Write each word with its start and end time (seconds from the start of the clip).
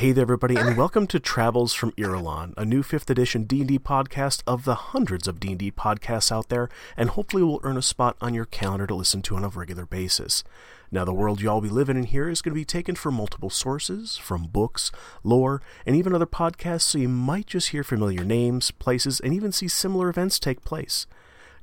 Hey 0.00 0.12
there, 0.12 0.22
everybody, 0.22 0.56
and 0.56 0.78
welcome 0.78 1.06
to 1.08 1.20
Travels 1.20 1.74
from 1.74 1.92
Irulan, 1.92 2.54
a 2.56 2.64
new 2.64 2.82
5th 2.82 3.10
edition 3.10 3.44
D&D 3.44 3.80
podcast 3.80 4.42
of 4.46 4.64
the 4.64 4.74
hundreds 4.74 5.28
of 5.28 5.38
D&D 5.38 5.72
podcasts 5.72 6.32
out 6.32 6.48
there, 6.48 6.70
and 6.96 7.10
hopefully 7.10 7.42
will 7.42 7.60
earn 7.64 7.76
a 7.76 7.82
spot 7.82 8.16
on 8.18 8.32
your 8.32 8.46
calendar 8.46 8.86
to 8.86 8.94
listen 8.94 9.20
to 9.20 9.36
on 9.36 9.44
a 9.44 9.48
regular 9.48 9.84
basis. 9.84 10.42
Now, 10.90 11.04
the 11.04 11.12
world 11.12 11.42
y'all 11.42 11.60
be 11.60 11.68
living 11.68 11.98
in 11.98 12.04
here 12.04 12.30
is 12.30 12.40
going 12.40 12.54
to 12.54 12.58
be 12.58 12.64
taken 12.64 12.94
from 12.94 13.12
multiple 13.16 13.50
sources, 13.50 14.16
from 14.16 14.46
books, 14.46 14.90
lore, 15.22 15.60
and 15.84 15.94
even 15.94 16.14
other 16.14 16.24
podcasts, 16.24 16.84
so 16.84 16.96
you 16.96 17.10
might 17.10 17.46
just 17.46 17.68
hear 17.68 17.84
familiar 17.84 18.24
names, 18.24 18.70
places, 18.70 19.20
and 19.20 19.34
even 19.34 19.52
see 19.52 19.68
similar 19.68 20.08
events 20.08 20.38
take 20.38 20.64
place. 20.64 21.06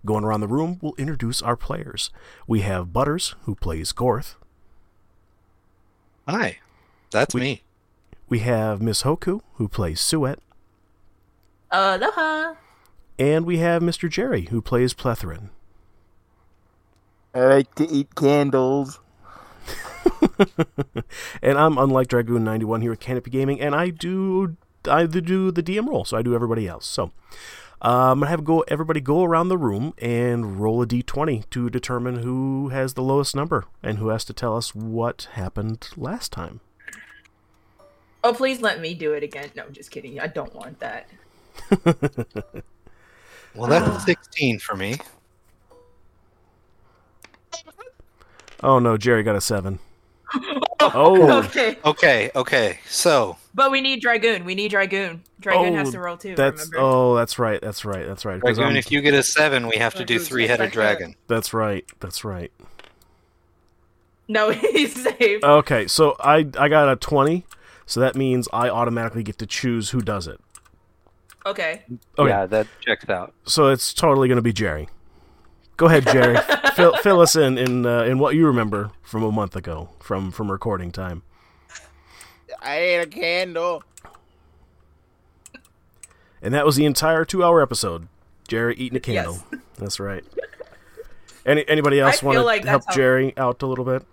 Going 0.05 0.23
around 0.23 0.41
the 0.41 0.47
room, 0.47 0.77
we'll 0.79 0.93
introduce 0.99 1.41
our 1.41 1.55
players. 1.55 2.11
We 2.45 2.61
have 2.61 2.93
Butters, 2.93 3.33
who 3.45 3.55
plays 3.55 3.93
Gorth. 3.93 4.35
Hi, 6.27 6.59
that's 7.09 7.33
We- 7.33 7.41
me. 7.41 7.63
We 8.29 8.39
have 8.39 8.81
Miss 8.81 9.03
Hoku, 9.03 9.41
who 9.53 9.67
plays 9.69 9.99
Sheut. 9.99 10.39
Aloha. 11.71 12.55
And 13.17 13.45
we 13.45 13.57
have 13.59 13.81
Mr. 13.81 14.09
Jerry, 14.09 14.47
who 14.51 14.61
plays 14.61 14.93
Plethoran. 14.93 15.49
I 17.33 17.39
like 17.39 17.75
to 17.75 17.87
eat 17.89 18.15
candles. 18.15 18.99
and 21.41 21.57
I'm 21.57 21.77
unlike 21.77 22.07
Dragoon 22.07 22.43
91 22.43 22.81
here 22.81 22.93
at 22.93 22.99
Canopy 22.99 23.31
Gaming, 23.31 23.61
and 23.61 23.75
I 23.75 23.89
do 23.89 24.57
I 24.89 25.05
do 25.05 25.51
the 25.51 25.63
DM 25.63 25.87
roll, 25.87 26.05
so 26.05 26.17
I 26.17 26.21
do 26.21 26.35
everybody 26.35 26.67
else. 26.67 26.85
So 26.85 27.11
uh, 27.81 28.11
I'm 28.11 28.19
gonna 28.19 28.29
have 28.29 28.43
go 28.43 28.61
everybody 28.61 29.01
go 29.01 29.23
around 29.23 29.49
the 29.49 29.57
room 29.57 29.93
and 29.99 30.59
roll 30.59 30.81
a 30.81 30.87
d20 30.87 31.49
to 31.49 31.69
determine 31.69 32.17
who 32.23 32.69
has 32.69 32.93
the 32.93 33.03
lowest 33.03 33.35
number 33.35 33.65
and 33.83 33.97
who 33.97 34.09
has 34.09 34.25
to 34.25 34.33
tell 34.33 34.55
us 34.55 34.73
what 34.73 35.27
happened 35.33 35.89
last 35.95 36.31
time. 36.31 36.61
Oh, 38.27 38.33
please 38.33 38.59
let 38.59 38.81
me 38.81 38.93
do 38.93 39.13
it 39.13 39.23
again. 39.23 39.49
No, 39.55 39.63
I'm 39.63 39.71
just 39.71 39.89
kidding. 39.89 40.19
I 40.19 40.27
don't 40.27 40.53
want 40.53 40.79
that. 40.81 41.09
Well, 43.55 43.67
that's 43.71 43.87
ah. 43.87 43.97
16 43.97 44.59
for 44.59 44.75
me. 44.75 44.97
Oh 48.61 48.77
no, 48.77 48.97
Jerry 48.97 49.23
got 49.23 49.35
a 49.35 49.41
seven. 49.41 49.79
Oh. 50.79 51.39
okay. 51.43 51.75
Okay, 51.83 52.29
okay. 52.35 52.79
So, 52.87 53.35
But 53.55 53.71
we 53.71 53.81
need 53.81 53.99
Dragoon. 53.99 54.45
We 54.45 54.53
need 54.53 54.69
Dragoon. 54.69 55.23
Dragoon 55.39 55.73
Oh, 55.73 55.75
has 55.75 55.89
to 55.91 55.99
roll 55.99 56.17
too. 56.17 56.35
That's 56.35 56.67
remember? 56.67 56.77
oh, 56.79 57.15
that's 57.15 57.39
right, 57.39 57.59
that's 57.59 57.83
right, 57.83 58.05
that's 58.05 58.25
right. 58.25 58.39
'cause 58.39 58.57
Dragoon, 58.57 58.73
I'm- 58.73 58.75
if 58.77 58.91
you 58.91 59.01
get 59.01 59.15
a 59.15 59.23
7, 59.23 59.67
we 59.67 59.77
have 59.77 59.95
to 59.95 60.05
do 60.05 60.19
three 60.19 60.45
headed 60.47 60.71
dragon. 60.71 61.15
That's 61.27 61.51
right, 61.51 61.83
that's 61.99 62.23
right. 62.23 62.51
No, 64.27 64.49
he's 64.51 65.01
safe. 65.01 65.43
Okay, 65.43 65.87
so 65.87 66.15
I 66.19 66.47
I 66.59 66.69
got 66.69 66.89
a 66.89 66.95
twenty, 66.95 67.43
so 67.87 67.99
that 67.99 68.15
means 68.15 68.47
I 68.53 68.69
automatically 68.69 69.23
get 69.23 69.39
to 69.39 69.47
choose 69.47 69.89
who 69.89 70.01
does 70.01 70.27
it. 70.27 70.39
Okay. 71.47 71.81
Okay, 72.19 72.29
Yeah, 72.29 72.45
that 72.45 72.67
checks 72.81 73.09
out. 73.09 73.33
so 73.45 73.69
it's 73.69 73.93
totally 73.93 74.27
going 74.27 74.35
to 74.35 74.41
be 74.43 74.53
Jerry. 74.53 74.89
Go 75.77 75.85
ahead, 75.87 76.05
Jerry. 76.07 76.37
fill, 76.75 76.95
fill 76.97 77.21
us 77.21 77.35
in 77.35 77.57
in 77.57 77.85
uh, 77.85 78.03
in 78.03 78.19
what 78.19 78.35
you 78.35 78.45
remember 78.45 78.91
from 79.01 79.23
a 79.23 79.31
month 79.31 79.55
ago, 79.55 79.89
from 79.99 80.31
from 80.31 80.51
recording 80.51 80.91
time. 80.91 81.23
I 82.61 82.77
ate 82.77 82.99
a 82.99 83.07
candle. 83.07 83.83
And 86.41 86.53
that 86.53 86.65
was 86.65 86.75
the 86.75 86.85
entire 86.85 87.25
two-hour 87.25 87.61
episode. 87.61 88.07
Jerry 88.47 88.75
eating 88.75 88.97
a 88.97 88.99
candle. 88.99 89.39
Yes. 89.51 89.61
That's 89.77 89.99
right. 89.99 90.23
Any 91.45 91.67
anybody 91.67 91.99
else 91.99 92.21
want 92.21 92.37
to 92.37 92.43
like 92.43 92.65
help 92.65 92.83
Jerry 92.91 93.33
out 93.37 93.61
a 93.61 93.67
little 93.67 93.85
bit? 93.85 94.03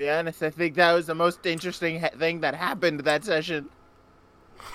To 0.00 0.06
be 0.06 0.10
honest, 0.10 0.42
I 0.42 0.48
think 0.48 0.76
that 0.76 0.92
was 0.94 1.04
the 1.08 1.14
most 1.14 1.44
interesting 1.44 2.00
ha- 2.00 2.08
thing 2.18 2.40
that 2.40 2.54
happened 2.54 3.00
that 3.00 3.22
session. 3.22 3.68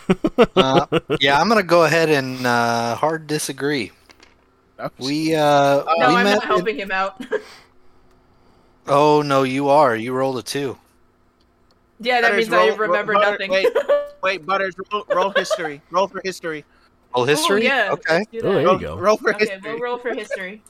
Uh, 0.55 0.85
yeah, 1.19 1.39
I'm 1.41 1.47
going 1.49 1.59
to 1.59 1.67
go 1.67 1.83
ahead 1.85 2.09
and 2.09 2.45
uh, 2.45 2.93
hard 2.95 3.25
disagree. 3.25 3.91
We, 4.99 5.33
uh, 5.33 5.83
no, 5.97 6.09
we 6.09 6.15
I'm 6.15 6.23
met. 6.25 6.35
not 6.35 6.45
helping 6.45 6.75
him 6.77 6.91
out. 6.91 7.19
Oh, 8.87 9.23
no, 9.23 9.41
you 9.41 9.67
are. 9.69 9.95
You 9.95 10.13
rolled 10.13 10.37
a 10.37 10.43
2. 10.43 10.77
yeah, 12.01 12.21
that 12.21 12.29
Butters, 12.29 12.49
means 12.51 12.53
I 12.53 12.67
remember 12.75 13.13
roll- 13.13 13.21
nothing. 13.23 13.49
wait. 13.49 13.67
Wait, 14.21 14.45
Butters, 14.45 14.75
roll, 14.93 15.05
roll 15.09 15.29
history. 15.31 15.81
Roll 15.89 16.07
for 16.07 16.21
history. 16.23 16.63
Roll 17.15 17.25
history? 17.25 17.61
Oh, 17.61 17.75
yeah. 17.75 17.89
Okay. 17.93 18.17
let's 18.19 18.29
Oh, 18.45 18.51
there 18.53 18.61
you 18.61 18.67
Roll, 18.67 18.77
go. 18.77 18.97
roll 18.97 19.17
for 19.17 19.33
Okay, 19.33 19.49
history. 19.49 19.71
we'll 19.71 19.79
roll 19.81 19.97
for 19.97 20.13
history. 20.13 20.61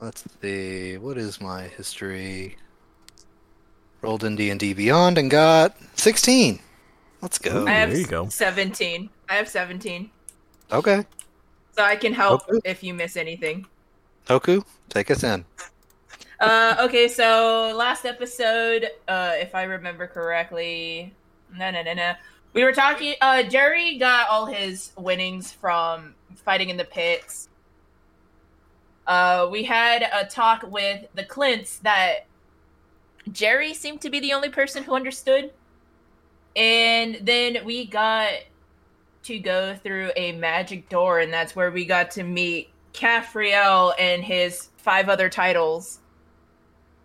Let's 0.00 0.24
see. 0.40 0.96
What 0.96 1.18
is 1.18 1.38
my 1.38 1.64
history? 1.64 2.56
Rolled 4.00 4.24
in 4.24 4.36
D&D 4.36 4.74
Beyond 4.74 5.18
and 5.18 5.30
got 5.30 5.76
16. 5.98 6.60
Let's 7.20 7.38
go. 7.38 7.64
Ooh. 7.64 7.66
I 7.66 7.72
have 7.72 7.90
there 7.90 7.98
you 7.98 8.06
go. 8.06 8.28
17. 8.28 9.10
I 9.28 9.34
have 9.34 9.48
17. 9.48 10.10
Okay. 10.70 11.04
So 11.76 11.82
I 11.82 11.96
can 11.96 12.12
help 12.12 12.48
Okay. 12.48 12.60
if 12.64 12.82
you 12.82 12.94
miss 12.94 13.16
anything. 13.16 13.66
Hoku, 14.26 14.64
take 14.88 15.10
us 15.10 15.24
in. 15.24 15.44
Uh, 16.38 16.76
okay, 16.80 17.08
so 17.08 17.72
last 17.76 18.04
episode, 18.04 18.88
uh, 19.08 19.32
if 19.36 19.54
I 19.54 19.64
remember 19.64 20.06
correctly, 20.06 21.12
no, 21.56 21.70
no, 21.70 21.82
no, 21.82 21.94
no. 21.94 22.14
We 22.52 22.62
were 22.62 22.72
talking. 22.72 23.14
Uh, 23.20 23.42
Jerry 23.42 23.98
got 23.98 24.28
all 24.28 24.46
his 24.46 24.92
winnings 24.96 25.50
from 25.52 26.14
fighting 26.36 26.68
in 26.68 26.76
the 26.76 26.84
pits. 26.84 27.48
Uh, 29.06 29.48
we 29.50 29.64
had 29.64 30.02
a 30.12 30.26
talk 30.26 30.62
with 30.70 31.06
the 31.14 31.24
Clints 31.24 31.78
that 31.78 32.26
Jerry 33.32 33.74
seemed 33.74 34.00
to 34.02 34.10
be 34.10 34.20
the 34.20 34.32
only 34.32 34.48
person 34.48 34.82
who 34.84 34.94
understood, 34.94 35.52
and 36.56 37.18
then 37.22 37.64
we 37.64 37.86
got 37.86 38.32
to 39.24 39.38
go 39.38 39.74
through 39.74 40.12
a 40.16 40.32
magic 40.32 40.88
door, 40.88 41.20
and 41.20 41.32
that's 41.32 41.54
where 41.54 41.70
we 41.70 41.84
got 41.84 42.10
to 42.12 42.22
meet 42.22 42.70
Caffriel 42.92 43.94
and 43.98 44.24
his 44.24 44.70
five 44.76 45.08
other 45.08 45.28
titles 45.28 46.00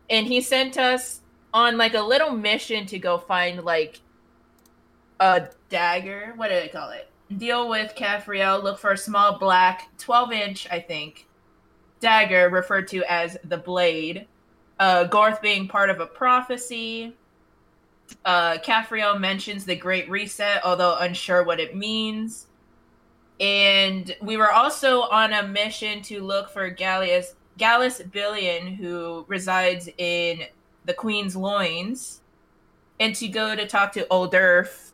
and 0.10 0.28
he 0.28 0.42
sent 0.42 0.78
us 0.78 1.22
on 1.54 1.78
like 1.78 1.94
a 1.94 2.02
little 2.02 2.32
mission 2.32 2.86
to 2.88 3.00
go 3.00 3.18
find 3.18 3.64
like 3.64 4.02
a 5.20 5.48
dagger. 5.70 6.34
What 6.36 6.50
do 6.50 6.56
they 6.56 6.68
call 6.68 6.90
it? 6.92 7.10
Deal 7.38 7.70
with 7.70 7.96
Caffriel. 7.96 8.62
Look 8.62 8.80
for 8.80 8.92
a 8.92 8.98
small 8.98 9.40
black, 9.40 9.90
twelve 9.98 10.32
inch, 10.32 10.68
I 10.70 10.80
think, 10.80 11.28
dagger 12.00 12.50
referred 12.50 12.88
to 12.90 13.04
as 13.12 13.38
the 13.44 13.58
blade. 13.58 14.28
Uh, 14.80 15.08
Gorth 15.08 15.42
being 15.42 15.68
part 15.68 15.90
of 15.90 16.00
a 16.00 16.06
prophecy. 16.06 17.16
Uh, 18.26 18.58
Caffriel 18.60 19.18
mentions 19.18 19.66
the 19.66 19.76
Great 19.76 20.10
Reset, 20.10 20.62
although 20.64 20.98
unsure 21.00 21.44
what 21.44 21.60
it 21.60 21.76
means. 21.76 22.48
And 23.40 24.16
we 24.22 24.38
were 24.38 24.52
also 24.52 25.02
on 25.02 25.34
a 25.34 25.48
mission 25.48 26.02
to 26.04 26.22
look 26.22 26.50
for 26.50 26.70
Gallius 26.70 27.36
Gallus 27.58 28.02
Billion, 28.02 28.68
who 28.68 29.26
resides 29.28 29.90
in 29.98 30.44
the 30.86 30.94
Queen's 30.94 31.36
Loins, 31.36 32.22
and 33.00 33.16
to 33.16 33.28
go 33.28 33.56
to 33.56 33.68
talk 33.68 33.92
to 33.94 34.06
Oldurf 34.10 34.92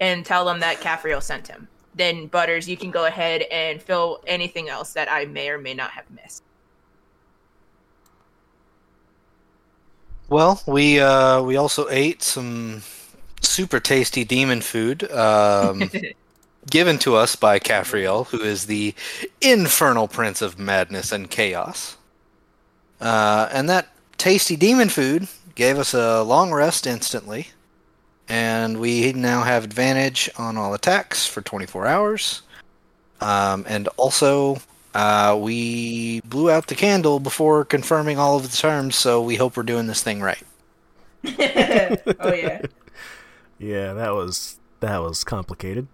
and 0.00 0.24
tell 0.24 0.48
him 0.48 0.60
that 0.60 0.80
Caffriel 0.80 1.20
sent 1.20 1.48
him. 1.48 1.68
Then 1.94 2.26
Butters, 2.28 2.68
you 2.68 2.76
can 2.76 2.90
go 2.90 3.06
ahead 3.06 3.42
and 3.50 3.82
fill 3.82 4.22
anything 4.26 4.68
else 4.68 4.92
that 4.92 5.10
I 5.10 5.24
may 5.26 5.50
or 5.50 5.58
may 5.58 5.74
not 5.74 5.90
have 5.90 6.10
missed. 6.10 6.44
Well, 10.30 10.60
we 10.66 11.00
uh, 11.00 11.42
we 11.42 11.56
also 11.56 11.88
ate 11.88 12.22
some 12.22 12.82
super 13.40 13.80
tasty 13.80 14.24
demon 14.24 14.60
food 14.60 15.10
um, 15.10 15.90
given 16.70 16.98
to 16.98 17.16
us 17.16 17.34
by 17.34 17.58
Caffriel, 17.58 18.24
who 18.24 18.40
is 18.40 18.66
the 18.66 18.94
infernal 19.40 20.06
prince 20.06 20.42
of 20.42 20.58
madness 20.58 21.12
and 21.12 21.30
chaos. 21.30 21.96
Uh, 23.00 23.48
and 23.52 23.70
that 23.70 23.88
tasty 24.18 24.56
demon 24.56 24.90
food 24.90 25.28
gave 25.54 25.78
us 25.78 25.94
a 25.94 26.22
long 26.22 26.52
rest 26.52 26.86
instantly, 26.86 27.48
and 28.28 28.78
we 28.80 29.12
now 29.14 29.42
have 29.42 29.64
advantage 29.64 30.28
on 30.36 30.58
all 30.58 30.74
attacks 30.74 31.26
for 31.26 31.40
24 31.40 31.86
hours. 31.86 32.42
Um, 33.20 33.64
and 33.66 33.88
also, 33.96 34.60
uh, 34.98 35.36
we 35.40 36.20
blew 36.22 36.50
out 36.50 36.66
the 36.66 36.74
candle 36.74 37.20
before 37.20 37.64
confirming 37.64 38.18
all 38.18 38.36
of 38.36 38.42
the 38.50 38.56
terms, 38.56 38.96
so 38.96 39.22
we 39.22 39.36
hope 39.36 39.56
we're 39.56 39.62
doing 39.62 39.86
this 39.86 40.02
thing 40.02 40.20
right. 40.20 40.42
oh 41.24 41.30
yeah. 42.32 42.62
Yeah, 43.58 43.92
that 43.92 44.14
was 44.14 44.58
that 44.80 44.98
was 44.98 45.22
complicated. 45.24 45.86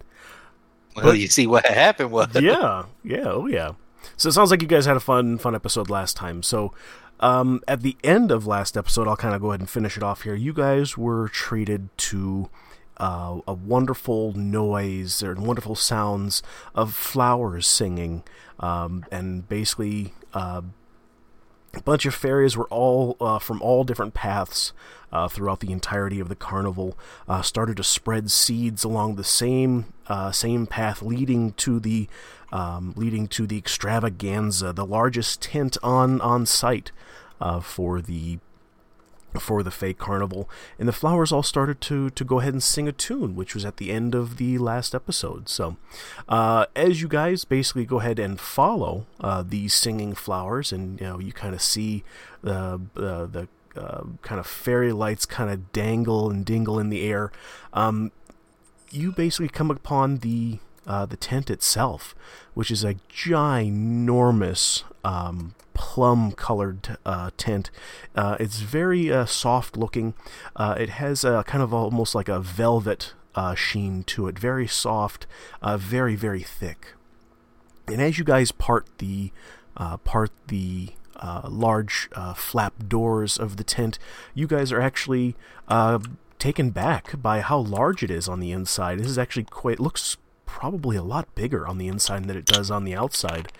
Well, 0.96 1.06
But- 1.06 1.18
you 1.18 1.28
see 1.28 1.46
what 1.46 1.66
happened 1.66 2.10
was 2.12 2.28
yeah, 2.40 2.84
yeah, 3.02 3.24
oh 3.26 3.46
yeah. 3.46 3.72
So 4.16 4.28
it 4.28 4.32
sounds 4.32 4.50
like 4.50 4.62
you 4.62 4.68
guys 4.68 4.86
had 4.86 4.96
a 4.96 5.00
fun, 5.00 5.38
fun 5.38 5.54
episode 5.54 5.88
last 5.90 6.14
time. 6.16 6.42
So, 6.42 6.72
um, 7.20 7.62
at 7.66 7.80
the 7.82 7.96
end 8.04 8.30
of 8.30 8.46
last 8.46 8.76
episode, 8.76 9.08
I'll 9.08 9.16
kind 9.16 9.34
of 9.34 9.40
go 9.40 9.48
ahead 9.50 9.60
and 9.60 9.68
finish 9.68 9.96
it 9.96 10.02
off 10.02 10.22
here. 10.22 10.34
You 10.34 10.52
guys 10.52 10.96
were 10.96 11.28
treated 11.28 11.88
to 11.98 12.48
uh, 12.98 13.40
a 13.46 13.52
wonderful 13.52 14.32
noise 14.34 15.22
or 15.22 15.34
wonderful 15.34 15.74
sounds 15.74 16.42
of 16.74 16.94
flowers 16.94 17.66
singing, 17.66 18.22
um, 18.60 19.04
and 19.10 19.48
basically 19.48 20.14
uh, 20.32 20.62
a 21.74 21.82
bunch 21.82 22.06
of 22.06 22.14
fairies 22.14 22.56
were 22.56 22.68
all 22.68 23.16
uh, 23.20 23.38
from 23.38 23.60
all 23.60 23.84
different 23.84 24.14
paths 24.14 24.72
uh, 25.12 25.26
throughout 25.28 25.60
the 25.60 25.72
entirety 25.72 26.20
of 26.20 26.28
the 26.28 26.36
carnival. 26.36 26.96
Uh, 27.28 27.42
started 27.42 27.76
to 27.76 27.84
spread 27.84 28.30
seeds 28.30 28.84
along 28.84 29.16
the 29.16 29.24
same 29.24 29.86
uh, 30.06 30.30
same 30.30 30.66
path 30.66 31.02
leading 31.02 31.52
to 31.54 31.80
the 31.80 32.08
um, 32.52 32.94
leading 32.96 33.26
to 33.26 33.46
the 33.46 33.58
extravaganza, 33.58 34.72
the 34.72 34.86
largest 34.86 35.42
tent 35.42 35.76
on 35.82 36.20
on 36.20 36.46
site 36.46 36.92
for 37.60 38.00
the 38.00 38.38
for 39.40 39.62
the 39.62 39.70
fake 39.70 39.98
carnival 39.98 40.48
and 40.78 40.88
the 40.88 40.92
flowers 40.92 41.32
all 41.32 41.42
started 41.42 41.80
to 41.80 42.10
to 42.10 42.24
go 42.24 42.40
ahead 42.40 42.52
and 42.52 42.62
sing 42.62 42.88
a 42.88 42.92
tune 42.92 43.34
which 43.34 43.54
was 43.54 43.64
at 43.64 43.76
the 43.76 43.90
end 43.90 44.14
of 44.14 44.36
the 44.36 44.58
last 44.58 44.94
episode. 44.94 45.48
So 45.48 45.76
uh, 46.28 46.66
as 46.74 47.02
you 47.02 47.08
guys 47.08 47.44
basically 47.44 47.84
go 47.84 48.00
ahead 48.00 48.18
and 48.18 48.40
follow 48.40 49.06
uh, 49.20 49.42
these 49.46 49.74
singing 49.74 50.14
flowers 50.14 50.72
and 50.72 51.00
you 51.00 51.06
know 51.06 51.18
you 51.18 51.32
kind 51.32 51.54
of 51.54 51.62
see 51.62 52.04
the 52.42 52.80
uh, 52.96 53.26
the 53.26 53.48
uh, 53.76 54.04
kind 54.22 54.38
of 54.38 54.46
fairy 54.46 54.92
lights 54.92 55.26
kind 55.26 55.50
of 55.50 55.72
dangle 55.72 56.30
and 56.30 56.44
dingle 56.44 56.78
in 56.78 56.90
the 56.90 57.02
air 57.02 57.32
um, 57.72 58.12
you 58.90 59.10
basically 59.10 59.48
come 59.48 59.70
upon 59.70 60.18
the 60.18 60.58
uh, 60.86 61.06
the 61.06 61.16
tent 61.16 61.50
itself, 61.50 62.14
which 62.54 62.70
is 62.70 62.84
a 62.84 62.94
ginormous 63.10 64.84
um, 65.04 65.54
plum 65.74 66.32
colored 66.32 66.96
uh, 67.04 67.30
tent. 67.36 67.70
Uh, 68.14 68.36
it's 68.40 68.60
very 68.60 69.12
uh, 69.12 69.26
soft 69.26 69.76
looking. 69.76 70.14
Uh, 70.56 70.74
it 70.78 70.88
has 70.90 71.24
a 71.24 71.44
kind 71.46 71.62
of 71.62 71.74
almost 71.74 72.14
like 72.14 72.28
a 72.28 72.40
velvet 72.40 73.12
uh, 73.34 73.54
sheen 73.54 74.04
to 74.04 74.28
it, 74.28 74.38
very 74.38 74.66
soft, 74.66 75.26
very 75.62 76.14
very 76.14 76.42
thick. 76.42 76.94
And 77.86 78.00
as 78.00 78.18
you 78.18 78.24
guys 78.24 78.52
part 78.52 78.86
the 78.98 79.32
part 80.04 80.30
the 80.46 80.90
large 81.48 82.08
flap 82.36 82.74
doors 82.86 83.36
of 83.36 83.56
the 83.56 83.64
tent, 83.64 83.98
you 84.34 84.46
guys 84.46 84.70
are 84.72 84.80
actually 84.80 85.34
taken 86.38 86.70
back 86.70 87.20
by 87.20 87.40
how 87.40 87.58
large 87.58 88.02
it 88.02 88.10
is 88.10 88.28
on 88.28 88.38
the 88.38 88.52
inside. 88.52 88.98
This 88.98 89.08
is 89.08 89.18
actually 89.18 89.44
quite 89.44 89.80
looks 89.80 90.16
probably 90.54 90.96
a 90.96 91.02
lot 91.02 91.34
bigger 91.34 91.66
on 91.66 91.78
the 91.78 91.88
inside 91.88 92.24
than 92.26 92.36
it 92.36 92.46
does 92.46 92.70
on 92.70 92.84
the 92.84 92.94
outside. 92.94 93.52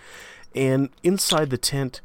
And 0.55 0.91
inside 1.03 1.51
the 1.51 1.59
tent, 1.59 2.01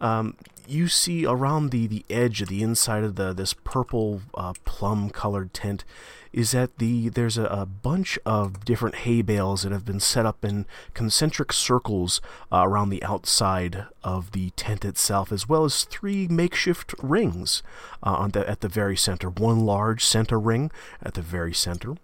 um, 0.00 0.34
you 0.66 0.88
see 0.88 1.26
around 1.26 1.70
the, 1.70 1.86
the 1.86 2.06
edge 2.08 2.40
of 2.40 2.48
the 2.48 2.62
inside 2.62 3.04
of 3.04 3.16
the 3.16 3.34
this 3.34 3.52
purple 3.52 4.22
uh, 4.34 4.54
plum 4.64 5.10
colored 5.10 5.52
tent 5.52 5.84
is 6.32 6.52
that 6.52 6.78
the 6.78 7.10
there's 7.10 7.36
a, 7.36 7.44
a, 7.44 7.66
bunch 7.66 8.18
of 8.24 8.64
different 8.64 8.94
hay 8.94 9.20
bales 9.20 9.62
that 9.62 9.72
have 9.72 9.84
been 9.84 10.00
set 10.00 10.24
up 10.24 10.42
in 10.42 10.64
concentric 10.94 11.52
circles 11.52 12.22
uh, 12.50 12.62
around 12.64 12.88
the 12.88 13.02
outside 13.02 13.84
of 14.02 14.30
the 14.30 14.50
tent 14.50 14.86
itself, 14.86 15.32
as 15.32 15.46
well 15.46 15.66
as 15.66 15.84
three 15.84 16.26
makeshift 16.28 16.94
rings 17.02 17.62
uh, 18.02 18.14
on 18.14 18.30
the, 18.30 18.48
at 18.48 18.60
the 18.60 18.68
very 18.68 18.96
center. 18.96 19.28
One 19.28 19.66
large 19.66 20.02
center 20.02 20.38
ring 20.38 20.70
at 21.02 21.12
the 21.12 21.22
very 21.22 21.52
center, 21.52 21.96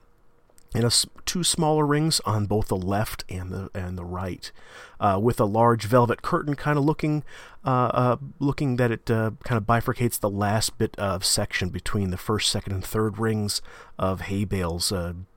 and 0.74 0.84
a, 0.84 0.90
two 1.24 1.42
smaller 1.42 1.86
rings 1.86 2.20
on 2.24 2.46
both 2.46 2.68
the 2.68 2.76
left 2.76 3.24
and 3.28 3.50
the 3.50 3.70
and 3.74 3.96
the 3.96 4.04
right, 4.04 4.50
uh, 5.00 5.18
with 5.22 5.40
a 5.40 5.44
large 5.44 5.84
velvet 5.84 6.22
curtain 6.22 6.54
kind 6.54 6.78
of 6.78 6.84
looking 6.84 7.24
uh, 7.64 7.90
uh, 7.92 8.16
looking 8.38 8.76
that 8.76 8.90
it 8.90 9.10
uh, 9.10 9.32
kind 9.44 9.58
of 9.58 9.64
bifurcates 9.64 10.20
the 10.20 10.30
last 10.30 10.78
bit 10.78 10.96
of 10.98 11.24
section 11.24 11.68
between 11.68 12.10
the 12.10 12.16
first, 12.16 12.50
second, 12.50 12.72
and 12.72 12.84
third 12.84 13.18
rings 13.18 13.60
of 13.98 14.22
hay 14.22 14.44
bales. 14.44 14.92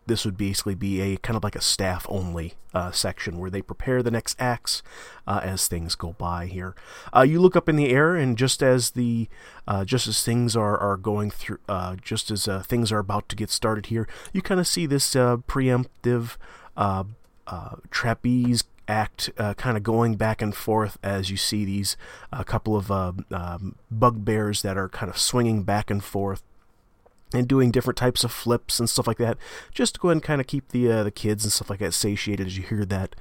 Uh, 0.10 0.12
this 0.12 0.26
would 0.26 0.38
basically 0.38 0.76
be 0.76 1.02
a 1.02 1.18
kind 1.18 1.38
of 1.38 1.44
like 1.44 1.56
a 1.56 1.62
staff 1.62 2.06
only 2.10 2.54
uh, 2.74 2.92
section 2.92 3.38
where 3.38 3.50
they 3.50 3.62
prepare 3.62 4.02
the 4.02 4.12
next 4.12 4.36
acts 4.40 4.82
uh, 5.28 5.40
as 5.44 5.68
things 5.68 5.96
go 5.96 6.14
by 6.14 6.48
here. 6.48 6.76
Uh, 7.16 7.22
you 7.22 7.40
look 7.40 7.56
up 7.56 7.70
in 7.70 7.76
the 7.76 7.90
air, 7.90 8.16
and 8.16 8.38
just 8.38 8.64
as 8.64 8.92
the 8.92 9.28
uh, 9.68 9.86
just 9.86 10.08
as 10.08 10.24
things 10.24 10.56
are, 10.56 10.78
are 10.78 10.98
going 10.98 11.30
through, 11.30 11.60
uh, 11.70 11.96
just 12.02 12.32
as 12.32 12.48
things 12.66 12.92
are 12.92 13.00
about 13.00 13.30
to 13.30 13.36
get 13.36 13.50
started 13.50 13.88
here, 13.88 14.08
you 14.34 14.42
kind 14.42 14.60
of 14.60 14.68
see 14.68 14.86
this 14.86 15.14
preemptive 15.14 16.38
trapeze 17.92 18.64
act 18.88 19.30
uh, 19.38 19.54
kind 19.54 19.78
of 19.78 19.84
going 19.84 20.16
back 20.16 20.42
and 20.42 20.56
forth 20.56 20.98
as 21.04 21.30
you 21.30 21.38
see 21.38 21.64
these 21.64 21.96
a 22.34 22.44
couple 22.44 22.76
of 22.76 22.90
uh, 22.90 23.14
um, 23.30 23.76
bugbears 23.92 24.64
that 24.64 24.78
are 24.78 24.90
kind 24.90 25.12
of 25.12 25.18
swinging 25.18 25.62
back 25.62 25.92
and 25.92 26.04
forth 26.04 26.42
and 27.34 27.48
doing 27.48 27.72
different 27.72 27.98
types 27.98 28.24
of 28.24 28.32
flips 28.32 28.80
and 28.80 28.90
stuff 28.90 29.08
like 29.08 29.18
that 29.18 29.38
just 29.72 29.96
to 29.96 30.00
go 30.00 30.10
ahead 30.10 30.16
and 30.16 30.24
kind 30.24 30.42
of 30.42 30.48
keep 30.48 30.70
the 30.70 30.92
uh, 30.92 31.04
the 31.04 31.12
kids 31.12 31.44
and 31.44 31.54
stuff 31.54 31.70
like 31.70 31.80
that 31.80 31.94
satiated 31.94 32.48
as 32.48 32.58
you 32.58 32.64
hear 32.64 32.86
that 32.86 33.16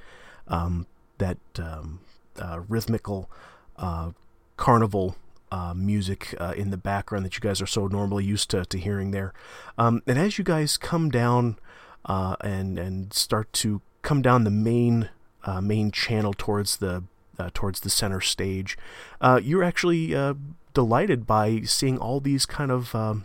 um, 0.47 0.87
that 1.17 1.37
um, 1.57 1.99
uh, 2.39 2.61
rhythmical 2.67 3.29
uh, 3.77 4.11
carnival 4.57 5.15
uh, 5.51 5.73
music 5.75 6.35
uh, 6.39 6.53
in 6.55 6.71
the 6.71 6.77
background 6.77 7.25
that 7.25 7.35
you 7.35 7.41
guys 7.41 7.61
are 7.61 7.67
so 7.67 7.87
normally 7.87 8.23
used 8.23 8.49
to, 8.49 8.65
to 8.65 8.77
hearing 8.77 9.11
there. 9.11 9.33
Um, 9.77 10.01
and 10.05 10.17
as 10.19 10.37
you 10.37 10.43
guys 10.43 10.77
come 10.77 11.09
down 11.09 11.57
uh, 12.05 12.35
and 12.41 12.79
and 12.79 13.13
start 13.13 13.51
to 13.53 13.81
come 14.01 14.21
down 14.21 14.43
the 14.43 14.51
main 14.51 15.09
main 15.61 15.91
channel 15.91 16.33
towards 16.33 16.77
the 16.77 17.03
towards 17.53 17.79
the 17.79 17.89
center 17.89 18.21
stage, 18.21 18.77
you're 19.41 19.63
actually 19.63 20.15
delighted 20.73 21.25
by 21.25 21.61
seeing 21.61 21.97
all 21.97 22.19
these 22.19 22.45
kind 22.45 22.71
of 22.71 22.93
um, 22.93 23.23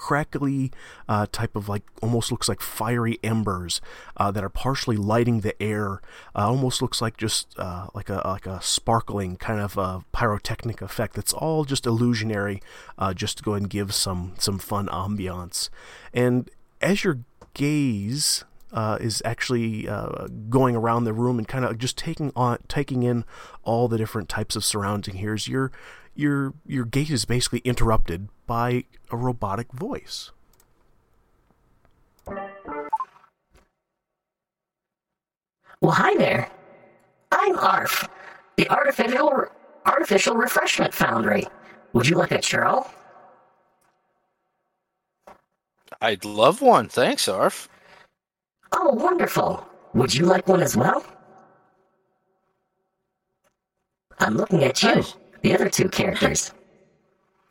crackly 0.00 0.72
uh, 1.10 1.26
type 1.30 1.54
of 1.54 1.68
like 1.68 1.82
almost 2.00 2.32
looks 2.32 2.48
like 2.48 2.62
fiery 2.62 3.18
embers 3.22 3.82
uh, 4.16 4.30
that 4.30 4.42
are 4.42 4.48
partially 4.48 4.96
lighting 4.96 5.40
the 5.40 5.60
air. 5.62 6.00
Uh, 6.34 6.48
almost 6.48 6.80
looks 6.80 7.02
like 7.02 7.18
just 7.18 7.54
uh, 7.58 7.86
like 7.94 8.08
a 8.08 8.22
like 8.24 8.46
a 8.46 8.62
sparkling 8.62 9.36
kind 9.36 9.60
of 9.60 9.76
a 9.76 10.02
pyrotechnic 10.12 10.80
effect. 10.80 11.14
That's 11.14 11.34
all 11.34 11.64
just 11.64 11.86
illusionary, 11.86 12.62
uh, 12.98 13.12
just 13.12 13.36
to 13.38 13.44
go 13.44 13.52
and 13.52 13.68
give 13.68 13.92
some 13.94 14.32
some 14.38 14.58
fun 14.58 14.86
ambiance. 14.88 15.68
And 16.14 16.50
as 16.80 17.04
your 17.04 17.20
gaze 17.52 18.44
uh, 18.72 18.98
is 19.00 19.20
actually 19.24 19.88
uh, 19.88 20.28
going 20.48 20.76
around 20.76 21.04
the 21.04 21.12
room 21.12 21.38
and 21.38 21.46
kind 21.46 21.64
of 21.64 21.76
just 21.76 21.98
taking 21.98 22.32
on 22.36 22.58
taking 22.68 23.02
in 23.02 23.24
all 23.64 23.88
the 23.88 23.98
different 23.98 24.28
types 24.28 24.56
of 24.56 24.64
surrounding 24.64 25.16
here. 25.16 25.36
Your 25.36 25.72
your 26.20 26.54
your 26.66 26.84
gait 26.84 27.10
is 27.10 27.24
basically 27.24 27.60
interrupted 27.60 28.28
by 28.46 28.84
a 29.10 29.16
robotic 29.16 29.72
voice. 29.72 30.30
Well, 35.80 35.92
hi 35.92 36.14
there. 36.16 36.50
I'm 37.32 37.58
Arf, 37.58 38.08
the 38.56 38.68
artificial 38.68 39.46
artificial 39.86 40.36
refreshment 40.36 40.92
foundry. 40.92 41.46
Would 41.94 42.08
you 42.08 42.16
like 42.16 42.32
a 42.32 42.38
churro? 42.38 42.86
I'd 46.00 46.24
love 46.24 46.62
one. 46.62 46.88
Thanks, 46.88 47.28
Arf. 47.28 47.68
Oh, 48.72 48.94
wonderful. 48.94 49.66
Would 49.94 50.14
you 50.14 50.26
like 50.26 50.46
one 50.46 50.62
as 50.62 50.76
well? 50.76 51.04
I'm 54.18 54.36
looking 54.36 54.62
at 54.64 54.82
you, 54.82 55.02
the 55.42 55.54
other 55.54 55.68
two 55.68 55.88
characters. 55.88 56.52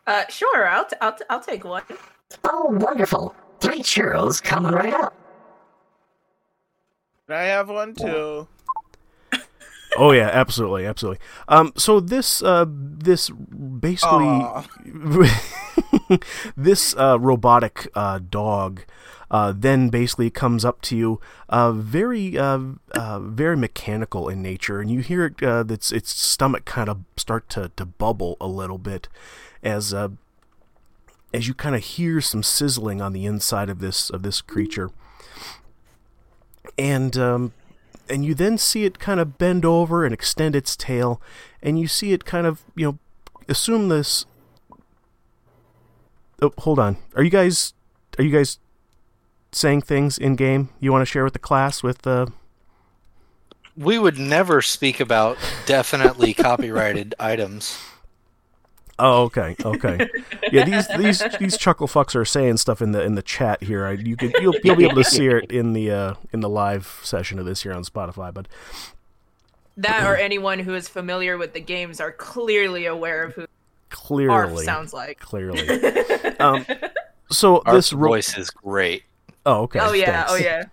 Uh, 0.08 0.26
sure. 0.30 0.68
I'll 0.68 0.86
t- 0.86 0.96
I'll 1.02 1.14
t- 1.14 1.26
I'll 1.30 1.40
take 1.40 1.64
one. 1.64 1.84
Oh, 2.44 2.66
wonderful. 2.72 3.36
Three 3.60 3.82
churros 3.82 4.42
coming 4.42 4.72
right 4.72 4.94
up. 4.94 5.14
Can 7.28 7.36
I 7.36 7.44
have 7.44 7.70
one 7.70 7.94
too? 7.96 8.48
Oh 9.98 10.12
yeah, 10.12 10.30
absolutely, 10.32 10.86
absolutely. 10.86 11.20
Um, 11.48 11.74
so 11.76 12.00
this 12.00 12.44
uh, 12.44 12.66
this 12.70 13.32
basically 13.32 14.46
this 16.56 16.96
uh, 16.96 17.18
robotic 17.20 17.88
uh, 17.96 18.20
dog 18.20 18.82
uh, 19.32 19.54
then 19.56 19.90
basically 19.90 20.30
comes 20.30 20.66
up 20.66 20.82
to 20.82 20.98
you, 20.98 21.22
uh, 21.50 21.72
very 21.72 22.38
uh, 22.38 22.60
uh 22.92 23.20
very 23.20 23.58
mechanical 23.58 24.30
in 24.30 24.42
nature, 24.42 24.80
and 24.80 24.90
you 24.92 25.02
hear 25.02 25.26
it, 25.26 25.42
its 25.72 25.92
its 25.92 26.10
stomach 26.10 26.66
kind 26.66 26.90
of 26.90 27.00
start 27.18 27.50
to, 27.50 27.72
to 27.76 27.86
bubble 27.86 28.38
a 28.42 28.48
little 28.48 28.78
bit 28.78 29.08
as 29.64 29.94
as 31.34 31.48
you 31.48 31.54
kind 31.54 31.76
of 31.76 31.84
hear 31.84 32.22
some 32.22 32.44
sizzling 32.44 33.02
on 33.02 33.14
the 33.14 33.26
inside 33.26 33.70
of 33.70 33.80
this 33.80 34.10
of 34.10 34.24
this 34.24 34.42
creature, 34.42 34.90
and 36.78 37.18
um, 37.18 37.54
and 38.10 38.26
you 38.26 38.34
then 38.34 38.58
see 38.58 38.84
it 38.86 39.00
kind 39.00 39.20
of 39.20 39.38
bend 39.38 39.64
over 39.64 40.04
and 40.04 40.14
extend 40.14 40.56
its 40.56 40.76
tail, 40.76 41.22
and 41.62 41.80
you 41.80 41.88
see 41.88 42.14
it 42.14 42.26
kind 42.26 42.48
of 42.48 42.64
you 42.76 42.86
know 42.86 43.00
assume 43.48 43.90
this. 43.90 44.26
Oh, 46.42 46.54
hold 46.60 46.80
on. 46.80 46.98
Are 47.16 47.24
you 47.24 47.30
guys 47.30 47.74
are 48.18 48.24
you 48.24 48.32
guys 48.32 48.60
saying 49.52 49.82
things 49.82 50.18
in 50.18 50.36
game 50.36 50.70
you 50.80 50.92
want 50.92 51.02
to 51.02 51.06
share 51.06 51.24
with 51.24 51.34
the 51.34 51.40
class 51.40 51.84
with 51.84 52.04
the? 52.04 52.12
Uh... 52.12 52.26
We 53.78 53.98
would 53.98 54.18
never 54.18 54.62
speak 54.62 55.00
about 55.00 55.38
definitely 55.66 56.34
copyrighted 56.36 57.16
items. 57.20 57.80
Oh, 59.02 59.24
okay, 59.24 59.56
okay. 59.64 60.10
Yeah, 60.52 60.66
these 60.66 60.88
these 60.98 61.24
these 61.40 61.58
chuckle 61.58 61.88
fucks 61.88 62.16
are 62.16 62.26
saying 62.26 62.58
stuff 62.58 62.82
in 62.82 62.92
the 62.92 63.02
in 63.02 63.16
the 63.16 63.22
chat 63.22 63.64
here. 63.64 63.86
I, 63.86 63.92
you 63.94 64.18
could 64.18 64.34
you'll 64.42 64.56
you'll 64.62 64.76
be 64.76 64.84
able 64.84 65.02
to 65.02 65.10
see 65.10 65.28
it 65.28 65.52
in 65.52 65.72
the 65.72 65.90
uh, 65.90 66.14
in 66.34 66.42
the 66.42 66.50
live 66.50 67.00
session 67.04 67.40
of 67.40 67.46
this 67.46 67.64
here 67.64 67.72
on 67.72 67.86
Spotify. 67.86 68.34
But 68.34 68.50
that 69.78 70.06
or 70.06 70.18
anyone 70.18 70.60
who 70.60 70.76
is 70.76 70.90
familiar 70.90 71.38
with 71.38 71.54
the 71.54 71.62
games 71.62 72.02
are 72.02 72.12
clearly 72.12 72.88
aware 72.88 73.24
of 73.24 73.36
who 73.36 73.42
Arf 73.44 73.50
Clearly, 73.90 74.66
sounds 74.66 74.94
like. 74.94 75.20
clearly. 75.20 75.68
Um, 76.40 76.66
so 77.30 77.62
Our 77.66 77.76
this 77.76 77.92
ro- 77.92 78.12
voice 78.12 78.38
is 78.38 78.50
great. 78.50 79.04
Oh, 79.46 79.64
okay. 79.64 79.80
oh 79.80 79.94
yeah, 79.94 80.26
thanks. 80.26 80.32
oh 80.32 80.36
yeah. 80.36 80.64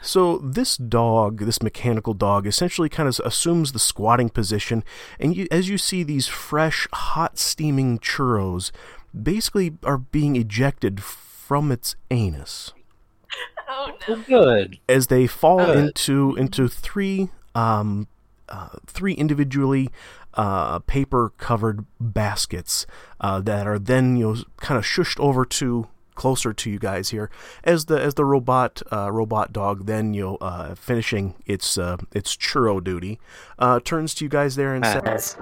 So 0.00 0.38
this 0.38 0.76
dog, 0.76 1.40
this 1.40 1.60
mechanical 1.60 2.14
dog, 2.14 2.46
essentially 2.46 2.88
kind 2.88 3.08
of 3.08 3.20
assumes 3.24 3.72
the 3.72 3.80
squatting 3.80 4.28
position, 4.28 4.84
and 5.18 5.36
you, 5.36 5.48
as 5.50 5.68
you 5.68 5.76
see 5.76 6.04
these 6.04 6.28
fresh, 6.28 6.86
hot, 6.92 7.36
steaming 7.38 7.98
churros, 7.98 8.70
basically 9.20 9.72
are 9.82 9.98
being 9.98 10.36
ejected 10.36 11.02
from 11.02 11.72
its 11.72 11.96
anus 12.10 12.72
Oh 13.68 13.92
no. 14.08 14.16
Good. 14.16 14.78
as 14.88 15.08
they 15.08 15.26
fall 15.26 15.64
Good. 15.64 15.76
into 15.76 16.34
into 16.36 16.68
three 16.68 17.28
um, 17.54 18.06
uh, 18.48 18.68
three 18.86 19.12
individually 19.14 19.90
uh, 20.34 20.78
paper 20.80 21.32
covered 21.38 21.84
baskets 22.00 22.86
uh, 23.20 23.40
that 23.40 23.66
are 23.66 23.78
then 23.78 24.16
you 24.16 24.26
know 24.34 24.42
kind 24.58 24.78
of 24.78 24.84
shushed 24.84 25.18
over 25.20 25.44
to 25.44 25.86
closer 26.18 26.52
to 26.52 26.68
you 26.68 26.78
guys 26.80 27.10
here 27.10 27.30
as 27.62 27.84
the 27.86 27.98
as 27.98 28.14
the 28.14 28.24
robot 28.24 28.82
uh, 28.92 29.08
robot 29.12 29.52
dog 29.52 29.86
then 29.86 30.12
you 30.12 30.22
know 30.22 30.36
uh, 30.40 30.74
finishing 30.74 31.34
its 31.46 31.78
uh, 31.78 31.96
its 32.12 32.36
churro 32.36 32.82
duty 32.82 33.20
uh, 33.60 33.78
turns 33.80 34.14
to 34.14 34.24
you 34.24 34.28
guys 34.28 34.56
there 34.56 34.74
and 34.74 34.84
says 34.84 35.02
Says, 35.04 35.36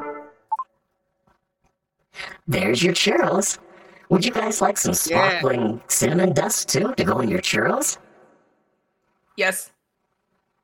There's 2.47 2.83
your 2.83 2.95
churros. 2.95 3.59
Would 4.11 4.25
you 4.25 4.31
guys 4.33 4.61
like 4.61 4.77
some 4.79 4.91
Yeah. 4.93 5.31
sparkling 5.31 5.81
cinnamon 5.89 6.33
dust 6.33 6.69
too 6.69 6.95
to 6.97 7.05
go 7.05 7.21
in 7.21 7.29
your 7.29 7.41
churros? 7.41 7.99
Yes. 9.37 9.73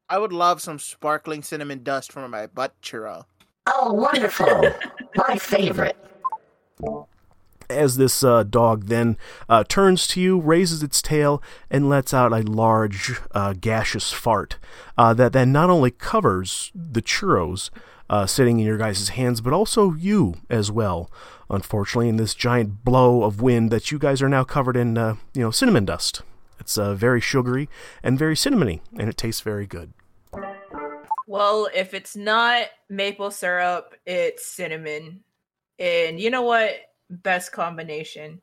I 0.09 0.19
would 0.19 0.33
love 0.33 0.61
some 0.61 0.78
sparkling 0.78 1.42
cinnamon 1.42 1.83
dust 1.83 2.12
from 2.12 2.31
my 2.31 2.47
butt 2.47 2.75
churro. 2.83 3.25
Oh, 3.66 3.92
wonderful! 3.92 4.71
My 5.16 5.37
favorite. 5.37 5.97
As 7.69 7.97
this 7.97 8.23
uh, 8.23 8.42
dog 8.42 8.87
then 8.87 9.16
uh, 9.49 9.64
turns 9.64 10.07
to 10.09 10.21
you, 10.21 10.40
raises 10.40 10.83
its 10.83 11.02
tail, 11.02 11.42
and 11.71 11.88
lets 11.88 12.12
out 12.12 12.33
a 12.33 12.42
large 12.42 13.21
uh, 13.33 13.54
gaseous 13.54 14.12
fart 14.12 14.59
uh, 14.97 15.14
that 15.14 15.33
then 15.33 15.52
not 15.52 15.71
only 15.71 15.90
covers 15.90 16.71
the 16.75 17.02
churros 17.02 17.71
uh, 18.11 18.26
sitting 18.26 18.61
in 18.61 18.66
your 18.66 18.78
guys' 18.78 19.11
hands, 19.11 19.40
but 19.40 19.52
also 19.52 19.92
you 19.92 20.35
as 20.50 20.71
well. 20.71 21.11
Unfortunately, 21.49 22.09
in 22.09 22.16
this 22.16 22.35
giant 22.35 22.85
blow 22.85 23.23
of 23.23 23.40
wind, 23.40 23.71
that 23.71 23.90
you 23.90 23.99
guys 23.99 24.23
are 24.23 24.28
now 24.28 24.45
covered 24.45 24.76
in, 24.76 24.97
uh, 24.97 25.16
you 25.35 25.42
know, 25.42 25.50
cinnamon 25.50 25.85
dust. 25.85 26.23
It's 26.59 26.76
very 26.76 27.21
sugary 27.21 27.69
and 28.02 28.19
very 28.19 28.37
cinnamony, 28.37 28.81
and 28.99 29.09
it 29.09 29.16
tastes 29.16 29.40
very 29.40 29.66
good. 29.66 29.92
Well, 31.26 31.69
if 31.75 31.95
it's 31.95 32.14
not 32.14 32.66
maple 32.88 33.31
syrup, 33.31 33.95
it's 34.04 34.45
cinnamon. 34.47 35.21
And 35.78 36.21
you 36.21 36.31
know 36.31 36.42
what? 36.42 36.73
Best 37.12 37.52
combination. 37.52 38.40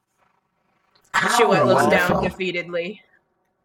How 1.13 1.39
Sheut 1.39 1.65
looks 1.65 1.87
down 1.87 2.23
defeatedly. 2.23 2.99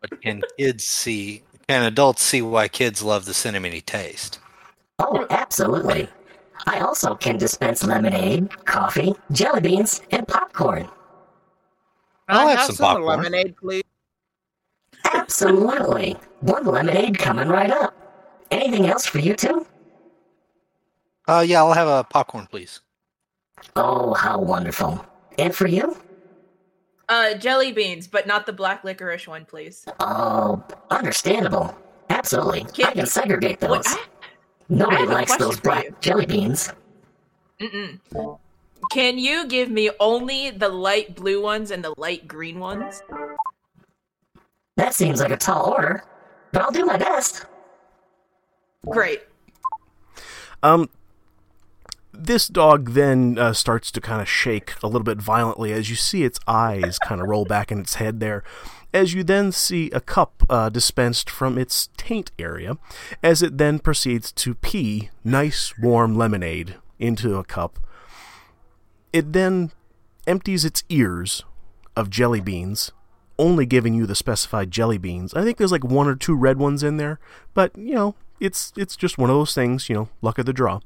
But 0.00 0.20
can 0.22 0.42
kids 0.58 0.84
see? 0.84 1.42
Can 1.68 1.84
adults 1.84 2.22
see 2.22 2.42
why 2.42 2.68
kids 2.68 3.02
love 3.02 3.26
the 3.26 3.32
cinnamony 3.32 3.84
taste? 3.84 4.38
Oh, 4.98 5.26
absolutely. 5.30 6.08
I 6.66 6.80
also 6.80 7.14
can 7.14 7.36
dispense 7.36 7.84
lemonade, 7.84 8.50
coffee, 8.64 9.14
jelly 9.32 9.60
beans, 9.60 10.00
and 10.10 10.26
popcorn. 10.26 10.88
I'll 12.28 12.48
I 12.48 12.52
have 12.52 12.66
some 12.66 12.76
popcorn. 12.76 13.04
lemonade, 13.18 13.56
please. 13.56 13.82
Absolutely. 15.12 16.16
One 16.40 16.64
lemonade 16.64 17.18
coming 17.18 17.48
right 17.48 17.70
up. 17.70 17.94
Anything 18.50 18.86
else 18.86 19.04
for 19.04 19.18
you 19.18 19.34
two? 19.34 19.66
Uh, 21.28 21.44
yeah, 21.46 21.58
I'll 21.58 21.72
have 21.72 21.88
a 21.88 22.04
popcorn, 22.04 22.46
please. 22.46 22.80
Oh, 23.76 24.14
how 24.14 24.38
wonderful. 24.38 25.04
And 25.38 25.54
for 25.54 25.66
you? 25.66 25.96
Uh, 27.08 27.34
jelly 27.34 27.72
beans, 27.72 28.06
but 28.06 28.26
not 28.26 28.46
the 28.46 28.52
black 28.52 28.84
licorice 28.84 29.26
one, 29.26 29.44
please. 29.44 29.84
Oh, 30.00 30.62
understandable. 30.90 31.76
Absolutely. 32.10 32.62
I 32.62 32.64
Can- 32.64 32.92
can 32.94 33.06
segregate 33.06 33.60
Wait, 33.60 33.68
those. 33.68 33.86
I- 33.86 34.04
Nobody 34.70 34.96
have 35.02 35.10
likes 35.10 35.36
those 35.36 35.56
for 35.56 35.62
black 35.62 35.84
you. 35.84 35.96
jelly 36.00 36.26
beans. 36.26 36.72
Mm-mm. 37.60 38.38
Can 38.92 39.18
you 39.18 39.46
give 39.46 39.70
me 39.70 39.90
only 40.00 40.50
the 40.50 40.68
light 40.68 41.14
blue 41.14 41.42
ones 41.42 41.70
and 41.70 41.84
the 41.84 41.94
light 41.98 42.26
green 42.26 42.58
ones? 42.58 43.02
That 44.76 44.94
seems 44.94 45.20
like 45.20 45.30
a 45.30 45.36
tall 45.36 45.70
order, 45.72 46.04
but 46.52 46.62
I'll 46.62 46.70
do 46.70 46.84
my 46.84 46.96
best. 46.96 47.44
Great. 48.88 49.22
Um, 50.62 50.88
this 52.16 52.48
dog 52.48 52.90
then 52.90 53.38
uh, 53.38 53.52
starts 53.52 53.90
to 53.92 54.00
kind 54.00 54.22
of 54.22 54.28
shake 54.28 54.74
a 54.82 54.86
little 54.86 55.04
bit 55.04 55.18
violently 55.18 55.72
as 55.72 55.90
you 55.90 55.96
see 55.96 56.24
its 56.24 56.40
eyes 56.46 56.98
kind 56.98 57.20
of 57.20 57.28
roll 57.28 57.44
back 57.44 57.70
in 57.70 57.78
its 57.78 57.94
head 57.96 58.20
there. 58.20 58.42
As 58.92 59.12
you 59.12 59.24
then 59.24 59.50
see 59.50 59.90
a 59.90 60.00
cup 60.00 60.44
uh, 60.48 60.68
dispensed 60.68 61.28
from 61.28 61.58
its 61.58 61.88
taint 61.96 62.30
area, 62.38 62.78
as 63.22 63.42
it 63.42 63.58
then 63.58 63.80
proceeds 63.80 64.30
to 64.32 64.54
pee 64.54 65.10
nice 65.24 65.74
warm 65.78 66.14
lemonade 66.14 66.76
into 67.00 67.36
a 67.36 67.44
cup. 67.44 67.80
It 69.12 69.32
then 69.32 69.72
empties 70.26 70.64
its 70.64 70.84
ears 70.88 71.44
of 71.96 72.10
jelly 72.10 72.40
beans, 72.40 72.92
only 73.38 73.66
giving 73.66 73.94
you 73.94 74.06
the 74.06 74.14
specified 74.14 74.70
jelly 74.70 74.98
beans. 74.98 75.34
I 75.34 75.42
think 75.42 75.58
there's 75.58 75.72
like 75.72 75.84
one 75.84 76.06
or 76.06 76.14
two 76.14 76.36
red 76.36 76.58
ones 76.58 76.82
in 76.82 76.96
there, 76.96 77.18
but 77.52 77.76
you 77.76 77.94
know, 77.94 78.14
it's 78.40 78.72
it's 78.76 78.96
just 78.96 79.18
one 79.18 79.30
of 79.30 79.36
those 79.36 79.54
things, 79.54 79.88
you 79.88 79.94
know, 79.96 80.08
luck 80.22 80.38
of 80.38 80.46
the 80.46 80.52
draw. 80.52 80.80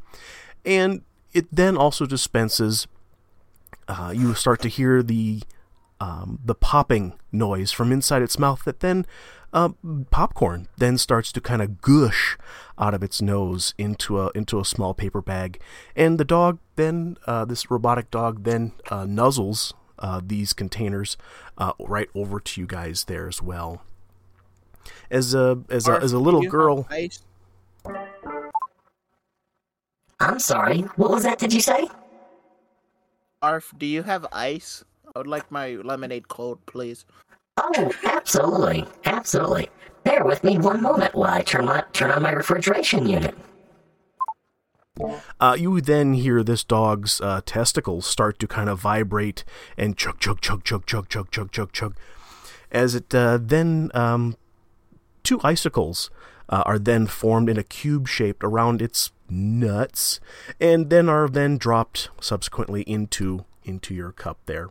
And 0.65 1.03
it 1.33 1.47
then 1.53 1.77
also 1.77 2.07
dispenses. 2.07 2.87
Uh, 3.87 4.13
you 4.15 4.35
start 4.35 4.61
to 4.63 4.69
hear 4.69 5.03
the 5.03 5.43
um, 6.01 6.39
the 6.45 6.55
popping 6.55 7.19
noise 7.33 7.73
from 7.73 7.93
inside 7.93 8.23
its 8.23 8.39
mouth. 8.39 8.65
That 8.65 8.81
then 8.81 9.07
uh, 9.53 9.71
popcorn 10.11 10.69
then 10.77 10.99
starts 10.99 11.33
to 11.33 11.41
kind 11.41 11.63
of 11.63 11.81
gush 11.81 12.37
out 12.79 12.95
of 12.95 13.03
its 13.03 13.23
nose 13.23 13.75
into 13.79 14.21
a 14.21 14.31
into 14.35 14.61
a 14.61 14.65
small 14.65 14.95
paper 14.95 15.23
bag, 15.23 15.61
and 15.97 16.19
the 16.19 16.25
dog 16.25 16.59
then 16.77 17.17
uh, 17.27 17.45
this 17.45 17.71
robotic 17.71 18.11
dog 18.11 18.45
then 18.45 18.73
uh, 18.91 19.05
nuzzles 19.05 19.73
uh, 19.99 20.21
these 20.25 20.53
containers 20.53 21.17
uh, 21.57 21.73
right 21.79 22.09
over 22.15 22.41
to 22.41 22.61
you 22.61 22.67
guys 22.67 23.05
there 23.05 23.27
as 23.27 23.43
well. 23.43 23.83
As 25.11 25.35
a 25.35 25.61
as 25.71 25.89
a 25.89 25.93
as 25.93 26.13
a 26.13 26.19
little 26.19 26.43
girl, 26.43 26.87
ice? 26.91 27.21
I'm 30.21 30.39
sorry, 30.39 30.81
what 30.97 31.11
was 31.11 31.23
that, 31.23 31.39
did 31.39 31.53
you 31.53 31.61
say? 31.61 31.89
Arf, 33.41 33.73
do 33.79 33.87
you 33.87 34.03
have 34.03 34.27
ice? 34.33 34.85
I 35.15 35.21
would 35.21 35.29
like 35.29 35.51
my 35.51 35.77
lemonade 35.77 36.29
cold, 36.29 36.65
please. 36.67 37.05
Oh, 37.57 37.93
absolutely, 38.05 38.85
absolutely. 39.05 39.69
Bear 40.03 40.25
with 40.25 40.43
me 40.43 40.59
one 40.59 40.83
moment 40.83 41.15
while 41.15 41.33
I 41.33 41.43
turn 41.43 41.67
my 41.67 41.85
turn 41.93 42.11
on 42.11 42.23
my 42.23 42.33
refrigeration 42.33 43.09
unit. 43.09 43.37
Uh, 45.41 45.57
you 45.59 45.81
then 45.81 46.15
hear 46.15 46.43
this 46.43 46.65
dog's 46.65 47.21
uh, 47.21 47.41
testicles 47.47 48.07
start 48.07 48.39
to 48.41 48.49
kind 48.49 48.69
of 48.69 48.81
vibrate 48.81 49.45
and 49.77 49.97
chug, 49.97 50.19
chug, 50.19 50.41
chug, 50.41 50.65
chug, 50.65 50.87
chug, 50.87 51.09
chug, 51.09 51.31
chug, 51.31 51.53
chug, 51.53 51.73
chug, 51.73 51.97
as 52.73 52.95
it 52.97 53.15
uh, 53.15 53.39
then 53.41 53.91
um, 53.95 54.37
two 55.23 55.41
icicles 55.45 56.11
uh, 56.49 56.63
are 56.67 56.79
then 56.79 57.07
formed 57.07 57.49
in 57.49 57.59
a 57.59 57.63
cube 57.63 58.09
shaped 58.09 58.43
around 58.43 58.83
its 58.83 59.13
nuts, 59.31 60.21
and 60.61 60.91
then 60.91 61.09
are 61.09 61.29
then 61.29 61.59
dropped 61.59 62.11
subsequently 62.21 62.83
into 62.83 63.45
into 63.65 63.95
your 63.95 64.13
cup 64.13 64.39
there. 64.47 64.71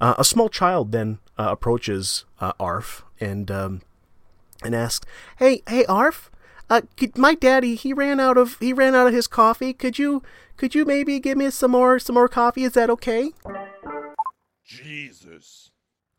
Uh, 0.00 0.14
a 0.18 0.24
small 0.24 0.48
child 0.48 0.92
then 0.92 1.18
uh, 1.38 1.48
approaches 1.50 2.24
uh, 2.40 2.52
Arf 2.58 3.04
and 3.20 3.50
um, 3.50 3.82
and 4.62 4.74
asks, 4.74 5.06
"Hey, 5.38 5.62
hey, 5.68 5.84
Arf, 5.86 6.30
uh, 6.68 6.82
could, 6.96 7.16
my 7.18 7.34
daddy 7.34 7.74
he 7.74 7.92
ran 7.92 8.20
out 8.20 8.36
of 8.36 8.58
he 8.60 8.72
ran 8.72 8.94
out 8.94 9.06
of 9.06 9.12
his 9.12 9.26
coffee. 9.26 9.72
Could 9.72 9.98
you 9.98 10.22
could 10.56 10.74
you 10.74 10.84
maybe 10.84 11.20
give 11.20 11.36
me 11.36 11.50
some 11.50 11.72
more 11.72 11.98
some 11.98 12.14
more 12.14 12.28
coffee? 12.28 12.64
Is 12.64 12.72
that 12.72 12.90
okay?" 12.90 13.32
Jesus. 14.64 15.70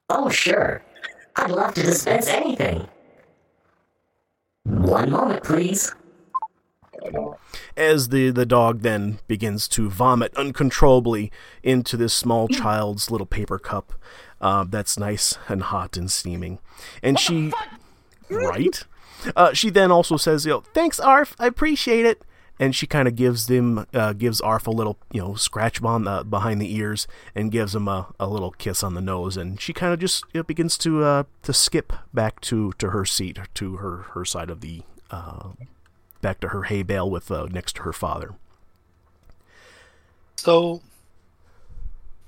Oh, 0.09 0.29
sure. 0.29 0.83
I'd 1.37 1.51
love 1.51 1.73
to 1.75 1.83
dispense 1.83 2.27
anything. 2.27 2.87
One 4.63 5.09
moment, 5.09 5.43
please. 5.43 5.95
As 7.75 8.09
the 8.09 8.29
the 8.31 8.45
dog 8.45 8.81
then 8.81 9.19
begins 9.27 9.67
to 9.69 9.89
vomit 9.89 10.35
uncontrollably 10.35 11.31
into 11.63 11.97
this 11.97 12.13
small 12.13 12.47
child's 12.47 13.09
little 13.09 13.25
paper 13.27 13.57
cup, 13.57 13.93
uh, 14.39 14.65
that's 14.67 14.99
nice 14.99 15.37
and 15.47 15.63
hot 15.63 15.97
and 15.97 16.11
steaming, 16.11 16.59
and 17.01 17.19
she, 17.19 17.51
right? 18.29 18.83
Uh, 19.35 19.53
she 19.53 19.69
then 19.69 19.91
also 19.91 20.17
says, 20.17 20.45
"You 20.45 20.51
know, 20.51 20.63
thanks, 20.73 20.99
Arf. 20.99 21.35
I 21.39 21.47
appreciate 21.47 22.05
it." 22.05 22.23
And 22.59 22.75
she 22.75 22.85
kind 22.85 23.07
of 23.07 23.15
gives 23.15 23.47
them, 23.47 23.87
uh, 23.91 24.13
gives 24.13 24.39
Arf 24.39 24.67
a 24.67 24.71
little, 24.71 24.99
you 25.11 25.19
know, 25.19 25.33
scratch 25.33 25.81
on 25.81 26.03
the 26.03 26.23
behind 26.23 26.61
the 26.61 26.75
ears, 26.75 27.07
and 27.33 27.51
gives 27.51 27.73
him 27.73 27.87
a, 27.87 28.13
a 28.19 28.27
little 28.27 28.51
kiss 28.51 28.83
on 28.83 28.93
the 28.93 29.01
nose, 29.01 29.35
and 29.37 29.59
she 29.59 29.73
kind 29.73 29.93
of 29.93 29.99
just 29.99 30.25
you 30.33 30.39
know, 30.39 30.43
begins 30.43 30.77
to 30.79 31.03
uh, 31.03 31.23
to 31.41 31.53
skip 31.53 31.93
back 32.13 32.39
to, 32.41 32.73
to 32.73 32.89
her 32.91 33.05
seat, 33.05 33.39
to 33.55 33.77
her 33.77 33.97
her 34.13 34.25
side 34.25 34.51
of 34.51 34.61
the 34.61 34.83
uh, 35.09 35.49
back 36.21 36.39
to 36.41 36.49
her 36.49 36.63
hay 36.63 36.83
bale 36.83 37.09
with 37.09 37.31
uh, 37.31 37.47
next 37.51 37.77
to 37.77 37.83
her 37.83 37.93
father. 37.93 38.35
So, 40.35 40.81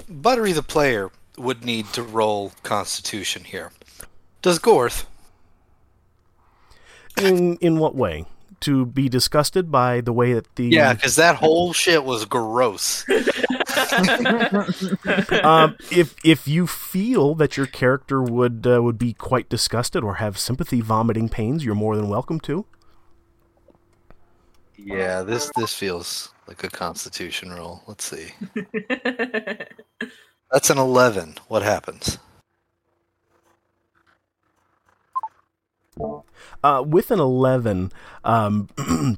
Buttery 0.07 0.51
the 0.51 0.63
player 0.63 1.09
would 1.37 1.65
need 1.65 1.87
to 1.93 2.03
roll 2.03 2.51
Constitution 2.63 3.45
here. 3.45 3.71
Does 4.41 4.59
Gorth? 4.59 5.05
In 7.21 7.57
in 7.57 7.79
what 7.79 7.95
way? 7.95 8.25
To 8.61 8.85
be 8.85 9.09
disgusted 9.09 9.71
by 9.71 9.99
the 9.99 10.13
way 10.13 10.33
that 10.33 10.55
the 10.55 10.67
Yeah, 10.67 10.93
because 10.93 11.17
that 11.17 11.35
whole 11.35 11.73
shit 11.73 12.03
was 12.03 12.25
gross. 12.25 13.05
um, 15.43 15.75
if 15.91 16.15
if 16.23 16.47
you 16.47 16.67
feel 16.67 17.35
that 17.35 17.57
your 17.57 17.67
character 17.67 18.21
would 18.21 18.65
uh, 18.65 18.81
would 18.81 18.97
be 18.97 19.13
quite 19.13 19.49
disgusted 19.49 20.03
or 20.03 20.15
have 20.15 20.37
sympathy 20.37 20.81
vomiting 20.81 21.29
pains, 21.29 21.65
you're 21.65 21.75
more 21.75 21.95
than 21.95 22.09
welcome 22.09 22.39
to. 22.41 22.65
Yeah, 24.85 25.23
this 25.23 25.49
this 25.55 25.73
feels 25.73 26.33
like 26.47 26.63
a 26.63 26.69
Constitution 26.69 27.51
roll. 27.51 27.81
Let's 27.87 28.03
see. 28.05 28.33
That's 30.51 30.69
an 30.69 30.77
eleven. 30.77 31.35
What 31.47 31.63
happens? 31.63 32.17
Uh, 36.63 36.83
with 36.85 37.11
an 37.11 37.19
11, 37.19 37.91
um, 38.23 38.67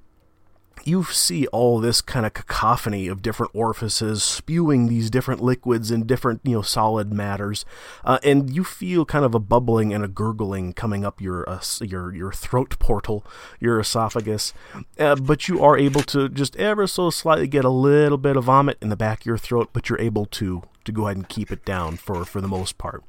you 0.86 1.04
see 1.04 1.48
all 1.48 1.80
this 1.80 2.02
kind 2.02 2.26
of 2.26 2.34
cacophony 2.34 3.08
of 3.08 3.22
different 3.22 3.52
orifices 3.56 4.24
spewing 4.24 4.88
these 4.88 5.10
different 5.10 5.42
liquids 5.42 5.92
and 5.92 6.06
different, 6.06 6.42
you 6.44 6.56
know, 6.56 6.62
solid 6.62 7.12
matters, 7.12 7.66
uh, 8.04 8.20
and 8.24 8.56
you 8.56 8.64
feel 8.64 9.04
kind 9.06 9.26
of 9.26 9.34
a 9.34 9.40
bubbling 9.40 9.94
and 9.94 10.04
a 10.04 10.08
gurgling 10.08 10.74
coming 10.74 11.04
up 11.04 11.20
your 11.20 11.48
uh, 11.50 11.62
your 11.82 12.14
your 12.14 12.32
throat 12.32 12.78
portal, 12.80 13.26
your 13.60 13.80
esophagus, 13.80 14.54
uh, 15.00 15.16
but 15.16 15.48
you 15.48 15.64
are 15.64 15.78
able 15.78 16.02
to 16.02 16.30
just 16.30 16.56
ever 16.58 16.88
so 16.88 17.10
slightly 17.10 17.48
get 17.48 17.66
a 17.66 17.70
little 17.70 18.18
bit 18.18 18.38
of 18.38 18.46
vomit 18.46 18.78
in 18.82 18.90
the 18.90 18.96
back 18.96 19.22
of 19.22 19.26
your 19.26 19.38
throat, 19.38 19.70
but 19.74 19.90
you're 19.90 20.02
able 20.02 20.26
to 20.28 20.64
to 20.84 20.92
go 20.92 21.08
ahead 21.08 21.18
and 21.18 21.30
keep 21.30 21.52
it 21.52 21.66
down 21.66 21.98
for 21.98 22.24
for 22.26 22.42
the 22.42 22.48
most 22.48 22.78
part. 22.78 23.04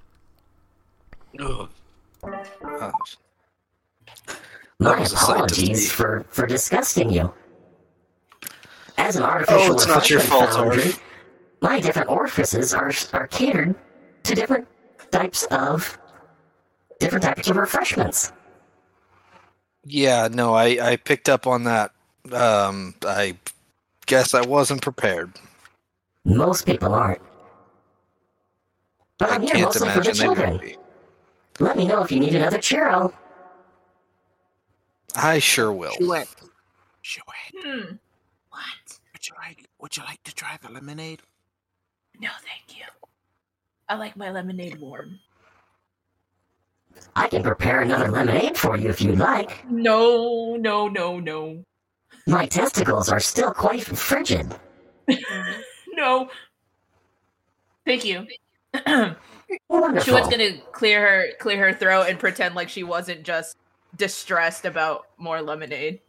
Ugh. 1.38 1.68
Uh, 2.22 2.90
My 4.78 4.90
That 4.90 5.00
was 5.00 5.12
a 5.12 5.16
sight 5.16 5.26
to 5.26 5.32
apologies 5.32 5.90
for, 5.90 6.24
for 6.28 6.46
disgusting 6.46 7.10
you. 7.10 7.32
As 8.98 9.16
an 9.16 9.22
artificial 9.22 9.60
Oh, 9.60 9.74
it's 9.74 9.86
not 9.86 10.08
your 10.10 10.20
fault, 10.20 10.50
foundry, 10.50 10.84
Arf. 10.84 11.02
my 11.60 11.80
different 11.80 12.08
orifices 12.10 12.72
are 12.74 12.92
are 13.12 13.26
catered 13.28 13.74
to 14.24 14.34
different 14.34 14.66
types 15.10 15.44
of 15.50 15.98
different 16.98 17.22
types 17.24 17.48
of 17.48 17.56
refreshments. 17.56 18.32
yeah, 19.84 20.28
no, 20.32 20.54
I 20.54 20.92
I 20.92 20.96
picked 20.96 21.28
up 21.28 21.46
on 21.46 21.64
that. 21.64 21.92
Um, 22.32 22.94
I 23.06 23.36
guess 24.06 24.34
I 24.34 24.40
wasn't 24.40 24.82
prepared. 24.82 25.32
Most 26.24 26.66
people 26.66 26.92
aren't. 26.94 27.20
But 29.18 29.30
I 29.30 29.34
I'm 29.36 29.42
here 29.42 29.52
can't 29.52 29.64
mostly 29.66 29.88
for 29.90 30.00
the 30.00 30.10
imagine 30.10 30.16
they 30.18 30.28
would 30.28 30.36
children. 30.60 30.76
Let 31.60 31.76
me 31.76 31.86
know 31.86 32.02
if 32.02 32.10
you 32.10 32.18
need 32.20 32.34
another 32.34 32.58
churro. 32.58 33.12
I 35.14 35.38
sure 35.38 35.72
will. 35.72 35.92
Sheut. 36.00 36.26
Sheut. 37.02 37.22
Hmm. 37.62 37.94
What? 39.78 39.90
Would 39.90 39.96
you 39.96 40.02
like 40.02 40.08
would 40.08 40.08
you 40.08 40.10
like 40.10 40.22
to 40.24 40.34
try 40.34 40.58
the 40.62 40.72
lemonade? 40.72 41.22
No, 42.18 42.28
thank 42.44 42.78
you. 42.78 42.84
I 43.88 43.96
like 43.96 44.16
my 44.16 44.30
lemonade 44.30 44.80
warm. 44.80 45.20
I 47.14 47.28
can 47.28 47.42
prepare 47.42 47.82
another 47.82 48.10
lemonade 48.10 48.56
for 48.56 48.76
you 48.76 48.88
if 48.88 49.00
you'd 49.00 49.18
like. 49.18 49.68
No, 49.70 50.56
no, 50.56 50.88
no, 50.88 51.20
no. 51.20 51.62
My 52.26 52.46
testicles 52.46 53.08
are 53.10 53.20
still 53.20 53.52
quite 53.52 53.84
frigid. 53.84 54.54
No. 55.98 56.28
Thank 57.86 58.04
you. 58.04 58.26
She 60.02 60.10
was 60.10 60.28
gonna 60.28 60.58
clear 60.72 61.00
her 61.00 61.26
clear 61.38 61.58
her 61.58 61.72
throat 61.72 62.06
and 62.08 62.18
pretend 62.18 62.54
like 62.54 62.68
she 62.68 62.82
wasn't 62.82 63.22
just 63.22 63.56
distressed 63.96 64.64
about 64.66 65.06
more 65.16 65.40
lemonade. 65.40 66.00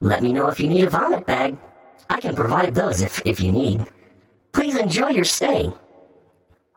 Let 0.00 0.22
me 0.22 0.32
know 0.32 0.48
if 0.48 0.60
you 0.60 0.68
need 0.68 0.84
a 0.84 0.90
vomit 0.90 1.26
bag. 1.26 1.56
I 2.08 2.20
can 2.20 2.34
provide 2.34 2.74
those 2.74 3.00
if, 3.02 3.20
if 3.26 3.40
you 3.40 3.52
need. 3.52 3.84
Please 4.52 4.76
enjoy 4.76 5.08
your 5.08 5.24
stay. 5.24 5.70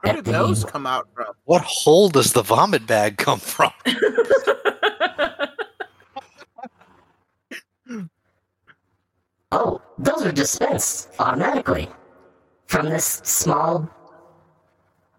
Where 0.02 0.14
At 0.14 0.16
did 0.18 0.26
the- 0.26 0.32
those 0.32 0.66
come 0.66 0.88
out 0.88 1.08
from? 1.14 1.28
What 1.46 1.62
hole 1.64 2.10
does 2.10 2.34
the 2.34 2.42
vomit 2.42 2.88
bag 2.88 3.18
come 3.18 3.40
from? 3.40 3.72
Oh, 9.52 9.82
those 9.98 10.26
are 10.26 10.32
dispensed 10.32 11.10
automatically 11.20 11.90
from 12.68 12.88
this 12.90 13.22
small, 13.26 13.90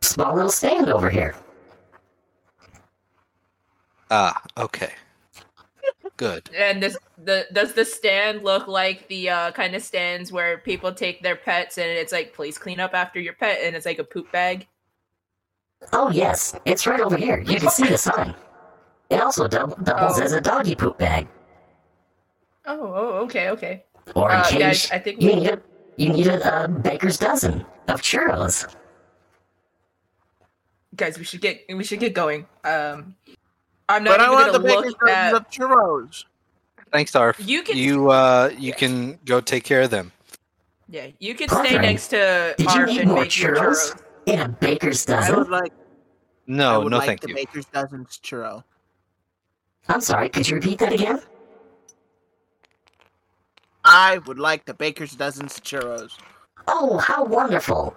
small 0.00 0.34
little 0.34 0.50
stand 0.50 0.88
over 0.88 1.10
here. 1.10 1.34
Ah, 4.10 4.40
okay. 4.56 4.92
Good. 6.18 6.50
and 6.54 6.82
this 6.82 6.96
the 7.18 7.46
does 7.52 7.72
the 7.72 7.84
stand 7.84 8.42
look 8.44 8.68
like 8.68 9.08
the 9.08 9.30
uh, 9.30 9.50
kind 9.52 9.74
of 9.74 9.82
stands 9.82 10.30
where 10.30 10.58
people 10.58 10.92
take 10.92 11.22
their 11.22 11.34
pets 11.36 11.78
and 11.78 11.88
it's 11.88 12.12
like 12.12 12.32
please 12.34 12.58
clean 12.58 12.78
up 12.80 12.94
after 12.94 13.18
your 13.18 13.32
pet 13.32 13.58
and 13.62 13.74
it's 13.74 13.86
like 13.86 13.98
a 13.98 14.04
poop 14.04 14.30
bag? 14.30 14.66
Oh 15.92 16.10
yes, 16.10 16.54
it's 16.64 16.86
right 16.86 17.00
over 17.00 17.16
here. 17.16 17.40
You 17.40 17.58
can 17.58 17.70
see 17.70 17.88
the 17.88 17.98
sign. 17.98 18.34
It 19.10 19.20
also 19.20 19.48
dub- 19.48 19.84
doubles 19.84 20.20
Oh. 20.20 20.22
as 20.22 20.32
a 20.32 20.40
doggy 20.40 20.74
poop 20.76 20.96
bag, 20.98 21.26
Oh, 22.66 22.78
oh 22.80 23.08
okay, 23.24 23.48
okay. 23.50 23.84
or 24.14 24.30
in 24.30 24.36
Uh, 24.36 24.44
case 24.44 24.58
guys, 24.58 24.90
I 24.92 24.98
think 25.00 25.20
you 25.20 25.28
we- 25.30 25.34
need 25.36 25.48
a 25.50 25.62
you 25.96 26.08
need 26.12 26.26
a, 26.28 26.38
uh 26.54 26.66
baker's 26.68 27.18
dozen 27.18 27.66
of 27.88 28.00
churros. 28.00 28.72
Guys, 30.94 31.18
we 31.18 31.24
should 31.24 31.40
get 31.40 31.62
we 31.68 31.84
should 31.84 32.00
get 32.00 32.12
going. 32.14 32.46
Um 32.64 33.16
I'm 33.92 34.04
not 34.04 34.18
But 34.18 34.20
I 34.20 34.30
want 34.30 34.52
the 34.52 34.58
bacon 34.60 34.84
look 35.00 35.08
at 35.08 35.34
of 35.34 35.48
churros. 35.50 36.24
Thanks, 36.92 37.14
Arf. 37.14 37.36
You 37.40 37.62
can- 37.62 37.76
you 37.76 38.10
uh 38.10 38.50
you 38.58 38.72
can 38.72 39.18
go 39.24 39.40
take 39.40 39.64
care 39.64 39.82
of 39.82 39.90
them. 39.90 40.12
Yeah, 40.88 41.06
you 41.20 41.34
can 41.34 41.48
stay 41.48 41.56
Perfect. 41.62 41.82
next 41.82 42.08
to 42.08 42.54
Did 42.58 42.66
you 42.74 42.80
Arf 42.80 42.88
need 42.88 43.00
and 43.00 43.10
more 43.10 43.20
make 43.20 43.30
churros? 43.30 43.92
churros. 43.94 44.02
In 44.26 44.38
a 44.40 44.48
baker's 44.48 45.08
I 45.08 45.30
would 45.30 45.36
dozen? 45.36 45.50
like 45.50 45.72
I 45.72 45.76
No, 46.46 46.80
would 46.80 46.90
no, 46.90 46.98
like 46.98 47.06
thank 47.06 47.20
the 47.20 47.28
you. 47.28 47.34
baker's 47.34 47.64
dozens 47.66 48.18
churro. 48.22 48.62
I'm 49.88 50.00
sorry. 50.00 50.28
Could 50.28 50.48
you 50.48 50.56
repeat 50.56 50.78
that 50.78 50.92
again? 50.92 51.20
I 53.84 54.18
would 54.26 54.38
like 54.38 54.64
the 54.64 54.74
baker's 54.74 55.12
dozens 55.12 55.58
churros. 55.60 56.12
Oh, 56.68 56.98
how 56.98 57.24
wonderful! 57.24 57.96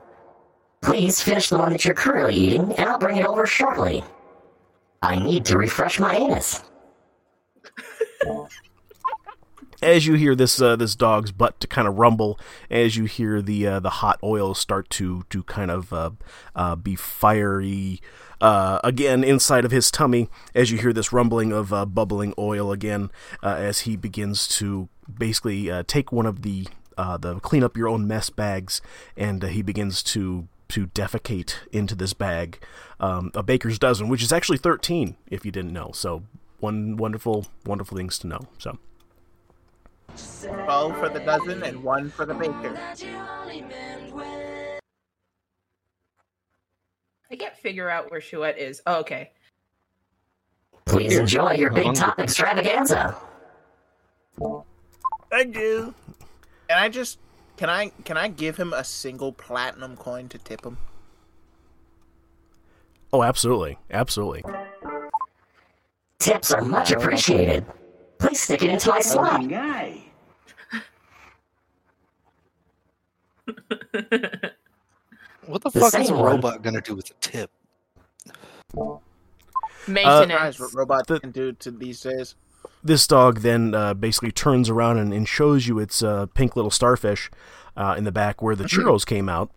Please 0.82 1.22
finish 1.22 1.50
the 1.50 1.58
one 1.60 1.72
that 1.74 1.86
you're 1.86 1.94
currently 1.94 2.34
eating, 2.36 2.74
and 2.74 2.90
I'll 2.90 2.98
bring 2.98 3.18
it 3.18 3.26
over 3.26 3.46
shortly. 3.46 4.04
I 5.02 5.18
need 5.18 5.46
to 5.46 5.58
refresh 5.58 6.00
my 6.00 6.16
anus. 6.16 6.64
as 9.82 10.08
you 10.08 10.14
hear 10.16 10.36
this 10.36 10.62
uh, 10.62 10.76
this 10.76 10.96
dog's 10.96 11.32
butt 11.32 11.60
to 11.60 11.68
kind 11.68 11.88
of 11.88 11.98
rumble, 11.98 12.40
as 12.70 12.98
you 12.98 13.06
hear 13.06 13.42
the 13.42 13.68
uh, 13.68 13.80
the 13.80 13.90
hot 13.90 14.20
oil 14.24 14.54
start 14.54 14.90
to 14.92 15.24
to 15.30 15.44
kind 15.44 15.72
of 15.72 15.94
uh, 15.94 16.12
uh, 16.56 16.76
be 16.76 16.96
fiery 16.96 18.02
uh, 18.42 18.80
again 18.84 19.24
inside 19.24 19.64
of 19.66 19.72
his 19.72 19.92
tummy, 19.92 20.30
as 20.54 20.72
you 20.72 20.78
hear 20.78 20.92
this 20.92 21.14
rumbling 21.14 21.52
of 21.52 21.72
uh, 21.72 21.86
bubbling 21.86 22.34
oil 22.38 22.72
again, 22.72 23.12
as 23.44 23.82
he 23.82 23.96
begins 23.96 24.48
to 24.48 24.90
basically 25.20 25.72
take 25.84 26.12
one 26.12 26.26
of 26.26 26.42
the 26.42 26.68
the 26.98 27.40
clean 27.42 27.64
up 27.64 27.78
your 27.78 27.88
own 27.88 28.08
mess 28.08 28.30
bags, 28.30 28.82
and 29.16 29.44
he 29.44 29.62
begins 29.62 30.02
to 30.02 30.48
to 30.70 30.88
defecate 30.88 31.56
into 31.72 31.96
this 31.96 32.14
bag, 32.14 32.60
um, 33.00 33.32
a 33.34 33.44
baker's 33.44 33.78
dozen, 33.80 34.08
which 34.10 34.24
is 34.24 34.32
actually 34.32 34.58
thirteen, 34.58 35.16
if 35.30 35.46
you 35.46 35.52
didn't 35.52 35.74
know. 35.74 35.92
So 35.94 36.24
one 36.60 36.98
wonderful 36.98 37.48
wonderful 37.66 37.98
things 37.98 38.18
to 38.20 38.28
know. 38.28 38.48
So. 38.58 38.78
Twelve 40.42 40.98
for 40.98 41.10
the 41.10 41.20
dozen 41.20 41.62
and 41.64 41.84
one 41.84 42.10
for 42.10 42.26
the 42.26 42.34
baker. 42.34 42.80
I 47.30 47.36
can't 47.36 47.58
figure 47.58 47.90
out 47.90 48.12
where 48.12 48.22
Sheut 48.22 48.58
is. 48.58 48.82
Oh, 48.86 49.00
okay. 49.00 49.32
Please 50.86 51.18
enjoy 51.18 51.54
your 51.54 51.72
big 51.72 51.94
top 51.96 52.20
extravaganza. 52.20 53.16
Thank 55.32 55.56
you. 55.56 55.94
And 56.70 56.80
I 56.80 56.88
just 56.88 57.20
can 57.58 57.70
I 57.70 57.90
can 58.04 58.18
I 58.18 58.28
give 58.28 58.58
him 58.58 58.74
a 58.74 58.84
single 58.84 59.32
platinum 59.32 59.96
coin 59.98 60.28
to 60.30 60.38
tip 60.38 60.66
him? 60.66 60.78
Oh, 63.14 63.24
absolutely, 63.24 63.78
absolutely. 63.92 64.44
Tips 66.20 66.52
are 66.52 66.62
much 66.64 66.92
appreciated. 66.92 67.66
Please 68.18 68.40
stick 68.42 68.62
it 68.64 68.70
into 68.70 68.90
my 68.90 69.00
slot. 69.00 69.42
What 75.48 75.62
the 75.62 75.70
The 75.70 75.80
fuck 75.80 75.94
is 75.94 76.02
a 76.02 76.06
same 76.06 76.16
one. 76.18 76.26
robot 76.26 76.62
gonna 76.64 76.82
do 76.82 76.96
with 76.96 77.12
a 77.12 77.14
tip? 77.22 77.52
Surprise 78.72 79.00
Maintenance. 79.88 80.60
what 80.60 80.74
robots 80.74 81.08
the- 81.08 81.20
can 81.20 81.30
do 81.32 81.52
to 81.54 81.70
these 81.72 82.02
days. 82.02 82.36
This 82.84 83.06
dog 83.08 83.40
then 83.42 83.74
uh, 83.74 83.94
basically 83.94 84.32
turns 84.32 84.70
around 84.70 84.98
and, 84.98 85.14
and 85.14 85.28
shows 85.28 85.68
you 85.68 85.80
its 85.80 86.02
uh, 86.04 86.26
pink 86.34 86.56
little 86.56 86.72
starfish 86.72 87.30
uh, 87.78 87.96
in 87.98 88.04
the 88.04 88.12
back 88.12 88.42
where 88.42 88.56
the 88.56 88.64
churros 88.66 89.06
came 89.06 89.28
out, 89.30 89.52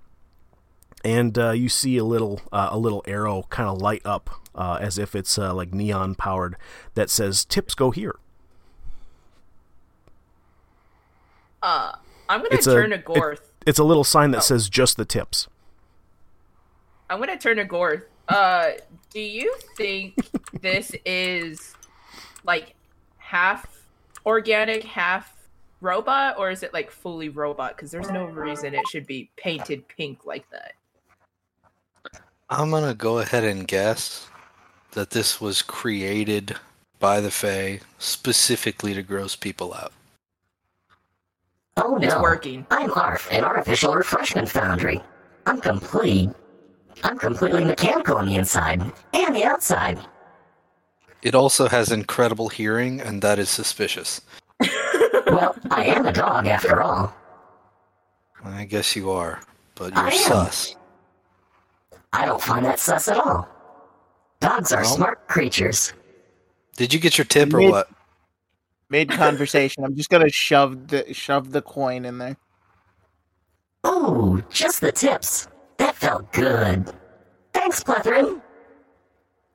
and 1.04 1.38
uh, 1.38 1.50
you 1.50 1.68
see 1.68 1.96
a 1.96 2.04
little 2.04 2.40
uh, 2.52 2.68
a 2.70 2.78
little 2.78 3.02
arrow 3.06 3.44
kind 3.50 3.68
of 3.68 3.78
light 3.80 4.02
up 4.04 4.30
uh, 4.54 4.78
as 4.80 4.98
if 4.98 5.14
it's 5.14 5.38
uh, 5.38 5.54
like 5.54 5.72
neon 5.72 6.14
powered 6.14 6.56
that 6.94 7.10
says 7.10 7.44
"Tips 7.44 7.74
go 7.74 7.90
here." 7.90 8.16
Uh, 11.62 11.92
I'm 12.28 12.40
gonna 12.42 12.54
It's 12.54 12.66
a- 12.66 12.74
turn 12.74 12.90
to 12.90 12.96
it- 12.96 13.04
Gorth. 13.04 13.40
It's 13.66 13.78
a 13.78 13.84
little 13.84 14.04
sign 14.04 14.30
that 14.30 14.38
Oh. 14.38 14.40
says 14.40 14.68
"Just 14.68 14.96
the 14.96 15.04
tips." 15.04 15.48
I'm 17.10 17.18
gonna 17.20 17.38
turn 17.38 17.56
to 17.56 17.64
Gorth. 17.64 18.02
Uh, 18.28 18.72
do 19.10 19.20
you 19.20 19.54
think 19.76 20.14
this 20.60 20.92
is 21.06 21.74
like 22.44 22.74
half 23.28 23.84
organic, 24.24 24.82
half 24.82 25.36
robot, 25.82 26.38
or 26.38 26.50
is 26.50 26.62
it 26.62 26.72
like 26.72 26.90
fully 26.90 27.28
robot? 27.28 27.76
Because 27.76 27.90
there's 27.90 28.10
no 28.10 28.24
reason 28.24 28.74
it 28.74 28.88
should 28.88 29.06
be 29.06 29.30
painted 29.36 29.86
pink 29.86 30.24
like 30.24 30.48
that. 30.50 30.72
I'm 32.48 32.70
gonna 32.70 32.94
go 32.94 33.18
ahead 33.18 33.44
and 33.44 33.68
guess 33.68 34.28
that 34.92 35.10
this 35.10 35.42
was 35.42 35.60
created 35.60 36.56
by 37.00 37.20
the 37.20 37.30
Fae 37.30 37.80
specifically 37.98 38.94
to 38.94 39.02
gross 39.02 39.36
people 39.36 39.74
out. 39.74 39.92
Oh 41.76 41.96
no. 41.96 42.06
It's 42.06 42.16
working. 42.16 42.66
I'm 42.70 42.90
ARF, 42.90 43.30
an 43.30 43.44
artificial 43.44 43.94
refreshment 43.94 44.48
foundry. 44.48 45.02
I'm 45.44 45.60
complete. 45.60 46.30
I'm 47.04 47.18
completely 47.18 47.64
mechanical 47.64 48.16
on 48.16 48.26
the 48.26 48.36
inside 48.36 48.80
and 49.12 49.36
the 49.36 49.44
outside. 49.44 49.98
It 51.22 51.34
also 51.34 51.68
has 51.68 51.90
incredible 51.90 52.48
hearing, 52.48 53.00
and 53.00 53.22
that 53.22 53.38
is 53.38 53.48
suspicious. 53.50 54.20
Well, 55.26 55.54
I 55.70 55.84
am 55.84 56.06
a 56.06 56.12
dog 56.12 56.46
after 56.46 56.80
all. 56.82 57.14
I 58.42 58.64
guess 58.64 58.96
you 58.96 59.10
are, 59.10 59.40
but 59.74 59.94
you're 59.94 60.06
am. 60.06 60.10
sus. 60.12 60.74
I 62.14 62.24
don't 62.24 62.40
find 62.40 62.64
that 62.64 62.78
sus 62.80 63.08
at 63.08 63.18
all. 63.18 63.46
Dogs 64.40 64.72
are 64.72 64.80
Well. 64.82 64.96
smart 64.96 65.28
creatures. 65.28 65.92
Did 66.76 66.94
you 66.94 66.98
get 66.98 67.18
your 67.18 67.26
tip 67.26 67.52
or 67.52 67.58
Mid- 67.58 67.70
what? 67.70 67.90
Mid 68.88 69.10
conversation, 69.10 69.84
I'm 69.84 69.94
just 69.96 70.08
gonna 70.08 70.30
shove 70.30 70.88
the 70.88 71.12
shove 71.12 71.50
the 71.52 71.60
coin 71.60 72.06
in 72.06 72.16
there. 72.16 72.38
Oh, 73.84 74.42
just 74.48 74.80
the 74.80 74.92
tips. 74.92 75.46
That 75.76 75.94
felt 75.94 76.32
good. 76.32 76.90
Thanks, 77.52 77.84
Plethoran. 77.84 78.40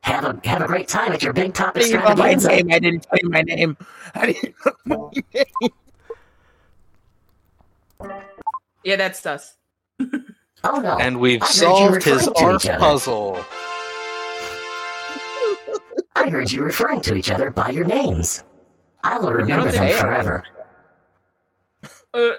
Have 0.03 0.25
a 0.25 0.39
have 0.47 0.61
a 0.61 0.67
great 0.67 0.87
time 0.89 1.11
at 1.13 1.23
your 1.23 1.31
big 1.33 1.53
top 1.53 1.75
I 1.77 1.79
didn't 1.79 2.03
know 2.03 2.15
my 2.15 2.33
name. 2.35 2.71
I 2.71 2.79
didn't 2.79 3.03
tell 3.03 3.17
you 3.23 3.29
my 3.29 3.41
name. 3.41 3.77
I 4.13 4.25
didn't 4.33 4.55
know 4.85 5.11
my 5.13 5.23
name. 5.33 5.71
Yeah, 8.83 8.95
that's 8.97 9.25
us. 9.25 9.55
Oh 10.65 10.79
no. 10.79 10.97
And 10.97 11.19
we've 11.19 11.43
I 11.43 11.47
solved 11.47 12.03
his 12.05 12.25
referring 12.25 12.35
to 12.35 12.41
ARF 12.45 12.63
each 12.63 12.69
other. 12.69 12.79
puzzle. 12.79 13.35
I 16.15 16.29
heard 16.29 16.49
you 16.53 16.63
referring 16.63 17.01
to 17.01 17.15
each 17.15 17.29
other 17.29 17.49
by 17.51 17.71
your 17.71 17.83
names. 17.83 18.45
I 19.03 19.17
will 19.19 19.33
remember 19.33 19.65
don't 19.65 19.75
them 19.75 19.89
say 19.89 19.99
forever. 19.99 20.45
Uh, 22.13 22.31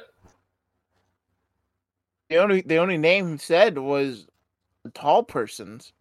The 2.31 2.37
only 2.39 2.63
the 2.63 2.79
only 2.79 2.97
name 2.97 3.37
said 3.37 3.77
was 3.77 4.27
the 4.85 4.91
tall 4.93 5.23
person's. 5.23 5.93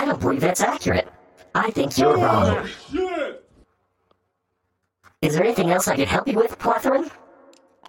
I 0.00 0.06
don't 0.06 0.18
believe 0.18 0.40
that's 0.40 0.62
accurate. 0.62 1.06
I 1.54 1.70
think 1.72 1.98
you're 1.98 2.16
oh, 2.16 2.22
wrong. 2.22 2.66
Is 5.20 5.34
there 5.34 5.44
anything 5.44 5.68
else 5.70 5.88
I 5.88 5.96
can 5.96 6.06
help 6.06 6.26
you 6.26 6.36
with, 6.36 6.58
Plethoran? 6.58 7.10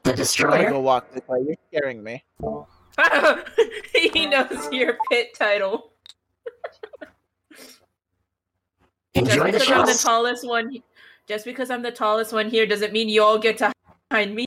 The 0.04 0.12
Destroyer? 0.12 0.56
I'm 0.56 0.58
gonna 0.58 0.65
Destroyer? 0.65 0.69
go 0.71 0.80
walk 0.82 1.10
this 1.13 1.26
way. 1.30 1.39
You're 1.47 1.56
scaring 1.69 2.04
me. 2.04 2.21
he 4.12 4.26
knows 4.26 4.67
your 4.74 4.97
pit 5.10 5.30
title. 5.39 5.93
Enjoy 9.13 9.50
the 9.50 9.60
just 9.60 9.69
because 9.69 9.71
I'm 9.71 9.86
the 9.86 9.93
tallest 9.93 10.45
one, 10.45 10.84
just 11.30 11.45
because 11.45 11.71
I'm 11.71 11.82
the 11.82 11.91
tallest 11.91 12.34
one 12.34 12.50
here, 12.50 12.65
doesn't 12.65 12.91
mean 12.91 13.08
you 13.08 13.24
all 13.24 13.39
get 13.39 13.58
to 13.60 13.67
hide 13.67 13.74
behind 14.10 14.36
me. 14.36 14.45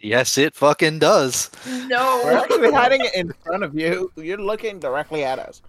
Yes, 0.00 0.36
it 0.36 0.54
fucking 0.54 0.98
does. 0.98 1.50
No, 1.86 2.20
we're 2.22 2.32
No. 2.34 2.42
actually 2.42 2.72
hiding 2.72 3.00
it 3.02 3.14
in 3.14 3.32
front 3.42 3.64
of 3.64 3.74
you. 3.74 4.12
You're 4.16 4.36
looking 4.36 4.78
directly 4.78 5.24
at 5.24 5.38
us. 5.38 5.62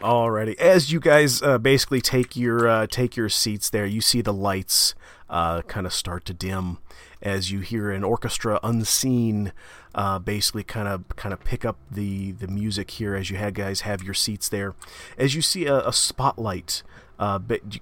Alrighty, 0.00 0.56
as 0.58 0.92
you 0.92 1.00
guys 1.00 1.42
uh, 1.42 1.58
basically 1.58 2.00
take 2.00 2.36
your 2.36 2.68
uh, 2.68 2.86
take 2.86 3.16
your 3.16 3.28
seats 3.28 3.68
there, 3.68 3.84
you 3.84 4.00
see 4.00 4.20
the 4.20 4.32
lights 4.32 4.94
uh, 5.28 5.62
kind 5.62 5.86
of 5.86 5.92
start 5.92 6.24
to 6.26 6.32
dim 6.32 6.78
as 7.20 7.50
you 7.50 7.60
hear 7.60 7.90
an 7.90 8.04
orchestra 8.04 8.60
unseen, 8.62 9.52
uh, 9.96 10.20
basically 10.20 10.62
kind 10.62 10.86
of 10.86 11.04
kind 11.16 11.32
of 11.32 11.42
pick 11.42 11.64
up 11.64 11.78
the 11.90 12.30
the 12.30 12.46
music 12.46 12.92
here 12.92 13.16
as 13.16 13.28
you 13.28 13.38
had 13.38 13.54
guys 13.54 13.80
have 13.80 14.00
your 14.02 14.14
seats 14.14 14.48
there, 14.48 14.76
as 15.16 15.34
you 15.34 15.42
see 15.42 15.66
a, 15.66 15.88
a 15.88 15.92
spotlight. 15.92 16.84
Uh, 17.18 17.40
but 17.40 17.74
you, 17.74 17.80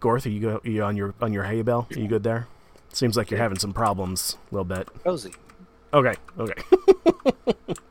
Gorth, 0.00 0.24
are 0.24 0.30
you, 0.30 0.40
go, 0.40 0.60
are 0.64 0.70
you 0.70 0.82
on 0.82 0.96
your 0.96 1.14
on 1.20 1.34
your 1.34 1.44
hay 1.44 1.60
bell? 1.60 1.86
Are 1.94 1.98
you 1.98 2.08
good 2.08 2.22
there? 2.22 2.48
Seems 2.94 3.14
like 3.14 3.30
you're 3.30 3.40
having 3.40 3.58
some 3.58 3.74
problems 3.74 4.38
a 4.50 4.54
little 4.54 4.64
bit. 4.64 4.88
Cozy. 5.04 5.34
Okay, 5.92 6.14
okay. 6.38 6.62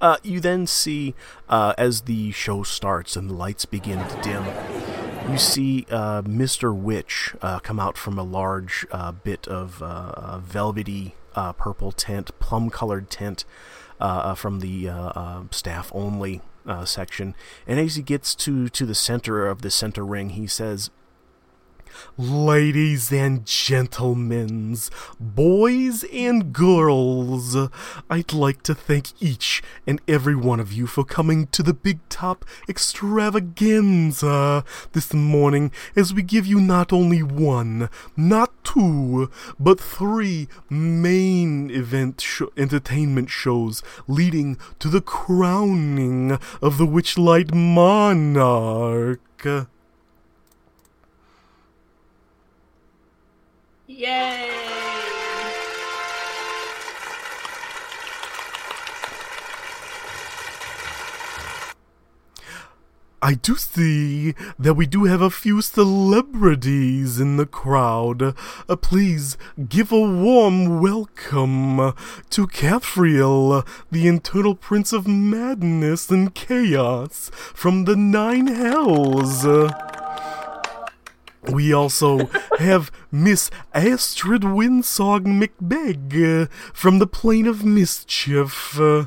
uh, 0.00 0.16
you 0.22 0.40
then 0.40 0.66
see, 0.66 1.14
uh, 1.48 1.74
as 1.78 2.02
the 2.02 2.32
show 2.32 2.62
starts 2.62 3.16
and 3.16 3.30
the 3.30 3.34
lights 3.34 3.64
begin 3.64 3.98
to 4.08 4.20
dim, 4.22 4.44
you 5.30 5.38
see 5.38 5.86
uh, 5.90 6.22
Mr. 6.22 6.74
Witch 6.74 7.34
uh, 7.42 7.60
come 7.60 7.78
out 7.78 7.96
from 7.96 8.18
a 8.18 8.22
large 8.22 8.86
uh, 8.90 9.12
bit 9.12 9.46
of 9.46 9.82
uh, 9.82 10.38
velvety 10.38 11.14
purple 11.56 11.92
tent, 11.92 12.38
plum 12.40 12.70
colored 12.70 13.08
tent 13.08 13.44
from 14.36 14.60
the 14.60 14.90
staff 15.50 15.90
only 15.94 16.40
section. 16.84 17.34
And 17.66 17.78
as 17.80 17.94
he 17.96 18.02
gets 18.02 18.34
to, 18.36 18.68
to 18.68 18.86
the 18.86 18.94
center 18.94 19.46
of 19.46 19.62
the 19.62 19.70
center 19.70 20.04
ring, 20.04 20.30
he 20.30 20.46
says, 20.46 20.90
Ladies 22.16 23.12
and 23.12 23.46
gentlemen, 23.46 24.76
boys 25.18 26.04
and 26.12 26.52
girls, 26.52 27.56
I'd 28.10 28.32
like 28.32 28.62
to 28.64 28.74
thank 28.74 29.20
each 29.20 29.62
and 29.86 30.00
every 30.06 30.36
one 30.36 30.60
of 30.60 30.72
you 30.72 30.86
for 30.86 31.04
coming 31.04 31.46
to 31.48 31.62
the 31.62 31.72
Big 31.72 31.98
Top 32.08 32.44
Extravaganza 32.68 34.64
this 34.92 35.14
morning 35.14 35.72
as 35.96 36.12
we 36.12 36.22
give 36.22 36.46
you 36.46 36.60
not 36.60 36.92
only 36.92 37.22
one, 37.22 37.88
not 38.16 38.52
two, 38.62 39.30
but 39.58 39.80
three 39.80 40.48
main 40.68 41.70
event 41.70 42.20
sh- 42.20 42.42
entertainment 42.56 43.30
shows 43.30 43.82
leading 44.06 44.58
to 44.78 44.88
the 44.88 45.00
crowning 45.00 46.32
of 46.60 46.78
the 46.78 46.86
Witchlight 46.86 47.54
Monarch. 47.54 49.20
Yay! 53.94 54.48
I 63.24 63.34
do 63.34 63.54
see 63.56 64.34
that 64.58 64.74
we 64.74 64.86
do 64.86 65.04
have 65.04 65.20
a 65.20 65.28
few 65.28 65.60
celebrities 65.60 67.20
in 67.20 67.36
the 67.36 67.44
crowd. 67.44 68.34
Uh, 68.66 68.76
please 68.76 69.36
give 69.68 69.92
a 69.92 70.00
warm 70.00 70.80
welcome 70.80 71.94
to 72.30 72.46
Caphriel, 72.46 73.62
the 73.90 74.08
eternal 74.08 74.54
prince 74.54 74.94
of 74.94 75.06
madness 75.06 76.10
and 76.10 76.34
chaos 76.34 77.30
from 77.34 77.84
the 77.84 77.94
Nine 77.94 78.46
Hells. 78.46 79.44
We 81.50 81.72
also 81.72 82.26
have 82.58 82.90
Miss 83.10 83.50
Astrid 83.74 84.42
Winsog 84.42 85.24
McBeg 85.26 86.44
uh, 86.44 86.46
from 86.72 86.98
the 86.98 87.06
Plane 87.06 87.46
of 87.46 87.64
Mischief. 87.64 88.78
Uh, 88.78 89.06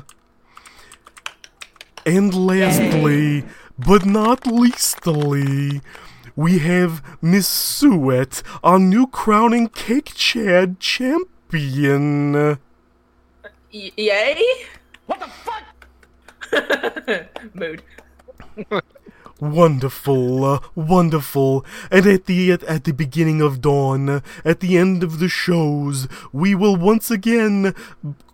and 2.04 2.34
lastly, 2.34 3.44
but 3.78 4.04
not 4.04 4.46
leastly, 4.46 5.80
we 6.36 6.58
have 6.58 7.02
Miss 7.22 7.48
Sheut, 7.80 8.42
our 8.62 8.78
new 8.78 9.06
crowning 9.06 9.68
cake 9.68 10.12
chad 10.14 10.78
champion. 10.78 12.32
Y- 13.72 13.92
yay? 13.96 14.44
What 15.06 15.20
the 15.20 15.28
fuck? 15.28 15.64
Mood. 17.54 17.82
Wonderful, 19.38 20.44
uh, 20.44 20.60
wonderful. 20.74 21.64
And 21.90 22.06
at 22.06 22.24
the 22.24 22.52
at, 22.52 22.62
at 22.62 22.84
the 22.84 22.92
beginning 22.92 23.42
of 23.42 23.60
dawn, 23.60 24.22
at 24.46 24.60
the 24.60 24.78
end 24.78 25.02
of 25.02 25.18
the 25.18 25.28
shows, 25.28 26.08
we 26.32 26.54
will 26.54 26.74
once 26.76 27.10
again 27.10 27.74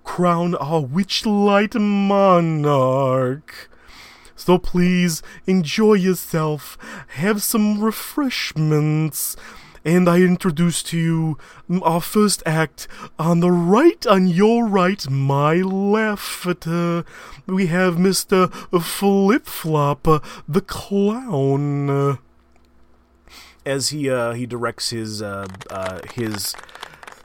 crown 0.05 0.55
our 0.55 0.81
Witchlight 0.81 1.75
Monarch. 1.81 3.69
So 4.37 4.59
please 4.59 5.23
enjoy 5.47 5.95
yourself, 5.95 6.79
have 7.09 7.43
some 7.43 7.81
refreshments. 7.81 9.37
And 9.85 10.09
I 10.09 10.18
introduce 10.18 10.83
to 10.85 10.99
you 10.99 11.38
our 11.83 12.01
first 12.01 12.42
act 12.47 12.87
on 13.18 13.40
the 13.40 13.51
right, 13.51 14.07
on 14.07 14.29
your 14.29 14.66
right, 14.66 15.09
my 15.11 15.55
left. 15.55 16.47
Uh, 16.66 17.03
we 17.47 17.66
have 17.66 17.97
Mr. 17.97 18.53
Flip 18.81 19.47
Flop, 19.47 20.07
uh, 20.07 20.21
the 20.47 20.61
clown. 20.61 22.18
As 23.66 23.88
he 23.88 24.09
uh, 24.09 24.33
he 24.33 24.47
directs 24.47 24.90
his 24.90 25.21
uh, 25.21 25.47
uh, 25.71 26.01
his 26.14 26.55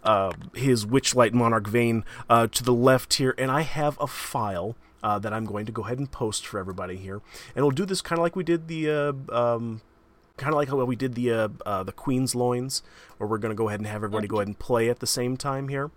uh, 0.04 0.32
his 0.56 0.86
Witchlight 0.86 1.34
Monarch 1.34 1.68
vein 1.68 2.04
to 2.30 2.64
the 2.64 2.74
left 2.74 3.16
here, 3.16 3.36
and 3.38 3.52
I 3.52 3.62
have 3.62 4.00
a 4.00 4.08
file 4.08 4.76
uh, 5.04 5.20
that 5.20 5.34
I'm 5.34 5.46
going 5.46 5.66
to 5.66 5.72
go 5.72 5.84
ahead 5.84 6.00
and 6.00 6.12
post 6.12 6.46
for 6.46 6.60
everybody 6.60 6.98
here, 6.98 7.22
and 7.56 7.64
we'll 7.64 7.72
do 7.72 7.86
this 7.86 8.02
kind 8.02 8.20
of 8.20 8.24
like 8.24 8.36
we 8.36 8.44
did 8.44 8.68
the. 8.68 8.90
Uh, 8.90 9.14
um, 9.32 9.82
Kind 10.38 10.54
of 10.54 10.58
like 10.58 10.70
how 10.70 10.84
we 10.84 10.96
did 10.96 11.16
the 11.16 11.32
uh, 11.32 11.48
uh, 11.66 11.84
the 11.84 11.92
Queen's 11.92 12.36
Loins, 12.36 12.84
where 13.18 13.28
we're 13.28 13.40
going 13.40 13.52
to 13.52 13.56
go 13.56 13.68
ahead 13.70 13.80
and 13.80 13.88
have 13.88 13.98
everybody 13.98 14.28
go 14.28 14.38
ahead 14.38 14.48
and 14.48 14.58
play 14.58 14.90
at 14.90 15.00
the 15.00 15.08
same 15.08 15.36
time 15.36 15.68
here. 15.68 15.92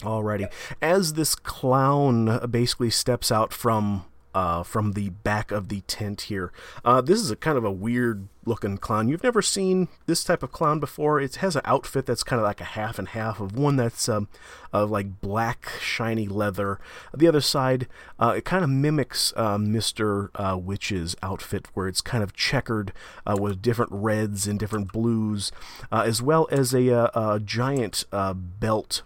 Alrighty. 0.00 0.50
As 0.80 1.14
this 1.14 1.34
clown 1.34 2.48
basically 2.50 2.90
steps 2.90 3.30
out 3.30 3.52
from 3.52 4.06
uh, 4.34 4.62
from 4.62 4.92
the 4.92 5.10
back 5.10 5.50
of 5.50 5.68
the 5.68 5.80
tent 5.82 6.22
here, 6.22 6.52
uh, 6.84 7.00
this 7.00 7.20
is 7.20 7.30
a 7.30 7.36
kind 7.36 7.58
of 7.58 7.64
a 7.64 7.70
weird 7.70 8.28
looking 8.46 8.78
clown. 8.78 9.08
You've 9.08 9.22
never 9.22 9.42
seen 9.42 9.88
this 10.06 10.24
type 10.24 10.42
of 10.42 10.50
clown 10.50 10.80
before. 10.80 11.20
It 11.20 11.36
has 11.36 11.56
an 11.56 11.62
outfit 11.64 12.06
that's 12.06 12.22
kind 12.22 12.40
of 12.40 12.44
like 12.44 12.60
a 12.60 12.64
half 12.64 12.98
and 12.98 13.08
half 13.08 13.38
of 13.38 13.56
one 13.56 13.76
that's 13.76 14.08
um, 14.08 14.28
of 14.72 14.90
like 14.90 15.20
black 15.20 15.68
shiny 15.80 16.26
leather. 16.26 16.80
The 17.14 17.28
other 17.28 17.42
side, 17.42 17.86
uh, 18.18 18.34
it 18.38 18.44
kind 18.44 18.64
of 18.64 18.70
mimics 18.70 19.32
uh, 19.36 19.58
Mister 19.58 20.30
uh, 20.34 20.58
Witch's 20.58 21.16
outfit, 21.22 21.68
where 21.74 21.86
it's 21.86 22.00
kind 22.00 22.24
of 22.24 22.34
checkered 22.34 22.92
uh, 23.26 23.36
with 23.38 23.60
different 23.60 23.92
reds 23.92 24.46
and 24.46 24.58
different 24.58 24.92
blues, 24.92 25.52
as 25.92 26.22
well 26.22 26.48
as 26.50 26.74
a, 26.74 27.10
a 27.14 27.40
giant 27.44 28.04
belt 28.10 29.02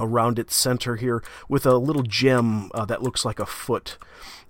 around 0.00 0.38
its 0.38 0.54
center 0.54 0.96
here 0.96 1.22
with 1.48 1.66
a 1.66 1.76
little 1.76 2.02
gem 2.02 2.70
uh, 2.74 2.84
that 2.86 3.02
looks 3.02 3.24
like 3.24 3.38
a 3.38 3.46
foot. 3.46 3.98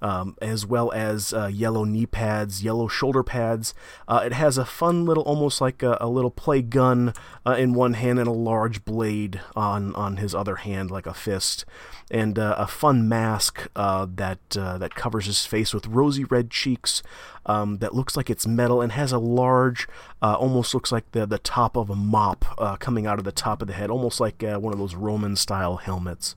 Um, 0.02 0.36
as 0.40 0.64
well 0.64 0.90
as 0.92 1.34
uh, 1.34 1.46
yellow 1.46 1.84
knee 1.84 2.06
pads, 2.06 2.64
yellow 2.64 2.88
shoulder 2.88 3.22
pads. 3.22 3.74
Uh, 4.08 4.22
it 4.24 4.32
has 4.32 4.56
a 4.56 4.64
fun 4.64 5.04
little, 5.04 5.22
almost 5.24 5.60
like 5.60 5.82
a, 5.82 5.98
a 6.00 6.08
little 6.08 6.30
play 6.30 6.62
gun 6.62 7.12
uh, 7.44 7.52
in 7.52 7.74
one 7.74 7.92
hand 7.92 8.18
and 8.18 8.28
a 8.28 8.32
large 8.32 8.84
blade 8.84 9.40
on 9.54 9.94
on 9.94 10.16
his 10.16 10.34
other 10.34 10.56
hand, 10.56 10.90
like 10.90 11.06
a 11.06 11.12
fist, 11.12 11.66
and 12.10 12.38
uh, 12.38 12.54
a 12.56 12.66
fun 12.66 13.08
mask 13.08 13.68
uh, 13.76 14.06
that 14.14 14.56
uh, 14.56 14.78
that 14.78 14.94
covers 14.94 15.26
his 15.26 15.44
face 15.44 15.74
with 15.74 15.86
rosy 15.86 16.24
red 16.24 16.50
cheeks. 16.50 17.02
Um, 17.46 17.78
that 17.78 17.94
looks 17.94 18.16
like 18.16 18.30
it's 18.30 18.46
metal 18.46 18.80
and 18.80 18.92
has 18.92 19.12
a 19.12 19.18
large, 19.18 19.88
almost 20.22 20.72
looks 20.74 20.92
like 20.92 21.10
the 21.12 21.26
the 21.26 21.38
top 21.38 21.76
of 21.76 21.90
a 21.90 21.96
mop 21.96 22.44
coming 22.80 23.06
out 23.06 23.18
of 23.18 23.24
the 23.24 23.32
top 23.32 23.60
of 23.60 23.68
the 23.68 23.74
head, 23.74 23.90
almost 23.90 24.20
like 24.20 24.42
one 24.42 24.72
of 24.72 24.78
those 24.78 24.94
Roman 24.94 25.36
style 25.36 25.76
helmets 25.76 26.34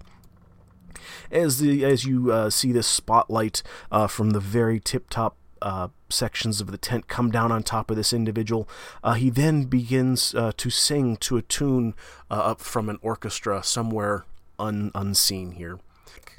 as 1.31 1.59
the 1.59 1.83
as 1.85 2.05
you 2.05 2.31
uh, 2.31 2.49
see 2.49 2.71
this 2.71 2.87
spotlight 2.87 3.63
uh, 3.91 4.07
from 4.07 4.31
the 4.31 4.39
very 4.39 4.79
tip 4.79 5.09
top 5.09 5.37
uh, 5.63 5.87
sections 6.09 6.61
of 6.61 6.71
the 6.71 6.77
tent 6.77 7.07
come 7.07 7.31
down 7.31 7.51
on 7.51 7.63
top 7.63 7.89
of 7.89 7.95
this 7.97 8.13
individual. 8.13 8.67
Uh, 9.03 9.13
he 9.13 9.29
then 9.29 9.63
begins 9.63 10.35
uh, 10.35 10.51
to 10.57 10.69
sing 10.69 11.15
to 11.17 11.37
a 11.37 11.41
tune 11.41 11.95
uh, 12.29 12.33
up 12.33 12.61
from 12.61 12.89
an 12.89 12.99
orchestra 13.01 13.63
somewhere 13.63 14.25
un- 14.59 14.91
unseen 14.93 15.53
here. 15.53 15.79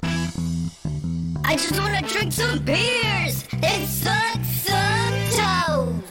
I 0.03 1.55
just 1.57 1.79
wanna 1.79 2.01
drink 2.03 2.31
some 2.31 2.59
beers 2.59 3.45
and 3.51 3.87
suck 3.87 4.43
some 4.43 5.13
toes. 5.31 6.03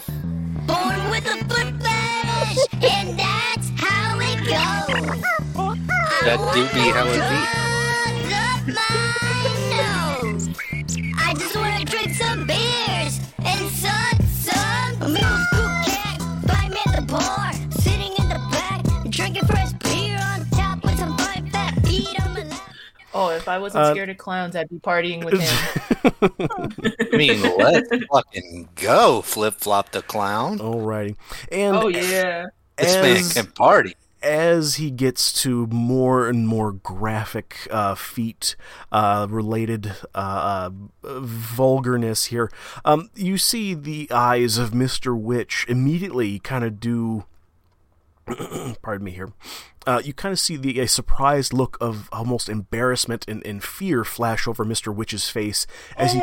Born 0.66 1.10
with 1.10 1.26
a 1.26 1.36
foot 1.48 1.82
fetish, 1.82 2.66
and 2.82 3.18
that's 3.18 3.70
how 3.76 4.18
it 4.20 4.38
goes. 4.40 5.20
That 6.24 6.38
do 6.54 6.62
be 6.74 6.90
how 6.90 7.06
it 7.06 7.68
be. 7.68 7.73
I 11.16 11.34
just 11.38 11.54
wanna 11.56 11.84
drink 11.84 12.14
some 12.14 12.46
beers 12.46 13.20
and 13.44 13.70
suck 13.70 14.16
some 14.22 15.12
milk. 15.12 15.24
Who 15.52 15.62
can't 15.84 16.22
find 16.50 16.72
me 16.72 16.80
at 16.86 16.96
the 16.96 17.02
bar, 17.06 17.52
sitting 17.72 18.12
in 18.18 18.28
the 18.28 18.40
back, 18.50 18.82
drinking 19.10 19.44
fresh 19.46 19.72
beer 19.74 20.18
on 20.18 20.48
top 20.50 20.82
with 20.82 20.98
some 20.98 21.16
fine 21.18 21.50
fat 21.50 21.74
feet 21.86 22.18
on 22.24 22.32
my 22.34 22.42
lap. 22.44 22.60
Oh, 23.12 23.28
if 23.30 23.48
I 23.48 23.58
wasn't 23.58 23.84
Uh, 23.84 23.90
scared 23.92 24.08
of 24.10 24.16
clowns, 24.16 24.56
I'd 24.56 24.70
be 24.70 24.78
partying 24.78 25.22
with 25.24 25.40
him. 25.40 25.56
I 27.12 27.16
mean, 27.16 27.42
let's 27.58 27.88
fucking 28.10 28.68
go, 28.76 29.20
Flip 29.22 29.54
Flop 29.54 29.90
the 29.92 30.00
Clown. 30.02 30.58
Alrighty, 30.58 31.16
and 31.52 31.76
oh 31.76 31.88
yeah. 31.88 32.46
This 32.78 32.94
man 32.96 33.16
as- 33.18 33.32
can 33.34 33.46
party. 33.46 33.94
As 34.24 34.76
he 34.76 34.90
gets 34.90 35.32
to 35.42 35.66
more 35.68 36.28
and 36.28 36.48
more 36.48 36.72
graphic 36.72 37.68
uh, 37.70 37.94
feat 37.94 38.56
uh, 38.90 39.26
related 39.28 39.94
uh, 40.14 40.70
uh, 41.04 41.20
vulgarness 41.20 42.26
here, 42.26 42.50
um, 42.84 43.10
you 43.14 43.38
see 43.38 43.74
the 43.74 44.10
eyes 44.10 44.58
of 44.58 44.70
Mr. 44.70 45.16
Witch 45.18 45.66
immediately 45.68 46.38
kind 46.38 46.64
of 46.64 46.80
do. 46.80 47.24
pardon 48.82 49.04
me 49.04 49.10
here. 49.10 49.30
Uh, 49.86 50.00
you 50.02 50.14
kind 50.14 50.32
of 50.32 50.40
see 50.40 50.56
the 50.56 50.80
a 50.80 50.88
surprised 50.88 51.52
look 51.52 51.76
of 51.78 52.08
almost 52.10 52.48
embarrassment 52.48 53.26
and, 53.28 53.46
and 53.46 53.62
fear 53.62 54.02
flash 54.02 54.48
over 54.48 54.64
Mr. 54.64 54.94
Witch's 54.94 55.28
face 55.28 55.66
as 55.96 56.14
he 56.14 56.20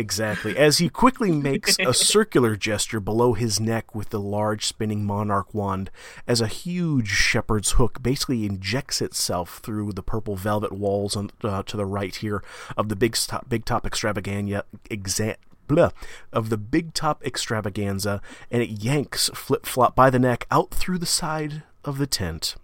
Exactly. 0.00 0.56
As 0.56 0.78
he 0.78 0.88
quickly 0.88 1.30
makes 1.30 1.78
a 1.78 1.92
circular 2.14 2.56
gesture 2.56 3.00
below 3.00 3.34
his 3.34 3.60
neck 3.60 3.94
with 3.94 4.08
the 4.08 4.18
large 4.18 4.64
spinning 4.64 5.04
monarch 5.04 5.52
wand, 5.52 5.90
as 6.26 6.40
a 6.40 6.46
huge 6.46 7.08
shepherd's 7.08 7.72
hook 7.72 8.02
basically 8.02 8.46
injects 8.46 9.02
itself 9.02 9.58
through 9.62 9.92
the 9.92 10.02
purple 10.02 10.36
velvet 10.36 10.72
walls 10.72 11.16
on, 11.16 11.30
uh, 11.44 11.62
to 11.64 11.76
the 11.76 11.84
right 11.84 12.16
here 12.16 12.42
of 12.78 12.88
the 12.88 12.96
big 12.96 13.14
top, 13.14 13.48
big 13.48 13.66
top 13.66 13.86
extravaganza. 13.86 14.64
Exa- 14.90 15.36
Blah, 15.68 15.90
of 16.32 16.48
the 16.48 16.56
big 16.56 16.94
top 16.94 17.24
extravaganza, 17.24 18.20
and 18.50 18.60
it 18.60 18.82
yanks 18.82 19.30
Flip 19.34 19.64
Flop 19.64 19.94
by 19.94 20.10
the 20.10 20.18
neck 20.18 20.46
out 20.50 20.70
through 20.72 20.98
the 20.98 21.06
side 21.06 21.62
of 21.84 21.98
the 21.98 22.08
tent. 22.08 22.56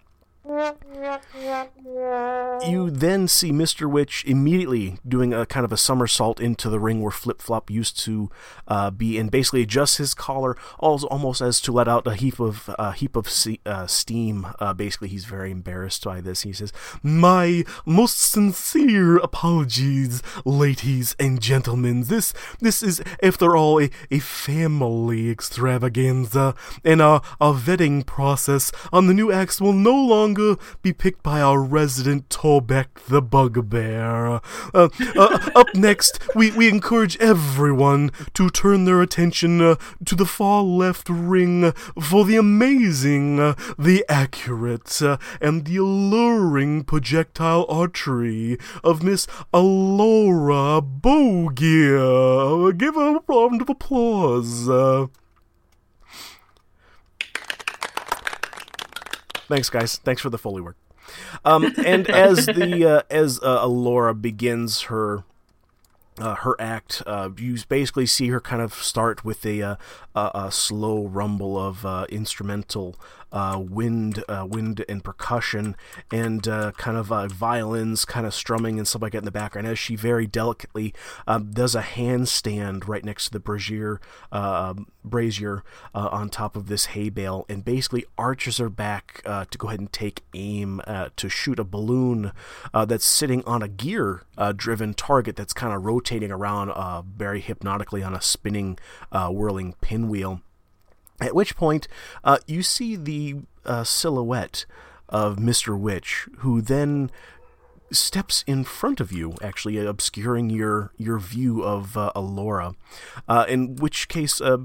You 2.66 2.90
then 2.90 3.26
see 3.28 3.50
Mr. 3.50 3.90
Witch 3.90 4.24
immediately 4.26 4.98
doing 5.06 5.35
a 5.35 5.44
kind 5.46 5.64
of 5.64 5.72
a 5.72 5.76
somersault 5.76 6.40
into 6.40 6.70
the 6.70 6.78
ring 6.78 7.00
where 7.02 7.11
Flip 7.11 7.42
Flop 7.42 7.70
used 7.70 7.98
to 8.00 8.30
uh, 8.68 8.90
be, 8.90 9.18
and 9.18 9.30
basically 9.30 9.62
adjusts 9.62 9.96
his 9.96 10.14
collar 10.14 10.56
al- 10.82 11.04
almost 11.06 11.40
as 11.40 11.61
to 11.62 11.72
let 11.72 11.88
out 11.88 12.06
a 12.06 12.14
heap 12.14 12.38
of 12.38 12.70
uh, 12.78 12.92
heap 12.92 13.16
of 13.16 13.28
se- 13.28 13.61
uh, 13.66 13.87
steam. 13.87 14.46
Uh, 14.61 14.72
basically, 14.72 15.09
he's 15.09 15.24
very 15.24 15.50
embarrassed 15.50 16.04
by 16.04 16.20
this. 16.20 16.42
He 16.42 16.52
says, 16.52 16.72
"My 17.02 17.64
most 17.85 18.18
sincere 18.18 19.16
apologies, 19.16 20.22
ladies 20.44 21.16
and 21.18 21.40
gentlemen. 21.40 22.04
This 22.04 22.32
this 22.61 22.82
is, 22.82 23.02
after 23.22 23.56
all, 23.56 23.80
a, 23.80 23.90
a 24.11 24.20
family 24.20 25.30
extravaganza, 25.30 26.54
and 26.85 27.02
our 27.02 27.20
our 27.40 27.54
vetting 27.54 28.06
process 28.06 28.70
on 28.92 29.06
the 29.06 29.14
new 29.14 29.32
acts 29.32 29.61
will 29.61 29.72
no 29.72 29.94
longer 29.94 30.36
be 30.83 30.92
picked 30.92 31.22
by 31.22 31.40
our 31.40 31.61
resident 31.61 32.29
Torbeck 32.29 33.07
the 33.09 33.22
Bugbear. 33.22 34.40
Uh, 34.75 34.88
uh, 35.16 35.51
up 35.55 35.75
next, 35.75 36.20
we, 36.35 36.51
we 36.53 36.68
encourage 36.68 37.16
everyone 37.18 38.11
to 38.35 38.51
turn 38.51 38.85
their 38.85 39.03
attention 39.03 39.61
uh, 39.61 39.77
to 40.05 40.14
the 40.14 40.27
far 40.27 40.62
left 40.62 41.09
ring 41.09 41.72
for 42.01 42.25
the 42.25 42.37
amazing, 42.37 43.40
uh, 43.40 43.55
the 43.79 44.05
accurate, 44.09 45.03
uh, 45.03 45.16
and 45.40 45.64
the 45.64 45.77
alluring 45.77 46.85
projectile 46.85 47.66
archery 47.68 48.59
of 48.85 49.03
Miss 49.03 49.27
Alora 49.53 50.81
Bogear. 50.83 52.77
Give 52.77 52.94
her 52.94 53.16
a 53.16 53.20
round 53.27 53.62
of 53.62 53.68
applause. 53.68 54.68
Thanks, 59.48 59.70
guys. 59.70 59.98
Thanks 59.98 60.22
for 60.22 60.30
the 60.30 60.38
foley 60.38 60.62
work. 60.62 60.76
Um, 61.44 61.72
and 61.85 62.09
as 62.11 62.46
the 62.46 62.85
uh, 62.85 63.02
as 63.11 63.40
uh, 63.42 63.59
Alora 63.62 64.14
begins 64.14 64.82
her 64.82 65.24
uh, 66.18 66.35
her 66.37 66.56
act, 66.61 67.02
uh, 67.06 67.30
you 67.37 67.56
basically 67.68 68.06
see 68.06 68.28
her 68.28 68.40
kind 68.40 68.62
of 68.62 68.74
start 68.74 69.24
with 69.24 69.44
a 69.44 69.62
uh, 69.62 69.76
a, 70.14 70.30
a 70.35 70.52
slow 70.52 71.06
rumble 71.06 71.59
of 71.59 71.85
uh, 71.85 72.06
instrumental 72.09 72.96
uh, 73.37 73.59
wind, 73.59 74.25
uh, 74.29 74.46
wind 74.49 74.83
and 74.88 75.05
percussion, 75.05 75.77
and 76.11 76.49
uh, 76.49 76.72
kind 76.72 76.96
of 76.96 77.12
uh, 77.12 77.27
violins, 77.29 78.07
kind 78.07 78.27
of 78.27 78.33
strumming 78.33 78.79
and 78.79 78.88
stuff 78.88 79.03
like 79.03 79.12
that 79.12 79.18
in 79.18 79.25
the 79.27 79.31
background. 79.31 79.66
As 79.66 79.79
she 79.79 79.94
very 79.94 80.27
delicately 80.27 80.94
um, 81.27 81.51
does 81.51 81.75
a 81.75 81.83
handstand 81.83 82.88
right 82.88 83.05
next 83.05 83.27
to 83.27 83.33
the 83.33 83.40
brazier, 83.40 84.01
uh, 84.33 84.72
brazier 85.05 85.62
uh, 85.94 86.09
on 86.11 86.31
top 86.31 86.57
of 86.57 86.68
this 86.68 86.87
hay 86.87 87.11
bale, 87.11 87.44
and 87.51 87.62
basically 87.62 88.07
arches 88.16 88.57
her 88.57 88.70
back 88.70 89.22
to 89.51 89.59
go 89.59 89.68
ahead 89.68 89.81
and 89.81 89.92
take 89.92 90.25
aim 90.33 90.81
to 91.16 91.29
shoot 91.29 91.59
a 91.59 91.64
balloon 91.64 92.33
that's 92.72 93.05
sitting 93.05 93.44
on 93.44 93.62
a 93.62 93.68
gear-driven 93.68 94.94
target 94.94 95.37
that's 95.37 95.53
kind 95.53 95.75
of 95.75 95.85
rotating 95.85 96.31
around 96.31 96.72
very 97.18 97.40
hypnotically 97.40 98.03
on 98.03 98.14
a 98.14 98.22
spinning, 98.22 98.79
whirling 99.12 99.75
pinwheel. 99.83 100.40
At 101.20 101.35
which 101.35 101.57
point, 101.57 101.88
uh, 102.24 102.38
you 102.46 102.62
see 102.62 102.96
the 102.96 103.37
uh, 103.64 103.85
silhouette 103.85 104.66
of 105.09 105.37
Mr. 105.37 105.79
Witch, 105.79 106.29
who 106.38 106.61
then 106.61 107.11
steps 107.90 108.44
in 108.46 108.64
front 108.64 109.00
of 109.00 109.12
you, 109.12 109.35
actually 109.42 109.79
obscuring 109.79 110.50
your 110.50 110.92
your 110.96 111.18
view 111.18 111.62
of 111.62 111.96
uh, 111.96 112.12
Alora. 112.14 112.74
Uh, 113.29 113.44
in 113.48 113.76
which 113.76 114.09
case, 114.09 114.40
uh, 114.40 114.59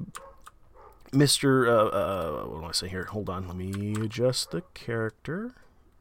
Mr. 1.12 1.68
Uh, 1.68 1.88
uh, 1.88 2.46
what 2.48 2.62
do 2.62 2.66
I 2.66 2.72
say 2.72 2.88
here? 2.90 3.06
Hold 3.06 3.30
on, 3.30 3.48
let 3.48 3.56
me 3.56 3.96
adjust 4.02 4.52
the 4.52 4.62
character. 4.74 5.54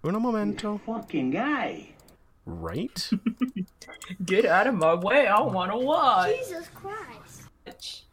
Uno 0.05 0.19
momento. 0.19 0.81
Fucking 0.87 1.31
guy. 1.31 1.91
Right. 2.47 3.11
Get 4.25 4.47
out 4.47 4.67
of 4.67 4.75
my 4.75 4.95
way! 4.95 5.27
I 5.27 5.41
want 5.43 5.71
to 5.73 5.77
watch. 5.77 6.37
Jesus 6.37 6.69
Christ. 6.75 8.10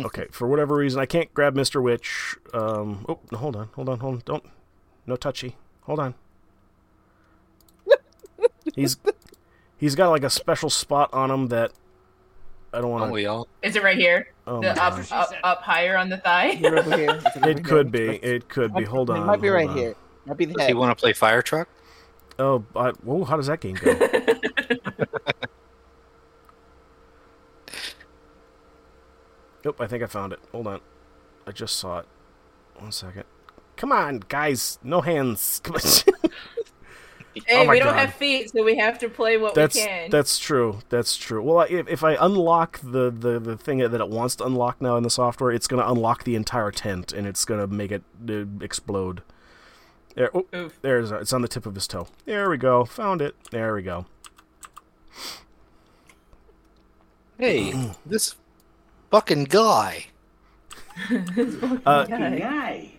Okay. 0.00 0.26
For 0.30 0.46
whatever 0.46 0.76
reason, 0.76 1.00
I 1.00 1.06
can't 1.06 1.32
grab 1.34 1.54
Mr. 1.54 1.82
Witch. 1.82 2.36
Um. 2.54 3.04
Oh, 3.08 3.18
no, 3.30 3.38
hold 3.38 3.56
on, 3.56 3.68
hold 3.74 3.88
on, 3.88 4.00
hold 4.00 4.14
on. 4.16 4.22
Don't. 4.24 4.44
No 5.06 5.16
touchy. 5.16 5.56
Hold 5.82 6.00
on. 6.00 6.14
He's 8.74 8.96
he's 9.78 9.94
got 9.94 10.10
like 10.10 10.24
a 10.24 10.30
special 10.30 10.68
spot 10.68 11.12
on 11.14 11.30
him 11.30 11.46
that 11.48 11.72
I 12.72 12.80
don't 12.80 12.90
want 12.90 13.02
Don't 13.02 13.08
to. 13.10 13.14
we 13.14 13.26
all? 13.26 13.48
Is 13.62 13.76
it 13.76 13.82
right 13.82 13.96
here? 13.96 14.28
Oh 14.46 14.60
the 14.60 14.74
my 14.74 14.82
up, 14.82 15.12
up, 15.12 15.30
up 15.42 15.62
higher 15.62 15.96
on 15.96 16.08
the 16.08 16.18
thigh. 16.18 16.50
You're 16.50 16.82
here. 16.82 17.20
It 17.36 17.64
could 17.64 17.90
be. 17.90 18.16
It 18.16 18.48
could 18.48 18.74
be. 18.74 18.84
Hold 18.84 19.10
on. 19.10 19.22
It 19.22 19.24
might 19.24 19.40
be 19.40 19.48
right 19.48 19.68
on. 19.68 19.76
here. 19.76 19.94
Might 20.26 20.36
be 20.36 20.44
the 20.44 20.54
Does 20.54 20.62
head. 20.62 20.68
he 20.68 20.74
want 20.74 20.96
to 20.96 21.00
play 21.00 21.12
fire 21.12 21.42
truck? 21.42 21.68
Oh, 22.38 22.64
I, 22.74 22.90
whoa! 22.90 23.24
How 23.24 23.36
does 23.36 23.46
that 23.46 23.60
game 23.60 23.76
go? 23.76 23.92
Nope, 29.66 29.80
I 29.80 29.88
think 29.88 30.04
I 30.04 30.06
found 30.06 30.32
it. 30.32 30.38
Hold 30.52 30.68
on. 30.68 30.80
I 31.44 31.50
just 31.50 31.74
saw 31.74 31.98
it. 31.98 32.06
One 32.76 32.92
second. 32.92 33.24
Come 33.76 33.90
on, 33.90 34.22
guys. 34.28 34.78
No 34.84 35.00
hands. 35.00 35.60
Come 35.64 35.74
on. 35.74 35.80
hey, 37.34 37.66
Oh 37.66 37.68
we 37.68 37.80
don't 37.80 37.88
God. 37.88 37.98
have 37.98 38.14
feet, 38.14 38.52
so 38.52 38.62
we 38.62 38.76
have 38.76 38.96
to 39.00 39.08
play 39.08 39.38
what 39.38 39.56
that's 39.56 39.74
we 39.74 39.82
can. 39.82 40.10
that's 40.10 40.38
true. 40.38 40.78
That's 40.88 41.16
true. 41.16 41.42
Well, 41.42 41.66
if, 41.68 41.88
if 41.88 42.04
I 42.04 42.16
unlock 42.24 42.78
the, 42.80 43.10
the, 43.10 43.40
the 43.40 43.56
thing 43.56 43.78
that 43.78 43.92
it 43.92 44.08
wants 44.08 44.36
to 44.36 44.46
unlock 44.46 44.80
now 44.80 44.96
in 44.98 45.02
the 45.02 45.10
software, 45.10 45.50
it's 45.50 45.66
going 45.66 45.82
to 45.82 45.90
unlock 45.90 46.22
the 46.22 46.36
entire 46.36 46.70
tent 46.70 47.12
and 47.12 47.26
it's 47.26 47.44
going 47.44 47.58
to 47.58 47.66
make 47.66 47.90
it 47.90 48.04
uh, 48.30 48.44
explode. 48.60 49.22
There, 50.14 50.30
oh, 50.32 50.46
Oof. 50.54 50.78
there's 50.80 51.10
it's 51.10 51.32
on 51.32 51.42
the 51.42 51.48
tip 51.48 51.66
of 51.66 51.74
his 51.74 51.88
toe. 51.88 52.06
There 52.24 52.48
we 52.48 52.56
go. 52.56 52.84
Found 52.84 53.20
it. 53.20 53.34
There 53.50 53.74
we 53.74 53.82
go. 53.82 54.06
Hey, 57.36 57.90
this 58.06 58.36
fucking 59.10 59.44
guy. 59.44 60.06
Uh, 61.10 62.04
guy. 62.06 62.92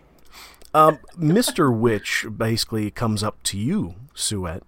Um, 0.74 1.00
Mr. 1.17 1.76
Witch 1.76 2.26
basically 2.36 2.91
comes 2.91 3.24
up 3.24 3.41
to 3.43 3.58
you, 3.58 3.96
Sheut, 4.13 4.62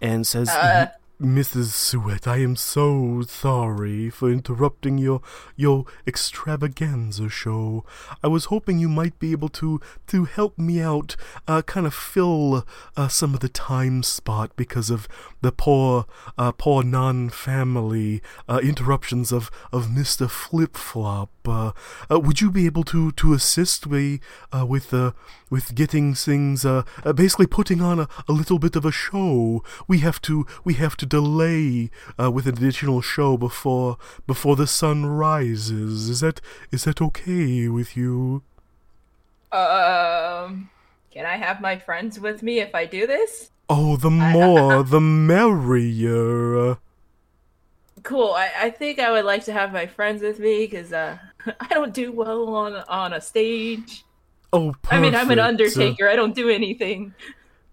and 0.00 0.26
says, 0.26 0.48
Uh. 0.48 0.86
Mrs. 1.20 1.74
Sheut, 1.74 2.26
I 2.26 2.38
am 2.38 2.56
so 2.56 3.20
sorry 3.28 4.08
for 4.08 4.30
interrupting 4.30 4.96
your 4.96 5.20
your 5.54 5.84
extravaganza 6.06 7.28
show. 7.28 7.84
I 8.24 8.28
was 8.28 8.46
hoping 8.46 8.78
you 8.78 8.88
might 8.88 9.18
be 9.18 9.32
able 9.32 9.50
to 9.50 9.82
to 10.06 10.24
help 10.24 10.58
me 10.58 10.80
out, 10.80 11.16
uh, 11.46 11.60
kind 11.60 11.86
of 11.86 11.92
fill 11.92 12.66
uh, 12.96 13.08
some 13.08 13.34
of 13.34 13.40
the 13.40 13.50
time 13.50 14.02
spot 14.02 14.52
because 14.56 14.88
of 14.88 15.08
the 15.42 15.52
poor 15.52 16.06
uh, 16.38 16.52
poor 16.52 16.82
non-family 16.82 18.22
uh, 18.48 18.60
interruptions 18.62 19.30
of 19.30 19.50
of 19.72 19.88
Mr. 19.88 20.28
Flip 20.28 20.74
Flop. 20.74 21.28
Uh, 21.46 21.72
uh, 22.10 22.18
would 22.18 22.40
you 22.40 22.50
be 22.50 22.64
able 22.64 22.84
to 22.84 23.12
to 23.12 23.34
assist 23.34 23.86
me 23.86 24.20
with 24.66 24.94
uh, 24.94 25.12
with 25.50 25.74
getting 25.74 26.14
things 26.14 26.64
uh, 26.64 26.84
uh, 27.04 27.12
basically 27.12 27.46
putting 27.46 27.82
on 27.82 28.00
a, 28.00 28.08
a 28.28 28.32
little 28.32 28.58
bit 28.58 28.76
of 28.76 28.84
a 28.84 28.92
show? 28.92 29.62
We 29.86 29.98
have 29.98 30.22
to 30.22 30.46
we 30.64 30.74
have 30.74 30.96
to 30.98 31.06
delay 31.06 31.90
uh, 32.18 32.30
with 32.30 32.46
an 32.46 32.56
additional 32.56 33.02
show 33.02 33.36
before 33.36 33.98
before 34.26 34.56
the 34.56 34.66
sun 34.66 35.04
rises. 35.04 36.08
Is 36.08 36.20
that 36.20 36.40
is 36.70 36.84
that 36.84 37.02
okay 37.02 37.68
with 37.68 37.96
you? 37.96 38.42
Um, 39.52 40.70
can 41.10 41.26
I 41.26 41.36
have 41.36 41.60
my 41.60 41.76
friends 41.76 42.20
with 42.20 42.42
me 42.42 42.60
if 42.60 42.74
I 42.74 42.84
do 42.86 43.06
this? 43.06 43.50
Oh, 43.68 43.96
the 43.96 44.10
more 44.10 44.82
the 44.84 45.00
merrier. 45.00 46.78
Cool. 48.02 48.32
I, 48.32 48.50
I 48.58 48.70
think 48.70 48.98
I 48.98 49.10
would 49.10 49.24
like 49.24 49.44
to 49.44 49.52
have 49.52 49.72
my 49.72 49.86
friends 49.86 50.22
with 50.22 50.38
me 50.38 50.66
because 50.66 50.92
uh, 50.92 51.18
I 51.60 51.66
don't 51.68 51.92
do 51.92 52.12
well 52.12 52.54
on 52.54 52.74
on 52.88 53.12
a 53.12 53.20
stage. 53.20 54.04
Oh, 54.52 54.72
perfect. 54.82 54.92
I 54.92 55.00
mean, 55.00 55.14
I'm 55.14 55.30
an 55.30 55.38
Uh, 55.38 55.46
undertaker. 55.46 56.08
I 56.08 56.16
don't 56.16 56.34
do 56.34 56.48
anything. 56.48 57.14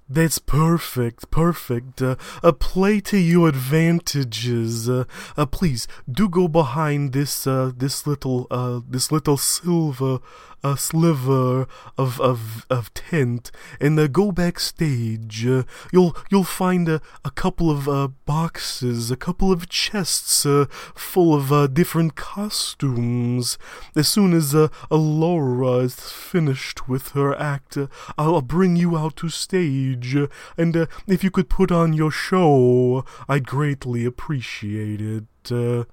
That's 0.09 0.39
perfect, 0.39 1.29
perfect. 1.31 2.01
Uh, 2.01 2.15
uh, 2.41 2.53
play 2.53 3.01
to 3.01 3.17
your 3.17 3.49
advantages. 3.49 4.87
Uh, 4.87 5.03
uh, 5.35 5.45
please 5.45 5.85
do 6.09 6.29
go 6.29 6.47
behind 6.47 7.11
this 7.11 7.45
uh, 7.45 7.71
this 7.75 8.07
little 8.07 8.47
uh, 8.49 8.79
this 8.89 9.11
little 9.11 9.35
silver 9.35 10.19
uh, 10.67 10.75
sliver 10.75 11.67
of 11.97 12.19
of 12.19 12.65
of 12.69 12.93
tent 12.93 13.51
and 13.79 13.99
uh, 13.99 14.07
go 14.07 14.31
backstage. 14.31 15.45
Uh, 15.45 15.63
you'll 15.91 16.15
you'll 16.29 16.43
find 16.43 16.89
a, 16.89 17.01
a 17.23 17.31
couple 17.31 17.69
of 17.69 17.87
uh, 17.87 18.07
boxes, 18.25 19.11
a 19.11 19.15
couple 19.17 19.51
of 19.51 19.69
chests 19.69 20.45
uh, 20.45 20.65
full 20.95 21.33
of 21.33 21.51
uh, 21.51 21.67
different 21.67 22.15
costumes. 22.15 23.57
As 23.95 24.07
soon 24.07 24.33
as 24.33 24.53
uh, 24.53 24.67
Laura 24.91 25.77
is 25.77 25.95
finished 25.95 26.87
with 26.87 27.09
her 27.09 27.35
act, 27.39 27.77
uh, 27.77 27.87
I'll 28.17 28.41
bring 28.41 28.75
you 28.75 28.97
out 28.97 29.15
to 29.17 29.29
stage, 29.29 30.15
and 30.57 30.77
uh, 30.77 30.85
if 31.07 31.23
you 31.23 31.31
could 31.31 31.49
put 31.49 31.71
on 31.71 31.93
your 31.93 32.11
show, 32.11 33.05
I'd 33.27 33.47
greatly 33.47 34.05
appreciate 34.05 35.01
it. 35.01 35.51
Uh, 35.51 35.85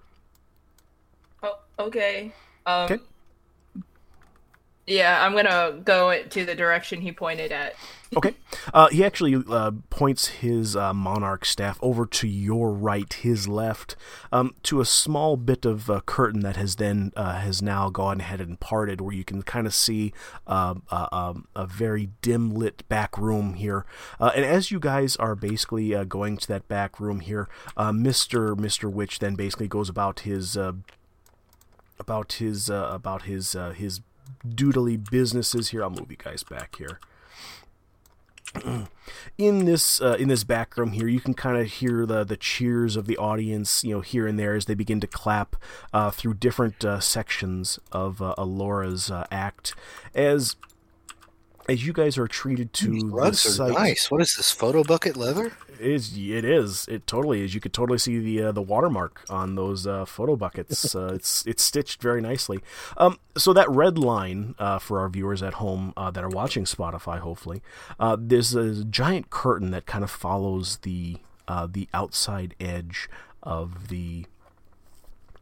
Oh, 1.42 1.58
okay. 1.78 2.32
Um, 2.66 2.84
Okay. 2.84 2.98
Yeah, 4.86 5.24
I'm 5.24 5.34
gonna 5.34 5.80
go 5.82 6.22
to 6.22 6.44
the 6.44 6.54
direction 6.54 7.00
he 7.00 7.12
pointed 7.12 7.52
at. 7.52 7.74
Okay. 8.16 8.36
Uh, 8.72 8.88
he 8.90 9.02
actually 9.04 9.42
uh, 9.50 9.72
points 9.90 10.28
his 10.28 10.76
uh, 10.76 10.94
monarch 10.94 11.44
staff 11.44 11.80
over 11.82 12.06
to 12.06 12.28
your 12.28 12.70
right, 12.70 13.12
his 13.12 13.48
left, 13.48 13.96
um, 14.30 14.54
to 14.62 14.80
a 14.80 14.84
small 14.84 15.36
bit 15.36 15.64
of 15.64 15.90
curtain 16.06 16.38
that 16.42 16.54
has 16.54 16.76
then 16.76 17.12
uh, 17.16 17.40
has 17.40 17.60
now 17.60 17.90
gone 17.90 18.20
ahead 18.20 18.40
and 18.40 18.60
parted, 18.60 19.00
where 19.00 19.12
you 19.12 19.24
can 19.24 19.42
kind 19.42 19.66
of 19.66 19.74
see 19.74 20.12
uh, 20.46 20.74
uh, 20.92 21.08
um, 21.10 21.48
a 21.56 21.66
very 21.66 22.10
dim 22.22 22.54
lit 22.54 22.88
back 22.88 23.18
room 23.18 23.54
here. 23.54 23.84
And 24.20 24.44
as 24.44 24.70
you 24.70 24.78
guys 24.78 25.16
are 25.16 25.34
basically 25.34 25.92
going 26.04 26.36
to 26.36 26.46
that 26.46 26.68
back 26.68 27.00
room 27.00 27.18
here, 27.18 27.48
Mister 27.92 28.54
Mister 28.54 28.88
Witch 28.88 29.18
then 29.18 29.34
basically 29.34 29.66
goes 29.66 29.88
about 29.88 30.20
his 30.20 30.56
about 31.98 32.34
his 32.34 32.70
about 32.70 33.22
his 33.22 33.56
his 33.74 34.02
doodly 34.46 34.98
businesses 35.10 35.70
here. 35.70 35.82
I'll 35.82 35.90
move 35.90 36.10
you 36.10 36.16
guys 36.16 36.42
back 36.42 36.76
here 36.76 36.98
in 39.36 39.64
this 39.64 40.00
uh, 40.00 40.16
in 40.18 40.28
this 40.28 40.44
back 40.44 40.76
room 40.76 40.92
here, 40.92 41.08
you 41.08 41.20
can 41.20 41.34
kind 41.34 41.56
of 41.56 41.66
hear 41.66 42.06
the 42.06 42.24
the 42.24 42.36
cheers 42.36 42.96
of 42.96 43.06
the 43.06 43.16
audience, 43.16 43.82
you 43.82 43.94
know, 43.94 44.00
here 44.00 44.26
and 44.26 44.38
there 44.38 44.54
as 44.54 44.66
they 44.66 44.74
begin 44.74 45.00
to 45.00 45.06
clap 45.06 45.56
uh, 45.92 46.10
through 46.10 46.34
different 46.34 46.84
uh, 46.84 47.00
sections 47.00 47.78
of 47.90 48.22
uh, 48.22 48.34
Alora's 48.38 49.10
uh, 49.10 49.26
act. 49.30 49.74
As 50.14 50.56
as 51.68 51.86
you 51.86 51.92
guys 51.92 52.18
are 52.18 52.28
treated 52.28 52.72
to 52.74 52.90
the 52.90 53.06
Rugs 53.06 53.44
are 53.46 53.50
sight, 53.50 53.72
nice. 53.72 54.10
What 54.10 54.20
is 54.20 54.36
this 54.36 54.50
photo 54.50 54.84
bucket 54.84 55.16
leather? 55.16 55.52
it 55.80 55.90
is 55.90 56.16
it 56.16 56.44
is 56.44 56.86
it 56.88 57.06
totally 57.06 57.42
is. 57.42 57.54
You 57.54 57.60
could 57.60 57.72
totally 57.72 57.98
see 57.98 58.18
the 58.18 58.44
uh, 58.44 58.52
the 58.52 58.62
watermark 58.62 59.24
on 59.28 59.54
those 59.54 59.86
uh, 59.86 60.04
photo 60.04 60.36
buckets. 60.36 60.94
uh, 60.96 61.12
it's 61.14 61.44
it's 61.46 61.62
stitched 61.62 62.00
very 62.00 62.20
nicely. 62.20 62.60
Um, 62.96 63.18
so 63.36 63.52
that 63.52 63.70
red 63.70 63.98
line 63.98 64.54
uh, 64.58 64.78
for 64.78 65.00
our 65.00 65.08
viewers 65.08 65.42
at 65.42 65.54
home 65.54 65.92
uh, 65.96 66.10
that 66.10 66.24
are 66.24 66.28
watching 66.28 66.64
Spotify, 66.64 67.18
hopefully, 67.18 67.62
uh, 67.98 68.16
there's 68.18 68.54
a 68.54 68.84
giant 68.84 69.30
curtain 69.30 69.70
that 69.70 69.86
kind 69.86 70.04
of 70.04 70.10
follows 70.10 70.78
the 70.78 71.18
uh, 71.48 71.66
the 71.70 71.88
outside 71.92 72.54
edge 72.60 73.08
of 73.42 73.88
the 73.88 74.26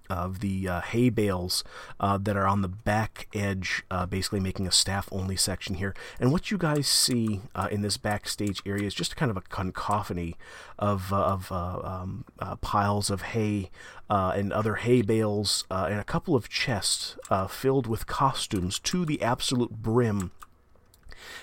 of 0.09 0.41
the 0.41 0.69
uh, 0.69 0.81
hay 0.81 1.11
bales 1.11 1.65
uh, 2.01 2.19
that 2.19 2.37
are 2.37 2.47
on 2.47 2.63
the 2.63 2.69
back 2.69 3.29
edge, 3.35 3.83
uh, 3.91 4.07
basically 4.07 4.41
making 4.41 4.67
a 4.67 4.73
staff 4.73 5.09
only 5.13 5.37
section 5.37 5.77
here. 5.77 5.95
And 6.21 6.33
what 6.33 6.51
you 6.51 6.59
guys 6.59 6.87
see 6.87 7.41
uh, 7.55 7.69
in 7.71 7.83
this 7.83 7.97
backstage 7.97 8.61
area 8.67 8.87
is 8.87 8.95
just 8.95 9.17
kind 9.17 9.31
of 9.31 9.37
a 9.37 9.43
concophony 9.43 10.37
of, 10.79 11.13
uh, 11.13 11.17
of 11.17 11.53
uh, 11.53 11.81
um, 11.83 12.25
piles 12.61 13.11
of 13.11 13.23
hay 13.23 13.71
and 14.09 14.53
other 14.53 14.75
hay 14.75 15.01
bales 15.01 15.65
and 15.71 15.99
a 15.99 16.05
couple 16.05 16.37
of 16.37 16.49
chests 16.49 17.17
filled 17.49 17.87
with 17.87 18.07
costumes 18.07 18.79
to 18.79 19.05
the 19.05 19.23
absolute 19.23 19.71
brim 19.83 20.33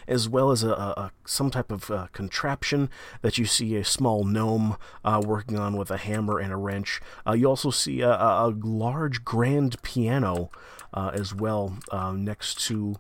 as 0.07 0.27
well 0.27 0.51
as 0.51 0.63
a, 0.63 0.71
a, 0.71 1.11
some 1.25 1.49
type 1.49 1.71
of 1.71 1.89
uh, 1.91 2.07
contraption 2.11 2.89
that 3.21 3.37
you 3.37 3.45
see 3.45 3.75
a 3.75 3.83
small 3.83 4.23
gnome 4.23 4.77
uh, 5.03 5.21
working 5.23 5.57
on 5.57 5.77
with 5.77 5.91
a 5.91 5.97
hammer 5.97 6.39
and 6.39 6.51
a 6.51 6.57
wrench. 6.57 7.01
Uh, 7.27 7.33
you 7.33 7.47
also 7.47 7.71
see 7.71 8.01
a, 8.01 8.11
a, 8.11 8.47
a 8.47 8.55
large 8.63 9.23
grand 9.23 9.81
piano 9.81 10.49
uh, 10.93 11.11
as 11.13 11.33
well 11.33 11.77
uh, 11.91 12.11
next 12.11 12.59
to 12.67 12.95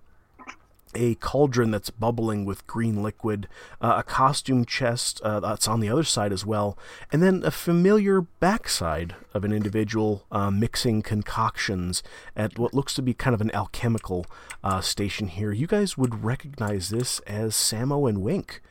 a 0.95 1.15
cauldron 1.15 1.71
that's 1.71 1.89
bubbling 1.89 2.45
with 2.45 2.65
green 2.65 3.03
liquid, 3.03 3.47
uh, 3.81 3.95
a 3.97 4.03
costume 4.03 4.65
chest 4.65 5.21
uh, 5.21 5.39
that's 5.39 5.67
on 5.67 5.79
the 5.79 5.89
other 5.89 6.03
side 6.03 6.33
as 6.33 6.45
well, 6.45 6.77
and 7.11 7.21
then 7.21 7.43
a 7.43 7.51
familiar 7.51 8.21
backside 8.21 9.15
of 9.33 9.43
an 9.43 9.53
individual 9.53 10.25
uh, 10.31 10.49
mixing 10.49 11.01
concoctions 11.01 12.01
at 12.35 12.57
what 12.57 12.73
looks 12.73 12.93
to 12.95 13.01
be 13.01 13.13
kind 13.13 13.33
of 13.33 13.41
an 13.41 13.53
alchemical 13.53 14.25
uh, 14.63 14.81
station 14.81 15.27
here. 15.27 15.51
You 15.51 15.67
guys 15.67 15.97
would 15.97 16.23
recognize 16.23 16.89
this 16.89 17.19
as 17.21 17.53
Samo 17.53 18.09
and 18.09 18.21
Wink 18.21 18.61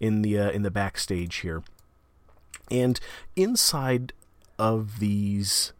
in 0.00 0.22
the 0.22 0.38
uh, 0.38 0.50
in 0.50 0.62
the 0.62 0.70
backstage 0.70 1.36
here, 1.36 1.62
and 2.70 2.98
inside 3.36 4.12
of 4.58 4.98
these 4.98 5.72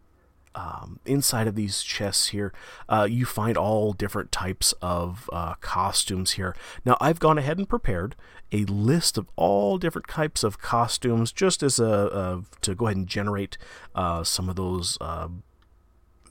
um, 0.59 0.99
inside 1.05 1.47
of 1.47 1.55
these 1.55 1.81
chests 1.81 2.27
here, 2.27 2.51
uh, 2.89 3.07
you 3.09 3.25
find 3.25 3.55
all 3.55 3.93
different 3.93 4.29
types 4.31 4.73
of 4.81 5.29
uh, 5.31 5.53
costumes 5.61 6.31
here. 6.31 6.53
Now, 6.83 6.97
I've 6.99 7.19
gone 7.19 7.37
ahead 7.37 7.57
and 7.57 7.69
prepared 7.69 8.15
a 8.51 8.65
list 8.65 9.17
of 9.17 9.29
all 9.37 9.77
different 9.77 10.09
types 10.09 10.43
of 10.43 10.59
costumes, 10.59 11.31
just 11.31 11.63
as 11.63 11.79
a, 11.79 11.85
a 11.85 12.43
to 12.61 12.75
go 12.75 12.87
ahead 12.87 12.97
and 12.97 13.07
generate 13.07 13.57
uh, 13.95 14.23
some 14.23 14.49
of 14.49 14.57
those. 14.57 14.97
Uh, 14.99 15.29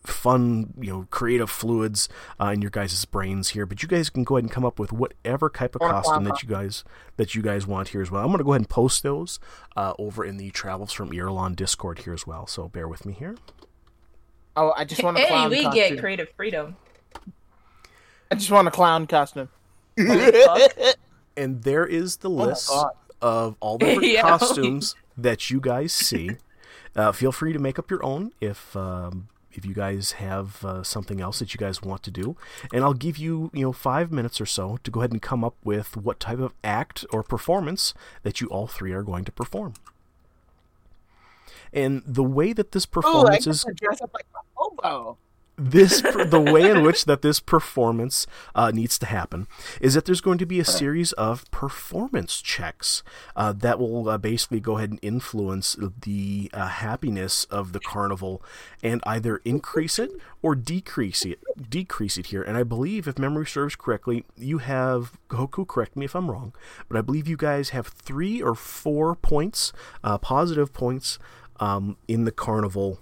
fun, 0.04 0.72
you 0.80 0.90
know, 0.90 1.06
creative 1.10 1.50
fluids 1.50 2.08
uh, 2.40 2.46
in 2.46 2.62
your 2.62 2.70
guys' 2.70 3.04
brains 3.04 3.50
here, 3.50 3.66
but 3.66 3.82
you 3.82 3.88
guys 3.88 4.08
can 4.08 4.24
go 4.24 4.36
ahead 4.36 4.44
and 4.44 4.50
come 4.50 4.64
up 4.64 4.78
with 4.78 4.90
whatever 4.90 5.50
type 5.50 5.74
of 5.74 5.82
costume 5.82 6.24
that 6.24 6.42
you 6.42 6.48
guys 6.48 6.82
that 7.16 7.34
you 7.34 7.42
guys 7.42 7.66
want 7.66 7.88
here 7.88 8.00
as 8.00 8.10
well. 8.10 8.22
I'm 8.22 8.28
going 8.28 8.38
to 8.38 8.44
go 8.44 8.52
ahead 8.52 8.62
and 8.62 8.70
post 8.70 9.02
those 9.02 9.38
uh, 9.76 9.92
over 9.98 10.24
in 10.24 10.38
the 10.38 10.50
Travels 10.50 10.92
from 10.92 11.10
Irulan 11.10 11.54
Discord 11.54 11.98
here 12.00 12.14
as 12.14 12.26
well. 12.26 12.46
So 12.46 12.68
bear 12.68 12.88
with 12.88 13.04
me 13.04 13.12
here. 13.12 13.34
Oh, 14.60 14.72
I 14.76 14.84
just 14.84 15.02
want 15.04 15.16
a 15.16 15.20
Hey, 15.20 15.48
we 15.48 15.62
costume. 15.62 15.72
get 15.72 15.98
creative 16.00 16.28
freedom. 16.36 16.76
I 18.30 18.34
just 18.34 18.50
want 18.50 18.66
a 18.66 18.70
clown 18.72 19.06
costume. 19.06 19.48
and 21.36 21.62
there 21.62 21.86
is 21.86 22.16
the 22.18 22.28
list 22.30 22.68
God. 22.68 22.90
of 23.22 23.56
all 23.60 23.78
the 23.78 23.86
different 23.86 24.08
Yeah. 24.12 24.22
costumes 24.22 24.94
that 25.16 25.50
you 25.50 25.60
guys 25.60 25.92
see. 25.92 26.32
Uh, 26.96 27.12
feel 27.12 27.30
free 27.32 27.52
to 27.52 27.58
make 27.58 27.78
up 27.78 27.90
your 27.90 28.04
own 28.04 28.32
if 28.40 28.76
um, 28.76 29.28
if 29.52 29.64
you 29.64 29.74
guys 29.74 30.12
have 30.12 30.64
uh, 30.64 30.82
something 30.82 31.20
else 31.20 31.38
that 31.38 31.54
you 31.54 31.58
guys 31.58 31.80
want 31.82 32.02
to 32.02 32.10
do, 32.10 32.36
and 32.72 32.82
I'll 32.82 32.94
give 32.94 33.16
you 33.18 33.50
you 33.54 33.62
know 33.62 33.72
five 33.72 34.10
minutes 34.10 34.40
or 34.40 34.46
so 34.46 34.78
to 34.82 34.90
go 34.90 35.00
ahead 35.00 35.12
and 35.12 35.22
come 35.22 35.44
up 35.44 35.54
with 35.62 35.96
what 35.96 36.18
type 36.18 36.38
of 36.40 36.52
act 36.64 37.04
or 37.12 37.22
performance 37.22 37.94
that 38.24 38.40
you 38.40 38.48
all 38.48 38.66
three 38.66 38.92
are 38.92 39.02
going 39.04 39.24
to 39.24 39.32
perform. 39.32 39.74
And 41.72 42.02
the 42.06 42.22
way 42.22 42.52
that 42.52 42.72
this 42.72 42.86
performance 42.86 43.44
get 43.44 43.50
is 43.50 43.64
to 43.64 43.72
dress 43.72 44.00
up 44.00 44.10
like 44.14 44.26
a 44.34 44.38
hobo. 44.54 45.18
this 45.56 46.00
the 46.26 46.40
way 46.40 46.70
in 46.70 46.82
which 46.82 47.04
that 47.04 47.22
this 47.22 47.40
performance 47.40 48.26
uh, 48.54 48.70
needs 48.70 48.98
to 48.98 49.06
happen 49.06 49.48
is 49.80 49.94
that 49.94 50.04
there's 50.04 50.20
going 50.20 50.38
to 50.38 50.46
be 50.46 50.60
a 50.60 50.64
series 50.64 51.12
of 51.12 51.50
performance 51.50 52.40
checks 52.40 53.02
uh, 53.34 53.52
that 53.52 53.78
will 53.78 54.08
uh, 54.08 54.16
basically 54.16 54.60
go 54.60 54.78
ahead 54.78 54.90
and 54.90 55.00
influence 55.02 55.76
the 56.02 56.48
uh, 56.54 56.68
happiness 56.68 57.44
of 57.44 57.72
the 57.72 57.80
carnival 57.80 58.40
and 58.84 59.02
either 59.04 59.38
increase 59.44 59.98
it 59.98 60.12
or 60.42 60.54
decrease 60.54 61.24
it 61.24 61.40
decrease 61.68 62.16
it 62.16 62.26
here 62.26 62.42
and 62.42 62.56
i 62.56 62.62
believe 62.62 63.08
if 63.08 63.18
memory 63.18 63.46
serves 63.46 63.74
correctly 63.74 64.24
you 64.36 64.58
have 64.58 65.18
Hoku 65.30 65.66
correct 65.66 65.96
me 65.96 66.04
if 66.04 66.14
i'm 66.14 66.30
wrong 66.30 66.52
but 66.88 66.96
i 66.96 67.00
believe 67.00 67.26
you 67.26 67.36
guys 67.36 67.70
have 67.70 67.88
three 67.88 68.40
or 68.40 68.54
four 68.54 69.16
points 69.16 69.72
uh, 70.04 70.18
positive 70.18 70.72
points 70.72 71.18
um, 71.60 71.96
in 72.06 72.24
the 72.24 72.32
carnival 72.32 72.98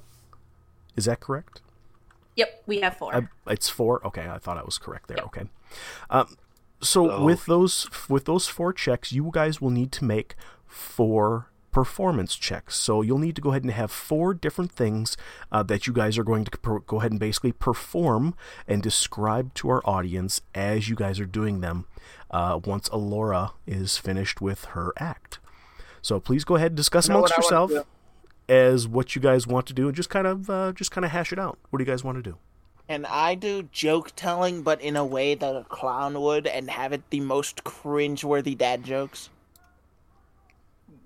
is 0.97 1.05
that 1.07 1.21
correct 1.21 1.61
Yep, 2.37 2.65
we 2.67 2.81
have 2.81 2.99
four. 2.99 3.17
I, 3.17 3.29
it's 3.51 3.71
four. 3.71 4.07
Okay, 4.07 4.29
I 4.29 4.37
thought 4.37 4.59
I 4.59 4.63
was 4.63 4.77
correct 4.77 5.09
there. 5.09 5.17
Okay, 5.25 5.45
um, 6.11 6.37
so 6.83 7.11
Oh. 7.11 7.25
with 7.25 7.47
those 7.47 7.89
with 8.11 8.27
those 8.27 8.47
four 8.47 8.75
checks, 8.75 9.11
you 9.11 9.31
guys 9.33 9.61
will 9.63 9.71
need 9.71 9.91
to 9.93 10.05
make 10.05 10.35
four 10.67 11.49
performance 11.73 12.35
checks. 12.37 12.77
So 12.77 13.01
you'll 13.03 13.19
need 13.19 13.37
to 13.37 13.43
go 13.43 13.51
ahead 13.51 13.63
and 13.63 13.73
have 13.73 13.91
four 13.91 14.35
different 14.35 14.73
things 14.73 15.17
uh, 15.51 15.63
that 15.65 15.87
you 15.87 15.93
guys 15.95 16.19
are 16.19 16.25
going 16.25 16.45
to 16.45 16.51
per- 16.59 16.81
go 16.81 16.99
ahead 17.01 17.11
and 17.11 17.21
basically 17.21 17.53
perform 17.53 18.35
and 18.69 18.83
describe 18.83 19.55
to 19.55 19.69
our 19.71 19.83
audience 19.85 20.41
as 20.55 20.89
you 20.91 20.95
guys 20.97 21.19
are 21.21 21.27
doing 21.27 21.61
them. 21.61 21.87
Uh, 22.31 22.61
once 22.65 22.89
Alora 22.89 23.53
is 23.67 23.97
finished 23.99 24.41
with 24.43 24.67
her 24.77 24.93
act. 24.99 25.39
So 26.03 26.21
please 26.21 26.45
go 26.45 26.57
ahead 26.57 26.73
and 26.73 26.77
discuss 26.77 27.09
I 27.09 27.13
know 27.15 27.19
amongst 27.21 27.39
what 27.39 27.39
I 27.39 27.47
yourself 27.47 27.87
as 28.49 28.87
what 28.89 29.15
you 29.15 29.21
guys 29.23 29.47
want 29.47 29.67
to 29.67 29.75
do, 29.75 29.87
and 29.89 29.97
just 29.97 30.11
kind 30.11 30.27
of 30.27 30.49
uh, 30.51 30.73
just 30.73 30.91
kind 30.91 31.05
of 31.05 31.11
hash 31.13 31.33
it 31.33 31.39
out. 31.39 31.59
What 31.71 31.79
do 31.79 31.85
you 31.85 31.91
guys 31.91 32.05
want 32.05 32.17
to 32.19 32.23
do? 32.23 32.37
And 32.89 33.07
I 33.07 33.35
do 33.35 33.63
joke 33.65 34.13
telling, 34.17 34.63
but 34.63 34.81
in 34.81 34.97
a 34.97 35.05
way 35.05 35.35
that 35.35 35.57
a 35.57 35.65
clown 35.65 36.21
would, 36.21 36.47
and 36.47 36.71
have 36.71 36.93
it 36.93 37.09
the 37.11 37.21
most 37.21 37.65
cringe-worthy 37.65 38.55
dad 38.55 38.85
jokes. 38.85 39.31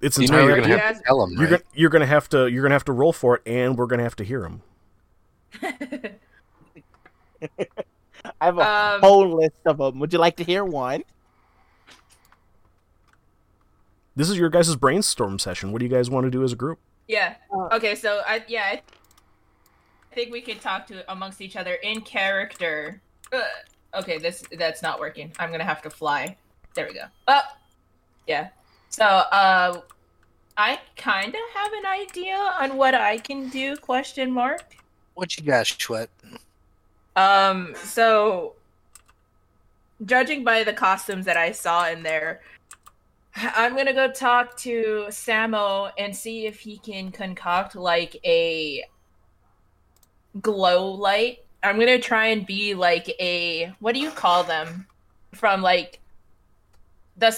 It's 0.01 0.19
You 0.19 0.29
know 0.29 0.39
entirely 0.39 0.47
you're 0.47 0.57
gonna 0.61 0.69
have 0.79 0.97
to 0.97 1.03
tell 1.07 1.21
them, 1.27 1.37
You're 1.39 1.49
right? 1.49 1.51
gonna 1.51 1.63
you're 1.75 1.91
gonna 1.91 2.07
have 2.07 2.29
to 2.31 2.47
you're 2.49 2.63
gonna 2.63 2.75
have 2.75 2.85
to 2.87 2.93
roll 2.93 3.13
for 3.13 3.37
it, 3.37 3.43
and 3.47 3.77
we're 3.79 3.87
gonna 3.87 4.03
have 4.03 4.17
to 4.17 4.25
hear 4.25 4.43
them. 4.43 4.63
I 8.41 8.45
have 8.47 8.59
a 8.59 8.69
Um, 8.69 9.01
whole 9.01 9.37
list 9.41 9.57
of 9.67 9.79
them. 9.79 9.99
Would 10.01 10.13
you 10.13 10.19
like 10.19 10.37
to 10.37 10.45
hear 10.45 10.65
one? 10.65 11.05
This 14.17 14.29
is 14.31 14.39
your 14.39 14.51
guys' 14.51 14.75
brainstorm 14.77 15.39
session. 15.39 15.73
What 15.73 15.79
do 15.79 15.85
you 15.87 15.91
guys 15.91 16.11
want 16.11 16.25
to 16.25 16.31
do 16.31 16.43
as 16.45 16.53
a 16.53 16.57
group? 16.57 16.79
Yeah. 17.11 17.35
Uh, 17.53 17.69
Okay, 17.73 17.97
so 17.97 18.23
I 18.25 18.45
yeah, 18.47 18.67
I 18.67 18.83
think 20.15 20.31
we 20.31 20.41
could 20.41 20.61
talk 20.61 20.87
to 20.87 21.11
amongst 21.11 21.41
each 21.41 21.57
other 21.57 21.75
in 21.75 22.03
character. 22.03 23.03
Ugh. 23.33 23.43
okay, 23.95 24.19
this 24.19 24.45
that's 24.57 24.81
not 24.81 25.01
working. 25.01 25.33
I'm 25.41 25.51
gonna 25.51 25.65
have 25.65 25.83
to 25.83 25.91
fly. 25.91 26.37
There 26.75 26.87
we 26.87 26.95
go. 26.95 27.07
Oh, 27.27 27.43
yeah. 28.29 28.51
So 28.91 29.05
uh, 29.05 29.81
I 30.57 30.79
kind 30.97 31.35
of 31.35 31.41
have 31.53 31.73
an 31.73 31.87
idea 31.87 32.37
on 32.61 32.77
what 32.77 32.95
I 32.95 33.19
can 33.19 33.49
do. 33.49 33.77
Question 33.77 34.31
mark. 34.31 34.77
What 35.15 35.37
you 35.37 35.43
got, 35.43 35.67
Sheut? 35.67 36.09
Um, 37.17 37.75
so 37.75 38.55
judging 40.05 40.45
by 40.45 40.63
the 40.63 40.73
costumes 40.73 41.27
that 41.27 41.37
I 41.37 41.51
saw 41.51 41.89
in 41.89 42.05
there, 42.05 42.41
I'm 43.37 43.77
gonna 43.77 43.93
go 43.93 44.11
talk 44.11 44.57
to 44.59 45.07
Samo 45.09 45.93
and 45.99 46.15
see 46.15 46.47
if 46.47 46.61
he 46.61 46.79
can 46.79 47.11
concoct 47.13 47.75
like 47.77 48.17
a 48.25 48.85
glow 50.41 50.91
light. 50.91 51.45
I'm 51.63 51.79
gonna 51.79 51.99
try 51.99 52.27
and 52.27 52.47
be 52.47 52.75
like 52.75 53.09
a 53.21 53.75
what 53.81 53.95
do 53.95 54.01
you 54.01 54.11
call 54.11 54.45
them 54.45 54.87
from 55.35 55.63
like 55.63 56.01
the 57.17 57.37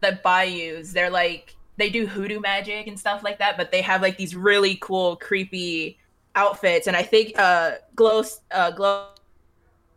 the 0.00 0.18
bayous. 0.24 0.92
They're 0.92 1.10
like 1.10 1.54
they 1.76 1.90
do 1.90 2.06
hoodoo 2.06 2.40
magic 2.40 2.86
and 2.86 2.98
stuff 2.98 3.22
like 3.22 3.38
that, 3.38 3.56
but 3.56 3.70
they 3.70 3.82
have 3.82 4.02
like 4.02 4.16
these 4.16 4.34
really 4.34 4.76
cool, 4.80 5.16
creepy 5.16 5.98
outfits 6.34 6.86
and 6.86 6.96
i 6.96 7.02
think 7.02 7.38
uh 7.38 7.72
glow 7.94 8.22
uh 8.52 8.70
glow 8.70 9.08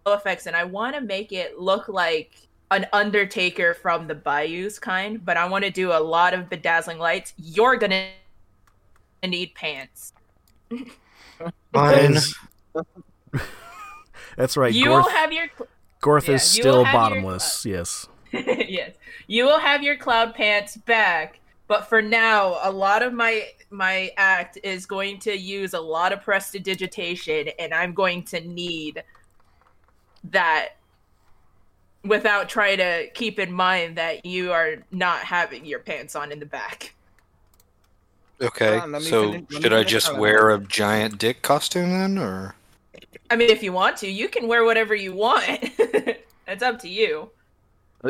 effects 0.07 0.47
and 0.47 0.55
i 0.55 0.63
want 0.63 0.93
to 0.93 1.01
make 1.01 1.31
it 1.31 1.59
look 1.59 1.87
like 1.87 2.44
an 2.71 2.85
undertaker 2.93 3.73
from 3.73 4.07
the 4.07 4.15
bayous 4.15 4.79
kind 4.79 5.23
but 5.23 5.37
i 5.37 5.45
want 5.45 5.63
to 5.63 5.69
do 5.71 5.91
a 5.91 5.99
lot 5.99 6.33
of 6.33 6.49
bedazzling 6.49 6.97
lights 6.97 7.33
you're 7.37 7.75
gonna 7.77 8.09
need 9.23 9.53
pants 9.55 10.13
Fine. 11.73 12.15
That's 14.37 14.55
right. 14.57 14.73
you 14.73 14.85
Gorth, 14.85 15.03
will 15.03 15.09
have 15.11 15.31
your 15.33 15.47
cl- 15.57 15.67
Gorth 16.01 16.27
yeah, 16.27 16.35
is 16.35 16.43
still 16.43 16.83
have 16.83 16.93
your- 16.93 17.01
bottomless. 17.21 17.65
yes. 17.65 18.07
yes 18.31 18.95
you 19.27 19.45
will 19.45 19.59
have 19.59 19.83
your 19.83 19.95
cloud 19.97 20.33
pants 20.33 20.75
back 20.77 21.39
but 21.67 21.87
for 21.87 22.01
now 22.01 22.57
a 22.63 22.71
lot 22.71 23.01
of 23.03 23.13
my 23.13 23.47
my 23.69 24.11
act 24.17 24.57
is 24.63 24.85
going 24.85 25.19
to 25.19 25.37
use 25.37 25.73
a 25.73 25.79
lot 25.79 26.11
of 26.13 26.21
prestidigitation 26.21 27.47
and 27.59 27.73
i'm 27.73 27.93
going 27.93 28.23
to 28.23 28.39
need 28.41 29.03
that 30.31 30.69
without 32.05 32.49
trying 32.49 32.77
to 32.77 33.07
keep 33.13 33.39
in 33.39 33.51
mind 33.51 33.97
that 33.97 34.25
you 34.25 34.51
are 34.51 34.75
not 34.91 35.19
having 35.19 35.65
your 35.65 35.79
pants 35.79 36.15
on 36.15 36.31
in 36.31 36.39
the 36.39 36.45
back 36.45 36.93
Okay, 38.41 38.77
on, 38.79 38.99
so 39.01 39.31
finish- 39.31 39.61
should 39.61 39.73
I 39.73 39.83
just 39.83 40.15
wear 40.17 40.49
a 40.49 40.59
giant 40.59 41.17
dick 41.17 41.41
costume 41.41 41.91
then, 41.91 42.17
or 42.17 42.55
I 43.29 43.35
mean, 43.37 43.49
if 43.49 43.63
you 43.63 43.71
want 43.71 43.97
to, 43.97 44.09
you 44.09 44.27
can 44.27 44.47
wear 44.47 44.65
whatever 44.65 44.93
you 44.93 45.13
want. 45.13 45.45
it's 46.47 46.61
up 46.61 46.79
to 46.81 46.89
you. 46.89 47.31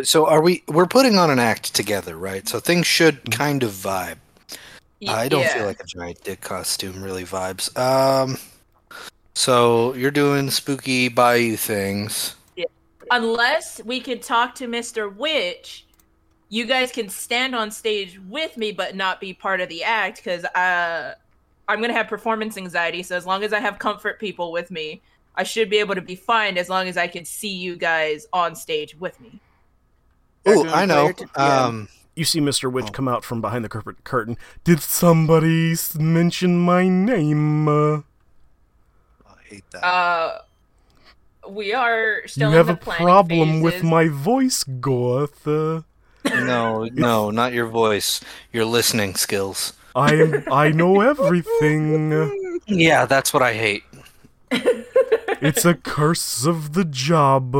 so 0.04 0.26
are 0.28 0.41
we? 0.41 0.64
We're 0.68 0.88
putting 0.88 1.18
on 1.18 1.30
an 1.30 1.39
act 1.39 1.74
together, 1.76 2.18
right? 2.18 2.48
So 2.50 2.60
things 2.60 2.88
should 2.88 3.32
kind 3.32 3.62
of 3.64 3.72
vibe. 3.72 4.18
Y- 5.02 5.14
I 5.14 5.28
don't 5.30 5.41
yeah. 5.41 5.54
feel 5.58 5.66
like 5.68 5.80
a 5.80 5.86
giant 5.86 6.24
dick 6.24 6.41
costume 6.41 7.04
really 7.04 7.24
vibes. 7.24 7.78
Um, 7.78 8.38
so 9.36 9.93
you're 9.93 10.12
doing 10.12 10.50
spooky 10.50 11.08
bayou 11.08 11.56
things. 11.56 12.35
Unless 13.12 13.82
we 13.84 13.99
could 13.99 14.22
talk 14.22 14.56
to 14.56 14.68
Mr. 14.68 15.14
Witch, 15.16 15.86
you 16.49 16.66
guys 16.66 16.91
can 16.91 17.10
stand 17.10 17.56
on 17.56 17.72
stage 17.72 18.20
with 18.30 18.56
me 18.58 18.72
but 18.72 18.95
not 18.95 19.20
be 19.20 19.34
part 19.34 19.62
of 19.62 19.70
the 19.70 19.84
act 19.84 20.18
because 20.18 20.43
uh, 20.45 21.16
I'm 21.68 21.82
gonna 21.82 21.93
have 21.93 22.08
performance 22.08 22.58
anxiety. 22.58 23.03
So 23.03 23.16
as 23.16 23.26
long 23.26 23.43
as 23.43 23.53
I 23.53 23.60
have 23.60 23.80
comfort 23.80 24.20
people 24.20 24.51
with 24.51 24.70
me, 24.72 25.01
I 25.36 25.43
should 25.43 25.70
be 25.70 25.78
able 25.78 25.95
to 25.95 26.01
be 26.01 26.16
fine 26.16 26.58
as 26.58 26.70
long 26.70 26.88
as 26.88 26.97
I 26.97 27.08
can 27.08 27.26
see 27.26 27.53
you 27.53 27.76
guys 27.76 28.28
on 28.32 28.56
stage 28.56 28.95
with 28.99 29.20
me. 29.20 29.39
Oh, 30.45 30.68
I 30.70 30.86
know. 30.86 31.12
to 31.12 31.26
DM. 31.26 31.39
Um, 31.41 31.88
You 32.16 32.24
see 32.24 32.39
Mr. 32.39 32.72
Witch 32.72 32.86
Oh. 32.88 32.91
come 32.91 33.08
out 33.10 33.26
from 33.26 33.41
behind 33.41 33.66
the 33.66 33.70
curtain. 34.03 34.38
Did 34.64 34.80
somebody 34.80 35.76
mention 35.99 36.58
my 36.58 36.88
name? 36.88 37.68
Uh, 37.68 37.97
I 37.97 38.01
hate 39.43 39.64
that. 39.72 39.84
Uh, 39.84 40.39
we 41.50 41.74
are 41.74 42.22
still 42.28 42.52
you 42.52 42.58
in 42.58 42.58
have 42.58 42.68
the 42.68 42.74
a 42.74 42.78
planning 42.78 43.06
problem 43.06 43.62
with 43.62 43.84
my 43.84 44.08
voice, 44.08 44.64
Gorth. 44.64 45.46
Uh, 45.46 45.84
no, 46.26 46.86
no, 46.93 47.30
not 47.32 47.54
your 47.54 47.68
voice. 47.68 48.22
Your 48.52 48.66
listening 48.66 49.16
skills. 49.16 49.74
I 49.96 50.14
am. 50.16 50.43
I 50.52 50.70
know 50.70 51.02
everything. 51.02 52.60
Yeah, 52.68 53.06
that's 53.06 53.34
what 53.34 53.43
I 53.43 53.54
hate. 53.54 53.84
It's 54.52 55.66
a 55.66 55.76
curse 55.76 56.46
of 56.46 56.74
the 56.74 56.86
job. 56.86 57.54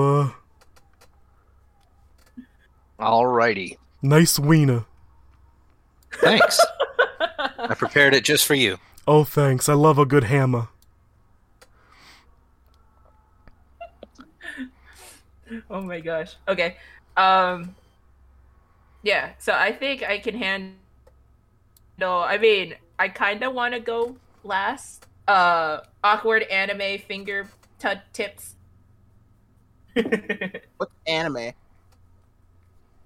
Alrighty. 3.00 3.78
nice 4.02 4.40
wiener. 4.40 4.86
Thanks. 6.14 6.60
I 7.58 7.74
prepared 7.76 8.14
it 8.14 8.24
just 8.24 8.46
for 8.46 8.56
you. 8.56 8.78
Oh, 9.08 9.24
thanks. 9.24 9.68
I 9.70 9.74
love 9.74 10.00
a 10.00 10.06
good 10.06 10.24
hammer. 10.26 10.70
oh 15.70 15.82
my 15.82 16.00
gosh. 16.00 16.36
Okay. 16.48 16.78
Um 17.18 17.76
Yeah, 19.04 19.32
so 19.40 19.54
I 19.54 19.72
think 19.72 20.04
I 20.04 20.20
can 20.20 20.36
handle 20.36 20.76
No, 21.98 22.20
I 22.20 22.38
mean, 22.38 22.76
I 23.00 23.10
kind 23.10 23.44
of 23.44 23.54
want 23.54 23.74
to 23.74 23.80
go 23.80 24.16
last. 24.44 25.06
Uh 25.28 25.80
awkward 26.04 26.44
anime 26.44 27.00
finger 27.00 27.50
t- 27.80 27.90
tips. 28.14 28.56
What's 30.78 30.94
anime? 31.08 31.54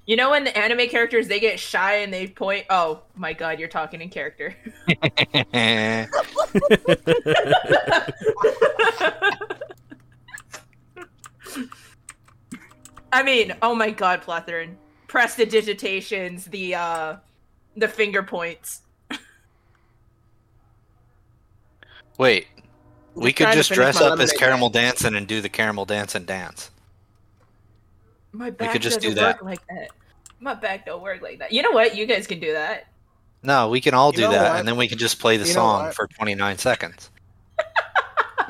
you 0.10 0.16
know 0.16 0.32
when 0.32 0.44
the 0.44 0.58
anime 0.58 0.90
characters 0.90 1.28
they 1.28 1.40
get 1.40 1.60
shy 1.60 1.98
and 1.98 2.12
they 2.12 2.26
point 2.26 2.66
Oh 2.72 3.04
my 3.16 3.34
god, 3.34 3.60
you're 3.60 3.70
talking 3.70 4.02
in 4.02 4.10
character. 4.10 4.56
I 13.12 13.24
mean, 13.24 13.56
oh 13.62 13.76
my 13.76 13.92
god, 13.92 14.22
Plethoran. 14.22 14.76
Prestidigitations, 15.08 16.46
the 16.46 16.76
uh 16.76 17.16
the 17.76 17.88
finger 17.88 18.22
points. 18.24 18.82
Wait, 22.18 22.48
we 23.16 23.32
Just 23.32 23.38
could 23.38 23.54
just 23.54 23.72
dress 23.72 24.02
up 24.02 24.20
as 24.20 24.34
caramel 24.34 24.70
dancing 24.70 25.16
and 25.16 25.26
do 25.26 25.40
the 25.42 25.48
caramel 25.50 25.86
dancing 25.86 26.26
dance. 26.26 26.70
My 28.34 28.50
back 28.50 28.74
could 28.74 28.82
just 28.82 29.00
do 29.00 29.10
doesn't 29.10 29.24
that. 29.24 29.42
work 29.42 29.44
like 29.44 29.68
that. 29.68 29.90
My 30.42 30.54
back 30.54 30.86
don't 30.86 31.02
work 31.02 31.22
like 31.22 31.40
that. 31.40 31.52
You 31.52 31.62
know 31.62 31.72
what? 31.72 31.96
You 31.96 32.06
guys 32.06 32.28
can 32.28 32.40
do 32.40 32.54
that. 32.54 32.88
No, 33.42 33.70
we 33.70 33.80
can 33.82 33.94
all 33.94 34.12
You 34.12 34.18
do 34.18 34.22
know 34.24 34.32
that, 34.32 34.52
what? 34.52 34.60
and 34.60 34.68
then 34.68 34.76
we 34.78 34.88
can 34.88 34.98
just 34.98 35.20
play 35.20 35.38
the 35.38 35.48
You 35.48 35.54
song 35.54 35.92
for 35.94 36.08
29 36.08 36.58
seconds. 36.58 37.10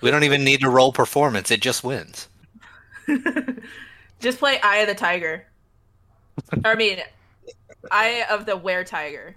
we 0.00 0.10
don't 0.10 0.24
even 0.24 0.44
need 0.44 0.60
to 0.60 0.70
roll 0.70 0.92
performance; 0.92 1.50
it 1.50 1.60
just 1.60 1.84
wins. 1.84 2.28
Just 4.20 4.38
play 4.38 4.60
Eye 4.60 4.78
of 4.78 4.88
the 4.88 4.94
Tiger. 4.94 5.46
or, 6.64 6.72
I 6.72 6.74
mean, 6.74 6.98
Eye 7.90 8.24
of 8.30 8.46
the 8.46 8.56
Were 8.56 8.84
Tiger. 8.84 9.36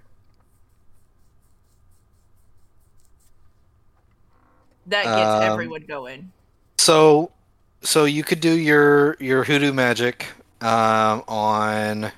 That 4.88 5.04
gets 5.04 5.18
Um, 5.18 5.44
everyone 5.44 5.86
going. 5.88 6.32
So, 6.78 7.32
so 7.82 8.06
you 8.06 8.24
could 8.24 8.40
do 8.40 8.52
your 8.52 9.16
your 9.20 9.44
hoodoo 9.44 9.72
magic 9.72 10.28
um, 10.62 11.24
on. 11.28 12.12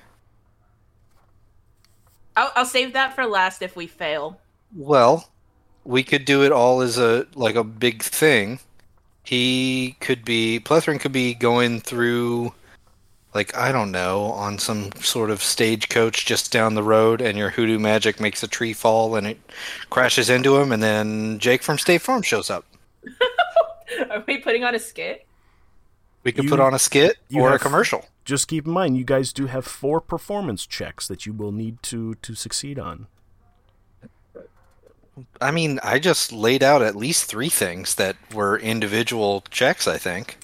I'll, 2.36 2.52
I'll 2.56 2.66
save 2.66 2.94
that 2.94 3.14
for 3.14 3.26
last 3.26 3.62
if 3.62 3.76
we 3.76 3.86
fail. 3.86 4.40
Well, 4.74 5.30
we 5.84 6.02
could 6.02 6.24
do 6.24 6.42
it 6.42 6.50
all 6.50 6.80
as 6.80 6.98
a 6.98 7.26
like 7.34 7.54
a 7.54 7.64
big 7.64 8.02
thing. 8.02 8.58
He 9.24 9.96
could 10.00 10.24
be 10.24 10.60
Plethoran 10.62 11.00
could 11.00 11.12
be 11.12 11.34
going 11.34 11.80
through 11.80 12.52
like 13.34 13.56
I 13.56 13.72
don't 13.72 13.90
know, 13.90 14.26
on 14.26 14.58
some 14.60 14.92
sort 15.00 15.30
of 15.30 15.42
stagecoach 15.42 16.24
just 16.24 16.52
down 16.52 16.74
the 16.74 16.82
road 16.84 17.20
and 17.20 17.36
your 17.36 17.50
hoodoo 17.50 17.78
magic 17.80 18.20
makes 18.20 18.42
a 18.44 18.48
tree 18.48 18.72
fall 18.72 19.16
and 19.16 19.26
it 19.26 19.40
crashes 19.90 20.30
into 20.30 20.56
him 20.56 20.70
and 20.70 20.82
then 20.82 21.38
Jake 21.40 21.62
from 21.64 21.78
State 21.78 22.02
Farm 22.02 22.22
shows 22.22 22.48
up. 22.50 22.64
Are 24.10 24.22
we 24.26 24.38
putting 24.38 24.62
on 24.62 24.74
a 24.74 24.78
skit? 24.78 25.26
We 26.22 26.30
could 26.32 26.44
You- 26.44 26.50
put 26.50 26.60
on 26.60 26.74
a 26.74 26.78
skit 26.78 27.16
you 27.28 27.40
or 27.42 27.54
a 27.54 27.58
commercial. 27.58 28.04
Just 28.24 28.48
keep 28.48 28.66
in 28.66 28.72
mind, 28.72 28.96
you 28.96 29.04
guys 29.04 29.32
do 29.34 29.46
have 29.46 29.66
four 29.66 30.00
performance 30.00 30.64
checks 30.66 31.06
that 31.08 31.26
you 31.26 31.32
will 31.34 31.52
need 31.52 31.82
to 31.84 32.14
to 32.16 32.34
succeed 32.34 32.78
on. 32.78 33.06
I 35.40 35.50
mean, 35.50 35.78
I 35.82 35.98
just 35.98 36.32
laid 36.32 36.62
out 36.62 36.82
at 36.82 36.96
least 36.96 37.26
3 37.26 37.48
things 37.48 37.94
that 37.96 38.16
were 38.32 38.58
individual 38.58 39.44
checks, 39.50 39.86
I 39.86 39.98
think. 39.98 40.38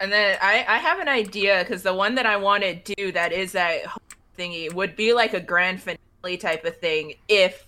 And 0.00 0.10
then 0.10 0.38
I, 0.40 0.64
I 0.66 0.78
have 0.78 0.98
an 0.98 1.08
idea 1.08 1.60
because 1.60 1.82
the 1.82 1.94
one 1.94 2.14
that 2.14 2.26
I 2.26 2.36
want 2.36 2.62
to 2.62 2.74
do 2.74 3.12
that 3.12 3.32
is 3.32 3.52
that 3.52 3.82
thingy 4.38 4.72
would 4.72 4.96
be 4.96 5.12
like 5.12 5.34
a 5.34 5.40
grand 5.40 5.82
finale 5.82 6.36
type 6.38 6.64
of 6.64 6.78
thing. 6.78 7.14
If 7.28 7.66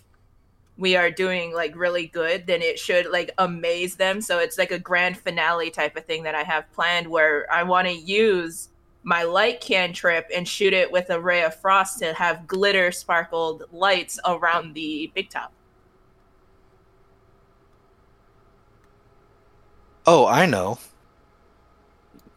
we 0.77 0.95
are 0.95 1.11
doing 1.11 1.53
like 1.53 1.75
really 1.75 2.07
good, 2.07 2.47
then 2.47 2.63
it 2.63 2.79
should 2.79 3.11
like 3.11 3.31
amaze 3.37 3.95
them. 3.95 4.19
So 4.19 4.39
it's 4.39 4.57
like 4.57 4.71
a 4.71 4.79
grand 4.79 5.17
finale 5.17 5.69
type 5.69 5.95
of 5.95 6.05
thing 6.05 6.23
that 6.23 6.33
I 6.33 6.41
have 6.41 6.71
planned 6.73 7.07
where 7.07 7.45
I 7.53 7.61
want 7.61 7.87
to 7.87 7.93
use 7.93 8.69
my 9.03 9.23
light 9.23 9.61
cantrip 9.61 10.27
and 10.33 10.47
shoot 10.47 10.73
it 10.73 10.91
with 10.91 11.11
a 11.11 11.21
ray 11.21 11.43
of 11.43 11.53
frost 11.55 11.99
to 11.99 12.13
have 12.13 12.47
glitter 12.47 12.91
sparkled 12.91 13.65
lights 13.71 14.19
around 14.25 14.73
the 14.73 15.11
big 15.13 15.29
top. 15.29 15.53
Oh, 20.05 20.25
I 20.27 20.45
know. 20.45 20.79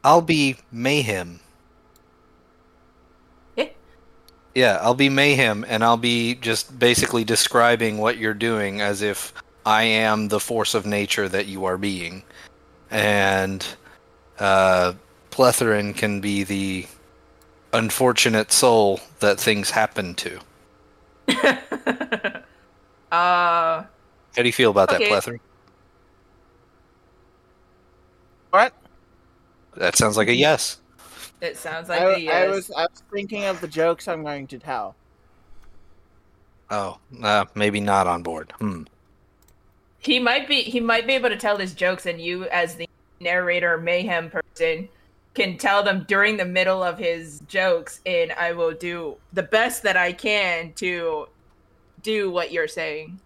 I'll 0.05 0.23
be 0.23 0.57
Mayhem. 0.71 1.41
Eh? 3.57 3.69
Yeah, 4.55 4.79
I'll 4.81 4.95
be 4.95 5.09
Mayhem, 5.09 5.64
and 5.69 5.83
I'll 5.83 5.97
be 5.97 6.37
just 6.37 6.79
basically 6.79 7.25
describing 7.25 7.99
what 7.99 8.19
you're 8.19 8.35
doing 8.35 8.81
as 8.81 9.03
if 9.03 9.33
I 9.64 9.83
am 9.83 10.29
the 10.29 10.39
force 10.39 10.75
of 10.75 10.87
nature 10.87 11.29
that 11.29 11.47
you 11.47 11.64
are 11.64 11.77
being. 11.77 12.23
And 12.91 13.67
uh, 14.39 14.93
Plethoran 15.33 15.97
can 15.97 16.21
be 16.21 16.45
the 16.45 16.87
unfortunate 17.73 18.53
soul 18.53 19.01
that 19.19 19.41
things 19.41 19.71
happen 19.71 20.14
to. 20.14 20.39
uh 23.11 23.83
How 23.83 23.89
do 24.37 24.45
you 24.45 24.53
feel 24.53 24.71
about 24.71 24.93
Okay. 24.93 25.09
that, 25.11 25.25
Plethoran? 25.25 25.41
What? 28.57 28.73
That 29.77 29.97
sounds 29.97 30.17
like 30.17 30.29
a 30.29 30.35
yes. 30.35 30.81
it 31.43 31.59
sounds 31.59 31.91
like 31.91 32.01
I, 32.01 32.05
a 32.05 32.15
I 32.15 32.17
yes. 32.17 32.51
was 32.55 32.71
I 32.71 32.87
was 32.91 33.03
thinking 33.13 33.45
of 33.45 33.61
the 33.61 33.69
jokes 33.69 34.09
I'm 34.09 34.23
going 34.23 34.47
to 34.47 34.59
tell. 34.59 34.97
Oh, 36.71 36.97
uh, 37.23 37.45
maybe 37.55 37.81
not 37.81 38.07
on 38.07 38.23
board. 38.23 38.55
Hmm. 38.59 38.85
He 39.99 40.19
might 40.19 40.49
be 40.49 40.63
he 40.63 40.81
might 40.81 41.07
be 41.07 41.13
able 41.13 41.29
to 41.29 41.37
tell 41.37 41.59
his 41.59 41.75
jokes 41.75 42.07
and 42.07 42.19
you 42.19 42.45
as 42.45 42.77
the 42.77 42.89
narrator 43.21 43.77
mayhem 43.77 44.31
person 44.31 44.89
can 45.35 45.59
tell 45.59 45.83
them 45.83 46.07
during 46.09 46.39
the 46.39 46.47
middle 46.47 46.83
of 46.83 46.97
his 46.97 47.43
jokes 47.49 48.01
and 48.07 48.33
I 48.33 48.53
will 48.53 48.73
do 48.73 49.19
the 49.35 49.43
best 49.43 49.83
that 49.83 49.99
I 49.99 50.13
can 50.15 50.73
to 50.77 51.29
do 52.01 52.31
what 52.31 52.53
you're 52.53 52.69
saying. 52.69 53.21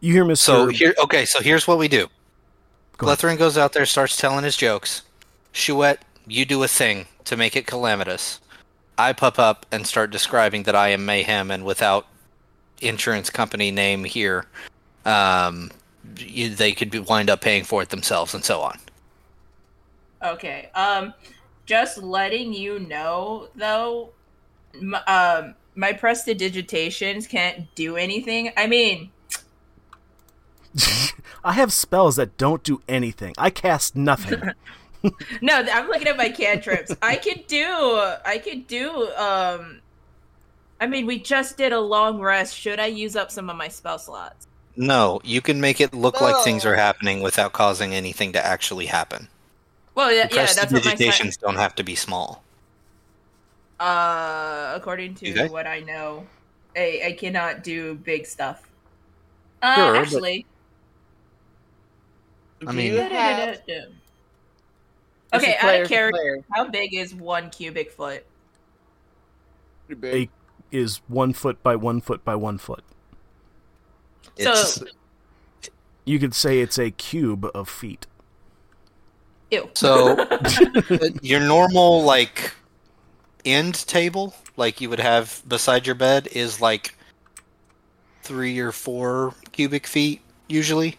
You 0.00 0.12
hear 0.12 0.24
Mr. 0.24 0.36
So 0.38 0.66
here, 0.68 0.94
okay. 1.02 1.24
So 1.24 1.40
here's 1.40 1.66
what 1.66 1.78
we 1.78 1.88
do. 1.88 2.08
Go 2.96 3.06
ahead. 3.06 3.18
Plethoran 3.18 3.38
goes 3.38 3.58
out 3.58 3.72
there, 3.72 3.86
starts 3.86 4.16
telling 4.16 4.44
his 4.44 4.56
jokes. 4.56 5.02
Sheut, 5.52 5.98
you 6.26 6.44
do 6.44 6.62
a 6.62 6.68
thing 6.68 7.06
to 7.24 7.36
make 7.36 7.56
it 7.56 7.66
calamitous. 7.66 8.40
I 8.96 9.12
pop 9.12 9.38
up 9.38 9.66
and 9.70 9.86
start 9.86 10.10
describing 10.10 10.64
that 10.64 10.74
I 10.74 10.88
am 10.88 11.04
Mayhem, 11.04 11.50
and 11.50 11.64
without 11.64 12.06
insurance 12.80 13.30
company 13.30 13.70
name 13.70 14.04
here, 14.04 14.46
um, 15.04 15.70
you, 16.18 16.50
they 16.50 16.72
could 16.72 16.90
be, 16.90 16.98
wind 16.98 17.30
up 17.30 17.40
paying 17.40 17.64
for 17.64 17.82
it 17.82 17.90
themselves, 17.90 18.34
and 18.34 18.44
so 18.44 18.60
on. 18.60 18.78
Okay. 20.22 20.70
Um, 20.74 21.14
just 21.66 21.98
letting 21.98 22.52
you 22.52 22.80
know 22.80 23.48
though, 23.54 24.10
m- 24.74 24.96
um, 25.06 25.54
my 25.76 25.92
prestidigitations 25.92 27.28
can't 27.28 27.72
do 27.76 27.96
anything. 27.96 28.50
I 28.56 28.66
mean, 28.66 29.10
I 31.44 31.52
have 31.52 31.72
spells 31.72 32.16
that 32.16 32.36
don't 32.36 32.62
do 32.62 32.82
anything. 32.88 33.34
I 33.38 33.50
cast 33.50 33.96
nothing. 33.96 34.42
no, 35.40 35.54
I'm 35.54 35.88
looking 35.88 36.08
at 36.08 36.16
my 36.16 36.28
cantrips. 36.28 36.94
I 37.00 37.16
could 37.16 37.46
do. 37.46 37.64
I 38.24 38.40
could 38.42 38.66
do. 38.66 39.08
Um, 39.16 39.80
I 40.80 40.86
mean, 40.86 41.06
we 41.06 41.18
just 41.18 41.56
did 41.56 41.72
a 41.72 41.80
long 41.80 42.20
rest. 42.20 42.56
Should 42.56 42.78
I 42.80 42.86
use 42.86 43.16
up 43.16 43.30
some 43.30 43.50
of 43.50 43.56
my 43.56 43.68
spell 43.68 43.98
slots? 43.98 44.46
No, 44.76 45.20
you 45.24 45.40
can 45.40 45.60
make 45.60 45.80
it 45.80 45.92
look 45.92 46.20
like 46.20 46.44
things 46.44 46.64
are 46.64 46.76
happening 46.76 47.20
without 47.20 47.52
causing 47.52 47.94
anything 47.94 48.32
to 48.32 48.44
actually 48.46 48.86
happen. 48.86 49.28
Well, 49.96 50.12
yeah, 50.12 50.28
yeah 50.30 50.46
that's 50.46 50.72
what 50.72 50.84
my. 50.84 50.94
si- 50.94 51.06
Prestidigitations 51.08 51.38
don't 51.40 51.56
have 51.56 51.74
to 51.76 51.82
be 51.82 51.96
small. 51.96 52.44
Uh, 53.80 54.72
according 54.76 55.14
to 55.16 55.32
Do 55.32 55.52
what 55.52 55.66
I 55.66 55.80
know, 55.80 56.26
I, 56.76 57.02
I 57.06 57.12
cannot 57.12 57.62
do 57.64 57.94
big 57.96 58.26
stuff. 58.26 58.68
Uh, 59.62 59.74
Sure, 59.74 59.92
but- 59.94 60.02
actually, 60.02 60.46
I 62.66 62.72
mean- 62.72 62.92
you 62.94 63.00
have- 63.00 63.60
okay, 63.68 63.86
This 65.32 65.42
is 65.42 65.48
out 65.54 65.60
player 65.60 65.82
of 65.82 65.88
character, 65.88 66.44
how 66.52 66.64
big 66.68 66.94
is 66.94 67.14
one 67.14 67.50
cubic 67.50 67.92
foot? 67.92 68.24
Pretty 69.86 70.00
big. 70.00 70.30
A 70.72 70.76
is 70.76 71.00
one 71.08 71.32
foot 71.32 71.62
by 71.62 71.76
one 71.76 72.00
foot 72.00 72.24
by 72.24 72.34
one 72.34 72.58
foot. 72.58 72.84
It's, 74.36 74.74
So- 74.74 74.86
You 76.04 76.18
could 76.18 76.34
say 76.34 76.60
it's 76.60 76.78
a 76.78 76.90
cube 76.90 77.50
of 77.54 77.68
feet. 77.68 78.06
Ew. 79.50 79.70
So 79.74 80.12
uh, 80.20 81.08
your 81.22 81.40
normal 81.40 82.02
like 82.02 82.52
end 83.44 83.86
table, 83.86 84.34
like 84.56 84.80
you 84.80 84.90
would 84.90 85.00
have 85.00 85.42
beside 85.48 85.86
your 85.86 85.94
bed, 85.94 86.28
is 86.32 86.60
like 86.60 86.94
three 88.22 88.58
or 88.58 88.72
four 88.72 89.34
cubic 89.52 89.86
feet 89.86 90.20
usually. 90.48 90.96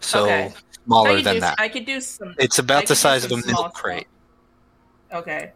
So 0.00 0.24
Okay. 0.24 0.52
Smaller 0.86 1.20
than 1.20 1.34
do, 1.34 1.40
that. 1.40 1.56
I 1.58 1.68
could 1.68 1.84
do 1.84 2.00
some. 2.00 2.34
It's 2.38 2.58
about 2.58 2.80
could 2.80 2.88
the 2.88 2.96
size 2.96 3.24
of 3.24 3.32
a 3.32 3.46
milk 3.46 3.74
crate. 3.74 4.08
Okay. 5.12 5.52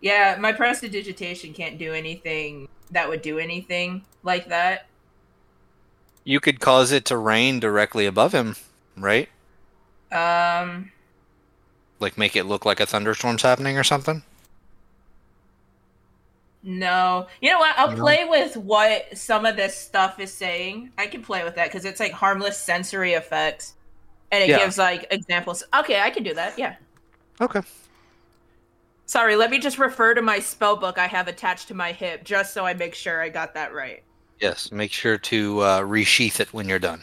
Yeah, 0.00 0.36
my 0.38 0.52
prestidigitation 0.52 1.54
can't 1.54 1.78
do 1.78 1.92
anything 1.92 2.68
that 2.90 3.08
would 3.08 3.22
do 3.22 3.38
anything 3.38 4.04
like 4.22 4.48
that. 4.48 4.88
You 6.24 6.40
could 6.40 6.60
cause 6.60 6.92
it 6.92 7.04
to 7.06 7.16
rain 7.16 7.60
directly 7.60 8.06
above 8.06 8.32
him, 8.32 8.56
right? 8.96 9.28
Um, 10.12 10.90
Like 12.00 12.18
make 12.18 12.36
it 12.36 12.44
look 12.44 12.64
like 12.64 12.80
a 12.80 12.86
thunderstorm's 12.86 13.42
happening 13.42 13.78
or 13.78 13.84
something. 13.84 14.22
No. 16.66 17.26
You 17.40 17.50
know 17.50 17.58
what? 17.58 17.78
I'll 17.78 17.92
No. 17.92 17.96
play 17.96 18.26
with 18.26 18.56
what 18.58 19.16
some 19.16 19.46
of 19.46 19.56
this 19.56 19.74
stuff 19.74 20.20
is 20.20 20.32
saying. 20.32 20.90
I 20.98 21.06
can 21.06 21.22
play 21.22 21.44
with 21.44 21.54
that 21.54 21.68
because 21.68 21.86
it's 21.86 22.00
like 22.00 22.12
harmless 22.12 22.58
sensory 22.58 23.14
effects, 23.14 23.74
and 24.30 24.42
it 24.42 24.50
Yeah. 24.50 24.58
gives 24.58 24.76
like 24.76 25.06
examples. 25.10 25.64
Okay, 25.74 25.98
I 26.00 26.10
can 26.10 26.22
do 26.24 26.34
that. 26.34 26.58
Yeah. 26.58 26.74
Okay. 27.40 27.62
Sorry, 29.06 29.36
let 29.36 29.50
me 29.50 29.58
just 29.60 29.78
refer 29.78 30.14
to 30.14 30.20
my 30.20 30.40
spell 30.40 30.76
book 30.76 30.98
I 30.98 31.06
have 31.06 31.28
attached 31.28 31.68
to 31.68 31.74
my 31.74 31.92
hip, 31.92 32.24
just 32.24 32.52
so 32.52 32.66
I 32.66 32.74
make 32.74 32.94
sure 32.94 33.22
I 33.22 33.28
got 33.28 33.54
that 33.54 33.72
right. 33.72 34.02
Yes. 34.40 34.72
Make 34.72 34.92
sure 34.92 35.16
to 35.16 35.60
uh, 35.60 35.80
resheath 35.82 36.40
it 36.40 36.52
when 36.52 36.68
you're 36.68 36.80
done. 36.80 37.02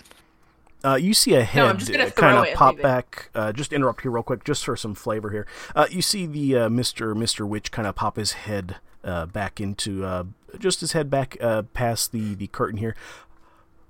Uh, 0.83 0.95
you 0.95 1.13
see 1.13 1.33
a 1.33 1.37
No, 1.37 1.43
I'm 1.43 1.45
head 1.45 1.79
just 1.79 1.91
gonna 1.93 2.11
kind 2.11 2.45
of 2.45 2.53
pop 2.55 2.75
leave 2.75 2.83
back. 2.83 3.29
Uh, 3.33 3.53
just 3.53 3.71
interrupt 3.71 4.01
here 4.01 4.11
real 4.11 4.21
quick, 4.21 4.43
just 4.43 4.65
for 4.65 4.75
some 4.75 4.93
flavor 4.93 5.29
here. 5.29 5.47
Uh, 5.73 5.87
you 5.89 6.01
see 6.01 6.25
the 6.25 6.57
uh, 6.57 6.69
Mister 6.69 7.15
Mister 7.15 7.47
Witch 7.47 7.71
kind 7.71 7.87
of 7.87 7.95
pop 7.95 8.17
his 8.17 8.33
head 8.33 8.75
uh, 9.03 9.25
back 9.27 9.59
into 9.61 10.03
uh, 10.05 10.23
just 10.59 10.81
his 10.81 10.91
head 10.93 11.09
back 11.09 11.37
uh, 11.41 11.63
past 11.73 12.11
the 12.11 12.35
the 12.35 12.47
curtain 12.47 12.77
here. 12.77 12.95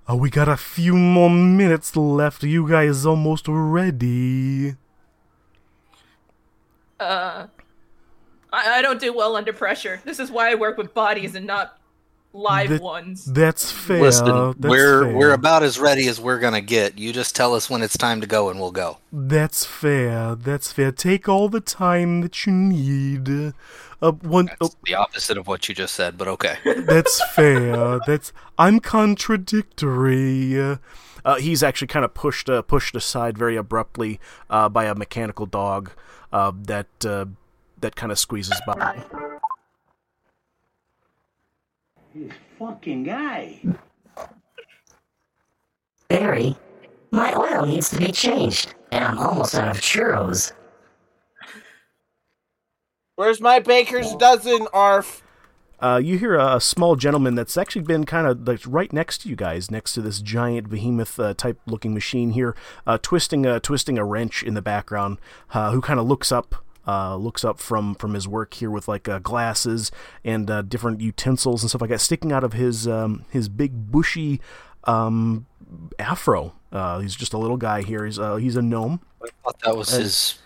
Oh, 0.07 0.15
we 0.17 0.29
got 0.29 0.49
a 0.49 0.57
few 0.57 0.95
more 0.95 1.29
minutes 1.29 1.95
left. 1.95 2.43
You 2.43 2.67
guys 2.69 3.05
almost 3.05 3.45
ready? 3.47 4.75
Uh, 6.99 7.47
I, 8.51 8.79
I 8.79 8.81
don't 8.81 8.99
do 8.99 9.13
well 9.13 9.35
under 9.35 9.53
pressure. 9.53 10.01
This 10.05 10.19
is 10.19 10.31
why 10.31 10.51
I 10.51 10.55
work 10.55 10.77
with 10.77 10.93
bodies 10.93 11.35
and 11.35 11.45
not 11.45 11.77
live 12.33 12.69
That- 12.69 12.81
ones. 12.81 13.25
That's 13.25 13.71
fair. 13.71 14.01
Listen, 14.01 14.25
that's 14.57 14.69
we're 14.71 15.03
fair. 15.05 15.15
we're 15.15 15.33
about 15.33 15.63
as 15.63 15.79
ready 15.79 16.07
as 16.07 16.19
we're 16.19 16.39
gonna 16.39 16.61
get. 16.61 16.97
You 16.97 17.13
just 17.13 17.35
tell 17.35 17.53
us 17.55 17.69
when 17.69 17.81
it's 17.81 17.97
time 17.97 18.21
to 18.21 18.27
go, 18.27 18.49
and 18.49 18.59
we'll 18.59 18.71
go. 18.71 18.97
That's 19.11 19.65
fair. 19.65 20.35
That's 20.35 20.71
fair. 20.71 20.91
Take 20.91 21.29
all 21.29 21.49
the 21.49 21.61
time 21.61 22.21
that 22.21 22.45
you 22.45 22.51
need. 22.53 23.53
Uh, 24.03 24.11
one. 24.11 24.47
That's 24.47 24.57
oh, 24.61 24.69
the 24.83 24.95
opposite 24.95 25.37
of 25.37 25.47
what 25.47 25.69
you 25.69 25.75
just 25.75 25.93
said, 25.93 26.17
but 26.17 26.27
okay. 26.27 26.57
That's 26.65 27.21
fair. 27.33 28.01
That's 28.05 28.33
I'm 28.59 28.81
contradictory. 28.81 30.77
Uh, 31.25 31.35
he's 31.39 31.63
actually 31.63 31.87
kind 31.87 32.03
of 32.03 32.13
pushed 32.13 32.49
uh, 32.49 32.63
pushed 32.63 32.97
aside 32.97 33.37
very 33.37 33.55
abruptly 33.55 34.19
uh, 34.49 34.67
by 34.67 34.85
a 34.85 34.93
mechanical 34.93 35.45
dog 35.45 35.91
uh, 36.33 36.51
that 36.53 37.05
uh, 37.05 37.27
that 37.79 37.95
kind 37.95 38.11
of 38.11 38.19
squeezes 38.19 38.59
by. 38.67 39.01
This 42.13 42.33
fucking 42.59 43.03
guy. 43.03 43.61
Barry, 46.09 46.57
my 47.11 47.33
oil 47.33 47.65
needs 47.65 47.89
to 47.91 47.97
be 47.97 48.11
changed, 48.11 48.75
and 48.91 49.05
I'm 49.05 49.17
almost 49.17 49.55
out 49.55 49.69
of 49.69 49.77
churros. 49.77 50.51
Where's 53.15 53.39
my 53.39 53.59
baker's 53.59 54.15
dozen, 54.15 54.67
Arf? 54.73 55.21
Uh, 55.79 56.01
you 56.03 56.17
hear 56.17 56.35
a, 56.35 56.55
a 56.55 56.61
small 56.61 56.95
gentleman 56.95 57.35
that's 57.35 57.57
actually 57.57 57.83
been 57.83 58.05
kind 58.05 58.25
of 58.25 58.47
like 58.47 58.61
right 58.65 58.91
next 58.91 59.19
to 59.19 59.29
you 59.29 59.35
guys, 59.35 59.69
next 59.69 59.93
to 59.93 60.01
this 60.01 60.19
giant 60.19 60.67
behemoth 60.67 61.19
uh, 61.19 61.35
type 61.35 61.59
looking 61.67 61.93
machine 61.93 62.31
here, 62.31 62.55
uh, 62.87 62.97
twisting 62.99 63.45
a 63.45 63.59
twisting 63.59 63.99
a 63.99 64.05
wrench 64.05 64.41
in 64.41 64.55
the 64.55 64.63
background, 64.63 65.19
uh, 65.51 65.71
who 65.71 65.81
kind 65.81 65.99
of 65.99 66.07
looks 66.07 66.31
up. 66.31 66.55
Uh, 66.85 67.15
looks 67.15 67.45
up 67.45 67.59
from 67.59 67.95
from 67.95 68.13
his 68.13 68.27
work 68.27 68.55
here 68.55 68.69
with 68.69 68.89
like 68.89 69.07
uh, 69.07 69.17
glasses 69.19 69.89
and 70.25 70.51
uh, 70.51 70.61
different 70.61 70.99
utensils 70.99 71.63
and 71.63 71.69
stuff 71.69 71.79
like 71.79 71.89
that 71.89 72.01
sticking 72.01 72.33
out 72.33 72.43
of 72.43 72.51
his 72.51 72.89
um, 72.89 73.23
his 73.29 73.47
big 73.47 73.89
bushy 73.89 74.41
um, 74.83 75.45
afro. 75.97 76.51
Uh, 76.73 76.99
he's 76.99 77.15
just 77.15 77.31
a 77.31 77.37
little 77.37 77.55
guy 77.55 77.83
here. 77.83 78.03
He's 78.03 78.19
uh, 78.19 78.35
he's 78.35 78.57
a 78.57 78.61
gnome. 78.61 78.99
I 79.23 79.27
thought 79.45 79.59
that 79.61 79.77
was 79.77 79.91
his 79.91 80.39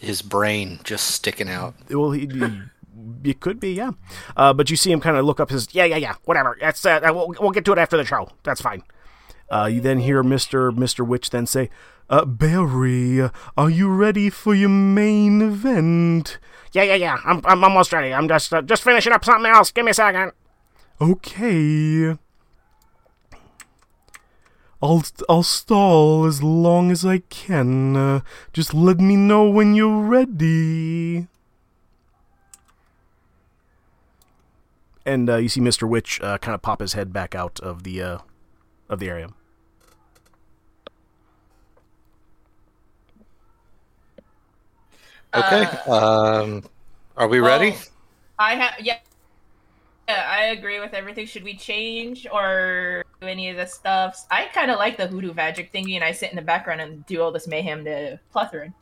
his 0.00 0.22
brain 0.22 0.80
just 0.84 1.06
sticking 1.10 1.48
out. 1.48 1.74
Well, 1.90 2.10
he, 2.12 2.26
he- 2.26 2.62
it 3.24 3.40
could 3.40 3.58
be, 3.60 3.72
yeah. 3.72 3.92
Uh, 4.36 4.52
but 4.52 4.70
you 4.70 4.76
see 4.76 4.90
him 4.92 5.00
kind 5.00 5.16
of 5.16 5.24
look 5.24 5.40
up 5.40 5.50
his, 5.50 5.68
yeah, 5.74 5.84
yeah, 5.84 5.96
yeah, 5.96 6.14
whatever. 6.24 6.56
That's 6.60 6.84
uh, 6.84 7.00
we'll, 7.04 7.34
we'll 7.40 7.50
get 7.52 7.64
to 7.66 7.72
it 7.72 7.78
after 7.78 7.96
the 7.96 8.04
show. 8.04 8.30
That's 8.42 8.60
fine. 8.60 8.82
Uh, 9.50 9.68
you 9.72 9.80
then 9.80 10.00
hear 10.00 10.22
Mister 10.22 10.70
Mister 10.72 11.02
Witch 11.04 11.30
then 11.30 11.46
say, 11.46 11.70
uh, 12.10 12.24
"Barry, 12.26 13.30
are 13.56 13.70
you 13.70 13.88
ready 13.88 14.28
for 14.30 14.54
your 14.54 14.68
main 14.68 15.40
event?" 15.40 16.38
Yeah, 16.72 16.82
yeah, 16.82 16.96
yeah. 16.96 17.18
I'm 17.24 17.40
I'm 17.46 17.64
almost 17.64 17.92
ready. 17.92 18.12
I'm 18.12 18.28
just 18.28 18.52
uh, 18.52 18.60
just 18.60 18.82
finishing 18.82 19.12
up 19.12 19.24
something 19.24 19.50
else. 19.50 19.70
Give 19.70 19.84
me 19.86 19.92
a 19.92 19.94
second. 19.94 20.32
Okay. 21.00 22.14
I'll 24.80 25.02
I'll 25.28 25.42
stall 25.42 26.24
as 26.24 26.42
long 26.42 26.90
as 26.90 27.04
I 27.04 27.18
can. 27.18 27.96
Uh, 27.96 28.20
just 28.52 28.72
let 28.72 29.00
me 29.00 29.16
know 29.16 29.48
when 29.48 29.74
you're 29.74 30.02
ready. 30.02 31.26
And 35.04 35.28
uh, 35.28 35.36
you 35.36 35.48
see 35.48 35.60
Mr. 35.60 35.88
Witch 35.88 36.20
uh, 36.20 36.38
kind 36.38 36.54
of 36.54 36.62
pop 36.62 36.80
his 36.80 36.92
head 36.92 37.12
back 37.12 37.34
out 37.34 37.58
of 37.60 37.82
the 37.82 38.02
uh, 38.02 38.18
of 38.88 39.00
the 39.00 39.08
area. 39.08 39.30
Okay. 45.34 45.66
Uh, 45.86 46.42
um, 46.42 46.64
are 47.16 47.28
we 47.28 47.40
ready? 47.40 47.70
well, 47.70 47.80
I 48.38 48.54
have 48.54 48.74
yeah. 48.80 48.98
Yeah, 50.08 50.26
I 50.26 50.44
agree 50.46 50.80
with 50.80 50.94
everything. 50.94 51.26
Should 51.26 51.44
we 51.44 51.54
change 51.54 52.26
or 52.32 53.04
do 53.20 53.26
any 53.26 53.50
of 53.50 53.58
the 53.58 53.66
stuffs? 53.66 54.24
I 54.30 54.46
kind 54.46 54.70
of 54.70 54.78
like 54.78 54.96
the 54.96 55.06
hoodoo 55.06 55.34
magic 55.34 55.70
thingy, 55.70 55.96
and 55.96 56.04
I 56.04 56.12
sit 56.12 56.30
in 56.30 56.36
the 56.36 56.42
background 56.42 56.80
and 56.80 57.04
do 57.04 57.20
all 57.20 57.30
this 57.30 57.46
mayhem 57.46 57.84
to 57.84 58.18
Plethoran. 58.34 58.72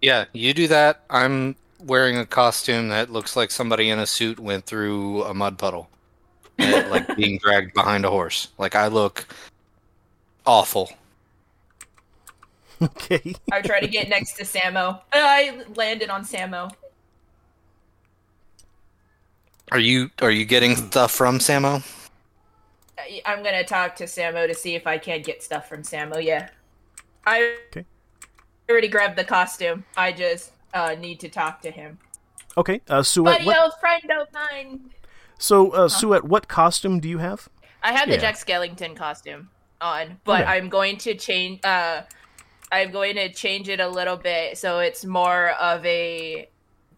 Yeah, 0.00 0.24
you 0.32 0.54
do 0.54 0.66
that. 0.68 1.02
I'm 1.10 1.56
wearing 1.84 2.16
a 2.16 2.24
costume 2.24 2.88
that 2.88 3.10
looks 3.10 3.36
like 3.36 3.50
somebody 3.50 3.90
in 3.90 3.98
a 3.98 4.06
suit 4.06 4.40
went 4.40 4.64
through 4.64 5.24
a 5.24 5.34
mud 5.34 5.58
puddle, 5.58 5.90
and, 6.58 6.90
like 6.90 7.16
being 7.16 7.36
dragged 7.36 7.74
behind 7.74 8.06
a 8.06 8.10
horse. 8.10 8.48
Like 8.56 8.74
I 8.74 8.86
look 8.88 9.26
awful. 10.46 10.90
Okay. 12.82 13.36
I 13.52 13.60
try 13.60 13.78
to 13.78 13.86
get 13.86 14.08
next 14.08 14.32
to 14.38 14.42
Samo. 14.42 14.96
Uh, 14.96 15.00
I 15.12 15.62
landed 15.76 16.10
on 16.10 16.24
Samo. 16.24 16.68
Are 19.72 19.78
you 19.78 20.10
are 20.20 20.30
you 20.30 20.44
getting 20.44 20.76
stuff 20.76 21.12
from 21.12 21.38
Samo? 21.38 21.82
I- 22.98 23.22
I'm 23.24 23.42
gonna 23.42 23.64
talk 23.64 23.96
to 23.96 24.04
Samo 24.04 24.46
to 24.46 24.54
see 24.54 24.74
if 24.74 24.86
I 24.86 24.98
can 24.98 25.22
get 25.22 25.42
stuff 25.42 25.66
from 25.68 25.82
Samo. 25.82 26.22
Yeah, 26.22 26.48
I 27.26 27.56
Okay. 27.70 27.86
already 28.68 28.88
grabbed 28.88 29.16
the 29.16 29.24
costume. 29.24 29.84
I 29.96 30.12
just 30.12 30.52
uh, 30.74 30.94
need 30.98 31.20
to 31.20 31.28
talk 31.30 31.62
to 31.62 31.70
him. 31.70 31.98
Okay, 32.56 32.82
uh, 32.88 33.00
Sheut. 33.00 33.24
Buddy, 33.24 33.46
What, 33.46 33.58
old 33.62 33.72
friend 33.80 34.04
of 34.20 34.28
mine. 34.34 34.90
so, 35.38 35.70
uh, 35.70 35.88
Sheut, 35.88 36.22
what 36.24 36.48
costume 36.48 37.00
do 37.00 37.08
you 37.08 37.18
have? 37.18 37.48
I 37.82 37.92
have 37.92 38.08
the 38.08 38.14
Yeah. 38.14 38.20
Jack 38.20 38.36
Skellington 38.36 38.94
costume 38.94 39.48
on, 39.80 40.18
but 40.24 40.42
Okay. 40.42 40.50
I'm 40.50 40.68
going 40.68 40.98
to 40.98 41.14
change. 41.14 41.64
Uh, 41.64 42.02
I'm 42.70 42.90
going 42.90 43.16
to 43.16 43.30
change 43.32 43.68
it 43.70 43.80
a 43.80 43.88
little 43.88 44.16
bit 44.16 44.56
so 44.58 44.78
it's 44.80 45.04
more 45.04 45.50
of 45.60 45.84
a 45.84 46.48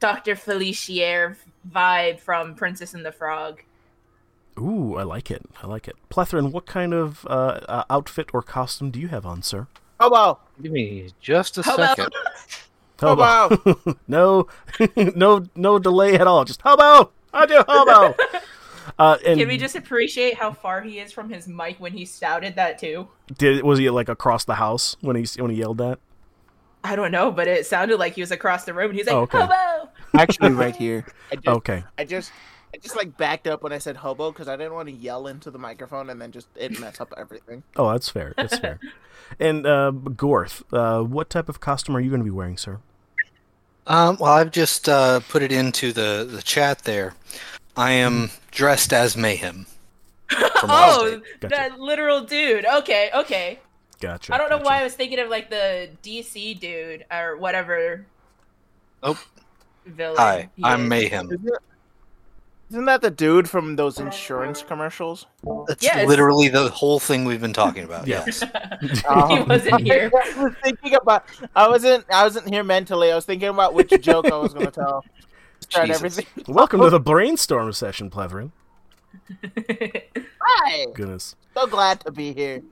Doctor 0.04 0.34
Facilier 0.36 1.34
vibe 1.66 2.20
from 2.20 2.54
Princess 2.54 2.92
and 2.92 3.06
the 3.06 3.10
Frog. 3.10 3.62
Ooh, 4.58 4.96
I 4.96 5.02
like 5.02 5.30
it. 5.30 5.40
I 5.62 5.66
like 5.66 5.88
it. 5.88 5.96
Plethoran, 6.10 6.52
what 6.52 6.66
kind 6.66 6.92
of 6.92 7.24
uh, 7.26 7.60
uh, 7.66 7.84
outfit 7.88 8.28
or 8.34 8.42
costume 8.42 8.90
do 8.90 9.00
you 9.00 9.08
have 9.08 9.24
on, 9.24 9.40
sir? 9.40 9.66
Hobo. 9.98 10.40
Give 10.62 10.72
me 10.72 11.08
just 11.22 11.56
a 11.56 11.62
How 11.62 11.76
about- 11.76 11.96
second. 11.96 12.12
Hobo. 13.00 13.96
no, 14.06 14.46
no, 15.16 15.46
no 15.56 15.78
delay 15.78 16.14
at 16.16 16.26
all. 16.26 16.44
Just 16.44 16.60
hobo. 16.62 17.10
I 17.32 17.46
do 17.46 17.64
hobo. 17.66 18.14
Uh, 18.98 19.16
and 19.26 19.38
Can 19.40 19.48
we 19.48 19.56
just 19.56 19.74
appreciate 19.74 20.34
how 20.36 20.52
far 20.52 20.82
he 20.82 20.98
is 21.00 21.12
from 21.12 21.30
his 21.30 21.48
mic 21.48 21.80
when 21.80 21.92
he 21.92 22.04
shouted 22.04 22.56
that 22.56 22.78
too? 22.78 23.08
did 23.38 23.64
was 23.64 23.78
he 23.78 23.88
like 23.90 24.08
across 24.10 24.44
the 24.44 24.54
house 24.56 24.96
when 25.00 25.16
he 25.16 25.24
when 25.40 25.50
he 25.50 25.56
yelled 25.56 25.78
that? 25.78 25.98
I 26.84 26.94
don't 26.96 27.10
know, 27.10 27.30
but 27.32 27.48
it 27.48 27.66
sounded 27.66 27.98
like 27.98 28.14
he 28.14 28.20
was 28.20 28.30
across 28.30 28.64
the 28.64 28.74
room. 28.74 28.90
and 28.90 28.98
He's 28.98 29.06
like, 29.06 29.16
Oh, 29.16 29.22
okay. 29.22 29.40
"Hobo." 29.40 29.88
Actually, 30.16 30.52
right 30.52 30.76
here. 30.76 31.04
I 31.32 31.36
just, 31.36 31.48
Okay. 31.48 31.82
I 31.98 32.04
just, 32.04 32.30
I 32.74 32.76
just 32.76 32.94
like 32.94 33.16
backed 33.16 33.46
up 33.46 33.62
when 33.62 33.72
I 33.72 33.78
said 33.78 33.96
hobo 33.96 34.30
because 34.30 34.48
I 34.48 34.56
didn't 34.56 34.74
want 34.74 34.88
to 34.88 34.94
yell 34.94 35.26
into 35.26 35.50
the 35.50 35.58
microphone 35.58 36.10
and 36.10 36.20
then 36.20 36.30
just 36.30 36.46
it 36.56 36.78
mess 36.78 37.00
up 37.00 37.12
everything. 37.16 37.62
Oh, 37.76 37.90
that's 37.90 38.08
fair. 38.08 38.34
That's 38.36 38.58
fair. 38.58 38.78
And 39.40 39.66
uh, 39.66 39.90
Gorth, 39.90 40.62
uh, 40.70 41.02
what 41.02 41.30
type 41.30 41.48
of 41.48 41.58
costume 41.58 41.96
are 41.96 42.00
you 42.00 42.10
going 42.10 42.20
to 42.20 42.24
be 42.24 42.30
wearing, 42.30 42.58
sir? 42.58 42.78
Um, 43.86 44.18
well, 44.20 44.32
I've 44.32 44.50
just 44.50 44.86
uh, 44.88 45.20
put 45.28 45.42
it 45.42 45.50
into 45.50 45.92
the, 45.94 46.28
the 46.30 46.42
chat 46.42 46.80
there. 46.80 47.14
I 47.74 47.92
am 47.92 48.30
dressed 48.50 48.92
as 48.92 49.16
Mayhem. 49.16 49.66
Oh, 50.66 50.98
Wednesday. 51.02 51.28
Gotcha. 51.40 51.54
that 51.56 51.80
literal 51.80 52.22
dude. 52.22 52.64
Okay, 52.66 53.10
okay. 53.14 53.60
Gotcha. 54.00 54.34
I 54.34 54.38
don't 54.38 54.50
know 54.50 54.56
gotcha. 54.58 54.66
why 54.66 54.80
I 54.80 54.84
was 54.84 54.94
thinking 54.94 55.18
of 55.18 55.28
like 55.28 55.50
the 55.50 55.90
DC 56.02 56.58
dude 56.60 57.04
or 57.10 57.36
whatever. 57.36 58.04
Oh. 59.02 59.18
Villain. 59.86 60.16
Hi, 60.16 60.48
I'm 60.62 60.84
is. 60.84 60.88
Mayhem. 60.88 61.30
Isn't 62.70 62.86
that 62.86 63.02
the 63.02 63.10
dude 63.10 63.48
from 63.48 63.76
those 63.76 64.00
insurance 64.00 64.62
commercials? 64.62 65.26
That's 65.68 65.82
Yes. 65.82 66.08
literally 66.08 66.48
the 66.48 66.70
whole 66.70 66.98
thing 66.98 67.24
we've 67.24 67.40
been 67.40 67.52
talking 67.52 67.84
about. 67.84 68.06
Yeah. 68.06 68.24
Yes. 68.26 68.40
he 68.80 69.06
um, 69.06 69.46
wasn't 69.46 69.80
here. 69.86 70.10
I 70.12 70.42
was 70.44 70.54
thinking 70.62 70.94
about. 70.94 71.26
I 71.54 71.68
wasn't. 71.68 72.06
I 72.10 72.24
wasn't 72.24 72.48
here 72.48 72.64
mentally. 72.64 73.12
I 73.12 73.14
was 73.14 73.26
thinking 73.26 73.48
about 73.48 73.74
which 73.74 73.90
joke 74.00 74.26
I 74.26 74.36
was 74.38 74.54
going 74.54 74.66
to 74.70 74.72
tell. 74.72 75.04
Tried 75.68 75.86
Jesus. 75.86 76.18
everything. 76.18 76.54
Welcome 76.54 76.80
to 76.80 76.90
the 76.90 77.00
brainstorm 77.00 77.72
session, 77.72 78.10
Plethoran. 78.10 78.50
Hi. 80.40 80.86
Goodness. 80.94 81.36
So 81.54 81.66
glad 81.66 82.00
to 82.00 82.10
be 82.10 82.32
here. 82.32 82.62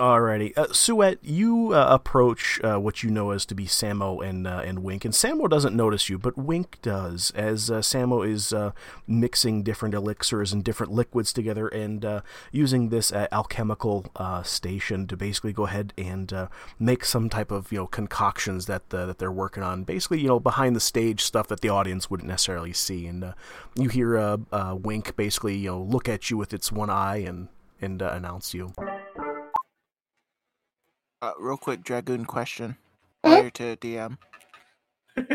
Alrighty, 0.00 0.56
uh, 0.56 0.68
Sheut, 0.68 1.18
you 1.20 1.74
uh, 1.74 1.88
approach 1.90 2.58
uh, 2.64 2.80
what 2.80 3.02
you 3.02 3.10
know 3.10 3.32
as 3.32 3.44
to 3.44 3.54
be 3.54 3.66
Samo 3.66 4.26
and 4.26 4.46
uh, 4.46 4.62
and 4.64 4.78
Wink, 4.78 5.04
and 5.04 5.12
Samo 5.12 5.46
doesn't 5.46 5.76
notice 5.76 6.08
you, 6.08 6.18
but 6.18 6.38
Wink 6.38 6.78
does, 6.80 7.32
as 7.32 7.70
uh, 7.70 7.80
Samo 7.80 8.26
is 8.26 8.50
uh, 8.54 8.72
mixing 9.06 9.62
different 9.62 9.94
elixirs 9.94 10.54
and 10.54 10.64
different 10.64 10.90
liquids 10.90 11.34
together, 11.34 11.68
and 11.68 12.02
uh, 12.02 12.20
using 12.50 12.88
this 12.88 13.12
alchemical 13.12 14.06
station 14.42 15.06
to 15.06 15.18
basically 15.18 15.52
go 15.52 15.66
ahead 15.66 15.92
and 15.98 16.32
make 16.78 17.04
some 17.04 17.28
type 17.28 17.50
of 17.50 17.70
you 17.70 17.80
know 17.80 17.86
concoctions 17.86 18.64
that 18.64 18.88
that 18.88 19.18
they're 19.18 19.30
working 19.30 19.62
on, 19.62 19.84
basically 19.84 20.18
you 20.18 20.28
know 20.28 20.40
behind 20.40 20.74
the 20.74 20.80
stage 20.80 21.22
stuff 21.22 21.46
that 21.48 21.60
the 21.60 21.68
audience 21.68 22.08
wouldn't 22.08 22.30
necessarily 22.30 22.72
see, 22.72 23.06
and 23.06 23.34
you 23.74 23.90
hear 23.90 24.38
Wink 24.76 25.14
basically 25.14 25.58
you 25.58 25.68
know 25.68 25.82
look 25.82 26.08
at 26.08 26.30
you 26.30 26.38
with 26.38 26.54
its 26.54 26.72
one 26.72 26.88
eye 26.88 27.18
and 27.18 27.48
and 27.82 28.00
announce 28.00 28.54
you. 28.54 28.72
Uh, 31.22 31.32
real 31.38 31.56
quick, 31.56 31.82
dragoon 31.82 32.24
question. 32.24 32.76
Prior 33.22 33.50
to 33.50 33.76
DM. 33.76 34.16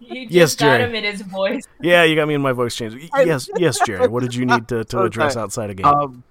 You 0.00 0.26
just 0.26 0.34
Yes, 0.34 0.54
got 0.56 0.80
Jerry. 0.80 0.88
him 0.90 0.94
in 0.94 1.04
his 1.04 1.22
voice. 1.22 1.62
Yeah, 1.80 2.04
you 2.04 2.14
got 2.14 2.28
me 2.28 2.34
in 2.34 2.42
my 2.42 2.52
voice 2.52 2.74
change. 2.76 3.10
Yes, 3.24 3.48
yes, 3.56 3.78
Jerry. 3.84 4.06
What 4.08 4.22
did 4.22 4.34
you 4.34 4.44
need 4.44 4.68
to, 4.68 4.84
to 4.84 5.02
address 5.04 5.32
Okay. 5.32 5.40
outside 5.40 5.70
of 5.70 5.76
game? 5.76 5.86
Um, 5.86 6.22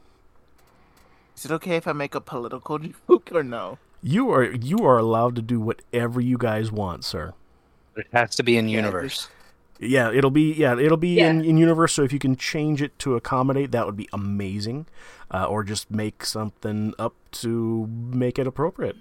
is 1.36 1.46
it 1.46 1.52
okay 1.52 1.76
if 1.78 1.88
I 1.88 1.94
make 1.94 2.14
a 2.16 2.22
political 2.22 2.78
joke 3.10 3.30
or 3.34 3.44
no? 3.44 3.80
you 4.04 4.32
are 4.32 4.44
you 4.44 4.80
are 4.80 4.98
allowed 4.98 5.36
to 5.36 5.42
do 5.42 5.60
whatever 5.60 6.22
you 6.22 6.38
guys 6.38 6.72
want, 6.72 7.04
sir. 7.06 7.34
It 7.96 8.08
has 8.14 8.36
to 8.36 8.44
be 8.44 8.58
in 8.58 8.68
Yeah, 8.68 8.78
universe. 8.78 9.28
Yeah, 9.84 10.12
it'll 10.14 10.30
be 10.30 10.54
yeah, 10.54 10.78
it'll 10.80 10.96
be 10.96 11.16
Yeah. 11.16 11.32
in, 11.32 11.44
in 11.44 11.58
universe. 11.58 11.94
So 11.94 12.04
if 12.04 12.14
you 12.14 12.20
can 12.20 12.36
change 12.36 12.82
it 12.84 12.98
to 13.00 13.16
accommodate, 13.16 13.72
that 13.72 13.86
would 13.88 13.98
be 13.98 14.08
amazing. 14.14 14.86
Uh, 15.34 15.46
or 15.46 15.64
just 15.64 15.90
make 15.90 16.24
something 16.26 16.94
up 17.00 17.16
to 17.32 17.88
make 17.90 18.38
it 18.38 18.46
appropriate. 18.46 18.96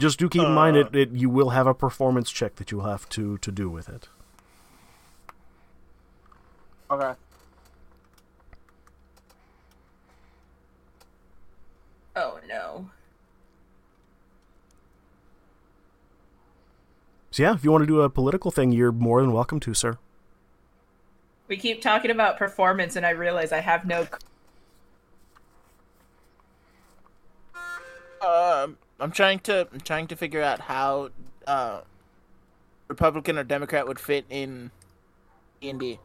Just 0.00 0.18
do 0.18 0.28
keep 0.28 0.42
in 0.42 0.52
mind 0.52 0.76
Uh. 0.76 0.80
it, 0.80 0.94
it 0.96 1.10
you 1.12 1.30
will 1.30 1.50
have 1.50 1.66
a 1.68 1.74
performance 1.74 2.30
check 2.30 2.56
that 2.56 2.70
you'll 2.72 2.84
have 2.84 3.08
to 3.10 3.38
to 3.38 3.52
do 3.52 3.68
with 3.70 3.88
it. 3.88 4.08
Okay. 6.90 7.12
Oh 12.16 12.40
no. 12.48 12.90
So 17.38 17.44
yeah, 17.44 17.54
if 17.54 17.62
you 17.62 17.70
want 17.70 17.82
to 17.82 17.86
do 17.86 18.00
a 18.00 18.10
political 18.10 18.50
thing, 18.50 18.72
you're 18.72 18.90
more 18.90 19.20
than 19.20 19.32
welcome 19.32 19.60
to, 19.60 19.72
sir. 19.72 19.96
We 21.46 21.56
keep 21.56 21.80
talking 21.80 22.10
about 22.10 22.36
performance, 22.36 22.96
and 22.96 23.06
I 23.06 23.10
realize 23.10 23.52
I 23.52 23.60
have 23.60 23.84
no. 23.84 24.08
Um, 28.26 28.76
I'm 28.98 29.12
trying 29.12 29.38
to 29.44 29.68
I'm 29.72 29.78
trying 29.78 30.08
to 30.08 30.16
figure 30.16 30.42
out 30.42 30.62
how 30.62 31.10
uh, 31.46 31.82
Republican 32.88 33.38
or 33.38 33.44
Democrat 33.44 33.86
would 33.86 34.00
fit 34.00 34.24
in 34.28 34.72
D 35.60 35.70
and 35.70 35.78
D, 35.78 36.00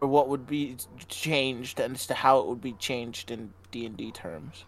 or 0.00 0.08
what 0.08 0.26
would 0.26 0.48
be 0.48 0.76
changed, 1.06 1.78
and 1.78 1.94
as 1.94 2.04
to 2.08 2.14
how 2.14 2.40
it 2.40 2.48
would 2.48 2.60
be 2.60 2.72
changed 2.72 3.30
in 3.30 3.52
D 3.70 3.86
and 3.86 3.96
D 3.96 4.10
terms. 4.10 4.64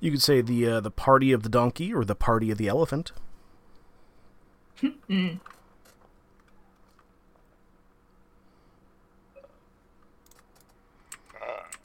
You 0.00 0.10
could 0.10 0.22
say 0.22 0.40
the 0.40 0.66
uh, 0.66 0.80
the 0.80 0.90
party 0.90 1.32
of 1.32 1.42
the 1.42 1.50
donkey 1.50 1.92
or 1.92 2.02
the 2.02 2.14
party 2.14 2.50
of 2.50 2.56
the 2.56 2.68
elephant. 2.68 3.12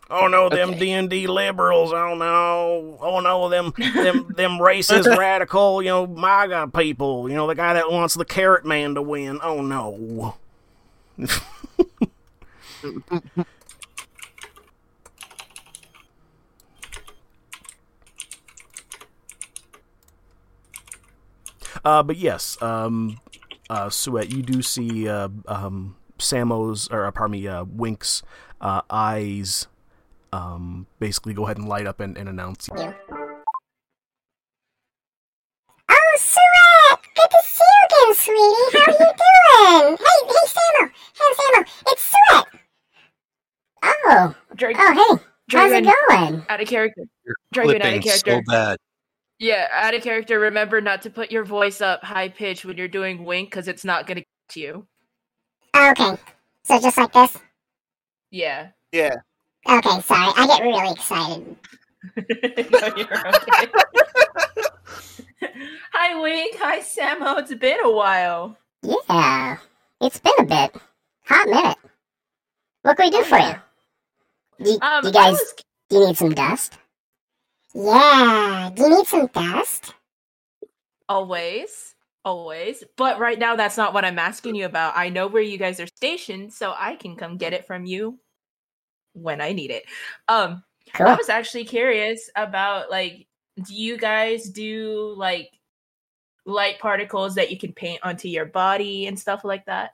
Oh 0.10 0.28
no, 0.28 0.48
them 0.48 0.70
Okay. 0.70 0.80
D 0.80 0.92
and 0.92 1.10
D 1.10 1.26
liberals! 1.28 1.92
Oh 1.92 2.14
no! 2.14 2.98
Oh 3.02 3.20
no, 3.20 3.50
them 3.50 3.74
them 3.78 4.28
them 4.36 4.60
racist 4.60 5.18
radical, 5.18 5.82
you 5.82 5.90
know, 5.90 6.06
MAGA 6.06 6.70
people. 6.76 7.28
You 7.30 7.36
know, 7.36 7.48
the 7.48 7.56
guy 7.56 7.74
that 7.74 7.92
wants 7.92 8.14
the 8.14 8.26
Carrot 8.26 8.64
Man 8.64 8.94
to 8.94 9.02
win. 9.02 9.40
Oh 9.42 9.62
no! 9.62 10.36
Uh, 21.86 22.02
but 22.04 22.18
yes, 22.18 22.62
um, 22.62 23.20
uh, 23.70 23.88
Sheut, 23.90 24.32
you 24.32 24.42
do 24.42 24.62
see 24.62 25.08
uh, 25.08 25.30
um, 25.48 25.96
Samo's, 26.18 26.88
or 26.90 27.06
uh, 27.06 27.12
pardon 27.12 27.32
me, 27.34 27.48
uh, 27.48 27.66
Wink's 27.66 28.24
uh, 28.62 28.82
eyes 28.90 29.68
um, 30.32 30.88
basically 31.00 31.34
go 31.34 31.44
ahead 31.46 31.58
and 31.58 31.68
light 31.70 31.86
up 31.86 32.00
and, 32.00 32.18
and 32.18 32.28
announce 32.28 32.68
you. 32.68 32.74
Oh, 32.78 32.94
Sheut! 36.18 37.00
Good 37.16 37.30
to 37.30 37.42
see 37.44 37.64
you 37.64 37.86
again, 37.86 38.16
sweetie. 38.16 38.78
How 38.78 38.84
are 38.84 38.92
you 38.92 38.98
doing? 39.88 39.98
Hey, 39.98 40.20
hey, 40.28 40.46
Samo. 40.48 40.92
Hey, 41.14 41.32
Samo. 41.38 41.60
It's 41.88 42.04
Sheut. 42.12 42.46
Oh, 44.06 44.36
Drake, 44.56 44.78
oh, 44.80 44.94
hey. 44.94 45.24
How's 45.52 45.72
it 45.72 45.84
Dragon, 45.84 46.32
going? 46.32 46.46
out 46.50 46.62
of 46.62 46.68
character. 46.68 47.04
You're 47.26 47.36
Dragon 47.52 47.82
out 47.82 47.94
of 47.98 48.04
character. 48.04 48.32
so 48.32 48.42
bad. 48.48 48.78
Yeah, 49.44 49.68
out 49.74 49.94
of 49.94 50.02
character. 50.02 50.40
Remember 50.40 50.80
not 50.80 51.02
to 51.02 51.10
put 51.10 51.30
your 51.30 51.44
voice 51.44 51.82
up 51.82 52.02
high 52.02 52.30
pitch 52.30 52.64
when 52.64 52.78
you're 52.78 52.88
doing 52.88 53.26
wink, 53.26 53.50
because 53.50 53.68
it's 53.68 53.84
not 53.84 54.08
gonna 54.08 54.22
get 54.22 54.56
you. 54.56 54.88
Okay. 55.76 56.16
So 56.64 56.80
just 56.80 56.98
like 56.98 57.12
this? 57.12 57.38
Yeah. 58.32 58.70
Yeah. 58.94 59.16
Okay, 59.70 60.00
sorry. 60.00 60.32
I 60.38 60.48
get 60.48 60.62
really 60.62 60.92
excited. 60.92 61.58
no, 62.16 62.96
you're 62.96 63.28
okay. 63.28 63.72
Hi, 65.92 66.22
Wink. 66.22 66.56
Hi, 66.60 66.80
Samo. 66.80 67.40
It's 67.40 67.54
been 67.54 67.80
a 67.84 67.92
while. 67.92 68.56
Yeah, 68.82 69.58
it's 70.00 70.20
been 70.20 70.34
a 70.40 70.46
bit. 70.46 70.74
Hot 71.26 71.50
minute. 71.50 71.78
What 72.84 72.96
can 72.96 73.08
we 73.08 73.18
do 73.18 73.24
for 73.26 73.40
you? 73.40 73.56
Do 74.64 74.72
you, 74.72 74.80
Um, 74.82 75.06
you 75.06 75.12
guys, 75.12 75.34
was- 75.34 75.56
do 75.90 75.98
you 75.98 76.08
need 76.08 76.18
some 76.18 76.34
dust? 76.34 76.78
Yeah, 77.74 78.70
do 78.74 78.84
you 78.84 78.90
need 78.90 79.08
some 79.08 79.28
dust? 79.28 79.94
always, 81.10 81.96
always. 82.26 82.84
But 82.98 83.20
right 83.20 83.38
now, 83.38 83.56
that's 83.56 83.78
not 83.78 83.94
what 83.94 84.06
I'm 84.06 84.18
asking 84.20 84.56
you 84.56 84.66
about. 84.66 84.98
I 84.98 85.10
know 85.10 85.28
where 85.28 85.42
you 85.42 85.58
guys 85.58 85.80
are 85.80 85.88
stationed, 85.88 86.54
so 86.54 86.74
I 86.78 86.96
can 86.96 87.16
come 87.16 87.38
get 87.38 87.54
it 87.54 87.68
from 87.68 87.86
you 87.86 88.20
when 89.14 89.42
I 89.42 89.52
need 89.54 89.72
it. 89.72 89.84
Um, 90.28 90.64
Cool. 90.94 91.08
I 91.08 91.16
was 91.16 91.30
actually 91.30 91.66
curious 91.66 92.30
about 92.36 92.92
like, 92.92 93.28
do 93.64 93.74
you 93.74 93.98
guys 93.98 94.50
do 94.50 95.14
like 95.18 95.50
light 96.46 96.78
particles 96.80 97.36
that 97.36 97.52
you 97.52 97.58
can 97.58 97.72
paint 97.74 98.00
onto 98.04 98.28
your 98.28 98.46
body 98.46 99.08
and 99.08 99.18
stuff 99.20 99.44
like 99.46 99.66
that? 99.66 99.92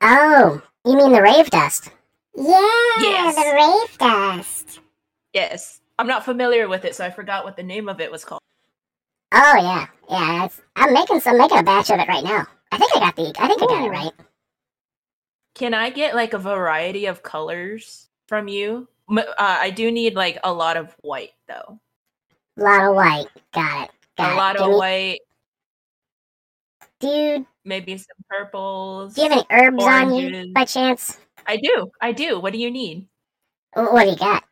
Oh, 0.00 0.62
you 0.86 0.96
mean 0.96 1.12
the 1.12 1.22
rave 1.22 1.50
dust? 1.50 1.90
Yeah, 2.34 2.60
Yes. 2.98 3.34
the 3.36 3.52
rave 3.54 3.98
dust. 3.98 4.80
Yes. 5.34 5.81
I'm 6.02 6.08
not 6.08 6.24
familiar 6.24 6.66
with 6.66 6.84
it, 6.84 6.96
so 6.96 7.06
I 7.06 7.10
forgot 7.10 7.44
what 7.44 7.56
the 7.56 7.62
name 7.62 7.88
of 7.88 8.00
it 8.00 8.10
was 8.10 8.24
called. 8.24 8.40
Oh 9.30 9.54
yeah, 9.56 9.86
yeah. 10.10 10.46
It's, 10.46 10.60
I'm 10.74 10.92
making 10.92 11.20
some, 11.20 11.38
making 11.38 11.58
a 11.58 11.62
batch 11.62 11.90
of 11.90 12.00
it 12.00 12.08
right 12.08 12.24
now. 12.24 12.44
I 12.72 12.78
think 12.78 12.90
I 12.96 12.98
got 12.98 13.14
the, 13.14 13.32
I 13.38 13.46
think 13.46 13.62
I 13.62 13.66
got 13.66 13.84
it 13.84 13.88
right. 13.88 14.12
Can 15.54 15.74
I 15.74 15.90
get 15.90 16.16
like 16.16 16.32
a 16.32 16.40
variety 16.40 17.06
of 17.06 17.22
colors 17.22 18.08
from 18.26 18.48
you? 18.48 18.88
Uh, 19.16 19.22
I 19.38 19.70
do 19.70 19.92
need 19.92 20.16
like 20.16 20.40
a 20.42 20.52
lot 20.52 20.76
of 20.76 20.92
white 21.02 21.34
though. 21.46 21.78
A 22.58 22.60
lot 22.60 22.84
of 22.84 22.96
white. 22.96 23.26
Got 23.54 23.84
it. 23.84 23.90
Got 24.18 24.32
a 24.32 24.34
lot 24.34 24.56
of 24.56 24.76
white, 24.76 25.20
Dude, 26.98 27.46
maybe 27.64 27.96
some 27.96 28.06
purples. 28.28 29.14
do 29.14 29.22
you 29.22 29.30
have 29.30 29.46
any 29.48 29.66
herbs 29.68 29.84
on 29.84 30.14
you 30.16 30.52
by 30.52 30.64
chance? 30.64 31.18
I 31.46 31.58
do. 31.58 31.92
I 32.00 32.10
do. 32.10 32.40
What 32.40 32.52
do 32.52 32.58
you 32.58 32.72
need? 32.72 33.06
What 33.74 34.02
do 34.02 34.10
you 34.10 34.16
got? 34.16 34.42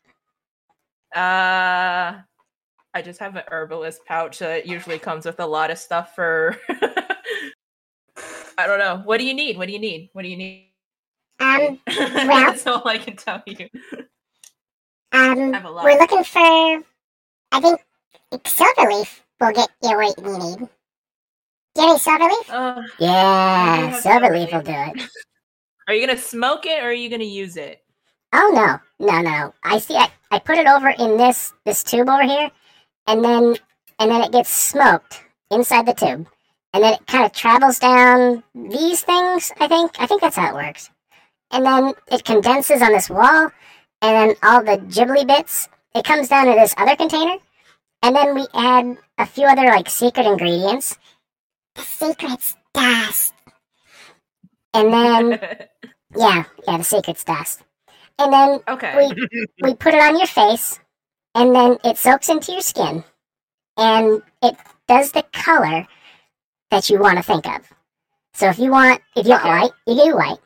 Uh 1.14 2.20
I 2.92 3.02
just 3.02 3.20
have 3.20 3.36
an 3.36 3.44
herbalist 3.50 4.04
pouch 4.04 4.38
that 4.40 4.66
usually 4.66 4.98
comes 4.98 5.24
with 5.24 5.38
a 5.40 5.46
lot 5.46 5.70
of 5.70 5.78
stuff 5.78 6.14
for 6.14 6.56
I 8.58 8.66
don't 8.66 8.78
know. 8.78 9.00
What 9.04 9.18
do 9.18 9.24
you 9.24 9.32
need? 9.34 9.56
What 9.56 9.66
do 9.66 9.72
you 9.72 9.78
need? 9.78 10.10
What 10.12 10.22
do 10.22 10.28
you 10.28 10.36
need? 10.36 10.66
Um, 11.38 11.80
That's 11.86 12.66
all 12.66 12.86
I 12.86 12.98
can 12.98 13.16
tell 13.16 13.42
you. 13.46 13.68
um, 15.12 15.52
have 15.54 15.64
a 15.64 15.70
lot. 15.70 15.84
we're 15.84 15.98
looking 15.98 16.22
for. 16.24 16.84
I 17.52 17.60
think 17.60 17.80
Silverleaf 18.44 19.20
will 19.40 19.52
get 19.52 19.70
you 19.82 19.96
what 19.96 20.18
you 20.18 20.38
need. 20.38 20.68
Do 21.74 21.82
you 21.82 21.96
have 21.96 22.20
any 22.20 22.34
Silverleaf? 22.34 22.50
Uh, 22.50 22.82
Yeah, 22.98 23.76
have 23.76 24.02
Silverleaf 24.02 24.52
will 24.52 24.62
do 24.62 24.72
it. 25.00 25.08
are 25.88 25.94
you 25.94 26.06
gonna 26.06 26.18
smoke 26.18 26.66
it 26.66 26.82
or 26.82 26.88
are 26.88 26.92
you 26.92 27.08
gonna 27.08 27.24
use 27.24 27.56
it? 27.56 27.82
Oh 28.34 28.50
no, 28.54 29.06
no, 29.06 29.22
no! 29.22 29.54
I 29.64 29.78
see. 29.78 29.96
I, 29.96 30.10
I 30.30 30.38
put 30.38 30.58
it 30.58 30.66
over 30.66 30.88
in 30.90 31.16
this 31.16 31.52
this 31.64 31.82
tube 31.82 32.08
over 32.08 32.22
here, 32.22 32.50
and 33.06 33.24
then 33.24 33.56
and 33.98 34.10
then 34.10 34.22
it 34.22 34.32
gets 34.32 34.50
smoked 34.50 35.22
inside 35.50 35.86
the 35.86 35.92
tube, 35.94 36.26
and 36.72 36.82
then 36.84 36.94
it 36.94 37.06
kind 37.06 37.24
of 37.24 37.32
travels 37.32 37.78
down 37.78 38.42
these 38.54 39.02
things. 39.02 39.52
I 39.58 39.68
think. 39.68 39.92
I 40.00 40.06
think 40.06 40.20
that's 40.20 40.36
how 40.36 40.48
it 40.50 40.54
works. 40.54 40.90
And 41.50 41.66
then 41.66 41.94
it 42.12 42.24
condenses 42.24 42.80
on 42.82 42.92
this 42.92 43.10
wall, 43.10 43.50
and 44.02 44.30
then 44.30 44.36
all 44.42 44.62
the 44.62 44.78
ghibli 44.78 45.26
bits. 45.26 45.68
It 45.94 46.04
comes 46.04 46.28
down 46.28 46.46
to 46.46 46.52
this 46.52 46.72
other 46.76 46.94
container, 46.94 47.36
and 48.02 48.14
then 48.14 48.34
we 48.36 48.46
add 48.54 48.96
a 49.18 49.26
few 49.26 49.46
other 49.46 49.64
like 49.66 49.90
secret 49.90 50.24
ingredients, 50.24 50.96
The 51.74 51.82
secret's 51.82 52.56
dust. 52.72 53.34
and 54.72 54.92
then 54.92 55.30
yeah, 56.16 56.44
yeah, 56.68 56.76
the 56.78 56.84
secret's 56.84 57.24
dust, 57.24 57.62
and 58.20 58.32
then 58.32 58.60
okay. 58.68 58.94
we 58.96 59.46
we 59.62 59.74
put 59.74 59.94
it 59.94 60.02
on 60.02 60.18
your 60.18 60.26
face, 60.26 60.78
and 61.34 61.54
then 61.54 61.78
it 61.84 61.98
soaks 61.98 62.28
into 62.28 62.52
your 62.52 62.60
skin, 62.60 63.04
and 63.76 64.22
it 64.42 64.56
does 64.88 65.12
the 65.12 65.24
color 65.32 65.86
that 66.70 66.90
you 66.90 66.98
want 66.98 67.16
to 67.18 67.22
think 67.22 67.46
of. 67.46 67.60
So 68.34 68.48
if 68.48 68.58
you 68.58 68.70
want, 68.70 69.00
if 69.16 69.26
you 69.26 69.32
want 69.32 69.44
Okay. 69.44 69.48
white, 69.48 69.72
you 69.86 69.94
do 69.96 70.16
white, 70.16 70.38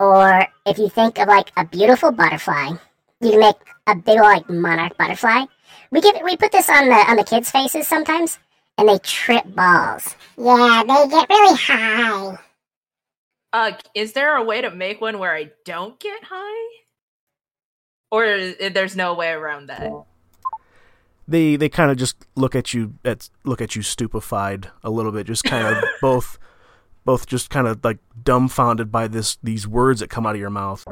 or 0.00 0.46
if 0.66 0.78
you 0.78 0.88
think 0.88 1.18
of 1.18 1.28
like 1.28 1.52
a 1.56 1.64
beautiful 1.64 2.12
butterfly, 2.12 2.72
you 3.20 3.30
can 3.30 3.40
make 3.40 3.56
a 3.86 3.94
big 3.94 4.18
like 4.20 4.48
monarch 4.50 4.96
butterfly. 4.98 5.44
We 5.90 6.00
give 6.00 6.16
we 6.24 6.36
put 6.36 6.52
this 6.52 6.68
on 6.68 6.88
the 6.88 6.94
on 6.94 7.16
the 7.16 7.24
kids' 7.24 7.50
faces 7.50 7.86
sometimes, 7.88 8.38
and 8.78 8.88
they 8.88 8.98
trip 8.98 9.44
balls. 9.54 10.16
Yeah, 10.36 10.82
they 10.86 11.08
get 11.08 11.28
really 11.28 11.56
high. 11.56 12.38
Uh, 13.52 13.72
is 13.94 14.12
there 14.14 14.36
a 14.36 14.42
way 14.44 14.60
to 14.60 14.70
make 14.70 15.00
one 15.00 15.18
where 15.20 15.34
I 15.34 15.52
don't 15.64 15.98
get 16.00 16.24
high? 16.24 16.83
Or 18.14 18.52
there's 18.70 18.94
no 18.94 19.14
way 19.14 19.30
around 19.30 19.66
that? 19.66 19.90
They 21.26 21.56
they 21.56 21.68
kind 21.68 21.90
of 21.90 21.96
just 21.96 22.16
look 22.36 22.54
at 22.54 22.72
you 22.72 22.94
at 23.04 23.28
look 23.44 23.60
at 23.60 23.74
you 23.74 23.82
stupefied 23.82 24.68
a 24.84 24.90
little 24.90 25.10
bit, 25.10 25.26
just 25.26 25.42
kind 25.42 25.66
of 25.66 25.82
both 26.00 26.38
both 27.04 27.26
just 27.26 27.50
kind 27.50 27.66
of 27.66 27.82
like 27.84 27.98
dumbfounded 28.22 28.92
by 28.92 29.08
this 29.08 29.36
these 29.42 29.66
words 29.66 30.00
that 30.00 30.10
come 30.10 30.26
out 30.26 30.34
of 30.34 30.40
your 30.40 30.50
mouth. 30.50 30.86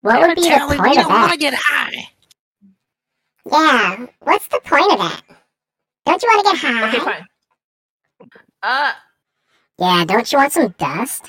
What 0.00 0.20
would 0.20 0.36
be 0.36 0.42
the 0.42 0.76
point 0.78 0.98
of 0.98 1.08
that? 1.08 1.36
get 1.38 1.54
high. 1.54 2.08
Yeah, 3.50 4.06
what's 4.20 4.46
the 4.48 4.60
point 4.64 4.92
of 4.92 4.98
that? 4.98 5.22
Don't 6.06 6.22
you 6.22 6.28
want 6.32 6.46
to 6.46 6.52
get 6.52 6.56
high? 6.58 6.88
Okay, 6.88 6.98
fine. 7.00 7.26
Uh, 8.62 8.92
Yeah, 9.78 10.04
don't 10.04 10.32
you 10.32 10.38
want 10.38 10.52
some 10.52 10.74
dust? 10.78 11.26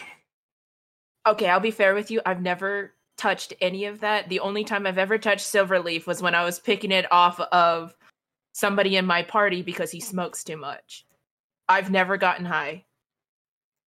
okay, 1.28 1.48
I'll 1.50 1.60
be 1.60 1.72
fair 1.72 1.94
with 1.94 2.10
you. 2.12 2.22
I've 2.26 2.42
never 2.42 2.94
touched 3.20 3.54
any 3.62 3.86
of 3.86 4.00
that. 4.00 4.30
The 4.30 4.40
only 4.40 4.64
time 4.64 4.88
I've 4.88 4.98
ever 4.98 5.18
touched 5.18 5.46
Silverleaf 5.46 6.08
was 6.08 6.22
when 6.22 6.34
I 6.34 6.44
was 6.44 6.60
picking 6.60 6.92
it 6.92 7.12
off 7.12 7.40
of 7.40 7.96
somebody 8.54 8.96
in 8.96 9.06
my 9.06 9.22
party 9.22 9.62
because 9.62 9.92
he 9.92 10.00
smokes 10.00 10.44
too 10.44 10.58
much. 10.58 11.06
I've 11.68 11.92
never 11.92 12.18
gotten 12.18 12.46
high. 12.46 12.86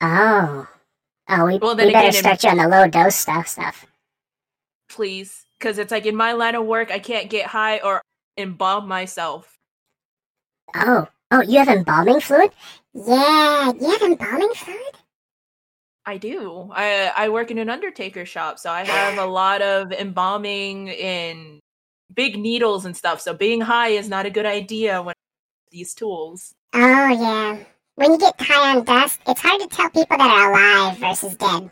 Oh. 0.01 0.69
Oh, 1.29 1.47
we, 1.47 1.59
Well, 1.59 1.75
then 1.75 1.87
we 1.87 1.93
better 1.93 2.09
again, 2.09 2.23
start 2.23 2.45
you 2.45 2.51
on 2.51 2.59
the 2.59 2.69
low 2.69 2.87
dose 2.87 3.17
stuff 3.17 3.49
stuff. 3.49 3.87
Please. 4.89 5.45
Because 5.59 5.79
it's 5.79 5.91
like 5.91 6.07
in 6.07 6.17
my 6.17 6.33
line 6.33 6.55
of 6.55 6.67
work, 6.67 6.91
I 6.91 6.99
can't 6.99 7.31
get 7.31 7.47
high 7.47 7.79
or 7.79 8.03
embalm 8.37 8.87
myself. 8.87 9.57
Oh, 10.75 11.09
oh, 11.31 11.43
you 11.43 11.59
have 11.59 11.69
embalming 11.69 12.21
fluid? 12.21 12.51
Yeah, 12.93 13.73
you 13.81 13.91
have 13.91 14.03
embalming 14.03 14.53
fluid? 14.55 14.97
I 16.05 16.17
do. 16.17 16.71
I 16.73 17.13
I 17.17 17.29
work 17.29 17.51
in 17.51 17.59
an 17.59 17.71
undertaker 17.71 18.27
shop, 18.27 18.59
so 18.59 18.71
I 18.71 18.85
have 18.85 19.19
a 19.19 19.27
lot 19.27 19.63
of 19.63 19.93
embalming 19.93 20.91
and 20.91 21.61
big 22.13 22.39
needles 22.39 22.85
and 22.85 22.97
stuff. 22.97 23.21
So 23.21 23.35
being 23.35 23.61
high 23.61 23.89
is 23.89 24.09
not 24.09 24.27
a 24.27 24.31
good 24.31 24.47
idea 24.47 25.03
when 25.03 25.15
these 25.71 25.95
tools. 25.95 26.55
Oh, 26.75 27.09
yeah. 27.09 27.59
When 27.95 28.13
you 28.13 28.19
get 28.19 28.41
high 28.41 28.75
on 28.77 28.85
dust, 28.85 29.21
it's 29.27 29.41
hard 29.41 29.61
to 29.61 29.69
tell 29.69 29.91
people 29.91 30.17
that 30.17 30.31
are 30.31 30.51
alive 30.51 30.99
versus 30.99 31.37
dead. 31.37 31.71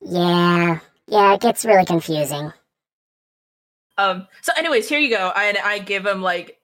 Yeah, 0.00 0.80
yeah, 1.06 1.34
it 1.34 1.40
gets 1.40 1.64
really 1.64 1.84
confusing. 1.84 2.52
Um. 3.96 4.26
So, 4.42 4.52
anyways, 4.56 4.88
here 4.88 4.98
you 4.98 5.10
go. 5.10 5.30
I 5.34 5.56
I 5.62 5.78
give 5.78 6.06
him 6.06 6.22
like 6.22 6.58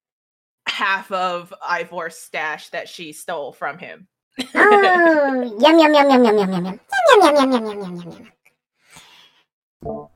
half 0.67 1.13
of 1.13 1.55
Ivor's 1.63 2.17
stash 2.17 2.71
that 2.71 2.89
she 2.89 3.13
stole 3.13 3.53
from 3.53 3.79
him. 3.79 4.09
Oh, 4.39 5.57
yum 5.61 5.79
yum 5.79 5.95
yum 5.95 6.11
yum 6.11 6.25
yum 6.25 6.39
yum 6.39 6.51
yum 6.53 6.65
yum. 6.67 6.81
Yum, 7.09 7.23
yum, 7.23 7.37
yum, 7.37 7.53
yum, 7.53 7.65
yum, 7.65 7.81
yum, 7.81 8.01
yum, 8.01 8.11
yum. 8.11 10.09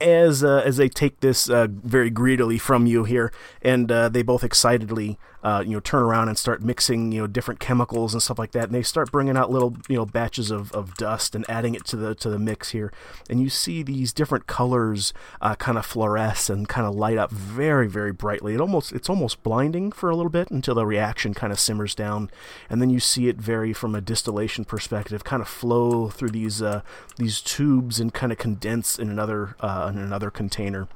as 0.00 0.44
uh, 0.44 0.62
as 0.64 0.76
they 0.76 0.88
take 0.88 1.20
this 1.20 1.48
uh, 1.50 1.66
very 1.70 2.10
greedily 2.10 2.58
from 2.58 2.86
you 2.86 3.04
here, 3.04 3.32
and 3.62 3.90
uh, 3.90 4.08
they 4.08 4.22
both 4.22 4.44
excitedly 4.44 5.18
uh, 5.42 5.62
you 5.64 5.72
know 5.72 5.80
turn 5.80 6.02
around 6.02 6.28
and 6.28 6.38
start 6.38 6.62
mixing 6.62 7.12
you 7.12 7.20
know 7.20 7.26
different 7.26 7.60
chemicals 7.60 8.14
and 8.14 8.22
stuff 8.22 8.38
like 8.38 8.52
that, 8.52 8.64
and 8.64 8.74
they 8.74 8.82
start 8.82 9.12
bringing 9.12 9.36
out 9.36 9.50
little 9.50 9.76
you 9.88 9.96
know 9.96 10.06
batches 10.06 10.50
of, 10.50 10.72
of 10.72 10.94
dust 10.94 11.34
and 11.34 11.44
adding 11.48 11.74
it 11.74 11.84
to 11.86 11.96
the 11.96 12.14
to 12.14 12.28
the 12.28 12.38
mix 12.38 12.70
here, 12.70 12.92
and 13.30 13.40
you 13.40 13.48
see 13.48 13.82
these 13.82 14.12
different 14.12 14.46
colors 14.46 15.12
uh, 15.40 15.54
kind 15.54 15.78
of 15.78 15.86
fluoresce 15.86 16.50
and 16.50 16.68
kind 16.68 16.86
of 16.86 16.94
light 16.94 17.18
up 17.18 17.30
very 17.30 17.88
very 17.88 18.12
brightly. 18.12 18.54
It 18.54 18.60
almost 18.60 18.92
it's 18.92 19.08
almost 19.08 19.42
blinding 19.42 19.92
for 19.92 20.10
a 20.10 20.16
little 20.16 20.30
bit 20.30 20.50
until 20.50 20.74
the 20.74 20.86
reaction 20.86 21.34
kind 21.34 21.52
of 21.52 21.60
simmers 21.60 21.94
down, 21.94 22.30
and 22.68 22.80
then 22.80 22.90
you 22.90 23.00
see 23.00 23.28
it 23.28 23.36
vary 23.36 23.72
from 23.72 23.94
a 23.94 24.00
distillation 24.00 24.64
perspective, 24.64 25.24
kind 25.24 25.42
of 25.42 25.48
flow 25.48 26.08
through 26.08 26.30
these 26.30 26.62
uh, 26.62 26.82
these 27.16 27.40
tubes 27.40 28.00
and 28.00 28.12
kind 28.12 28.32
of 28.32 28.38
condense 28.38 28.98
in 28.98 29.08
another 29.10 29.56
uh, 29.60 29.90
in 29.92 29.98
another 29.98 30.30
container. 30.30 30.88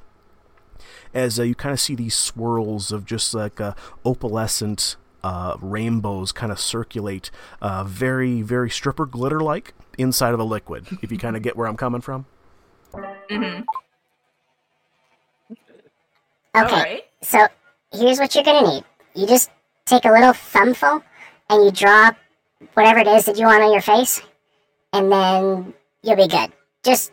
As 1.13 1.39
uh, 1.39 1.43
you 1.43 1.55
kind 1.55 1.73
of 1.73 1.79
see 1.79 1.95
these 1.95 2.15
swirls 2.15 2.91
of 2.91 3.05
just 3.05 3.33
like 3.33 3.59
uh, 3.61 3.73
opalescent 4.05 4.95
uh, 5.23 5.55
rainbows 5.61 6.31
kind 6.31 6.51
of 6.51 6.59
circulate, 6.59 7.31
uh, 7.61 7.83
very 7.83 8.41
very 8.41 8.69
stripper 8.69 9.05
glitter 9.05 9.39
like 9.39 9.73
inside 9.97 10.33
of 10.33 10.39
a 10.39 10.43
liquid. 10.43 10.85
if 11.01 11.11
you 11.11 11.17
kind 11.17 11.35
of 11.35 11.41
get 11.41 11.55
where 11.55 11.67
I'm 11.67 11.77
coming 11.77 12.01
from. 12.01 12.25
Mm-hmm. 12.93 13.61
Okay, 16.55 16.75
All 16.75 16.83
right. 16.83 17.03
so 17.21 17.47
here's 17.91 18.19
what 18.19 18.35
you're 18.35 18.43
gonna 18.43 18.67
need. 18.67 18.83
You 19.15 19.25
just 19.27 19.49
take 19.85 20.05
a 20.05 20.11
little 20.11 20.33
thumbful 20.33 21.03
and 21.49 21.65
you 21.65 21.71
draw 21.71 22.11
whatever 22.73 22.99
it 22.99 23.07
is 23.07 23.25
that 23.25 23.37
you 23.37 23.45
want 23.45 23.63
on 23.63 23.71
your 23.71 23.81
face, 23.81 24.21
and 24.91 25.11
then 25.11 25.73
you'll 26.03 26.15
be 26.15 26.27
good. 26.27 26.51
Just 26.83 27.11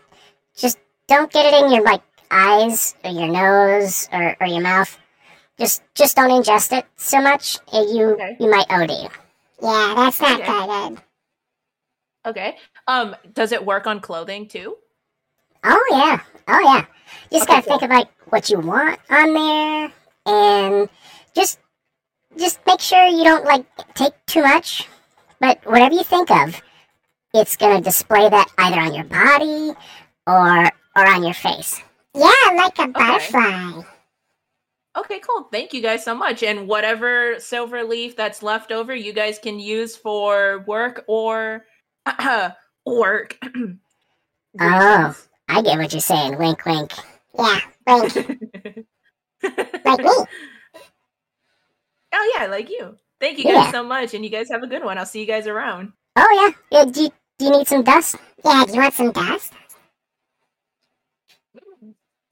just 0.56 0.78
don't 1.08 1.32
get 1.32 1.46
it 1.46 1.64
in 1.64 1.72
your 1.72 1.82
like 1.84 2.02
eyes 2.30 2.94
or 3.04 3.10
your 3.10 3.28
nose 3.28 4.08
or, 4.12 4.36
or 4.40 4.46
your 4.46 4.60
mouth. 4.62 4.98
Just 5.58 5.82
just 5.94 6.16
don't 6.16 6.30
ingest 6.30 6.76
it 6.76 6.86
so 6.96 7.20
much, 7.20 7.58
and 7.72 7.88
you 7.90 8.14
Okay. 8.14 8.36
you 8.38 8.50
might 8.50 8.70
OD. 8.70 8.90
Yeah, 9.62 9.94
that's 9.96 10.20
not 10.20 10.40
Okay. 10.40 10.46
good. 10.46 11.02
Okay. 12.26 12.56
Um, 12.86 13.16
does 13.32 13.52
it 13.52 13.64
work 13.64 13.86
on 13.86 14.00
clothing 14.00 14.48
too? 14.48 14.76
Oh 15.64 15.86
yeah, 15.90 16.20
oh 16.48 16.60
yeah. 16.60 16.84
You 17.30 17.38
just 17.38 17.48
Okay, 17.48 17.54
gotta 17.54 17.66
think 17.66 17.82
of 17.82 17.90
like 17.90 18.08
what 18.30 18.48
you 18.50 18.60
want 18.60 18.98
on 19.10 19.34
there, 19.34 19.92
and 20.26 20.88
just 21.34 21.58
just 22.38 22.60
make 22.66 22.80
sure 22.80 23.06
you 23.06 23.24
don't 23.24 23.44
like 23.44 23.66
take 23.94 24.14
too 24.26 24.42
much. 24.42 24.88
But 25.40 25.64
whatever 25.66 25.94
you 25.94 26.04
think 26.04 26.30
of, 26.30 26.60
it's 27.34 27.56
gonna 27.56 27.80
display 27.80 28.28
that 28.28 28.48
either 28.58 28.80
on 28.80 28.94
your 28.94 29.04
body 29.04 29.72
or 30.26 30.64
or 30.96 31.06
on 31.06 31.24
your 31.24 31.34
face. 31.34 31.82
Yeah, 32.14 32.30
like 32.54 32.78
a 32.78 32.88
butterfly. 32.88 33.82
Okay, 34.98 35.20
cool. 35.20 35.44
Thank 35.44 35.72
you 35.72 35.80
guys 35.80 36.04
so 36.04 36.14
much. 36.14 36.42
And 36.42 36.66
whatever 36.66 37.38
silver 37.38 37.84
leaf 37.84 38.16
that's 38.16 38.42
left 38.42 38.72
over, 38.72 38.94
you 38.94 39.12
guys 39.12 39.38
can 39.38 39.60
use 39.60 39.94
for 39.96 40.64
work 40.66 41.04
or 41.06 41.64
work. 42.86 43.38
Oh, 44.60 45.16
I 45.48 45.62
get 45.62 45.78
what 45.78 45.92
you're 45.92 46.00
saying. 46.00 46.36
Wink, 46.36 46.66
wink. 46.66 46.92
Yeah, 47.38 47.60
wink. 47.86 48.16
like 49.44 50.00
me. 50.00 50.10
Oh 52.12 52.32
yeah, 52.36 52.46
like 52.46 52.68
you. 52.68 52.96
Thank 53.20 53.38
you 53.38 53.44
guys 53.44 53.66
Yeah. 53.66 53.70
so 53.70 53.84
much, 53.84 54.12
and 54.12 54.24
you 54.24 54.30
guys 54.30 54.48
have 54.50 54.64
a 54.64 54.66
good 54.66 54.82
one. 54.82 54.98
I'll 54.98 55.06
see 55.06 55.20
you 55.20 55.26
guys 55.26 55.46
around. 55.46 55.92
Oh 56.16 56.52
yeah. 56.70 56.78
yeah 56.80 56.90
do, 56.90 57.02
you, 57.02 57.10
do 57.38 57.44
you 57.44 57.50
need 57.52 57.68
some 57.68 57.84
dust? 57.84 58.16
Yeah, 58.44 58.64
do 58.66 58.72
you 58.72 58.80
want 58.80 58.94
some 58.94 59.12
dust? 59.12 59.52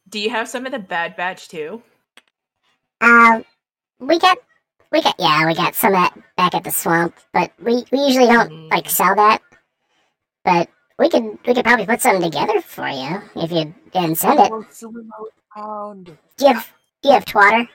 Do 0.08 0.18
you 0.18 0.30
have 0.30 0.48
some 0.48 0.64
of 0.64 0.72
the 0.72 0.78
Bad 0.78 1.16
Batch 1.16 1.48
too? 1.48 1.82
Uh, 3.00 3.42
we 4.00 4.18
got, 4.18 4.38
we 4.90 5.02
got, 5.02 5.14
yeah, 5.18 5.46
we 5.46 5.54
got 5.54 5.74
some 5.74 5.94
of 5.94 6.00
that 6.00 6.18
back 6.36 6.54
at 6.54 6.64
the 6.64 6.70
swamp, 6.70 7.14
but 7.32 7.52
we, 7.60 7.84
we 7.92 7.98
usually 7.98 8.26
don't 8.26 8.68
like 8.70 8.88
sell 8.88 9.14
that. 9.16 9.42
But 10.44 10.68
we 10.98 11.10
could, 11.10 11.38
we 11.46 11.54
could 11.54 11.64
probably 11.64 11.86
put 11.86 12.00
something 12.00 12.30
together 12.30 12.60
for 12.60 12.88
you 12.88 13.20
if 13.36 13.52
you 13.52 13.74
didn't 13.92 14.16
send 14.16 14.40
it. 14.40 14.50
Pound. 15.54 16.16
Do 16.36 16.46
you 16.46 16.54
have, 16.54 16.72
do 17.02 17.08
you 17.08 17.14
have 17.14 17.24
twatter? 17.24 17.68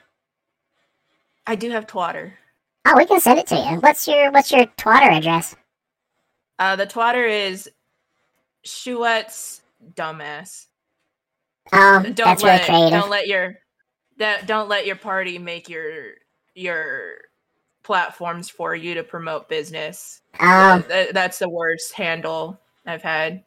I 1.46 1.54
do 1.54 1.70
have 1.70 1.86
twatter. 1.86 2.32
Oh, 2.86 2.96
we 2.96 3.06
can 3.06 3.20
send 3.20 3.38
it 3.38 3.46
to 3.48 3.56
you. 3.56 3.80
What's 3.80 4.08
your, 4.08 4.30
what's 4.30 4.50
your 4.50 4.66
twatter 4.76 5.10
address? 5.10 5.54
Uh, 6.58 6.76
the 6.76 6.86
twatter 6.86 7.28
is 7.28 7.70
Sheut's 8.64 9.62
dumbass. 9.94 10.66
Oh, 11.72 12.02
Don't 12.02 12.16
that's 12.16 12.42
really 12.42 12.56
let 12.56 12.64
creative. 12.66 12.90
don't 13.00 13.10
let 13.10 13.26
your 13.26 13.54
that 14.18 14.46
don't 14.46 14.68
let 14.68 14.86
your 14.86 14.96
party 14.96 15.38
make 15.38 15.68
your 15.68 16.12
your 16.54 17.14
platforms 17.82 18.48
for 18.48 18.74
you 18.74 18.94
to 18.94 19.02
promote 19.02 19.48
business. 19.48 20.20
Um, 20.40 20.82
Th- 20.84 21.10
that's 21.12 21.38
the 21.38 21.48
worst 21.48 21.92
handle 21.94 22.60
I've 22.86 23.02
had. 23.02 23.44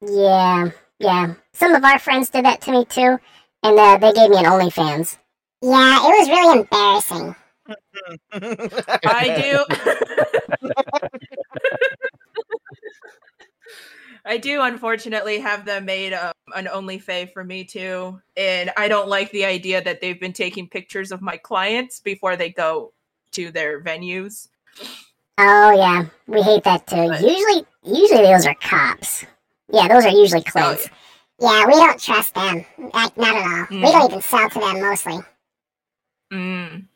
yeah, 0.00 0.70
yeah. 0.98 1.34
Some 1.52 1.74
of 1.74 1.84
our 1.84 1.98
friends 1.98 2.30
did 2.30 2.44
that 2.44 2.60
to 2.62 2.70
me 2.72 2.84
too, 2.84 3.18
and 3.62 3.78
uh, 3.78 3.96
they 3.98 4.12
gave 4.12 4.30
me 4.30 4.38
an 4.38 4.44
OnlyFans. 4.44 5.16
Yeah, 5.62 6.06
it 6.06 6.18
was 6.18 6.28
really 6.28 6.58
embarrassing. 6.60 7.36
I 9.04 9.40
do. 9.40 9.64
I 14.24 14.36
do 14.36 14.62
unfortunately 14.62 15.38
have 15.40 15.64
them 15.64 15.84
made 15.86 16.12
um, 16.12 16.32
an 16.54 16.66
OnlyFay 16.66 17.32
for 17.32 17.42
me 17.44 17.64
too, 17.64 18.20
and 18.36 18.70
I 18.76 18.88
don't 18.88 19.08
like 19.08 19.30
the 19.32 19.44
idea 19.44 19.82
that 19.82 20.00
they've 20.00 20.20
been 20.20 20.32
taking 20.32 20.68
pictures 20.68 21.10
of 21.12 21.22
my 21.22 21.36
clients 21.36 22.00
before 22.00 22.36
they 22.36 22.50
go 22.50 22.92
to 23.32 23.50
their 23.50 23.80
venues. 23.82 24.48
Oh 25.38 25.70
yeah, 25.72 26.06
we 26.26 26.42
hate 26.42 26.64
that 26.64 26.86
too. 26.86 27.08
But- 27.08 27.20
Usually, 27.22 27.64
usually 27.82 28.22
those 28.22 28.46
are 28.46 28.54
cops. 28.56 29.24
Yeah, 29.72 29.88
those 29.88 30.04
are 30.04 30.10
usually 30.10 30.42
Oh, 30.48 30.50
clients. 30.50 30.88
Yeah, 31.38 31.66
we 31.66 31.72
don't 31.72 31.98
trust 31.98 32.34
them. 32.34 32.66
Like, 32.92 33.16
not 33.16 33.34
at 33.34 33.46
all. 33.46 33.66
We 33.70 33.76
Mm. 33.86 33.92
don't 33.92 34.10
even 34.10 34.22
sell 34.22 34.50
to 34.50 34.58
them 34.58 34.80
mostly. 34.82 35.18
Mm. 36.30 36.86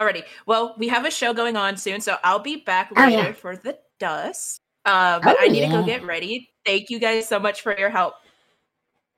Alrighty. 0.00 0.24
Well, 0.44 0.74
we 0.76 0.88
have 0.88 1.04
a 1.06 1.10
show 1.10 1.32
going 1.32 1.56
on 1.56 1.76
soon, 1.76 2.00
so 2.00 2.16
I'll 2.24 2.40
be 2.40 2.56
back 2.56 2.90
Oh, 2.96 3.00
later 3.00 3.28
yeah. 3.28 3.32
for 3.32 3.56
the 3.56 3.78
dust. 3.98 4.60
Uh, 4.84 5.20
but 5.20 5.36
Oh, 5.38 5.44
I 5.44 5.48
need 5.48 5.60
to 5.62 5.68
go 5.68 5.82
get 5.82 6.04
ready. 6.04 6.50
Thank 6.66 6.90
you 6.90 6.98
guys 6.98 7.28
so 7.28 7.38
much 7.38 7.62
for 7.62 7.76
your 7.78 7.90
help. 7.90 8.14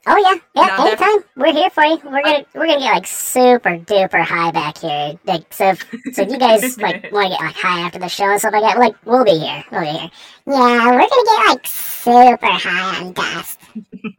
Oh 0.08 0.16
yeah, 0.16 0.34
yeah. 0.54 0.86
Anytime, 0.86 1.24
we're 1.36 1.52
here 1.52 1.68
for 1.68 1.82
you. 1.84 1.96
We're 2.04 2.22
gonna 2.22 2.44
we're 2.54 2.66
gonna 2.68 2.78
get 2.78 2.94
like 2.94 3.06
super 3.08 3.70
duper 3.70 4.22
high 4.22 4.52
back 4.52 4.78
here. 4.78 5.18
Like 5.24 5.52
so, 5.52 5.70
if, 5.70 5.80
so 6.12 6.22
if 6.22 6.30
you 6.30 6.38
guys 6.38 6.78
like 6.80 7.10
want 7.10 7.32
to 7.32 7.36
get 7.36 7.40
like 7.40 7.56
high 7.56 7.80
after 7.80 7.98
the 7.98 8.06
show 8.06 8.30
and 8.30 8.38
stuff 8.38 8.52
like 8.52 8.62
that, 8.62 8.78
like 8.78 8.94
we'll 9.04 9.24
be 9.24 9.36
here. 9.36 9.64
We'll 9.72 9.80
be 9.80 9.88
here. 9.98 10.10
Yeah, 10.46 10.86
we're 10.86 10.98
gonna 10.98 11.08
get 11.08 11.46
like 11.48 11.66
super 11.66 12.46
high 12.46 13.04
on 13.04 13.12
dust. 13.14 13.58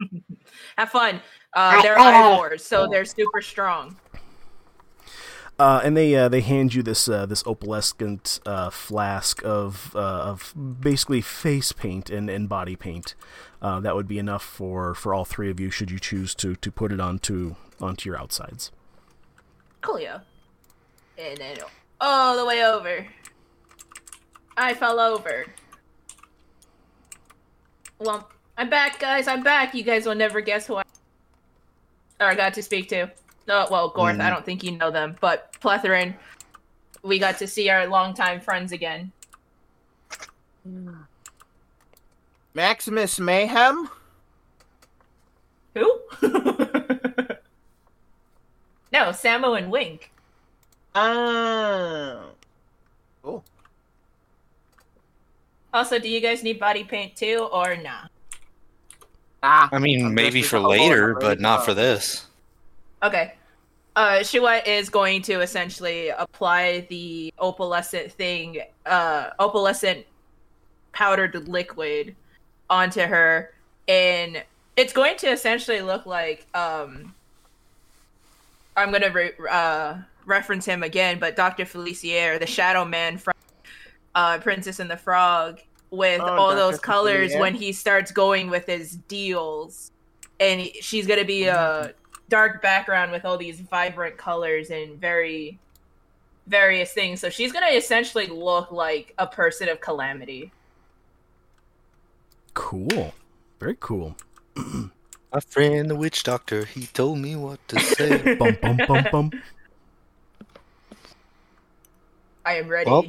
Have 0.76 0.90
fun. 0.90 1.22
Uh, 1.54 1.58
Alright, 1.60 1.82
they're 1.82 1.96
later. 1.96 2.16
ivors, 2.16 2.64
so 2.66 2.86
they're 2.86 3.06
super 3.06 3.40
strong. 3.40 3.96
Uh, 5.58 5.80
and 5.82 5.96
they 5.96 6.14
uh, 6.14 6.28
they 6.28 6.40
hand 6.40 6.72
you 6.72 6.84
this 6.84 7.08
uh, 7.08 7.26
this 7.26 7.42
opalescent 7.42 8.38
uh, 8.46 8.70
flask 8.70 9.44
of 9.44 9.94
uh, 9.96 9.98
of 9.98 10.54
basically 10.80 11.20
face 11.20 11.72
paint 11.72 12.10
and, 12.10 12.30
and 12.30 12.48
body 12.48 12.76
paint. 12.76 13.16
Uh, 13.60 13.80
that 13.80 13.96
would 13.96 14.06
be 14.06 14.18
enough 14.18 14.42
for, 14.42 14.94
for 14.94 15.12
all 15.12 15.24
three 15.24 15.50
of 15.50 15.58
you 15.58 15.68
should 15.70 15.90
you 15.90 15.98
choose 15.98 16.32
to, 16.32 16.54
to 16.54 16.70
put 16.70 16.92
it 16.92 17.00
onto 17.00 17.56
onto 17.80 18.08
your 18.08 18.18
outsides. 18.18 18.70
Coolio. 19.82 20.22
And 21.16 21.36
then 21.38 21.58
all 22.00 22.36
the 22.36 22.44
way 22.44 22.64
over. 22.64 23.06
I 24.56 24.74
fell 24.74 25.00
over. 25.00 25.46
Well, 27.98 28.28
I'm 28.56 28.70
back, 28.70 29.00
guys. 29.00 29.26
I'm 29.26 29.42
back. 29.42 29.74
You 29.74 29.82
guys 29.82 30.06
will 30.06 30.14
never 30.14 30.40
guess 30.40 30.66
who 30.66 30.76
I 30.76 30.82
or 32.20 32.26
I 32.26 32.34
got 32.34 32.54
to 32.54 32.62
speak 32.62 32.88
to. 32.90 33.10
Oh, 33.48 33.66
well, 33.70 33.90
Gorth, 33.90 34.20
I 34.20 34.28
don't 34.28 34.44
think 34.44 34.62
you 34.62 34.72
know 34.72 34.90
them, 34.90 35.16
but 35.20 35.54
Plethoran, 35.60 36.14
we 37.02 37.18
got 37.18 37.38
to 37.38 37.46
see 37.46 37.70
our 37.70 37.86
longtime 37.86 38.40
friends 38.40 38.72
again. 38.72 39.10
Maximus 42.54 43.18
Mayhem? 43.18 43.88
Who? 45.74 46.00
no, 48.92 49.10
Samo 49.10 49.56
and 49.56 49.70
Wink. 49.70 50.12
Oh. 50.94 52.30
Cool. 53.22 53.44
Also, 55.72 55.98
do 55.98 56.08
you 56.08 56.20
guys 56.20 56.42
need 56.42 56.58
body 56.58 56.84
paint 56.84 57.16
too, 57.16 57.48
or 57.52 57.76
nah? 57.76 58.08
Ah. 59.42 59.68
I 59.72 59.78
mean, 59.78 60.12
maybe 60.12 60.42
for 60.42 60.58
later, 60.58 61.14
but 61.14 61.40
not 61.40 61.60
uh, 61.60 61.62
for 61.62 61.74
this. 61.74 62.26
Okay. 63.02 63.34
Uh, 63.98 64.20
Sheut 64.20 64.64
is 64.68 64.88
going 64.90 65.22
to 65.22 65.40
essentially 65.40 66.10
apply 66.10 66.86
the 66.88 67.34
opalescent 67.40 68.12
thing, 68.12 68.60
uh, 68.86 69.30
opalescent 69.40 70.04
powdered 70.92 71.48
liquid 71.48 72.14
onto 72.70 73.00
her, 73.00 73.52
and 73.88 74.40
it's 74.76 74.92
going 74.92 75.16
to 75.16 75.26
essentially 75.26 75.80
look 75.82 76.06
like, 76.06 76.46
um, 76.54 77.12
I'm 78.76 78.92
gonna 78.92 79.10
re- 79.10 79.32
uh, 79.50 79.96
reference 80.26 80.64
him 80.64 80.84
again, 80.84 81.18
but 81.18 81.34
Dr. 81.34 81.64
Facilier, 81.64 82.38
the 82.38 82.46
Shadow 82.46 82.84
Man 82.84 83.18
from 83.18 83.34
uh, 84.14 84.38
Princess 84.38 84.78
and 84.78 84.88
the 84.88 84.96
Frog, 84.96 85.58
with 85.90 86.20
Oh, 86.20 86.24
all 86.24 86.48
Dr. 86.50 86.56
those 86.56 86.78
colors 86.78 87.32
Facilier. 87.32 87.40
when 87.40 87.54
he 87.54 87.72
starts 87.72 88.12
going 88.12 88.48
with 88.48 88.66
his 88.66 88.92
deals, 89.08 89.90
and 90.38 90.60
he- 90.60 90.80
she's 90.82 91.04
gonna 91.08 91.24
be 91.24 91.46
a 91.48 91.92
dark 92.28 92.60
background 92.62 93.12
with 93.12 93.24
all 93.24 93.36
these 93.38 93.60
vibrant 93.60 94.16
colors 94.16 94.70
and 94.70 95.00
very 95.00 95.58
various 96.46 96.92
things. 96.92 97.20
So 97.20 97.30
she's 97.30 97.52
gonna 97.52 97.66
essentially 97.68 98.26
look 98.26 98.70
like 98.72 99.14
a 99.18 99.26
person 99.26 99.68
of 99.68 99.80
calamity. 99.80 100.50
Cool, 102.54 103.14
very 103.60 103.76
cool. 103.78 104.16
My 104.56 105.40
friend, 105.46 105.90
the 105.90 105.94
witch 105.94 106.22
doctor, 106.22 106.64
he 106.64 106.86
told 106.86 107.18
me 107.18 107.36
what 107.36 107.60
to 107.68 107.78
say. 107.78 108.34
bum 108.38 108.56
bum 108.62 108.78
bum 108.88 109.04
bum. 109.12 109.30
I 112.44 112.54
am 112.54 112.68
ready. 112.68 112.90
Well, 112.90 113.04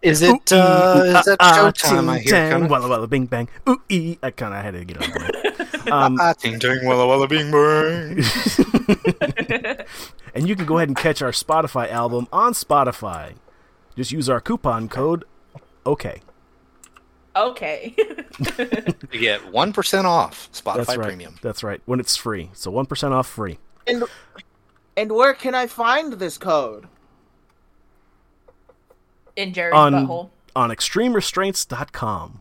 is 0.00 0.22
it 0.22 0.52
uh, 0.52 1.02
is 1.04 1.24
that 1.24 1.36
Ah, 1.40 1.72
showtime? 1.72 2.08
I 2.08 2.18
hear 2.20 2.30
tang, 2.32 2.50
kind 2.52 2.64
of. 2.64 2.70
Walla 2.70 2.88
walla 2.88 3.08
bing 3.08 3.26
bang. 3.26 3.48
Ooh 3.68 3.82
ee. 3.90 4.16
I 4.22 4.30
kind 4.30 4.54
of 4.54 4.62
had 4.62 4.74
to 4.74 4.84
get 4.84 5.02
on 5.02 5.10
there. 5.10 5.35
Um, 5.90 6.16
Ah, 6.20 6.32
ting 6.32 6.58
ting, 6.58 6.84
walla 6.84 7.06
walla, 7.06 7.26
bing 7.28 7.50
bang. 7.50 8.22
and 10.34 10.48
you 10.48 10.56
can 10.56 10.66
go 10.66 10.76
ahead 10.78 10.88
and 10.88 10.96
catch 10.96 11.22
our 11.22 11.30
Spotify 11.32 11.90
album 11.90 12.26
on 12.32 12.52
Spotify. 12.52 13.34
Just 13.96 14.12
use 14.12 14.28
our 14.28 14.40
coupon 14.40 14.88
code. 14.88 15.24
Okay, 15.86 16.20
Okay. 17.36 17.94
You 19.12 19.20
get 19.20 19.40
1% 19.52 20.04
off 20.04 20.50
Spotify 20.52 20.76
that's 20.76 20.96
right. 20.96 21.06
Premium. 21.06 21.36
That's 21.42 21.62
right. 21.62 21.80
When 21.86 22.00
it's 22.00 22.16
free, 22.16 22.50
so 22.54 22.70
one 22.70 22.86
percent 22.86 23.12
off 23.14 23.26
free. 23.28 23.58
And 23.86 24.04
and 24.96 25.12
where 25.12 25.32
can 25.34 25.54
I 25.54 25.66
find 25.66 26.14
this 26.14 26.36
code? 26.38 26.86
In 29.36 29.52
Jerry's 29.52 29.74
On 29.74 29.92
butthole. 29.92 30.30
on 30.54 30.70
extremerestraints.com. 30.70 32.40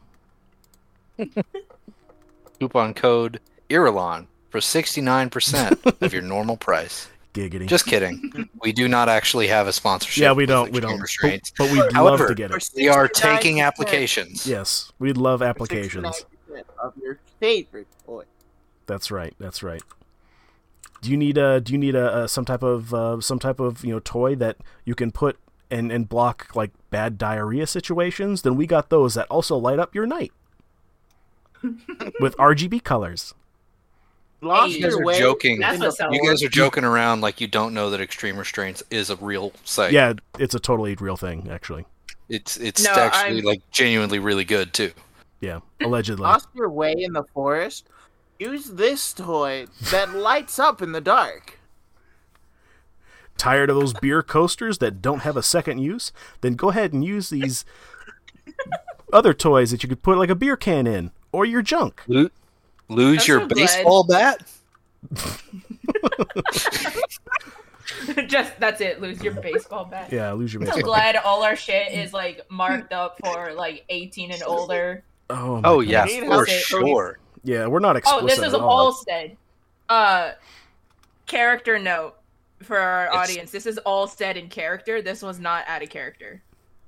Coupon 2.60 2.94
code 2.94 3.40
Irulan 3.70 4.28
for 4.50 4.60
69% 4.60 6.02
of 6.02 6.14
your 6.14 6.22
normal 6.22 6.58
price. 6.58 7.10
Giggity. 7.34 7.68
Just 7.68 7.86
kidding. 7.86 8.50
We 8.62 8.72
do 8.72 8.88
not 8.88 9.10
actually 9.10 9.48
have 9.48 9.68
a 9.68 9.74
sponsorship. 9.74 10.22
yeah, 10.22 10.32
we 10.32 10.46
don't. 10.46 10.72
We 10.72 10.80
don't. 10.80 11.02
But, 11.22 11.52
but 11.58 11.70
we'd 11.70 11.92
However, 11.92 12.24
love 12.24 12.28
to 12.30 12.36
get 12.36 12.52
it. 12.52 12.70
We 12.74 12.88
are 12.88 13.10
taking 13.10 13.60
applications. 13.60 14.48
Yes, 14.48 14.94
we'd 15.00 15.18
love 15.18 15.42
applications. 15.42 16.26
69% 16.50 16.64
of 16.82 16.94
your 16.96 17.20
favorite 17.42 17.88
toy. 18.06 18.24
That's 18.86 19.12
right. 19.12 19.36
That's 19.38 19.62
right. 19.62 19.84
Do 21.02 21.12
you 21.12 21.18
need 21.18 21.38
a 21.38 21.60
Do 21.60 21.74
you 21.74 21.78
need 21.78 21.96
a, 21.96 22.24
a 22.24 22.28
some 22.30 22.46
type 22.46 22.64
of 22.64 22.94
uh, 22.94 23.20
some 23.20 23.40
type 23.40 23.60
of 23.60 23.84
you 23.84 23.92
know 23.92 24.00
toy 24.00 24.36
that 24.36 24.56
you 24.86 24.96
can 24.96 25.12
put 25.12 25.38
and 25.70 25.92
and 25.92 26.08
block 26.08 26.56
like 26.56 26.72
bad 26.90 27.18
diarrhea 27.18 27.68
situations? 27.68 28.44
Then 28.44 28.56
we 28.56 28.66
got 28.66 28.90
those 28.90 29.16
that 29.16 29.28
also 29.28 29.58
light 29.58 29.78
up 29.78 29.94
your 29.94 30.08
night 30.08 30.32
with 32.20 32.36
RGB 32.38 32.84
colors. 32.84 33.34
Lost 34.42 34.74
You 34.76 34.84
guys 34.84 34.96
are 34.96 35.14
joking. 35.20 35.62
You 35.62 36.22
guys 36.28 36.44
are 36.44 36.50
joking 36.50 36.84
around 36.84 37.22
like 37.22 37.42
you 37.42 37.48
don't 37.48 37.74
know 37.74 37.90
that 37.90 38.02
Extreme 38.02 38.38
Restraints 38.38 38.84
is 38.92 39.10
a 39.10 39.16
real 39.16 39.54
site. 39.64 39.92
Yeah, 39.94 40.14
it's 40.38 40.54
a 40.54 40.60
totally 40.60 40.96
real 40.96 41.18
thing. 41.18 41.50
Actually, 41.50 41.86
It's 42.30 42.58
it's 42.58 42.84
No, 42.84 42.92
actually 42.92 43.38
I'm- 43.38 43.46
like 43.46 43.62
genuinely 43.72 44.20
really 44.20 44.44
good 44.46 44.74
too. 44.74 44.92
yeah, 45.40 45.62
allegedly. 45.82 46.24
Lost 46.24 46.48
your 46.54 46.70
way 46.70 46.94
in 46.98 47.14
the 47.14 47.24
forest. 47.34 47.88
Use 48.38 48.66
this 48.72 49.14
toy 49.14 49.66
that 49.92 50.14
lights 50.14 50.60
up 50.60 50.82
in 50.82 50.92
the 50.92 51.02
dark. 51.02 51.58
Tired 53.38 53.70
of 53.70 53.76
those 53.78 53.94
beer 53.94 54.22
coasters 54.24 54.78
that 54.78 55.02
don't 55.02 55.20
have 55.20 55.36
a 55.38 55.44
second 55.44 55.80
use? 55.80 56.12
Then 56.42 56.54
go 56.56 56.70
ahead 56.70 56.94
and 56.94 57.04
use 57.04 57.30
these 57.30 57.66
other 59.12 59.34
toys 59.34 59.72
that 59.72 59.84
you 59.84 59.90
could 59.90 60.04
put 60.04 60.18
like 60.18 60.30
a 60.30 60.36
beer 60.36 60.56
can 60.56 60.88
in 60.88 61.12
or 61.36 61.46
your 61.46 61.62
junk. 61.62 62.02
Lo- 62.08 62.30
lose 62.90 63.24
I'm 63.24 63.28
your 63.28 63.40
so 63.42 63.48
glad. 63.48 63.56
baseball 63.56 64.04
bat? 64.06 64.48
Just 68.28 68.60
that's 68.60 68.82
it. 68.82 69.00
Lose 69.02 69.22
your 69.22 69.34
baseball 69.34 69.86
bat. 69.86 70.12
Yeah, 70.12 70.32
lose 70.34 70.54
your 70.54 70.64
I'm 70.64 70.80
glad 70.82 71.16
all 71.18 71.44
our 71.44 71.56
shit 71.56 71.92
is 71.94 72.14
like 72.14 72.42
marked 72.50 72.94
up 72.94 73.18
for 73.24 73.54
like 73.54 73.86
18 73.90 74.32
and 74.32 74.42
older. 74.44 75.04
Oh, 75.30 75.62
my 75.62 75.70
Oh 75.70 75.82
God. 75.82 75.88
yeah, 75.90 76.06
for 76.26 76.46
sure. 76.48 77.20
Yeah, 77.44 77.68
we're 77.68 77.80
not 77.80 77.96
explicit 77.96 78.24
Oh, 78.24 78.28
this 78.28 78.40
is 78.40 78.54
at 78.54 78.60
all. 78.60 78.94
Allstead. 78.94 79.36
Uh, 79.88 80.32
character 81.28 81.78
note 81.78 82.16
for 82.64 82.78
our 82.80 83.06
It's- 83.08 83.30
audience. 83.30 83.52
This 83.52 83.66
is 83.68 83.78
all 83.80 84.08
said 84.08 84.36
in 84.38 84.50
character. 84.50 85.02
This 85.02 85.22
was 85.22 85.40
not 85.40 85.64
out 85.68 85.84
of 85.84 85.90
character. 85.90 86.42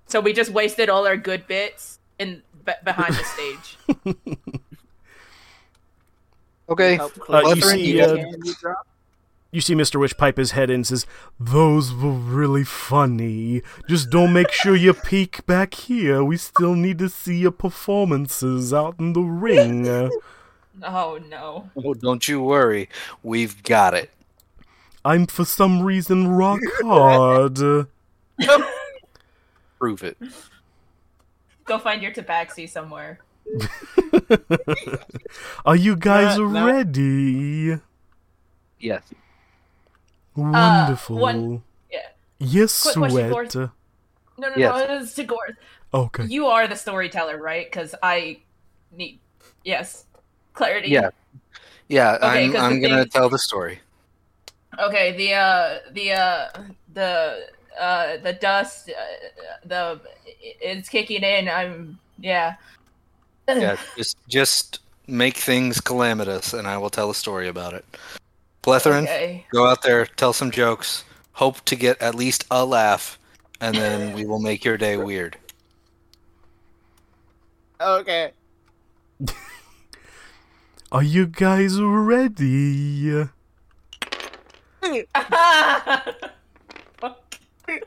So 0.08 0.20
we 0.20 0.34
just 0.34 0.50
wasted 0.52 0.90
all 0.90 1.06
our 1.06 1.18
good 1.18 1.46
bits 1.48 2.00
in 2.18 2.42
be- 2.68 2.74
behind 2.84 3.16
the 3.16 3.24
stage. 3.24 3.78
Okay. 6.70 6.96
Help 6.98 7.14
Uh, 7.30 7.42
you 7.56 7.62
see, 7.62 8.02
uh, 8.02 8.14
you. 8.14 8.76
You 9.52 9.62
see 9.62 9.74
Mr. 9.74 9.98
Witch 10.00 10.18
pipe 10.18 10.36
his 10.38 10.52
head 10.52 10.70
in 10.70 10.76
and 10.76 10.88
says, 10.88 11.06
Those 11.40 11.94
were 11.94 12.12
really 12.12 12.66
funny. 12.66 13.62
Just 13.88 14.10
don't 14.10 14.34
make 14.34 14.52
sure 14.52 14.76
you 14.76 14.94
peek 14.94 15.46
back 15.46 15.74
here. 15.74 16.24
We 16.26 16.36
still 16.36 16.76
need 16.76 17.00
to 17.00 17.08
see 17.08 17.38
your 17.38 17.52
performances 17.52 18.74
out 18.74 19.00
in 19.00 19.14
the 19.14 19.22
ring. 19.22 19.88
oh 20.84 21.20
no. 21.30 21.70
Oh, 21.78 21.94
don't 21.94 22.28
you 22.28 22.42
worry. 22.42 22.90
We've 23.24 23.64
got 23.64 23.94
it. 23.94 24.12
I'm 25.06 25.26
for 25.26 25.46
some 25.46 25.82
reason 25.82 26.28
rock 26.28 26.60
hard. 26.82 27.88
Prove 29.80 30.04
it. 30.04 30.18
Go 31.68 31.78
find 31.78 32.02
your 32.02 32.12
tabaxi 32.12 32.68
somewhere. 32.70 33.20
Are 35.66 35.76
you 35.76 35.96
guys 35.96 36.38
No, 36.38 36.48
no. 36.48 36.66
ready? 36.66 37.78
Yes. 38.80 39.04
Wonderful. 40.36 41.18
one- 41.18 41.64
yeah. 41.92 42.00
Yes, 42.40 42.84
Quick 42.84 42.96
question, 42.96 43.30
sweat. 43.30 43.32
Gorth. 43.32 43.56
No, 44.38 44.50
no, 44.50 44.54
Yes. 44.56 44.88
no. 44.90 44.96
It's 45.02 45.14
to 45.16 45.24
Gorth. 45.26 45.56
Okay. 45.94 46.26
You 46.26 46.48
are 46.48 46.68
the 46.68 46.76
storyteller, 46.76 47.38
right? 47.38 47.66
Because 47.70 47.96
I 48.04 48.40
need 48.92 49.20
yes 49.64 50.06
clarity. 50.54 50.90
Yeah. 50.90 51.10
Yeah, 51.90 52.16
Okay, 52.22 52.46
I'm 52.46 52.52
'cause 52.52 52.62
I'm 52.62 52.82
gonna 52.82 53.02
thing- 53.04 53.10
tell 53.10 53.30
the 53.30 53.40
story. 53.40 53.80
Okay. 54.80 55.16
The 55.18 55.34
uh 55.34 55.80
the 55.92 56.12
uh 56.14 56.50
the 56.94 57.48
uh 57.80 58.18
the 58.18 58.34
dust 58.34 58.90
uh, 58.90 59.28
the 59.66 60.00
it's 60.36 60.90
kicking 60.90 61.24
in. 61.24 61.50
I'm 61.50 62.00
yeah. 62.20 62.56
Yeah, 63.48 63.78
just 63.96 64.18
just 64.28 64.80
make 65.08 65.38
things 65.38 65.80
calamitous 65.80 66.54
and 66.54 66.68
I 66.68 66.78
will 66.78 66.90
tell 66.90 67.10
a 67.10 67.16
story 67.16 67.48
about 67.48 67.74
it. 67.74 67.86
Plethoran, 68.62 69.04
Okay. 69.04 69.46
go 69.54 69.66
out 69.66 69.82
there, 69.84 70.06
tell 70.06 70.34
some 70.34 70.52
jokes, 70.52 71.06
hope 71.32 71.64
to 71.66 71.76
get 71.78 72.02
at 72.02 72.14
least 72.16 72.44
a 72.52 72.66
laugh, 72.66 73.18
and 73.62 73.74
then 73.76 74.14
we 74.14 74.26
will 74.26 74.40
make 74.42 74.66
your 74.66 74.78
day 74.78 74.98
weird. 74.98 75.38
Okay. 77.80 78.32
Are 80.92 81.04
you 81.04 81.26
guys 81.28 81.80
ready? 81.80 83.28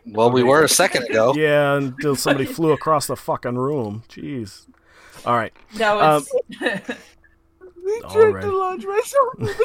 Well, 0.07 0.31
we 0.31 0.43
were 0.43 0.63
a 0.63 0.69
second 0.69 1.05
ago. 1.05 1.35
Yeah, 1.37 1.77
until 1.77 2.17
somebody 2.17 2.45
flew 2.47 2.73
across 2.73 3.07
the 3.07 3.17
fucking 3.17 3.57
room. 3.57 4.03
Jeez. 4.09 4.67
All 5.25 5.37
right. 5.37 5.53
no, 5.79 6.19
it's 6.19 6.33
We 7.85 8.01
All 8.05 8.11
tried 8.13 8.35
right. 8.35 8.43
to 8.43 8.57
launch 8.59 8.85
myself. 8.85 9.61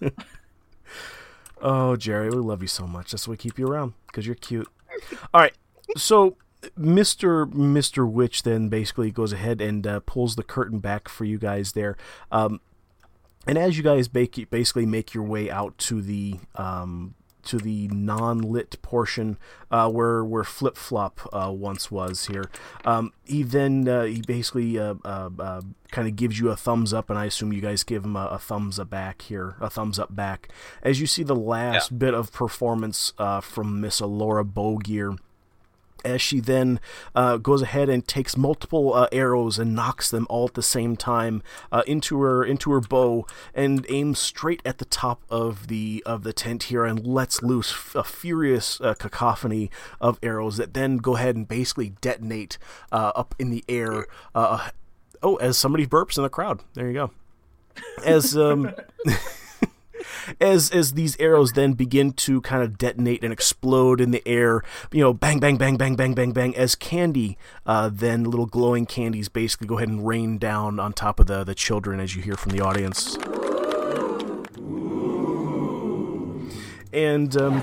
Oh, 1.62 1.94
Jerry, 1.96 2.30
we 2.30 2.36
love 2.36 2.62
you 2.62 2.68
so 2.68 2.86
much. 2.86 3.10
That's 3.10 3.28
why 3.28 3.32
we 3.32 3.36
keep 3.36 3.58
you 3.58 3.66
around 3.66 3.92
because 4.06 4.24
you're 4.26 4.34
cute. 4.34 4.68
All 5.34 5.40
right, 5.40 5.54
so 5.96 6.36
Mister 6.76 7.44
Mister 7.46 8.06
Witch 8.06 8.42
then 8.44 8.68
basically 8.70 9.10
goes 9.10 9.32
ahead 9.32 9.60
and 9.60 9.86
uh, 9.86 10.00
pulls 10.06 10.36
the 10.36 10.42
curtain 10.42 10.78
back 10.78 11.08
for 11.08 11.24
you 11.24 11.36
guys 11.38 11.72
there, 11.72 11.96
um, 12.32 12.60
and 13.46 13.58
as 13.58 13.76
you 13.76 13.82
guys 13.82 14.08
basically 14.08 14.86
make 14.86 15.12
your 15.12 15.24
way 15.24 15.50
out 15.50 15.76
to 15.78 16.00
the 16.00 16.36
um, 16.54 17.14
to 17.44 17.58
the 17.58 17.88
non-lit 17.88 18.80
portion 18.82 19.38
uh, 19.70 19.88
where 19.90 20.24
where 20.24 20.44
Flip 20.44 20.76
Flop 20.76 21.20
uh, 21.32 21.52
once 21.52 21.90
was 21.90 22.26
here. 22.26 22.50
Um, 22.84 23.12
he 23.24 23.42
then 23.42 23.88
uh, 23.88 24.04
he 24.04 24.22
basically 24.22 24.78
uh, 24.78 24.94
uh, 25.04 25.30
uh, 25.38 25.60
kind 25.90 26.08
of 26.08 26.16
gives 26.16 26.38
you 26.38 26.50
a 26.50 26.56
thumbs 26.56 26.92
up, 26.92 27.10
and 27.10 27.18
I 27.18 27.26
assume 27.26 27.52
you 27.52 27.60
guys 27.60 27.84
give 27.84 28.04
him 28.04 28.16
a, 28.16 28.26
a 28.26 28.38
thumbs 28.38 28.78
up 28.78 28.90
back 28.90 29.22
here, 29.22 29.56
a 29.60 29.70
thumbs 29.70 29.98
up 29.98 30.14
back 30.14 30.48
as 30.82 31.00
you 31.00 31.06
see 31.06 31.22
the 31.22 31.36
last 31.36 31.98
bit 31.98 32.14
of 32.14 32.32
performance 32.32 33.12
uh, 33.18 33.40
from 33.40 33.80
Miss 33.80 34.00
Alora 34.00 34.44
Bogier 34.44 35.14
as 36.04 36.20
she 36.20 36.40
then 36.40 36.80
uh, 37.14 37.36
goes 37.36 37.62
ahead 37.62 37.88
and 37.88 38.06
takes 38.06 38.36
multiple 38.36 38.94
uh, 38.94 39.08
arrows 39.12 39.58
and 39.58 39.74
knocks 39.74 40.10
them 40.10 40.26
all 40.30 40.46
at 40.46 40.54
the 40.54 40.62
same 40.62 40.96
time 40.96 41.42
uh, 41.72 41.82
into 41.86 42.20
her 42.20 42.44
into 42.44 42.70
her 42.72 42.80
bow 42.80 43.26
and 43.54 43.86
aims 43.88 44.18
straight 44.18 44.62
at 44.64 44.78
the 44.78 44.84
top 44.84 45.22
of 45.30 45.68
the 45.68 46.02
of 46.06 46.22
the 46.22 46.32
tent 46.32 46.64
here 46.64 46.84
and 46.84 47.06
lets 47.06 47.42
loose 47.42 47.72
f- 47.72 47.94
a 47.94 48.04
furious 48.04 48.80
uh, 48.80 48.94
cacophony 48.94 49.70
of 50.00 50.18
arrows 50.22 50.56
that 50.56 50.74
then 50.74 50.98
go 50.98 51.16
ahead 51.16 51.36
and 51.36 51.48
basically 51.48 51.90
detonate 52.00 52.58
uh, 52.92 53.12
up 53.14 53.34
in 53.38 53.50
the 53.50 53.64
air. 53.68 54.06
Uh, 54.34 54.70
oh, 55.22 55.36
as 55.36 55.56
somebody 55.56 55.86
burps 55.86 56.16
in 56.16 56.22
the 56.22 56.28
crowd. 56.28 56.60
There 56.74 56.86
you 56.86 56.94
go. 56.94 57.10
As 58.04 58.36
um. 58.36 58.74
as 60.40 60.70
as 60.70 60.92
these 60.94 61.16
arrows 61.18 61.52
then 61.52 61.72
begin 61.72 62.12
to 62.12 62.40
kind 62.40 62.62
of 62.62 62.78
detonate 62.78 63.22
and 63.22 63.32
explode 63.32 64.00
in 64.00 64.10
the 64.10 64.26
air, 64.26 64.62
you 64.92 65.00
know, 65.00 65.12
bang, 65.12 65.40
bang, 65.40 65.56
bang, 65.56 65.76
bang, 65.76 65.96
bang, 65.96 66.14
bang, 66.14 66.32
bang, 66.32 66.56
as 66.56 66.74
candy, 66.74 67.36
uh, 67.66 67.90
then 67.92 68.24
little 68.24 68.46
glowing 68.46 68.86
candies 68.86 69.28
basically 69.28 69.66
go 69.66 69.76
ahead 69.76 69.88
and 69.88 70.06
rain 70.06 70.38
down 70.38 70.78
on 70.78 70.92
top 70.92 71.20
of 71.20 71.26
the 71.26 71.44
the 71.44 71.54
children, 71.54 72.00
as 72.00 72.16
you 72.16 72.22
hear 72.22 72.36
from 72.36 72.52
the 72.52 72.60
audience. 72.60 73.16
And 76.92 77.36
um, 77.36 77.62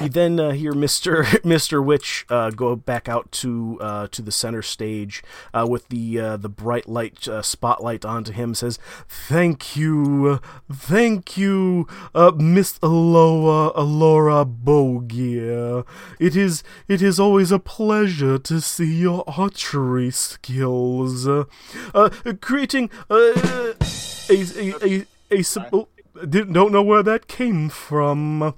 You 0.00 0.08
then 0.08 0.38
uh, 0.38 0.52
hear 0.52 0.74
Mister 0.74 1.26
Mister 1.44 1.82
Witch 1.82 2.24
uh, 2.28 2.50
go 2.50 2.76
back 2.76 3.08
out 3.08 3.32
to 3.32 3.78
uh, 3.80 4.06
to 4.08 4.22
the 4.22 4.30
center 4.30 4.62
stage 4.62 5.24
uh, 5.52 5.66
with 5.68 5.88
the 5.88 6.20
uh, 6.20 6.36
the 6.36 6.48
bright 6.48 6.88
light 6.88 7.26
uh, 7.26 7.42
spotlight 7.42 8.04
onto 8.04 8.32
him. 8.32 8.54
Says, 8.54 8.78
"Thank 9.08 9.76
you, 9.76 10.40
thank 10.70 11.36
you, 11.36 11.88
uh, 12.14 12.30
Miss 12.36 12.78
Aloha 12.80 13.72
Alora 13.74 14.44
Bogia. 14.44 15.84
It 16.20 16.36
is 16.36 16.62
it 16.86 17.02
is 17.02 17.18
always 17.18 17.50
a 17.50 17.58
pleasure 17.58 18.38
to 18.38 18.60
see 18.60 19.00
your 19.00 19.24
archery 19.26 20.12
skills. 20.12 21.26
Uh, 21.26 21.44
uh, 21.92 22.10
creating 22.40 22.90
uh, 23.10 23.16
a 23.16 23.74
a 24.30 24.74
a, 24.80 25.06
a, 25.32 25.42
simple." 25.42 25.88
Didn't, 26.18 26.52
don't 26.52 26.72
know 26.72 26.82
where 26.82 27.04
that 27.04 27.28
came 27.28 27.68
from. 27.68 28.52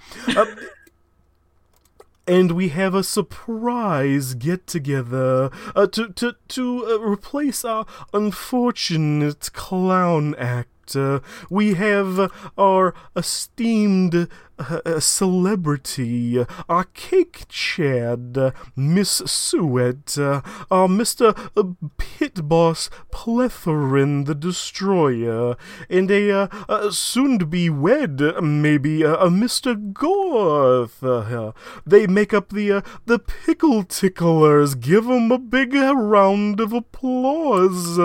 And 2.31 2.53
we 2.53 2.69
have 2.69 2.95
a 2.95 3.03
surprise 3.03 4.35
get 4.35 4.69
together 4.69 5.51
uh, 5.75 5.89
to 5.89 6.11
to 6.13 6.37
to 6.47 6.87
uh, 6.87 7.01
replace 7.01 7.65
our 7.65 7.87
unfortunate 8.15 9.53
clown 9.53 10.37
act. 10.37 10.69
Uh, 10.97 11.21
we 11.49 11.75
have 11.75 12.31
our 12.59 12.95
esteemed 13.17 14.29
uh, 14.59 14.81
uh, 14.85 15.01
celebrity, 15.01 16.45
our 16.69 16.85
cake 16.85 17.45
chad, 17.49 18.53
Miss 18.77 19.23
Sheut, 19.23 20.19
uh, 20.19 20.43
our 20.71 20.89
Mr. 20.89 21.35
Uh, 21.57 21.89
Pit 21.97 22.47
Boss 22.49 22.91
Plethoran 23.11 24.27
the 24.27 24.35
Destroyer, 24.35 25.57
and 25.89 26.11
a 26.11 26.49
soon 26.93 27.39
to 27.39 27.47
be 27.47 27.71
wed, 27.71 28.21
maybe, 28.43 29.03
a 29.03 29.29
Mr. 29.29 29.93
Gorth. 29.93 31.55
They 31.87 32.07
make 32.07 32.35
up 32.35 32.51
the 32.51 32.83
the 33.07 33.19
Pickle 33.19 33.85
Ticklers. 33.85 34.75
Give 34.75 35.09
'em 35.09 35.33
a 35.33 35.39
big 35.39 35.73
round 35.75 36.61
of 36.61 36.73
applause. 36.73 37.99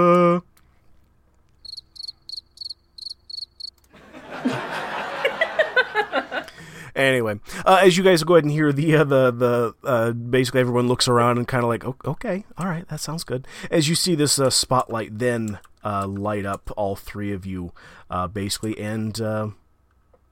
Anyway, 6.95 7.38
uh, 7.65 7.80
as 7.81 7.97
you 7.97 8.03
guys 8.05 8.23
go 8.23 8.35
ahead 8.35 8.45
and 8.45 8.53
hear 8.53 8.72
the 8.72 8.95
uh, 8.95 9.03
the 9.03 9.30
the 9.31 9.73
uh, 9.84 10.11
basically 10.11 10.61
everyone 10.61 10.88
looks 10.88 11.09
around 11.09 11.38
and 11.38 11.45
kind 11.45 11.61
of 11.61 11.67
like, 11.67 11.84
"O- 11.85 11.97
okay, 12.05 12.45
all 12.57 12.67
right, 12.67 12.88
that 12.88 13.01
sounds 13.01 13.26
good. 13.26 13.45
As 13.69 13.89
you 13.89 13.95
see 13.95 14.15
this 14.15 14.39
uh, 14.39 14.49
spotlight 14.49 15.19
then 15.19 15.59
uh, 15.84 16.07
light 16.07 16.45
up 16.45 16.72
all 16.77 16.95
three 16.95 17.34
of 17.34 17.45
you, 17.45 17.73
uh, 18.09 18.27
basically, 18.27 18.80
and 18.80 19.19
uh, 19.19 19.49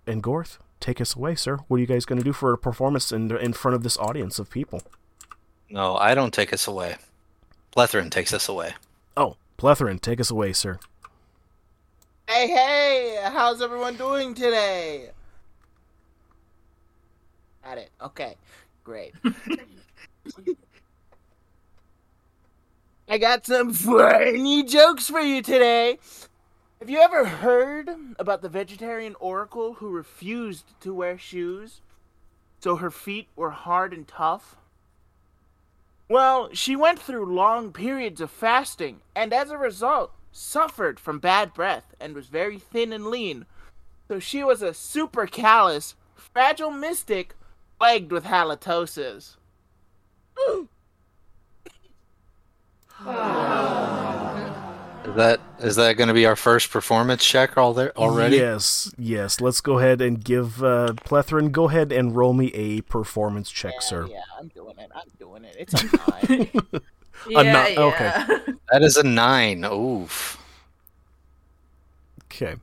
and 0.07 0.23
Gorth, 0.23 0.57
take 0.79 1.01
us 1.01 1.17
away, 1.17 1.35
sir. 1.35 1.57
What 1.67 1.77
are 1.77 1.81
you 1.81 1.85
guys 1.85 2.05
going 2.05 2.19
to 2.19 2.23
do 2.23 2.31
for 2.31 2.53
a 2.53 2.57
performance 2.57 3.11
in 3.11 3.29
in 3.35 3.51
front 3.51 3.75
of 3.75 3.83
this 3.83 3.97
audience 3.97 4.39
of 4.39 4.49
people? 4.49 4.83
No, 5.69 5.97
I 5.97 6.15
don't 6.15 6.33
take 6.33 6.53
us 6.53 6.65
away. 6.65 6.95
Plethoran 7.75 8.09
takes 8.09 8.33
us 8.33 8.47
away. 8.47 8.75
Oh, 9.17 9.35
Plethoran, 9.57 9.99
take 9.99 10.21
us 10.21 10.31
away, 10.31 10.53
sir. 10.53 10.79
Hey, 12.27 12.47
hey! 12.47 13.19
How's 13.23 13.61
everyone 13.61 13.95
doing 13.95 14.33
today? 14.33 15.09
Got 17.63 17.77
it. 17.77 17.89
Okay, 18.01 18.35
great. 18.83 19.13
I 23.07 23.17
got 23.17 23.45
some 23.45 23.73
funny 23.73 24.63
jokes 24.63 25.07
for 25.09 25.19
you 25.19 25.41
today. 25.41 25.99
Have 26.79 26.89
you 26.89 26.99
ever 26.99 27.25
heard 27.25 27.89
about 28.17 28.41
the 28.41 28.49
vegetarian 28.49 29.15
oracle 29.19 29.73
who 29.75 29.89
refused 29.89 30.65
to 30.81 30.93
wear 30.93 31.17
shoes 31.17 31.81
so 32.59 32.77
her 32.77 32.91
feet 32.91 33.27
were 33.35 33.51
hard 33.51 33.93
and 33.93 34.07
tough? 34.07 34.55
Well, 36.09 36.49
she 36.53 36.75
went 36.75 36.99
through 36.99 37.33
long 37.33 37.71
periods 37.73 38.21
of 38.21 38.31
fasting 38.31 39.01
and 39.15 39.33
as 39.33 39.49
a 39.51 39.57
result 39.57 40.13
suffered 40.33 40.99
from 40.99 41.19
bad 41.19 41.53
breath 41.53 41.95
and 41.99 42.13
was 42.13 42.27
very 42.27 42.59
thin 42.59 42.91
and 42.91 43.07
lean. 43.07 43.45
So 44.09 44.19
she 44.19 44.43
was 44.43 44.61
a 44.61 44.73
super 44.73 45.27
callous, 45.27 45.95
fragile 46.15 46.71
mystic 46.71 47.35
plagued 47.79 48.11
with 48.11 48.25
halitosis. 48.25 49.37
Is 55.05 55.15
that 55.15 55.41
is 55.59 55.75
that 55.75 55.97
going 55.97 56.07
to 56.07 56.13
be 56.13 56.25
our 56.25 56.35
first 56.37 56.71
performance 56.71 57.25
check 57.25 57.57
all 57.57 57.73
there 57.73 57.95
already? 57.97 58.37
Yes, 58.37 58.93
yes. 58.97 59.41
Let's 59.41 59.59
go 59.59 59.77
ahead 59.77 60.01
and 60.01 60.23
give 60.23 60.63
uh, 60.63 60.93
Plethoran. 61.05 61.51
Go 61.51 61.67
ahead 61.67 61.91
and 61.91 62.15
roll 62.15 62.31
me 62.31 62.47
a 62.53 62.81
performance 62.81 63.51
check, 63.51 63.81
sir. 63.81 64.07
Yeah, 64.09 64.21
I'm 64.39 64.47
doing 64.47 64.75
it. 64.79 64.89
I'm 64.95 65.09
doing 65.19 65.43
it. 65.43 65.55
It's 65.59 65.73
a 65.73 65.85
nine. 66.29 66.51
Yeah, 67.27 67.51
not- 67.51 67.77
okay. 67.77 68.03
yeah. 68.03 68.37
That 68.71 68.81
is 68.81 68.97
a 68.97 69.03
nine. 69.03 69.63
Oof. 69.65 70.39
Okay. 72.25 72.55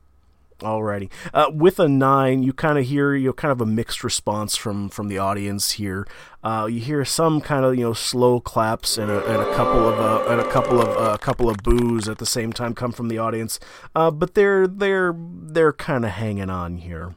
Alrighty. 0.59 1.09
Uh, 1.33 1.49
with 1.53 1.79
a 1.79 1.87
nine, 1.87 2.43
you 2.43 2.53
kind 2.53 2.77
of 2.77 2.85
hear 2.85 3.15
you 3.15 3.27
know 3.27 3.33
kind 3.33 3.51
of 3.51 3.61
a 3.61 3.65
mixed 3.65 4.03
response 4.03 4.55
from 4.55 4.89
from 4.89 5.07
the 5.07 5.17
audience 5.17 5.71
here. 5.71 6.05
Uh, 6.43 6.67
you 6.69 6.79
hear 6.81 7.03
some 7.05 7.39
kind 7.41 7.65
of 7.65 7.75
you 7.75 7.81
know 7.85 7.93
slow 7.93 8.39
claps 8.41 8.97
and 8.97 9.09
a, 9.09 9.25
and 9.25 9.41
a 9.41 9.55
couple 9.55 9.87
of 9.87 9.99
uh, 9.99 10.29
and 10.31 10.41
a 10.41 10.51
couple 10.51 10.79
of 10.81 10.89
uh, 10.89 11.13
a 11.13 11.17
couple 11.17 11.49
of 11.49 11.57
boos 11.63 12.07
at 12.09 12.17
the 12.19 12.25
same 12.25 12.51
time 12.53 12.75
come 12.75 12.91
from 12.91 13.07
the 13.07 13.17
audience. 13.17 13.59
Uh, 13.95 14.11
but 14.11 14.33
they're 14.35 14.67
they're 14.67 15.15
they're 15.17 15.73
kind 15.73 16.03
of 16.05 16.11
hanging 16.11 16.49
on 16.49 16.77
here. 16.77 17.15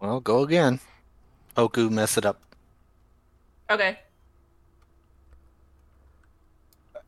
Well, 0.00 0.18
go 0.20 0.42
again. 0.42 0.80
Hoku, 1.56 1.90
mess 1.90 2.16
it 2.16 2.24
up. 2.26 2.40
Okay. 3.70 3.98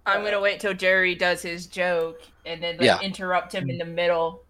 I'm 0.07 0.23
gonna 0.23 0.41
wait 0.41 0.61
till 0.61 0.75
Jerry 0.75 1.15
does 1.15 1.41
his 1.43 1.67
joke 1.67 2.21
and 2.45 2.63
then 2.63 2.77
like, 2.77 2.85
Yeah. 2.87 3.01
interrupt 3.01 3.53
him 3.55 3.69
in 3.71 3.79
the 3.79 3.85
middle. 3.85 4.43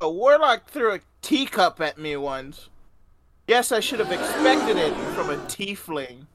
a 0.00 0.08
warlock 0.08 0.70
threw 0.70 0.94
a 0.94 1.00
teacup 1.22 1.80
at 1.80 1.98
me 1.98 2.16
once. 2.16 2.68
Yes, 3.48 3.72
I 3.72 3.80
should 3.80 3.98
have 3.98 4.12
expected 4.12 4.76
it 4.76 4.94
from 5.14 5.30
a 5.30 5.36
tiefling. 5.46 6.26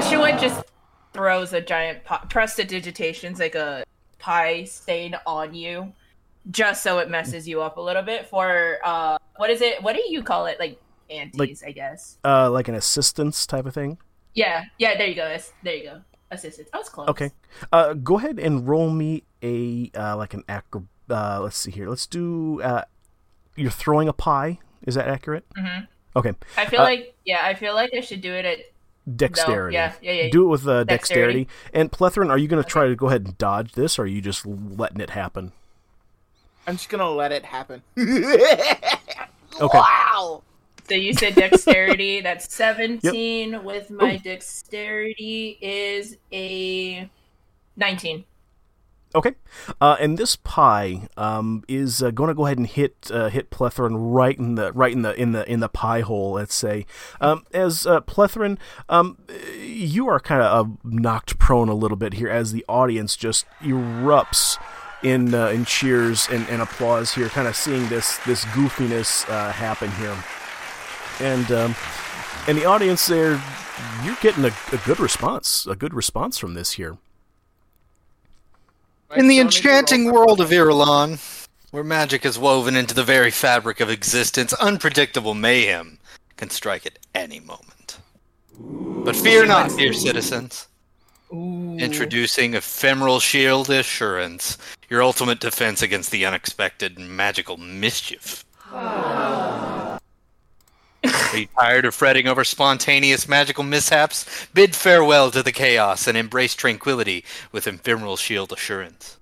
Shuan 0.00 0.40
just 0.40 0.64
throws 1.12 1.52
a 1.52 1.60
giant 1.60 2.04
pi- 2.04 2.24
prestidigitations 2.28 3.38
like 3.38 3.54
a 3.54 3.84
pie 4.18 4.64
stain 4.64 5.14
on 5.26 5.54
you, 5.54 5.92
just 6.50 6.82
so 6.82 6.98
it 7.00 7.10
messes 7.10 7.46
you 7.46 7.60
up 7.60 7.76
a 7.76 7.80
little 7.80 8.02
bit. 8.02 8.26
For 8.28 8.78
uh, 8.82 9.18
what 9.36 9.50
is 9.50 9.60
it? 9.60 9.82
What 9.82 9.94
do 9.94 10.02
you 10.08 10.22
call 10.22 10.46
it? 10.46 10.58
Like 10.58 10.80
antes, 11.12 11.62
I 11.62 11.72
guess. 11.72 12.18
Uh, 12.24 12.50
like 12.50 12.68
an 12.68 12.74
assistance 12.74 13.46
type 13.46 13.66
of 13.66 13.74
thing. 13.74 13.98
Yeah, 14.34 14.64
yeah. 14.78 14.96
There 14.96 15.06
you 15.06 15.14
go. 15.14 15.36
There 15.62 15.74
you 15.74 15.84
go. 15.84 16.00
Assistant. 16.30 16.68
I 16.72 16.78
was 16.78 16.88
close. 16.88 17.08
Okay. 17.08 17.30
Uh, 17.72 17.92
go 17.94 18.18
ahead 18.18 18.38
and 18.38 18.66
roll 18.66 18.88
me 18.90 19.24
a 19.42 19.90
uh, 19.94 20.16
like 20.16 20.32
an 20.34 20.44
acro. 20.48 20.86
Uh, 21.10 21.40
let's 21.42 21.56
see 21.58 21.70
here. 21.70 21.88
Let's 21.88 22.06
do. 22.06 22.62
Uh, 22.62 22.84
you're 23.56 23.70
throwing 23.70 24.08
a 24.08 24.12
pie. 24.14 24.58
Is 24.86 24.94
that 24.94 25.08
accurate? 25.08 25.44
Mm-hmm. 25.56 25.84
Okay. 26.16 26.32
I 26.56 26.66
feel 26.66 26.80
Uh, 26.80 26.84
like 26.84 27.14
yeah. 27.24 27.40
I 27.44 27.54
feel 27.54 27.74
like 27.74 27.92
I 27.94 28.00
should 28.00 28.20
do 28.22 28.32
it 28.32 28.44
at 28.44 28.58
Dexterity. 29.16 29.74
yeah, 29.74 29.92
yeah, 30.00 30.12
yeah. 30.12 30.30
Do 30.30 30.44
it 30.44 30.48
with 30.48 30.66
uh, 30.68 30.84
dexterity. 30.84 31.44
Dexterity. 31.44 31.48
And 31.74 31.90
Plethoran, 31.90 32.30
are 32.30 32.38
you 32.38 32.46
going 32.46 32.62
to 32.62 32.68
try 32.68 32.86
to 32.86 32.94
go 32.94 33.08
ahead 33.08 33.24
and 33.26 33.36
dodge 33.36 33.72
this, 33.72 33.98
or 33.98 34.02
are 34.02 34.06
you 34.06 34.20
just 34.20 34.46
letting 34.46 35.00
it 35.00 35.10
happen? 35.10 35.52
I'm 36.68 36.76
just 36.76 36.88
gonna 36.88 37.10
let 37.10 37.32
it 37.32 37.44
happen. 37.44 37.82
Okay. 39.60 39.78
Wow! 39.78 40.42
So 40.92 40.96
you 40.96 41.14
said 41.14 41.36
dexterity. 41.36 42.20
That's 42.22 42.54
17 42.54 43.64
with 43.64 43.90
my 43.90 44.18
dexterity 44.18 45.56
is 45.62 46.18
a 46.30 47.08
19. 47.76 48.24
Okay. 49.14 49.32
Uh, 49.80 49.96
and 49.98 50.18
this 50.18 50.36
pie 50.36 51.08
um, 51.16 51.64
is 51.66 52.02
uh, 52.02 52.10
going 52.10 52.28
to 52.28 52.34
go 52.34 52.44
ahead 52.44 52.58
and 52.58 52.66
hit 52.66 53.10
uh, 53.10 53.30
hit 53.30 53.50
Plethoran 53.50 53.94
right 53.96 54.38
in 54.38 54.56
the 54.56 54.70
right 54.74 54.92
in 54.92 55.00
the 55.00 55.18
in 55.18 55.32
the 55.32 55.50
in 55.50 55.60
the 55.60 55.70
pie 55.70 56.02
hole. 56.02 56.32
Let's 56.32 56.54
say, 56.54 56.84
um, 57.22 57.44
as 57.54 57.86
uh, 57.86 58.02
Plethoran, 58.02 58.58
um, 58.90 59.16
you 59.58 60.06
are 60.08 60.20
kind 60.20 60.42
of 60.42 60.66
uh, 60.66 60.70
knocked 60.84 61.38
prone 61.38 61.70
a 61.70 61.74
little 61.74 61.96
bit 61.96 62.14
here 62.14 62.28
as 62.28 62.52
the 62.52 62.66
audience 62.68 63.16
just 63.16 63.46
erupts 63.62 64.58
in 65.02 65.34
uh, 65.34 65.48
in 65.48 65.64
cheers 65.64 66.28
and, 66.30 66.48
and 66.48 66.62
applause 66.62 67.14
here, 67.14 67.28
kind 67.28 67.48
of 67.48 67.56
seeing 67.56 67.88
this 67.88 68.18
this 68.18 68.44
goofiness 68.46 69.28
uh, 69.28 69.52
happen 69.52 69.90
here, 69.92 70.16
and 71.22 71.50
um, 71.52 71.74
and 72.48 72.58
the 72.58 72.64
audience 72.64 73.06
there, 73.06 73.40
you're 74.04 74.16
getting 74.20 74.44
a, 74.44 74.52
a 74.72 74.78
good 74.84 75.00
response, 75.00 75.66
a 75.66 75.76
good 75.76 75.94
response 75.94 76.38
from 76.38 76.54
this 76.54 76.72
here. 76.72 76.98
In 79.14 79.28
the 79.28 79.40
I 79.40 79.44
still 79.44 79.44
need 79.44 79.50
to 79.52 79.68
enchanting 79.68 80.12
world 80.12 80.40
of 80.40 80.50
Irulan, 80.50 81.46
where 81.70 81.84
magic 81.84 82.24
is 82.24 82.38
woven 82.38 82.76
into 82.76 82.94
the 82.94 83.04
very 83.04 83.30
fabric 83.30 83.80
of 83.80 83.90
existence, 83.90 84.52
unpredictable 84.54 85.34
mayhem 85.34 85.98
can 86.36 86.50
strike 86.50 86.86
at 86.86 86.98
any 87.14 87.40
moment. 87.40 87.98
But 88.58 89.16
fear 89.16 89.46
not, 89.46 89.70
dear 89.76 89.92
citizens. 89.92 90.68
Introducing 91.30 92.54
Ephemeral 92.54 93.20
Shield 93.20 93.70
Assurance, 93.70 94.58
your 94.90 95.02
ultimate 95.02 95.40
defense 95.40 95.80
against 95.80 96.10
the 96.10 96.26
unexpected 96.26 96.98
and 96.98 97.16
magical 97.16 97.56
mischief. 97.56 98.44
Are 101.12 101.36
you 101.36 101.48
tired 101.58 101.84
of 101.84 101.94
fretting 101.94 102.26
over 102.26 102.44
spontaneous 102.44 103.28
magical 103.28 103.64
mishaps? 103.64 104.46
Bid 104.54 104.74
farewell 104.74 105.30
to 105.30 105.42
the 105.42 105.52
chaos 105.52 106.06
and 106.06 106.16
embrace 106.16 106.54
tranquility 106.54 107.24
with 107.50 107.66
Ephemeral 107.66 108.16
Shield 108.16 108.52
Assurance. 108.52 109.18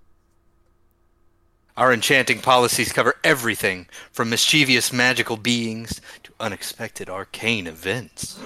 Our 1.77 1.93
enchanting 1.93 2.41
policies 2.41 2.93
cover 2.93 3.15
everything 3.25 3.87
from 4.13 4.29
mischievous 4.31 4.93
magical 4.93 5.37
beings 5.37 6.01
to 6.25 6.33
unexpected 6.39 7.09
arcane 7.09 7.67
events. 7.67 8.39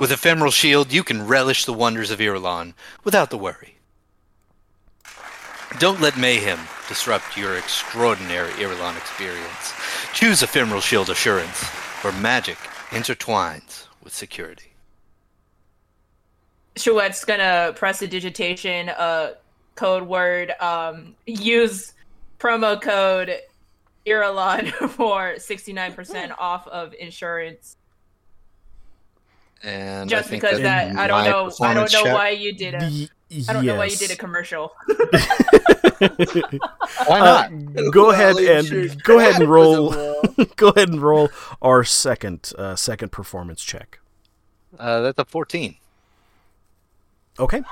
With 0.00 0.10
Ephemeral 0.10 0.50
Shield, 0.50 0.92
you 0.92 1.04
can 1.04 1.26
relish 1.26 1.64
the 1.64 1.72
wonders 1.72 2.10
of 2.10 2.18
Irulan 2.18 2.74
without 3.04 3.30
the 3.30 3.38
worry. 3.38 3.76
Don't 5.78 6.00
let 6.00 6.16
mayhem 6.16 6.58
disrupt 6.88 7.36
your 7.36 7.56
extraordinary 7.56 8.50
Irulan 8.52 8.96
experience. 8.96 9.74
Choose 10.14 10.42
Ephemeral 10.42 10.80
Shield 10.80 11.10
Assurance, 11.10 11.64
where 12.06 12.20
magic 12.20 12.56
intertwines 12.90 13.86
with 14.02 14.14
security. 14.14 14.72
Sheut's 16.76 17.24
gonna 17.24 17.72
prestidigitation 17.74 18.90
uh 18.90 19.32
code 19.74 20.04
word 20.06 20.52
um 20.60 21.16
use 21.26 21.94
promo 22.38 22.80
code 22.80 23.34
Irulan 24.06 24.70
for 24.90 25.34
69% 25.34 26.32
off 26.38 26.68
of 26.68 26.94
insurance 26.94 27.76
And 29.64 30.08
just 30.08 30.28
I 30.28 30.30
think 30.30 30.42
because 30.42 30.60
that 30.60 30.94
I 30.96 31.06
don't 31.08 31.24
know 31.24 31.50
I 31.60 31.74
don't 31.74 31.92
know 31.92 32.04
check- 32.04 32.14
why 32.14 32.28
you 32.30 32.52
did 32.54 32.74
a 32.74 32.78
Y- 32.78 33.08
I 33.48 33.52
don't 33.52 33.66
know 33.66 33.74
why 33.74 33.86
you 33.86 33.96
did 33.96 34.12
a 34.12 34.16
commercial. 34.16 34.72
Why 37.06 37.20
Uh, 37.20 37.48
not? 37.48 37.92
go 37.92 38.10
ahead 38.10 38.36
and 38.36 39.02
go 39.02 39.18
ahead 39.18 39.40
and 39.40 39.50
roll. 39.58 39.90
go 40.56 40.68
ahead 40.68 40.88
and 40.90 41.00
roll 41.02 41.28
our 41.62 41.84
second 41.84 42.52
uh, 42.58 42.76
second 42.76 43.12
performance 43.12 43.62
check. 43.64 43.98
Uh, 44.78 45.00
that's 45.00 45.18
a 45.18 45.24
14. 45.24 45.76
Okay. 47.38 47.62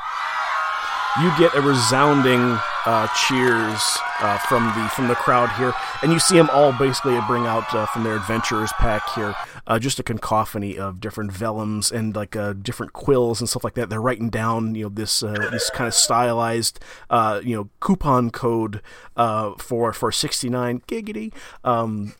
You 1.20 1.32
get 1.39 1.55
a 1.55 1.61
resounding 1.61 2.59
uh, 2.86 3.07
cheers 3.15 3.81
uh, 4.19 4.36
from 4.49 4.65
the 4.65 4.89
from 4.89 5.07
the 5.07 5.15
crowd 5.15 5.49
here, 5.51 5.73
and 6.03 6.12
you 6.12 6.19
see 6.19 6.36
them 6.36 6.51
all 6.53 6.73
basically 6.73 7.16
bring 7.28 7.47
out 7.47 7.73
uh, 7.73 7.86
from 7.86 8.03
their 8.03 8.16
adventurers 8.16 8.73
pack 8.73 9.09
here 9.15 9.32
uh, 9.69 9.78
just 9.78 10.01
a 10.01 10.03
cacophony 10.03 10.77
of 10.77 11.01
different 11.01 11.32
vellums 11.32 11.93
and 11.93 12.16
like 12.16 12.35
uh, 12.35 12.53
different 12.53 12.93
quills 12.93 13.41
and 13.41 13.49
stuff 13.49 13.62
like 13.62 13.74
that. 13.74 13.91
They're 13.91 14.01
writing 14.01 14.28
down 14.28 14.74
you 14.74 14.86
know 14.86 14.89
this 14.89 15.23
uh, 15.23 15.35
this 15.53 15.70
kind 15.70 15.86
of 15.86 15.95
stylized 15.95 16.81
you 17.12 17.55
know 17.55 17.69
coupon 17.78 18.31
code 18.31 18.82
for 19.16 19.93
for 19.93 20.11
sixty 20.11 20.49
nine 20.49 20.81
giggity 20.89 21.32
um, 21.62 22.15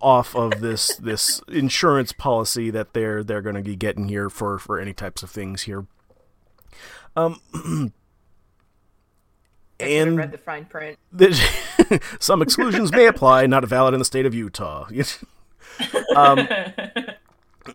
off 0.00 0.34
of 0.34 0.62
this 0.62 0.96
this 0.96 1.42
insurance 1.48 2.12
policy 2.12 2.70
that 2.70 2.94
they're 2.94 3.22
they're 3.22 3.42
going 3.42 3.56
to 3.56 3.62
be 3.62 3.76
getting 3.76 4.08
here 4.08 4.30
for 4.30 4.58
for 4.58 4.80
any 4.80 4.94
types 4.94 5.22
of 5.22 5.30
things 5.30 5.64
here. 5.64 5.86
Um, 7.16 7.92
and 9.80 10.16
read 10.16 10.32
the 10.32 10.38
fine 10.38 10.64
print. 10.64 10.98
there's- 11.12 11.40
some 12.20 12.42
exclusions 12.42 12.92
may 12.92 13.06
apply, 13.06 13.46
not 13.46 13.64
valid 13.64 13.94
in 13.94 13.98
the 13.98 14.04
state 14.04 14.26
of 14.26 14.34
Utah. 14.34 14.86
um, 16.16 16.46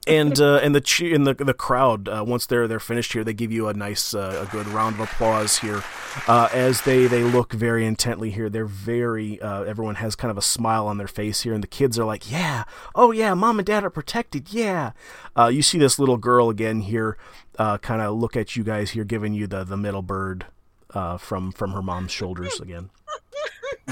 and 0.06 0.40
uh, 0.40 0.58
and 0.58 0.76
the 0.76 0.82
che- 0.82 1.14
and 1.14 1.26
the 1.26 1.34
the 1.34 1.54
crowd 1.54 2.08
uh, 2.08 2.24
once 2.26 2.46
they're 2.46 2.68
they're 2.68 2.80
finished 2.80 3.14
here, 3.14 3.24
they 3.24 3.34
give 3.34 3.52
you 3.52 3.68
a 3.68 3.74
nice 3.74 4.14
uh, 4.14 4.46
a 4.48 4.52
good 4.52 4.68
round 4.68 4.96
of 4.96 5.02
applause 5.02 5.58
here 5.60 5.84
uh, 6.28 6.48
as 6.54 6.82
they 6.84 7.08
they 7.08 7.24
look 7.24 7.54
very 7.54 7.86
intently 7.86 8.30
here. 8.30 8.50
They're 8.50 8.66
very 8.66 9.42
uh, 9.42 9.64
everyone 9.64 9.96
has 9.96 10.16
kind 10.16 10.30
of 10.30 10.38
a 10.38 10.44
smile 10.44 10.86
on 10.88 10.98
their 11.00 11.08
face 11.08 11.42
here, 11.42 11.54
and 11.54 11.64
the 11.64 11.68
kids 11.68 11.98
are 11.98 12.06
like, 12.06 12.32
yeah, 12.32 12.66
oh 12.94 13.12
yeah, 13.12 13.34
mom 13.34 13.58
and 13.60 13.66
dad 13.66 13.84
are 13.84 13.90
protected, 13.90 14.54
yeah. 14.54 14.92
Uh, 15.36 15.48
you 15.48 15.64
see 15.64 15.80
this 15.80 15.98
little 15.98 16.18
girl 16.18 16.50
again 16.52 16.82
here, 16.82 17.18
uh, 17.58 17.80
kind 17.80 18.02
of 18.02 18.16
look 18.16 18.38
at 18.38 18.56
you 18.56 18.64
guys 18.64 18.92
here, 18.92 19.04
giving 19.04 19.34
you 19.34 19.48
the 19.48 19.64
the 19.64 19.78
middle 19.78 20.04
bird 20.04 20.46
uh, 20.94 21.18
from 21.18 21.52
from 21.52 21.72
her 21.72 21.82
mom's 21.82 22.12
shoulders 22.12 22.60
again. 22.60 22.90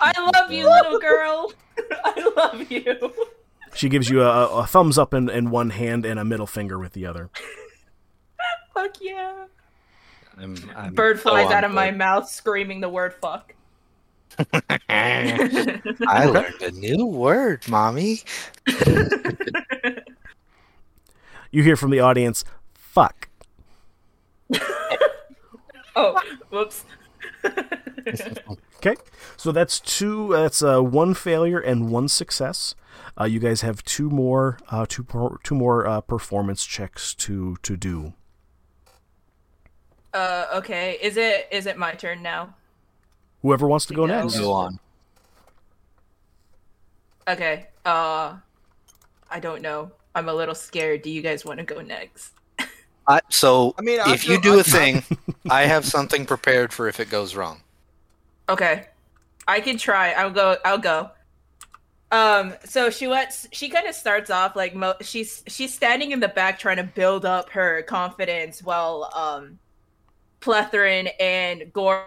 I 0.00 0.30
love 0.34 0.50
you, 0.50 0.68
little 0.68 0.98
girl. 0.98 1.52
I 2.04 2.32
love 2.36 2.70
you. 2.70 3.12
She 3.74 3.88
gives 3.88 4.10
you 4.10 4.22
a, 4.22 4.58
a 4.58 4.66
thumbs 4.66 4.98
up 4.98 5.14
in, 5.14 5.30
in 5.30 5.50
one 5.50 5.70
hand 5.70 6.04
and 6.04 6.18
a 6.18 6.24
middle 6.24 6.46
finger 6.46 6.78
with 6.78 6.92
the 6.92 7.06
other. 7.06 7.30
Fuck 8.74 8.96
yeah. 9.00 9.46
I'm, 10.36 10.56
I'm 10.76 10.94
Bird 10.94 11.20
flies 11.20 11.46
on 11.46 11.52
out 11.52 11.64
of 11.64 11.70
my 11.70 11.90
mouth 11.90 12.28
screaming 12.28 12.80
the 12.80 12.88
word 12.88 13.14
fuck. 13.14 13.54
I 14.88 16.24
learned 16.26 16.62
a 16.62 16.70
new 16.72 17.06
word, 17.06 17.68
mommy. 17.68 18.20
You 21.50 21.62
hear 21.62 21.76
from 21.76 21.90
the 21.90 22.00
audience, 22.00 22.44
fuck. 22.74 23.28
oh, 25.96 26.20
whoops. 26.50 26.84
Okay, 28.76 28.96
so 29.36 29.52
that's 29.52 29.78
two. 29.80 30.28
That's 30.32 30.62
uh, 30.62 30.80
one 30.80 31.14
failure 31.14 31.58
and 31.60 31.90
one 31.90 32.08
success. 32.08 32.74
Uh, 33.20 33.24
you 33.24 33.38
guys 33.38 33.60
have 33.60 33.84
two 33.84 34.08
more, 34.08 34.58
uh, 34.70 34.86
two 34.88 35.02
per, 35.02 35.36
two 35.42 35.54
more 35.54 35.86
uh, 35.86 36.00
performance 36.00 36.64
checks 36.64 37.14
to 37.16 37.56
to 37.62 37.76
do. 37.76 38.14
Uh, 40.14 40.46
okay. 40.54 40.98
Is 41.02 41.16
it 41.16 41.48
is 41.52 41.66
it 41.66 41.76
my 41.76 41.92
turn 41.92 42.22
now? 42.22 42.54
Whoever 43.42 43.68
wants 43.68 43.86
to 43.86 43.94
go 43.94 44.06
No. 44.06 44.22
next. 44.22 44.38
Go 44.38 44.52
on. 44.52 44.78
Okay. 47.28 47.68
Uh, 47.84 48.36
I 49.30 49.40
don't 49.40 49.62
know. 49.62 49.92
I'm 50.14 50.28
a 50.28 50.34
little 50.34 50.54
scared. 50.54 51.02
Do 51.02 51.10
you 51.10 51.22
guys 51.22 51.44
want 51.44 51.58
to 51.58 51.64
go 51.64 51.80
next? 51.80 52.32
I, 53.06 53.20
so 53.28 53.74
I 53.78 53.82
mean, 53.82 54.00
I 54.00 54.12
if 54.14 54.28
you 54.28 54.40
do 54.40 54.56
I- 54.56 54.60
a 54.60 54.64
thing, 54.64 55.02
I 55.50 55.62
have 55.62 55.84
something 55.84 56.26
prepared 56.26 56.72
for 56.72 56.88
if 56.88 57.00
it 57.00 57.10
goes 57.10 57.34
wrong. 57.34 57.60
Okay. 58.48 58.86
I 59.48 59.60
can 59.60 59.78
try. 59.78 60.12
I'll 60.12 60.30
go. 60.30 60.56
I'll 60.64 60.78
go. 60.78 61.10
Um. 62.12 62.54
So 62.64 62.90
she 62.90 63.06
went. 63.08 63.46
She 63.52 63.68
kind 63.68 63.86
of 63.88 63.94
starts 63.94 64.30
off 64.30 64.54
like 64.54 64.74
mo- 64.74 64.94
she's 65.00 65.42
she's 65.48 65.72
standing 65.74 66.12
in 66.12 66.20
the 66.20 66.28
back 66.28 66.58
trying 66.58 66.76
to 66.76 66.84
build 66.84 67.24
up 67.24 67.50
her 67.50 67.82
confidence 67.82 68.62
while 68.62 69.10
um, 69.14 69.58
Plethoran 70.40 71.10
and 71.18 71.72
Gorth 71.72 72.04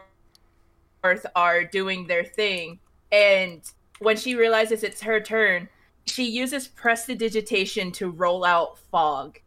are 1.35 1.63
doing 1.63 2.07
their 2.07 2.23
thing. 2.23 2.79
And 3.11 3.61
when 3.99 4.17
she 4.17 4.35
realizes 4.35 4.83
it's 4.83 5.01
her 5.01 5.19
turn, 5.19 5.67
she 6.05 6.25
uses 6.29 6.67
prestidigitation 6.67 7.91
to 7.93 8.09
roll 8.09 8.43
out 8.45 8.79
fog. 8.91 9.39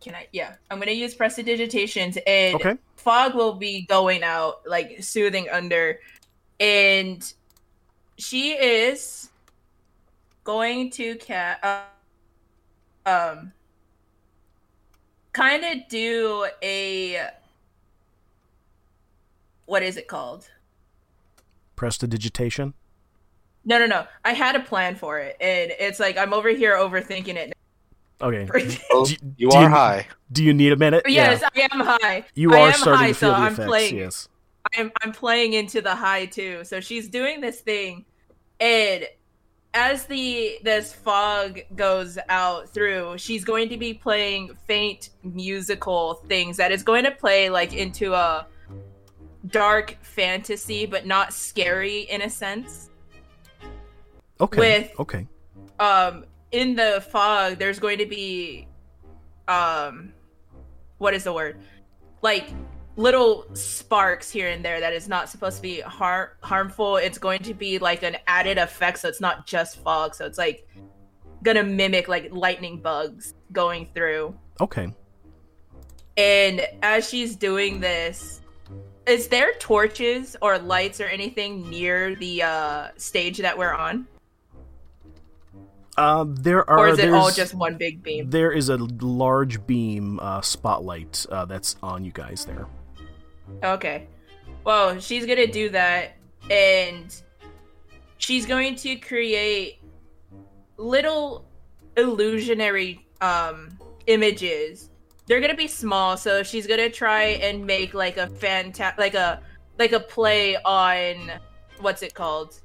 Can 0.00 0.14
I? 0.14 0.28
Yeah, 0.32 0.54
I'm 0.70 0.78
gonna 0.78 0.92
use 0.92 1.14
prestidigitation 1.14 2.12
and 2.26 2.54
Okay. 2.56 2.76
fog 2.96 3.34
will 3.34 3.54
be 3.54 3.82
going 3.86 4.22
out 4.22 4.60
like 4.66 5.02
soothing 5.02 5.48
under 5.50 5.98
and 6.60 7.32
she 8.18 8.52
is 8.52 9.30
going 10.44 10.90
to 10.90 11.14
cat 11.16 11.60
uh, 11.62 11.82
um 13.06 13.52
kind 15.32 15.64
of 15.64 15.88
do 15.88 16.46
a 16.62 17.28
what 19.66 19.82
is 19.82 19.96
it 19.96 20.08
called 20.08 20.48
Prestidigitation. 21.76 22.74
no 23.64 23.78
no 23.78 23.86
no 23.86 24.06
i 24.24 24.32
had 24.32 24.56
a 24.56 24.60
plan 24.60 24.96
for 24.96 25.18
it 25.20 25.36
and 25.40 25.70
it's 25.78 26.00
like 26.00 26.16
i'm 26.18 26.32
over 26.32 26.48
here 26.48 26.74
overthinking 26.74 27.36
it 27.36 27.52
Okay. 28.20 28.48
Oh, 28.90 29.04
Do- 29.04 29.16
you 29.36 29.48
do 29.50 29.56
are 29.56 29.62
you- 29.64 29.68
high. 29.68 30.06
Do 30.30 30.44
you 30.44 30.52
need 30.52 30.72
a 30.72 30.76
minute? 30.76 31.04
yes 31.08 31.42
i 31.42 31.60
am 31.72 31.80
high 31.80 32.24
You 32.34 32.52
I 32.52 32.60
are 32.60 32.66
am 32.68 32.74
starting 32.74 32.98
high, 33.00 33.08
to 33.08 33.14
feel 33.14 33.30
so 33.30 33.36
the 33.36 33.36
I'm 33.46 33.52
effects. 33.52 33.66
playing. 33.68 33.96
Yes. 33.96 34.28
I'm 34.76 34.92
I'm 35.02 35.12
playing 35.12 35.52
into 35.54 35.80
the 35.80 35.94
high 35.94 36.26
too. 36.26 36.64
So 36.64 36.80
she's 36.80 37.08
doing 37.08 37.40
this 37.40 37.60
thing, 37.60 38.04
and 38.60 39.06
as 39.72 40.04
the 40.06 40.58
this 40.62 40.92
fog 40.92 41.60
goes 41.76 42.18
out 42.28 42.68
through, 42.68 43.16
she's 43.18 43.44
going 43.44 43.68
to 43.70 43.76
be 43.78 43.94
playing 43.94 44.50
faint 44.66 45.10
musical 45.22 46.14
things 46.28 46.56
that 46.58 46.72
is 46.72 46.82
going 46.82 47.04
to 47.04 47.10
play 47.12 47.48
like 47.48 47.72
into 47.72 48.12
a 48.14 48.46
dark 49.46 49.96
fantasy, 50.02 50.84
but 50.84 51.06
not 51.06 51.32
scary 51.32 52.00
in 52.00 52.20
a 52.22 52.28
sense. 52.30 52.90
Okay. 54.40 54.58
With- 54.58 55.00
okay. 55.00 55.26
Um, 55.80 56.24
in 56.52 56.74
the 56.74 57.04
fog, 57.10 57.58
there's 57.58 57.78
going 57.78 57.98
to 57.98 58.06
be, 58.06 58.68
um, 59.46 60.12
what 60.98 61.14
is 61.14 61.24
the 61.24 61.32
word? 61.32 61.60
Like 62.22 62.50
little 62.96 63.46
sparks 63.54 64.28
here 64.30 64.48
and 64.48 64.64
there 64.64 64.80
that 64.80 64.92
is 64.92 65.08
not 65.08 65.28
supposed 65.28 65.56
to 65.56 65.62
be 65.62 65.80
har- 65.80 66.36
harmful. 66.42 66.96
It's 66.96 67.18
going 67.18 67.42
to 67.44 67.54
be 67.54 67.78
like 67.78 68.02
an 68.02 68.16
added 68.26 68.58
effect, 68.58 68.98
so 68.98 69.08
it's 69.08 69.20
not 69.20 69.46
just 69.46 69.78
fog. 69.78 70.14
So 70.14 70.26
it's 70.26 70.38
like 70.38 70.68
gonna 71.42 71.62
mimic 71.62 72.08
like 72.08 72.28
lightning 72.32 72.80
bugs 72.80 73.34
going 73.52 73.88
through. 73.94 74.36
Okay. 74.60 74.92
And 76.16 76.66
as 76.82 77.08
she's 77.08 77.36
doing 77.36 77.78
this, 77.78 78.40
is 79.06 79.28
there 79.28 79.52
torches 79.60 80.36
or 80.42 80.58
lights 80.58 81.00
or 81.00 81.06
anything 81.06 81.70
near 81.70 82.16
the 82.16 82.42
uh 82.42 82.88
stage 82.96 83.38
that 83.38 83.56
we're 83.56 83.74
on? 83.74 84.08
Uh, 85.98 86.24
there 86.28 86.68
are. 86.70 86.78
Or 86.78 86.88
is 86.90 87.00
it 87.00 87.12
all 87.12 87.32
just 87.32 87.54
one 87.54 87.76
big 87.76 88.04
beam? 88.04 88.30
There 88.30 88.52
is 88.52 88.68
a 88.68 88.76
large 88.76 89.66
beam 89.66 90.20
uh, 90.20 90.40
spotlight 90.42 91.26
uh, 91.28 91.44
that's 91.44 91.74
on 91.82 92.04
you 92.04 92.12
guys 92.12 92.44
there. 92.44 92.68
Okay. 93.64 94.06
Well, 94.62 95.00
she's 95.00 95.26
gonna 95.26 95.48
do 95.48 95.70
that, 95.70 96.16
and 96.50 97.20
she's 98.18 98.46
going 98.46 98.76
to 98.76 98.94
create 98.94 99.80
little 100.76 101.44
illusionary 101.96 103.04
um 103.20 103.76
images. 104.06 104.90
They're 105.26 105.40
gonna 105.40 105.56
be 105.56 105.66
small, 105.66 106.16
so 106.16 106.44
she's 106.44 106.68
gonna 106.68 106.90
try 106.90 107.22
and 107.42 107.66
make 107.66 107.92
like 107.92 108.18
a 108.18 108.28
fanta- 108.28 108.96
like 108.98 109.14
a 109.14 109.42
like 109.80 109.90
a 109.90 110.00
play 110.00 110.56
on 110.58 111.32
what's 111.80 112.02
it 112.02 112.14
called? 112.14 112.60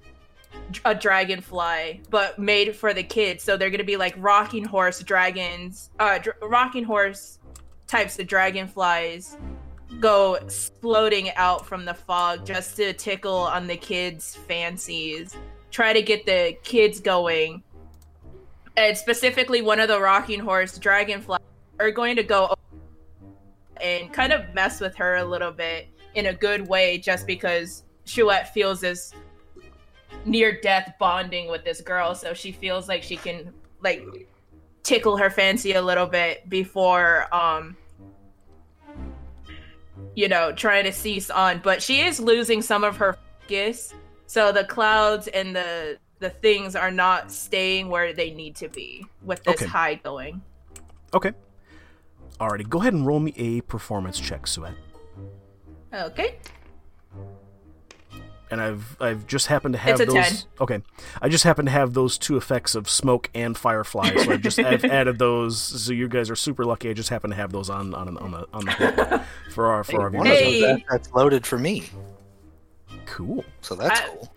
A 0.86 0.96
dragonfly, 0.96 2.02
but 2.10 2.40
made 2.40 2.76
for 2.76 2.94
the 2.94 3.04
kids. 3.04 3.44
So 3.44 3.58
they're 3.58 3.70
gonna 3.70 3.84
be 3.84 3.98
like 3.98 4.16
rocking 4.18 4.66
horse 4.66 5.02
dragons, 5.02 5.90
uh, 6.00 6.18
dr- 6.18 6.38
rocking 6.42 6.84
horse 6.84 7.40
types 7.88 8.18
of 8.20 8.28
dragonflies 8.28 9.38
go 10.00 10.38
floating 10.82 11.32
out 11.36 11.66
from 11.66 11.86
the 11.86 11.94
fog 11.94 12.46
just 12.46 12.76
to 12.78 12.94
tickle 12.94 13.36
on 13.36 13.68
the 13.68 13.78
kids' 13.78 14.36
fancies. 14.36 15.36
Try 15.72 15.94
to 15.94 16.02
get 16.02 16.26
the 16.26 16.58
kids 16.64 17.00
going. 17.00 17.64
And 18.76 18.98
specifically, 18.98 19.62
one 19.62 19.80
of 19.80 19.88
the 19.88 20.00
rocking 20.00 20.40
horse 20.40 20.78
dragonflies 20.78 21.42
are 21.80 21.92
going 21.92 22.16
to 22.16 22.24
go 22.24 22.56
and 23.82 24.12
kind 24.12 24.34
of 24.34 24.54
mess 24.54 24.80
with 24.80 24.96
her 24.96 25.16
a 25.16 25.26
little 25.26 25.52
bit 25.52 25.88
in 26.16 26.28
a 26.28 26.34
good 26.34 26.68
way, 26.68 26.98
just 26.98 27.28
because 27.28 27.84
Sheut 28.06 28.48
feels 28.50 28.82
this 28.82 29.14
near 30.26 30.60
death 30.62 30.94
bonding 31.00 31.50
with 31.50 31.64
this 31.64 31.82
girl, 31.82 32.16
so 32.16 32.34
she 32.34 32.52
feels 32.52 32.88
like 32.88 33.04
she 33.04 33.18
can 33.18 33.54
like 33.82 34.06
tickle 34.84 35.18
her 35.18 35.30
fancy 35.30 35.74
a 35.74 35.82
little 35.82 36.06
bit 36.08 36.50
before 36.50 37.34
um 37.34 37.78
you 40.16 40.28
know, 40.28 40.52
trying 40.52 40.84
to 40.84 40.92
cease 40.92 41.30
on, 41.30 41.60
but 41.64 41.82
she 41.82 42.02
is 42.02 42.20
losing 42.20 42.62
some 42.62 42.84
of 42.84 42.98
her 42.98 43.18
focus. 43.42 43.94
So 44.28 44.52
the 44.52 44.64
clouds 44.64 45.28
and 45.28 45.56
the 45.56 45.98
the 46.20 46.30
things 46.30 46.76
are 46.76 46.92
not 46.92 47.32
staying 47.32 47.90
where 47.90 48.14
they 48.14 48.32
need 48.32 48.56
to 48.56 48.70
be 48.70 49.06
with 49.24 49.44
this 49.44 49.62
Okay. 49.62 49.66
high 49.66 49.96
going. 49.96 50.42
Okay. 51.14 51.34
Alrighty, 52.40 52.68
go 52.70 52.80
ahead 52.80 52.94
and 52.94 53.06
roll 53.06 53.20
me 53.20 53.34
a 53.36 53.62
performance 53.62 54.20
check, 54.20 54.48
Sweat. 54.48 54.74
Okay. 55.94 56.38
And 58.54 58.62
I've 58.62 58.96
I've 59.02 59.26
just 59.26 59.48
happened 59.48 59.74
to 59.74 59.80
have 59.80 60.00
It's 60.00 60.12
a 60.12 60.14
those. 60.14 60.14
10. 60.16 60.38
Okay, 60.62 60.82
I 61.24 61.28
just 61.28 61.44
happen 61.44 61.66
to 61.66 61.72
have 61.72 61.94
those 61.96 62.20
two 62.20 62.38
effects 62.38 62.76
of 62.76 62.88
smoke 62.88 63.30
and 63.34 63.58
firefly, 63.58 64.16
so 64.16 64.32
I've 64.32 64.42
just 64.42 64.60
I've 64.72 64.86
added 64.86 65.18
those. 65.18 65.60
So 65.60 65.92
you 65.92 66.08
guys 66.08 66.30
are 66.30 66.36
super 66.36 66.64
lucky. 66.64 66.90
I 66.90 66.94
just 66.94 67.10
happen 67.10 67.32
to 67.32 67.36
have 67.36 67.52
those 67.52 67.72
on 67.72 67.96
on 67.96 68.16
on 68.18 68.32
the 68.32 68.48
on 68.54 68.66
the 68.66 68.72
hook 68.74 69.22
for 69.52 69.66
our 69.72 69.84
for 69.84 70.02
our 70.04 70.10
viewers. 70.12 70.28
Hey. 70.28 70.62
that- 70.62 70.84
that's 70.90 71.12
loaded 71.14 71.48
for 71.48 71.58
me, 71.58 71.90
Cool. 73.06 73.44
so 73.62 73.74
that's 73.76 74.00
I- 74.02 74.08
cool. 74.08 74.32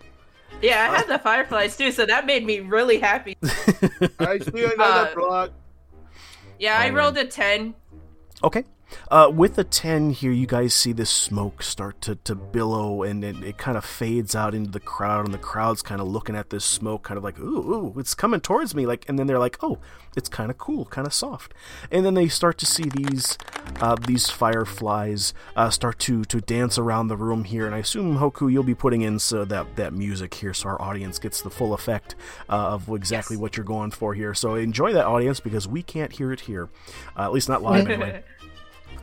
Yeah, 0.61 0.89
I 0.91 0.97
had 0.97 1.07
the 1.07 1.19
fireflies 1.19 1.77
too, 1.77 1.91
so 1.91 2.05
that 2.07 2.25
made 2.25 2.43
me 2.43 2.61
really 2.61 2.97
happy. 2.97 3.37
I 4.19 4.39
see 4.39 4.63
another 4.65 5.11
Uh, 5.11 5.13
block. 5.13 5.51
Yeah, 6.57 6.79
I 6.79 6.89
rolled 6.89 7.15
a 7.17 7.25
10. 7.25 7.75
Okay. 8.43 8.63
Uh, 9.09 9.31
with 9.33 9.55
the 9.55 9.63
10 9.63 10.11
here, 10.11 10.31
you 10.31 10.47
guys 10.47 10.73
see 10.73 10.91
this 10.93 11.09
smoke 11.09 11.61
start 11.63 11.99
to, 12.01 12.15
to 12.15 12.35
billow 12.35 13.03
and 13.03 13.23
it, 13.23 13.35
it 13.43 13.57
kind 13.57 13.77
of 13.77 13.85
fades 13.85 14.35
out 14.35 14.53
into 14.53 14.71
the 14.71 14.79
crowd, 14.79 15.25
and 15.25 15.33
the 15.33 15.37
crowd's 15.39 15.81
kind 15.81 16.01
of 16.01 16.07
looking 16.07 16.35
at 16.35 16.49
this 16.49 16.65
smoke, 16.65 17.03
kind 17.03 17.17
of 17.17 17.23
like, 17.23 17.39
ooh, 17.39 17.73
ooh, 17.73 17.99
it's 17.99 18.13
coming 18.13 18.39
towards 18.41 18.73
me. 18.75 18.85
Like, 18.85 19.07
and 19.07 19.17
then 19.17 19.27
they're 19.27 19.39
like, 19.39 19.57
oh, 19.61 19.77
it's 20.15 20.29
kind 20.29 20.49
of 20.49 20.57
cool, 20.57 20.85
kind 20.85 21.05
of 21.05 21.13
soft. 21.13 21.53
And 21.91 22.05
then 22.05 22.13
they 22.15 22.27
start 22.27 22.57
to 22.59 22.65
see 22.65 22.83
these 22.89 23.37
uh, 23.81 23.95
these 24.07 24.29
fireflies 24.29 25.33
uh, 25.55 25.69
start 25.69 25.99
to, 25.99 26.23
to 26.25 26.39
dance 26.41 26.77
around 26.77 27.07
the 27.09 27.17
room 27.17 27.43
here. 27.43 27.65
And 27.65 27.75
I 27.75 27.79
assume, 27.79 28.17
Hoku, 28.17 28.51
you'll 28.51 28.63
be 28.63 28.73
putting 28.73 29.01
in 29.01 29.19
so 29.19 29.45
that, 29.45 29.75
that 29.75 29.93
music 29.93 30.33
here 30.35 30.53
so 30.53 30.69
our 30.69 30.81
audience 30.81 31.19
gets 31.19 31.41
the 31.41 31.49
full 31.49 31.73
effect 31.73 32.15
uh, 32.49 32.53
of 32.69 32.89
exactly 32.89 33.35
Yes. 33.35 33.41
what 33.41 33.57
you're 33.57 33.65
going 33.65 33.91
for 33.91 34.13
here. 34.13 34.33
So 34.33 34.55
enjoy 34.55 34.93
that, 34.93 35.05
audience, 35.05 35.39
because 35.39 35.67
we 35.67 35.83
can't 35.83 36.13
hear 36.13 36.31
it 36.31 36.41
here. 36.41 36.69
Uh, 37.17 37.23
at 37.23 37.33
least 37.33 37.49
not 37.49 37.61
live, 37.63 37.87
anyway. 37.87 38.23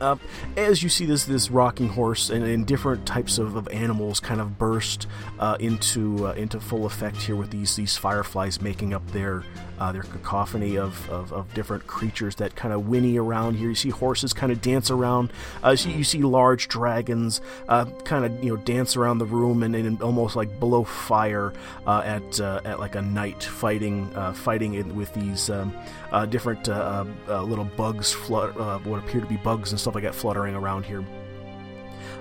Uh, 0.01 0.17
as 0.57 0.83
you 0.83 0.89
see 0.89 1.05
this 1.05 1.23
this 1.23 1.49
rocking 1.49 1.87
horse 1.87 2.29
and, 2.29 2.43
and 2.43 2.67
different 2.67 3.05
types 3.05 3.37
of, 3.37 3.55
of 3.55 3.67
animals 3.69 4.19
kind 4.19 4.41
of 4.41 4.57
burst 4.57 5.07
uh, 5.39 5.55
into 5.59 6.27
uh, 6.27 6.33
into 6.33 6.59
full 6.59 6.85
effect 6.85 7.17
here 7.17 7.35
with 7.35 7.49
these 7.49 7.75
these 7.75 7.95
fireflies 7.95 8.61
making 8.61 8.93
up 8.93 9.05
their 9.11 9.43
uh, 9.79 9.91
their 9.91 10.03
cacophony 10.03 10.77
of, 10.77 11.09
of, 11.09 11.31
of 11.33 11.53
different 11.53 11.87
creatures 11.87 12.35
that 12.35 12.55
kind 12.55 12.73
of 12.73 12.87
whinny 12.87 13.17
around 13.17 13.55
here. 13.55 13.69
You 13.69 13.75
see 13.75 13.89
horses 13.89 14.33
kind 14.33 14.51
of 14.51 14.61
dance 14.61 14.89
around. 14.91 15.31
Uh, 15.63 15.71
you, 15.71 15.77
see, 15.77 15.91
you 15.91 16.03
see 16.03 16.21
large 16.21 16.67
dragons 16.67 17.41
uh, 17.67 17.85
kind 18.03 18.25
of 18.25 18.43
you 18.43 18.49
know 18.51 18.57
dance 18.57 18.95
around 18.95 19.17
the 19.17 19.25
room 19.25 19.63
and, 19.63 19.75
and 19.75 20.01
almost 20.01 20.35
like 20.35 20.59
blow 20.59 20.83
fire 20.83 21.53
uh, 21.85 22.01
at 22.05 22.39
uh, 22.39 22.61
at 22.65 22.79
like 22.79 22.95
a 22.95 23.01
knight 23.01 23.43
fighting 23.43 24.11
uh, 24.15 24.33
fighting 24.33 24.75
in, 24.75 24.95
with 24.95 25.13
these 25.13 25.49
um, 25.49 25.75
different 26.29 26.67
little 26.67 27.65
bugs 27.65 28.11
flut 28.11 28.55
what 28.85 28.99
appear 28.99 29.21
to 29.21 29.27
be 29.27 29.37
bugs 29.37 29.71
and 29.71 29.79
stuff 29.79 29.95
like 29.95 30.03
that 30.03 30.15
fluttering 30.15 30.55
around 30.55 30.85
here. 30.85 31.03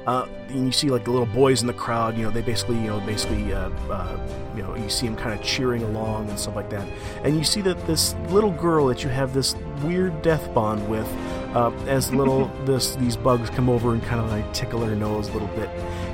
Uh, 0.07 0.27
and 0.49 0.67
you 0.67 0.73
see 0.73 0.89
like 0.89 1.05
the 1.05 1.11
little 1.11 1.27
boys 1.27 1.63
in 1.63 1.67
the 1.67 1.73
crowd, 1.73 2.17
you 2.17 2.25
know, 2.25 2.31
they 2.31 2.43
basically, 2.43 2.77
you 2.77 2.89
know, 2.89 3.01
basically, 3.01 3.55
uh, 3.55 3.71
uh, 3.91 4.19
you 4.55 4.63
know, 4.63 4.75
you 4.75 4.89
see 4.91 5.07
them 5.07 5.17
kind 5.17 5.39
of 5.39 5.45
cheering 5.45 5.83
along 5.83 6.29
and 6.29 6.39
stuff 6.39 6.55
like 6.55 6.69
that. 6.71 6.87
And 7.23 7.37
you 7.37 7.45
see 7.45 7.63
that 7.63 7.87
this 7.87 8.15
little 8.29 8.51
girl 8.51 8.87
that 8.89 9.03
you 9.03 9.09
have 9.09 9.33
this 9.33 9.57
weird 9.83 10.21
death 10.23 10.53
bond 10.53 10.87
with, 10.89 11.09
uh, 11.55 11.71
as 11.87 12.13
little 12.15 12.49
this 12.65 12.97
these 12.97 13.17
bugs 13.17 13.49
come 13.51 13.71
over 13.71 13.93
and 13.93 14.03
kind 14.03 14.21
of 14.21 14.31
like 14.31 14.53
tickle 14.53 14.85
her 14.85 14.95
nose 14.95 15.29
a 15.29 15.33
little 15.33 15.49
bit, 15.49 15.69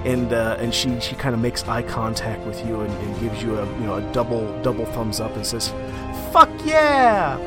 and 0.07 0.33
uh, 0.33 0.57
and 0.61 0.73
she 0.73 0.99
she 1.01 1.17
kind 1.17 1.35
of 1.35 1.41
makes 1.41 1.65
eye 1.65 1.83
contact 1.83 2.47
with 2.47 2.65
you 2.67 2.81
and, 2.81 2.93
and 2.93 3.21
gives 3.21 3.43
you 3.43 3.59
a 3.59 3.67
you 3.81 3.87
know 3.87 3.97
a 3.97 4.13
double 4.13 4.63
double 4.63 4.87
thumbs 4.87 5.19
up 5.21 5.35
and 5.35 5.45
says, 5.45 5.73
"Fuck 6.33 6.51
yeah!" 6.65 7.39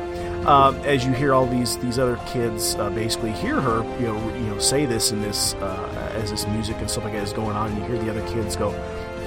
um, 0.46 0.76
as 0.84 1.04
you 1.04 1.12
hear 1.12 1.32
all 1.32 1.46
these 1.46 1.78
these 1.78 1.98
other 1.98 2.18
kids 2.26 2.74
uh, 2.74 2.90
basically 2.90 3.32
hear 3.32 3.60
her, 3.60 3.82
you 3.98 4.06
know, 4.06 4.34
you 4.34 4.46
know, 4.46 4.58
say 4.58 4.84
this 4.84 5.10
in 5.10 5.20
this 5.22 5.54
uh, 5.54 5.93
as 6.14 6.30
this 6.30 6.46
music 6.48 6.76
and 6.78 6.90
stuff 6.90 7.04
like 7.04 7.12
that 7.12 7.22
is 7.22 7.32
going 7.32 7.56
on, 7.56 7.70
and 7.70 7.78
you 7.78 7.84
hear 7.84 7.98
the 7.98 8.10
other 8.10 8.26
kids 8.28 8.56
go, 8.56 8.70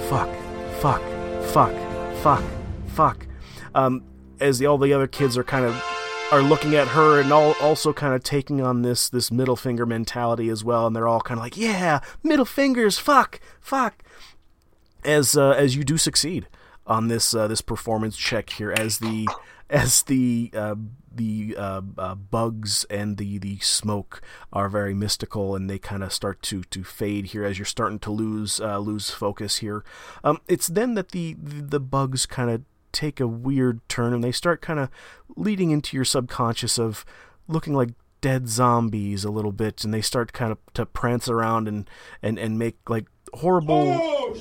"Fuck, 0.10 0.30
fuck, 0.80 1.02
fuck, 1.46 1.74
fuck, 2.22 2.44
fuck," 2.88 3.28
um, 3.76 4.04
as 4.40 4.60
the, 4.60 4.66
all 4.66 4.78
the 4.78 4.94
other 4.94 5.08
kids 5.08 5.38
are 5.38 5.44
kind 5.44 5.66
of 5.66 5.82
are 6.32 6.42
looking 6.42 6.76
at 6.76 6.90
her 6.90 7.22
and 7.22 7.32
all 7.32 7.56
also 7.62 7.94
kind 7.94 8.14
of 8.14 8.24
taking 8.24 8.62
on 8.62 8.82
this 8.82 9.10
this 9.10 9.32
middle 9.32 9.56
finger 9.56 9.86
mentality 9.86 10.50
as 10.50 10.64
well, 10.64 10.88
and 10.88 10.96
they're 10.96 11.08
all 11.08 11.22
kind 11.22 11.40
of 11.40 11.44
like, 11.44 11.58
"Yeah, 11.58 12.02
middle 12.24 12.46
fingers, 12.46 12.98
fuck, 12.98 13.40
fuck," 13.60 14.04
as 15.04 15.38
uh, 15.38 15.52
as 15.52 15.76
you 15.76 15.84
do 15.84 15.98
succeed 15.98 16.48
on 16.86 17.08
this 17.08 17.34
uh, 17.34 17.48
this 17.48 17.62
performance 17.62 18.18
check 18.18 18.50
here 18.52 18.72
as 18.72 19.00
the 19.00 19.28
as 19.70 20.04
the 20.04 20.52
uh, 20.54 20.76
the 21.18 21.56
uh, 21.58 21.82
uh, 21.98 22.16
bugs 22.16 22.86
and 22.90 23.18
the 23.18 23.38
the 23.38 23.60
smoke 23.60 24.22
are 24.54 24.70
very 24.70 24.94
mystical 24.94 25.56
and 25.56 25.70
they 25.70 25.80
kind 25.80 26.04
of 26.04 26.14
start 26.14 26.42
to 26.44 26.64
to 26.64 26.84
fade 26.84 27.28
here 27.28 27.44
as 27.44 27.58
you're 27.58 27.66
starting 27.66 28.00
to 28.00 28.12
lose 28.12 28.60
uh, 28.60 28.78
lose 28.78 29.10
focus 29.10 29.58
here. 29.58 29.84
Um, 30.24 30.40
it's 30.48 30.68
then 30.68 30.94
that 30.94 31.12
the 31.12 31.36
the 31.40 31.80
bugs 31.80 32.26
kind 32.26 32.50
of 32.50 32.62
take 32.92 33.20
a 33.20 33.28
weird 33.28 33.88
turn 33.90 34.14
and 34.14 34.24
they 34.24 34.32
start 34.32 34.62
kind 34.62 34.80
of 34.80 34.90
leading 35.36 35.72
into 35.72 35.96
your 35.96 36.06
subconscious 36.06 36.80
of 36.80 37.06
looking 37.48 37.74
like 37.74 37.90
dead 38.22 38.50
zombies 38.50 39.24
a 39.24 39.30
little 39.30 39.52
bit 39.52 39.84
and 39.84 39.94
they 39.94 40.02
start 40.02 40.34
kind 40.34 40.52
of 40.52 40.58
to 40.74 40.86
prance 40.86 41.30
around 41.30 41.68
and 41.68 41.90
and 42.22 42.40
and 42.40 42.58
make 42.58 42.78
like 42.90 43.06
horrible 43.34 44.36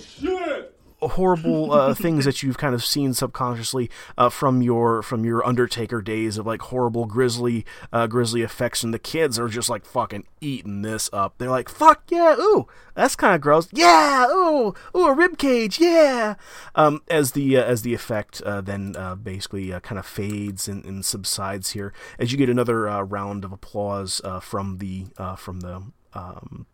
horrible 1.01 1.73
uh, 1.73 1.95
things 1.95 2.25
that 2.25 2.43
you've 2.43 2.59
kind 2.59 2.75
of 2.75 2.85
seen 2.85 3.13
subconsciously 3.13 3.91
uh, 4.17 4.29
from 4.29 4.63
your 4.63 5.03
from 5.03 5.25
your 5.25 5.47
Undertaker 5.47 6.01
days 6.01 6.39
of 6.39 6.47
like 6.47 6.63
horrible 6.63 7.07
grisly 7.07 7.65
uh, 7.93 8.07
grisly 8.07 8.43
effects, 8.43 8.83
and 8.83 8.93
the 8.95 8.99
kids 8.99 9.39
are 9.39 9.49
just 9.49 9.69
like 9.69 9.85
fucking 9.85 10.25
eating 10.41 10.83
this 10.83 11.11
up. 11.13 11.35
They're 11.39 11.51
like, 11.51 11.69
"Fuck 11.69 12.05
yeah, 12.09 12.37
ooh, 12.39 12.67
that's 12.95 13.17
kind 13.17 13.35
of 13.35 13.41
gross. 13.41 13.69
Yeah, 13.73 14.27
ooh, 14.31 14.75
ooh, 14.97 15.07
a 15.07 15.15
rib 15.15 15.39
cage, 15.39 15.79
yeah." 15.79 16.37
Um, 16.75 17.03
as 17.09 17.33
the 17.33 17.57
uh, 17.57 17.65
as 17.65 17.83
the 17.83 17.95
effect 17.95 18.41
uh, 18.43 18.61
then 18.61 18.95
uh, 18.97 19.15
basically 19.15 19.71
kind 19.81 19.99
of 19.99 20.07
fades 20.07 20.69
and, 20.69 20.85
and 20.85 21.05
subsides 21.05 21.71
here, 21.71 21.93
as 22.19 22.33
you 22.33 22.39
get 22.39 22.49
another 22.49 22.83
round 23.05 23.45
of 23.45 23.53
applause 23.53 24.21
from 24.41 24.79
the 24.79 25.07
from 25.37 25.61
the 25.61 25.83
um, 26.15 26.67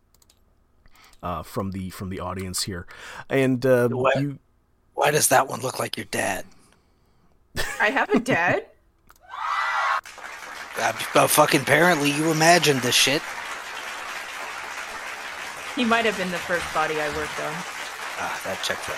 uh, 1.23 1.43
from 1.43 1.71
the 1.73 1.91
from 1.91 2.09
the 2.09 2.21
audience 2.21 2.63
here, 2.63 2.87
and 3.31 3.65
uh, 3.65 3.89
What? 3.89 4.21
you 4.21 4.39
Why 4.95 5.11
does 5.11 5.29
that 5.29 5.49
one 5.49 5.61
look 5.61 5.79
like 5.79 5.97
your 5.97 6.07
dad? 6.07 6.45
I 7.81 7.91
have 7.91 8.09
a 8.11 8.19
dad. 8.21 8.67
Uh, 10.79 10.93
but 11.13 11.29
fucking 11.29 11.61
apparently 11.61 12.11
you 12.11 12.31
imagined 12.31 12.81
this 12.81 12.95
shit. 12.95 13.21
He 15.77 15.85
might 15.85 16.05
have 16.05 16.17
been 16.19 16.31
the 16.31 16.39
first 16.39 16.65
body 16.75 17.01
I 17.01 17.09
worked 17.17 17.39
on 17.41 17.53
Ah, 18.19 18.41
that 18.45 18.59
checks 18.63 18.89
out. 18.89 18.97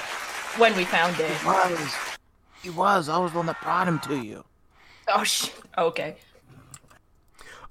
when 0.59 0.74
we 0.76 0.84
found 0.84 1.18
it. 1.20 1.30
He 1.30 1.46
was. 1.46 1.94
He 2.62 2.70
was. 2.70 3.09
I 3.09 3.18
was 3.18 3.32
the 3.32 3.38
one 3.38 3.46
that 3.46 3.60
brought 3.62 3.86
him 3.88 3.98
to 4.01 4.16
you. 4.16 4.44
Oh 5.09 5.22
sh. 5.24 5.51
Okay. 5.78 6.16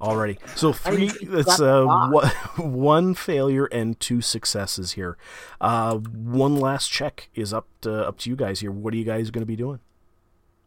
Alrighty. 0.01 0.37
So 0.57 0.73
three. 0.73 1.07
That's 1.07 1.21
you 1.21 1.37
It's 1.37 1.45
got 1.45 1.59
the 1.59 1.87
uh, 1.87 2.09
one, 2.09 2.27
one 2.73 3.13
failure 3.13 3.65
and 3.65 3.99
two 3.99 4.21
successes 4.21 4.93
here. 4.93 5.17
Uh, 5.61 5.97
one 5.97 6.55
last 6.55 6.91
check 6.91 7.29
is 7.35 7.53
up 7.53 7.67
to, 7.81 8.07
up 8.07 8.17
to 8.19 8.29
you 8.29 8.35
guys 8.35 8.59
here. 8.59 8.71
What 8.71 8.93
are 8.93 8.97
you 8.97 9.05
guys 9.05 9.31
going 9.31 9.41
to 9.41 9.47
be 9.47 9.55
doing? 9.55 9.79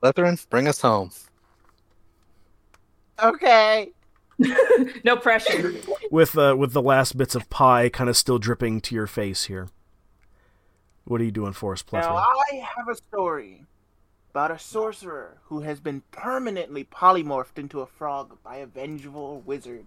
Letherin, 0.03 0.48
bring 0.48 0.69
us 0.69 0.81
home. 0.81 1.11
Okay. 3.23 3.90
No 5.05 5.16
pressure. 5.16 5.73
With 6.11 6.36
uh, 6.36 6.57
with 6.59 6.73
the 6.74 6.82
last 6.82 7.16
bits 7.16 7.35
of 7.35 7.48
pie 7.48 7.89
kind 7.89 8.11
of 8.11 8.16
still 8.19 8.39
dripping 8.39 8.82
to 8.82 8.94
your 8.94 9.07
face 9.07 9.44
here. 9.44 9.69
What 11.05 11.20
are 11.20 11.24
you 11.24 11.31
doing 11.31 11.53
for 11.55 11.73
us, 11.73 11.85
Now 11.90 12.16
I 12.16 12.62
have 12.77 12.89
a 12.89 12.97
story 12.97 13.65
about 14.36 14.50
a 14.50 14.58
sorcerer 14.58 15.38
who 15.44 15.60
has 15.60 15.80
been 15.80 16.02
permanently 16.10 16.84
polymorphed 16.84 17.56
into 17.56 17.80
a 17.80 17.86
frog 17.86 18.36
by 18.44 18.56
a 18.56 18.66
vengeful 18.66 19.40
wizard. 19.46 19.86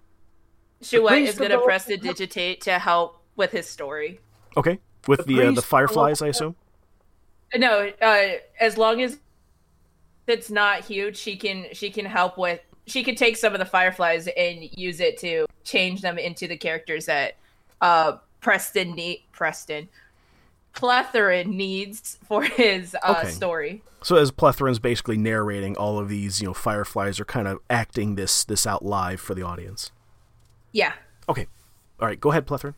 Sheut 0.81 1.07
priest 1.07 1.33
is 1.33 1.37
gonna 1.37 1.59
press 1.59 1.85
the- 1.85 1.97
digitate 1.97 2.59
to 2.61 2.79
help 2.79 3.21
with 3.35 3.51
his 3.51 3.67
story. 3.69 4.19
Okay. 4.57 4.79
With 5.07 5.27
The 5.27 5.35
the 5.35 5.47
uh, 5.49 5.51
the 5.51 5.61
fireflies, 5.61 6.23
I 6.23 6.29
assume. 6.29 6.55
No, 7.55 7.91
uh, 8.01 8.27
as 8.59 8.75
long 8.75 9.01
as 9.03 9.19
it's 10.25 10.49
not 10.49 10.83
huge, 10.83 11.15
she 11.15 11.35
can 11.37 11.67
she 11.73 11.91
can 11.91 12.05
help 12.05 12.35
with. 12.39 12.59
She 12.87 13.03
could 13.03 13.17
take 13.17 13.37
some 13.37 13.53
of 13.53 13.59
the 13.59 13.65
fireflies 13.65 14.27
and 14.35 14.63
use 14.75 14.99
it 14.99 15.19
to 15.19 15.45
change 15.63 16.01
them 16.01 16.17
into 16.17 16.47
the 16.47 16.57
characters 16.57 17.05
that 17.05 17.35
uh, 17.81 18.17
Preston 18.41 18.93
need. 18.95 19.25
Preston, 19.31 19.89
Plethora 20.73 21.43
needs 21.43 22.17
for 22.27 22.41
his 22.43 22.95
uh, 23.03 23.17
Okay. 23.19 23.29
story. 23.29 23.83
So 24.01 24.15
as 24.15 24.31
Plethoran's 24.31 24.79
basically 24.79 25.17
narrating 25.17 25.75
all 25.75 25.99
of 25.99 26.09
these, 26.09 26.41
you 26.41 26.47
know, 26.47 26.53
fireflies 26.53 27.19
are 27.19 27.25
kind 27.25 27.47
of 27.47 27.59
acting 27.69 28.15
this 28.15 28.43
this 28.43 28.65
out 28.65 28.83
live 28.83 29.19
for 29.19 29.35
the 29.35 29.43
audience. 29.43 29.91
Yeah. 30.71 30.93
Okay. 31.27 31.47
All 31.99 32.07
right. 32.07 32.19
Go 32.19 32.31
ahead, 32.31 32.47
Plethoran. 32.47 32.75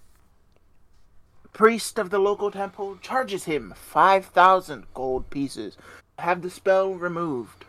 Priest 1.53 1.99
of 1.99 2.10
the 2.10 2.19
local 2.19 2.49
temple 2.49 2.98
charges 3.02 3.43
him 3.43 3.73
5,000 3.76 4.85
gold 4.93 5.30
pieces 5.30 5.76
to 6.18 6.23
have 6.23 6.41
the 6.41 6.49
spell 6.49 6.93
removed. 6.93 7.65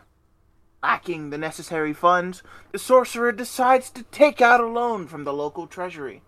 Lacking 0.81 1.29
the 1.29 1.37
necessary 1.37 1.93
funds, 1.93 2.43
the 2.71 2.79
sorcerer 2.79 3.31
decides 3.31 3.89
to 3.91 4.03
take 4.03 4.41
out 4.41 4.61
a 4.61 4.65
loan 4.65 5.07
from 5.07 5.25
the 5.25 5.33
local 5.33 5.67
treasury. 5.67 6.21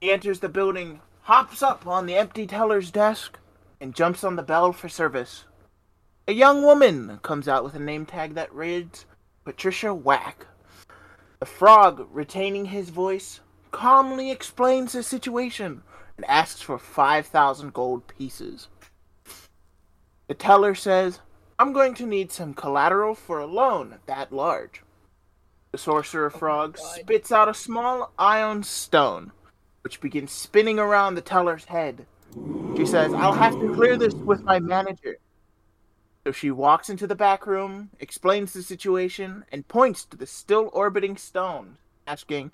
He 0.00 0.10
enters 0.10 0.40
the 0.40 0.48
building, 0.48 1.00
hops 1.22 1.62
up 1.62 1.86
on 1.86 2.06
the 2.06 2.16
empty 2.16 2.46
teller's 2.46 2.90
desk, 2.90 3.38
and 3.80 3.94
jumps 3.94 4.22
on 4.22 4.36
the 4.36 4.42
bell 4.42 4.72
for 4.72 4.88
service. 4.88 5.44
A 6.28 6.32
young 6.32 6.64
woman 6.64 7.20
comes 7.22 7.46
out 7.46 7.62
with 7.62 7.76
a 7.76 7.78
name 7.78 8.04
tag 8.04 8.34
that 8.34 8.52
reads 8.52 9.06
Patricia 9.44 9.94
Whack. 9.94 10.48
The 11.38 11.46
frog, 11.46 12.08
retaining 12.10 12.64
his 12.64 12.90
voice, 12.90 13.38
calmly 13.70 14.32
explains 14.32 14.92
the 14.92 15.04
situation 15.04 15.84
and 16.16 16.26
asks 16.26 16.60
for 16.60 16.78
5,000 16.78 17.72
gold 17.72 18.08
pieces. 18.08 18.66
The 20.26 20.34
teller 20.34 20.74
says, 20.74 21.20
I'm 21.60 21.72
going 21.72 21.94
to 21.94 22.06
need 22.06 22.32
some 22.32 22.54
collateral 22.54 23.14
for 23.14 23.38
a 23.38 23.46
loan 23.46 23.98
that 24.06 24.32
large. 24.32 24.82
The 25.70 25.78
sorcerer 25.78 26.32
oh 26.34 26.36
frog 26.36 26.76
spits 26.76 27.30
out 27.30 27.48
a 27.48 27.54
small 27.54 28.12
iron 28.18 28.64
stone, 28.64 29.30
which 29.82 30.00
begins 30.00 30.32
spinning 30.32 30.80
around 30.80 31.14
the 31.14 31.20
teller's 31.20 31.66
head. 31.66 32.04
She 32.76 32.84
says, 32.84 33.14
I'll 33.14 33.32
have 33.32 33.54
to 33.60 33.72
clear 33.76 33.96
this 33.96 34.14
with 34.14 34.42
my 34.42 34.58
manager. 34.58 35.18
So 36.26 36.32
she 36.32 36.50
walks 36.50 36.90
into 36.90 37.06
the 37.06 37.14
back 37.14 37.46
room, 37.46 37.90
explains 38.00 38.52
the 38.52 38.64
situation, 38.64 39.44
and 39.52 39.68
points 39.68 40.04
to 40.06 40.16
the 40.16 40.26
still 40.26 40.70
orbiting 40.72 41.16
stone, 41.16 41.78
asking, 42.04 42.50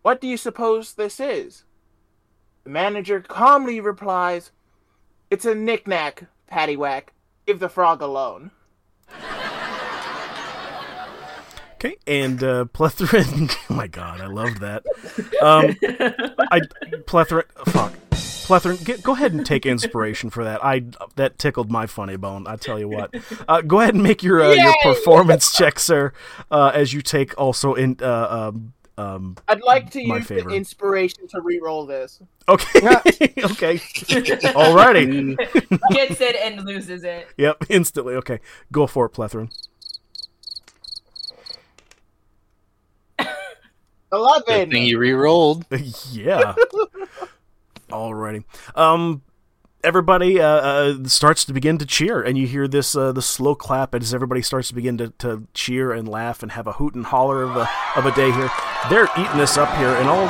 What 0.00 0.18
do 0.18 0.26
you 0.26 0.38
suppose 0.38 0.94
this 0.94 1.20
is? 1.20 1.64
The 2.64 2.70
manager 2.70 3.20
calmly 3.20 3.80
replies, 3.80 4.50
It's 5.30 5.44
a 5.44 5.54
knick-knack, 5.54 6.24
paddywhack. 6.50 7.08
Give 7.46 7.58
the 7.58 7.68
frog 7.68 8.00
alone. 8.00 8.50
Okay, 11.74 11.96
and 12.06 12.42
uh, 12.42 12.64
Plethoran. 12.64 13.54
oh 13.70 13.74
my 13.74 13.88
god, 13.88 14.22
I 14.22 14.26
love 14.26 14.60
that. 14.60 14.84
Um, 15.42 15.76
I 16.50 16.60
Plethoran. 17.04 17.44
Fuck, 17.66 17.92
Plethoran. 18.46 18.84
Get, 18.84 19.02
go 19.02 19.12
ahead 19.12 19.32
and 19.32 19.44
take 19.44 19.66
inspiration 19.66 20.30
for 20.30 20.44
that. 20.44 20.64
I 20.64 20.84
that 21.16 21.38
tickled 21.38 21.70
my 21.70 21.86
funny 21.86 22.16
bone. 22.16 22.46
I 22.46 22.56
tell 22.56 22.78
you 22.78 22.88
what. 22.88 23.14
Uh, 23.48 23.60
go 23.62 23.80
ahead 23.80 23.94
and 23.94 24.02
make 24.02 24.22
your 24.22 24.42
uh, 24.42 24.52
your 24.52 24.74
performance 24.82 25.52
check, 25.52 25.78
sir. 25.78 26.12
Uh, 26.50 26.70
as 26.74 26.92
you 26.92 27.02
take 27.02 27.38
also 27.38 27.74
in. 27.74 27.96
Uh, 28.00 28.50
um, 28.52 28.74
um, 28.98 29.36
I'd 29.48 29.62
like 29.62 29.90
to 29.92 30.02
use 30.02 30.26
favorite. 30.26 30.50
the 30.50 30.56
inspiration 30.56 31.26
to 31.28 31.40
re-roll 31.40 31.86
this. 31.86 32.20
okay, 32.48 32.80
okay, 32.86 33.78
alrighty. 33.78 35.36
Gets 35.90 36.20
it 36.20 36.36
and 36.36 36.64
loses 36.66 37.02
it. 37.02 37.28
Yep, 37.38 37.64
instantly. 37.70 38.14
Okay, 38.16 38.40
go 38.70 38.86
for 38.86 39.06
it, 39.06 39.12
Plethoran. 39.12 39.50
Eleven. 44.12 44.44
Good 44.46 44.70
thing 44.70 44.84
you 44.84 44.98
re-rolled. 44.98 45.64
yeah. 46.10 46.54
Alrighty. 47.92 48.44
Um, 48.74 49.22
everybody 49.84 50.40
uh, 50.40 50.46
uh, 50.46 51.04
starts 51.04 51.44
to 51.44 51.52
begin 51.52 51.76
to 51.78 51.86
cheer, 51.86 52.22
and 52.22 52.38
you 52.38 52.46
hear 52.46 52.66
this 52.66 52.96
uh, 52.96 53.12
the 53.12 53.22
slow 53.22 53.54
clap 53.54 53.94
as 53.94 54.14
everybody 54.14 54.40
starts 54.40 54.68
to 54.68 54.74
begin 54.74 54.96
to, 54.98 55.10
to 55.18 55.46
cheer 55.54 55.92
and 55.92 56.08
laugh 56.08 56.42
and 56.42 56.52
have 56.52 56.66
a 56.66 56.72
hoot 56.72 56.94
and 56.94 57.06
holler 57.06 57.42
of 57.42 57.56
a 57.56 57.68
of 57.96 58.06
a 58.06 58.12
day 58.12 58.32
here. 58.32 58.50
They're 58.88 59.08
eating 59.18 59.36
this 59.36 59.58
up 59.58 59.76
here, 59.76 59.94
and 59.94 60.08
all 60.08 60.26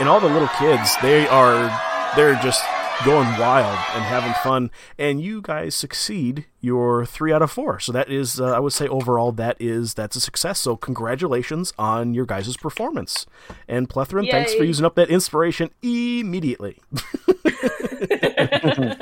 and 0.00 0.08
all 0.08 0.20
the 0.20 0.28
little 0.28 0.48
kids 0.58 0.96
they 1.02 1.28
are 1.28 1.70
they're 2.16 2.34
just 2.42 2.64
going 3.04 3.28
wild 3.38 3.78
and 3.94 4.04
having 4.04 4.32
fun. 4.42 4.70
And 4.98 5.20
you 5.20 5.40
guys 5.42 5.74
succeed 5.74 6.46
your 6.60 7.06
three 7.06 7.32
out 7.32 7.42
of 7.42 7.50
four. 7.50 7.80
So 7.80 7.92
that 7.92 8.10
is, 8.10 8.40
uh, 8.40 8.54
I 8.54 8.58
would 8.58 8.72
say, 8.72 8.86
overall 8.88 9.32
that 9.32 9.56
is 9.58 9.94
that's 9.94 10.16
a 10.16 10.20
success. 10.20 10.60
So 10.60 10.76
congratulations 10.76 11.72
on 11.78 12.14
your 12.14 12.26
guys' 12.26 12.56
performance. 12.56 13.26
And 13.68 13.88
Plethoran, 13.88 14.30
thanks 14.30 14.54
for 14.54 14.64
using 14.64 14.84
up 14.84 14.94
that 14.96 15.08
inspiration 15.08 15.70
immediately. 15.82 16.80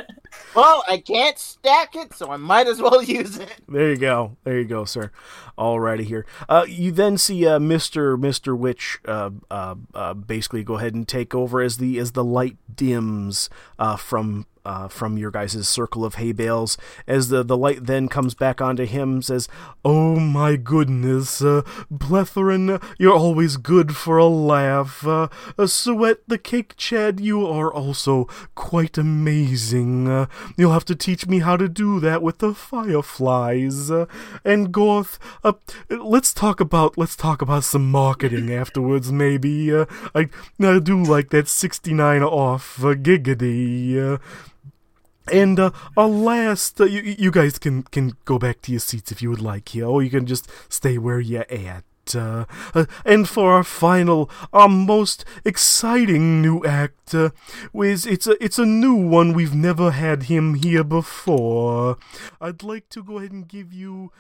Well, 0.58 0.82
I 0.88 0.98
can't 0.98 1.38
stack 1.38 1.94
it, 1.94 2.14
so 2.14 2.32
I 2.32 2.36
might 2.36 2.66
as 2.66 2.82
well 2.82 3.00
use 3.20 3.38
it. 3.38 3.60
There 3.68 3.90
you 3.90 3.96
go. 3.96 4.36
There 4.42 4.58
you 4.58 4.64
go, 4.64 4.84
sir. 4.84 5.12
Alrighty 5.56 6.00
here. 6.04 6.26
Uh, 6.48 6.66
you 6.68 6.90
then 6.90 7.16
see 7.16 7.46
uh, 7.46 7.60
Mister 7.60 8.16
Mister 8.16 8.56
Witch 8.56 8.98
uh, 9.04 9.30
uh, 9.52 9.76
uh, 9.94 10.14
basically 10.14 10.64
go 10.64 10.74
ahead 10.78 10.94
and 10.94 11.06
take 11.06 11.32
over 11.32 11.60
as 11.60 11.76
the 11.76 11.96
as 12.00 12.12
the 12.12 12.24
light 12.24 12.56
dims 12.74 13.48
uh, 13.78 13.96
from. 13.96 14.46
Uh, 14.64 14.88
from 14.88 15.16
your 15.16 15.30
guys' 15.30 15.66
circle 15.66 16.04
of 16.04 16.16
hay 16.16 16.32
bales, 16.32 16.76
as 17.06 17.28
the, 17.28 17.42
the 17.42 17.56
light 17.56 17.86
then 17.86 18.08
comes 18.08 18.34
back 18.34 18.60
onto 18.60 18.84
him, 18.84 19.22
says, 19.22 19.48
"Oh 19.84 20.18
my 20.18 20.56
goodness, 20.56 21.40
uh, 21.42 21.62
Plethoran, 21.92 22.82
you're 22.98 23.14
always 23.14 23.56
good 23.56 23.96
for 23.96 24.18
a 24.18 24.26
laugh. 24.26 25.06
Uh, 25.06 25.28
uh, 25.58 25.66
Sweat 25.66 26.18
the 26.26 26.38
Cake 26.38 26.74
Chad, 26.76 27.20
you 27.20 27.46
are 27.46 27.72
also 27.72 28.26
quite 28.54 28.98
amazing. 28.98 30.08
Uh, 30.08 30.26
you'll 30.56 30.72
have 30.72 30.84
to 30.86 30.94
teach 30.94 31.26
me 31.26 31.40
how 31.40 31.56
to 31.56 31.68
do 31.68 32.00
that 32.00 32.22
with 32.22 32.38
the 32.38 32.54
fireflies. 32.54 33.90
Uh, 33.90 34.06
and 34.44 34.72
Gorth, 34.72 35.18
uh, 35.44 35.52
let's 35.90 36.32
talk 36.32 36.60
about 36.60 36.98
let's 36.98 37.16
talk 37.16 37.42
about 37.42 37.64
some 37.64 37.90
marketing 37.90 38.52
afterwards. 38.62 39.12
Maybe 39.12 39.74
uh, 39.74 39.86
I 40.14 40.28
I 40.60 40.78
do 40.78 41.02
like 41.02 41.30
that 41.30 41.48
sixty 41.48 41.92
nine 41.92 42.22
off 42.22 42.84
uh, 42.84 42.94
giggity. 42.94 44.18
And 45.32 45.58
uh, 45.58 45.70
last, 45.96 46.80
uh, 46.80 46.84
you, 46.84 47.00
you 47.18 47.30
guys 47.30 47.58
can, 47.58 47.82
can 47.84 48.14
go 48.24 48.38
back 48.38 48.62
to 48.62 48.72
your 48.72 48.80
seats 48.80 49.12
if 49.12 49.22
you 49.22 49.30
would 49.30 49.40
like 49.40 49.68
here, 49.70 49.86
or 49.86 50.02
you 50.02 50.10
can 50.10 50.26
just 50.26 50.48
stay 50.68 50.98
where 50.98 51.20
you're 51.20 51.46
at. 51.50 51.84
Uh, 52.14 52.44
uh, 52.74 52.86
and 53.04 53.28
for 53.28 53.52
our 53.52 53.64
final, 53.64 54.30
our 54.52 54.68
most 54.68 55.24
exciting 55.44 56.40
new 56.40 56.64
act, 56.64 57.14
uh, 57.14 57.30
is 57.74 58.06
it's 58.06 58.26
a 58.26 58.42
it's 58.42 58.58
a 58.58 58.66
new 58.66 58.94
one. 58.94 59.32
We've 59.32 59.54
never 59.54 59.90
had 59.90 60.24
him 60.24 60.54
here 60.54 60.84
before. 60.84 61.96
I'd 62.40 62.62
like 62.62 62.88
to 62.90 63.02
go 63.02 63.18
ahead 63.18 63.32
and 63.32 63.46
give 63.46 63.72
you 63.72 64.12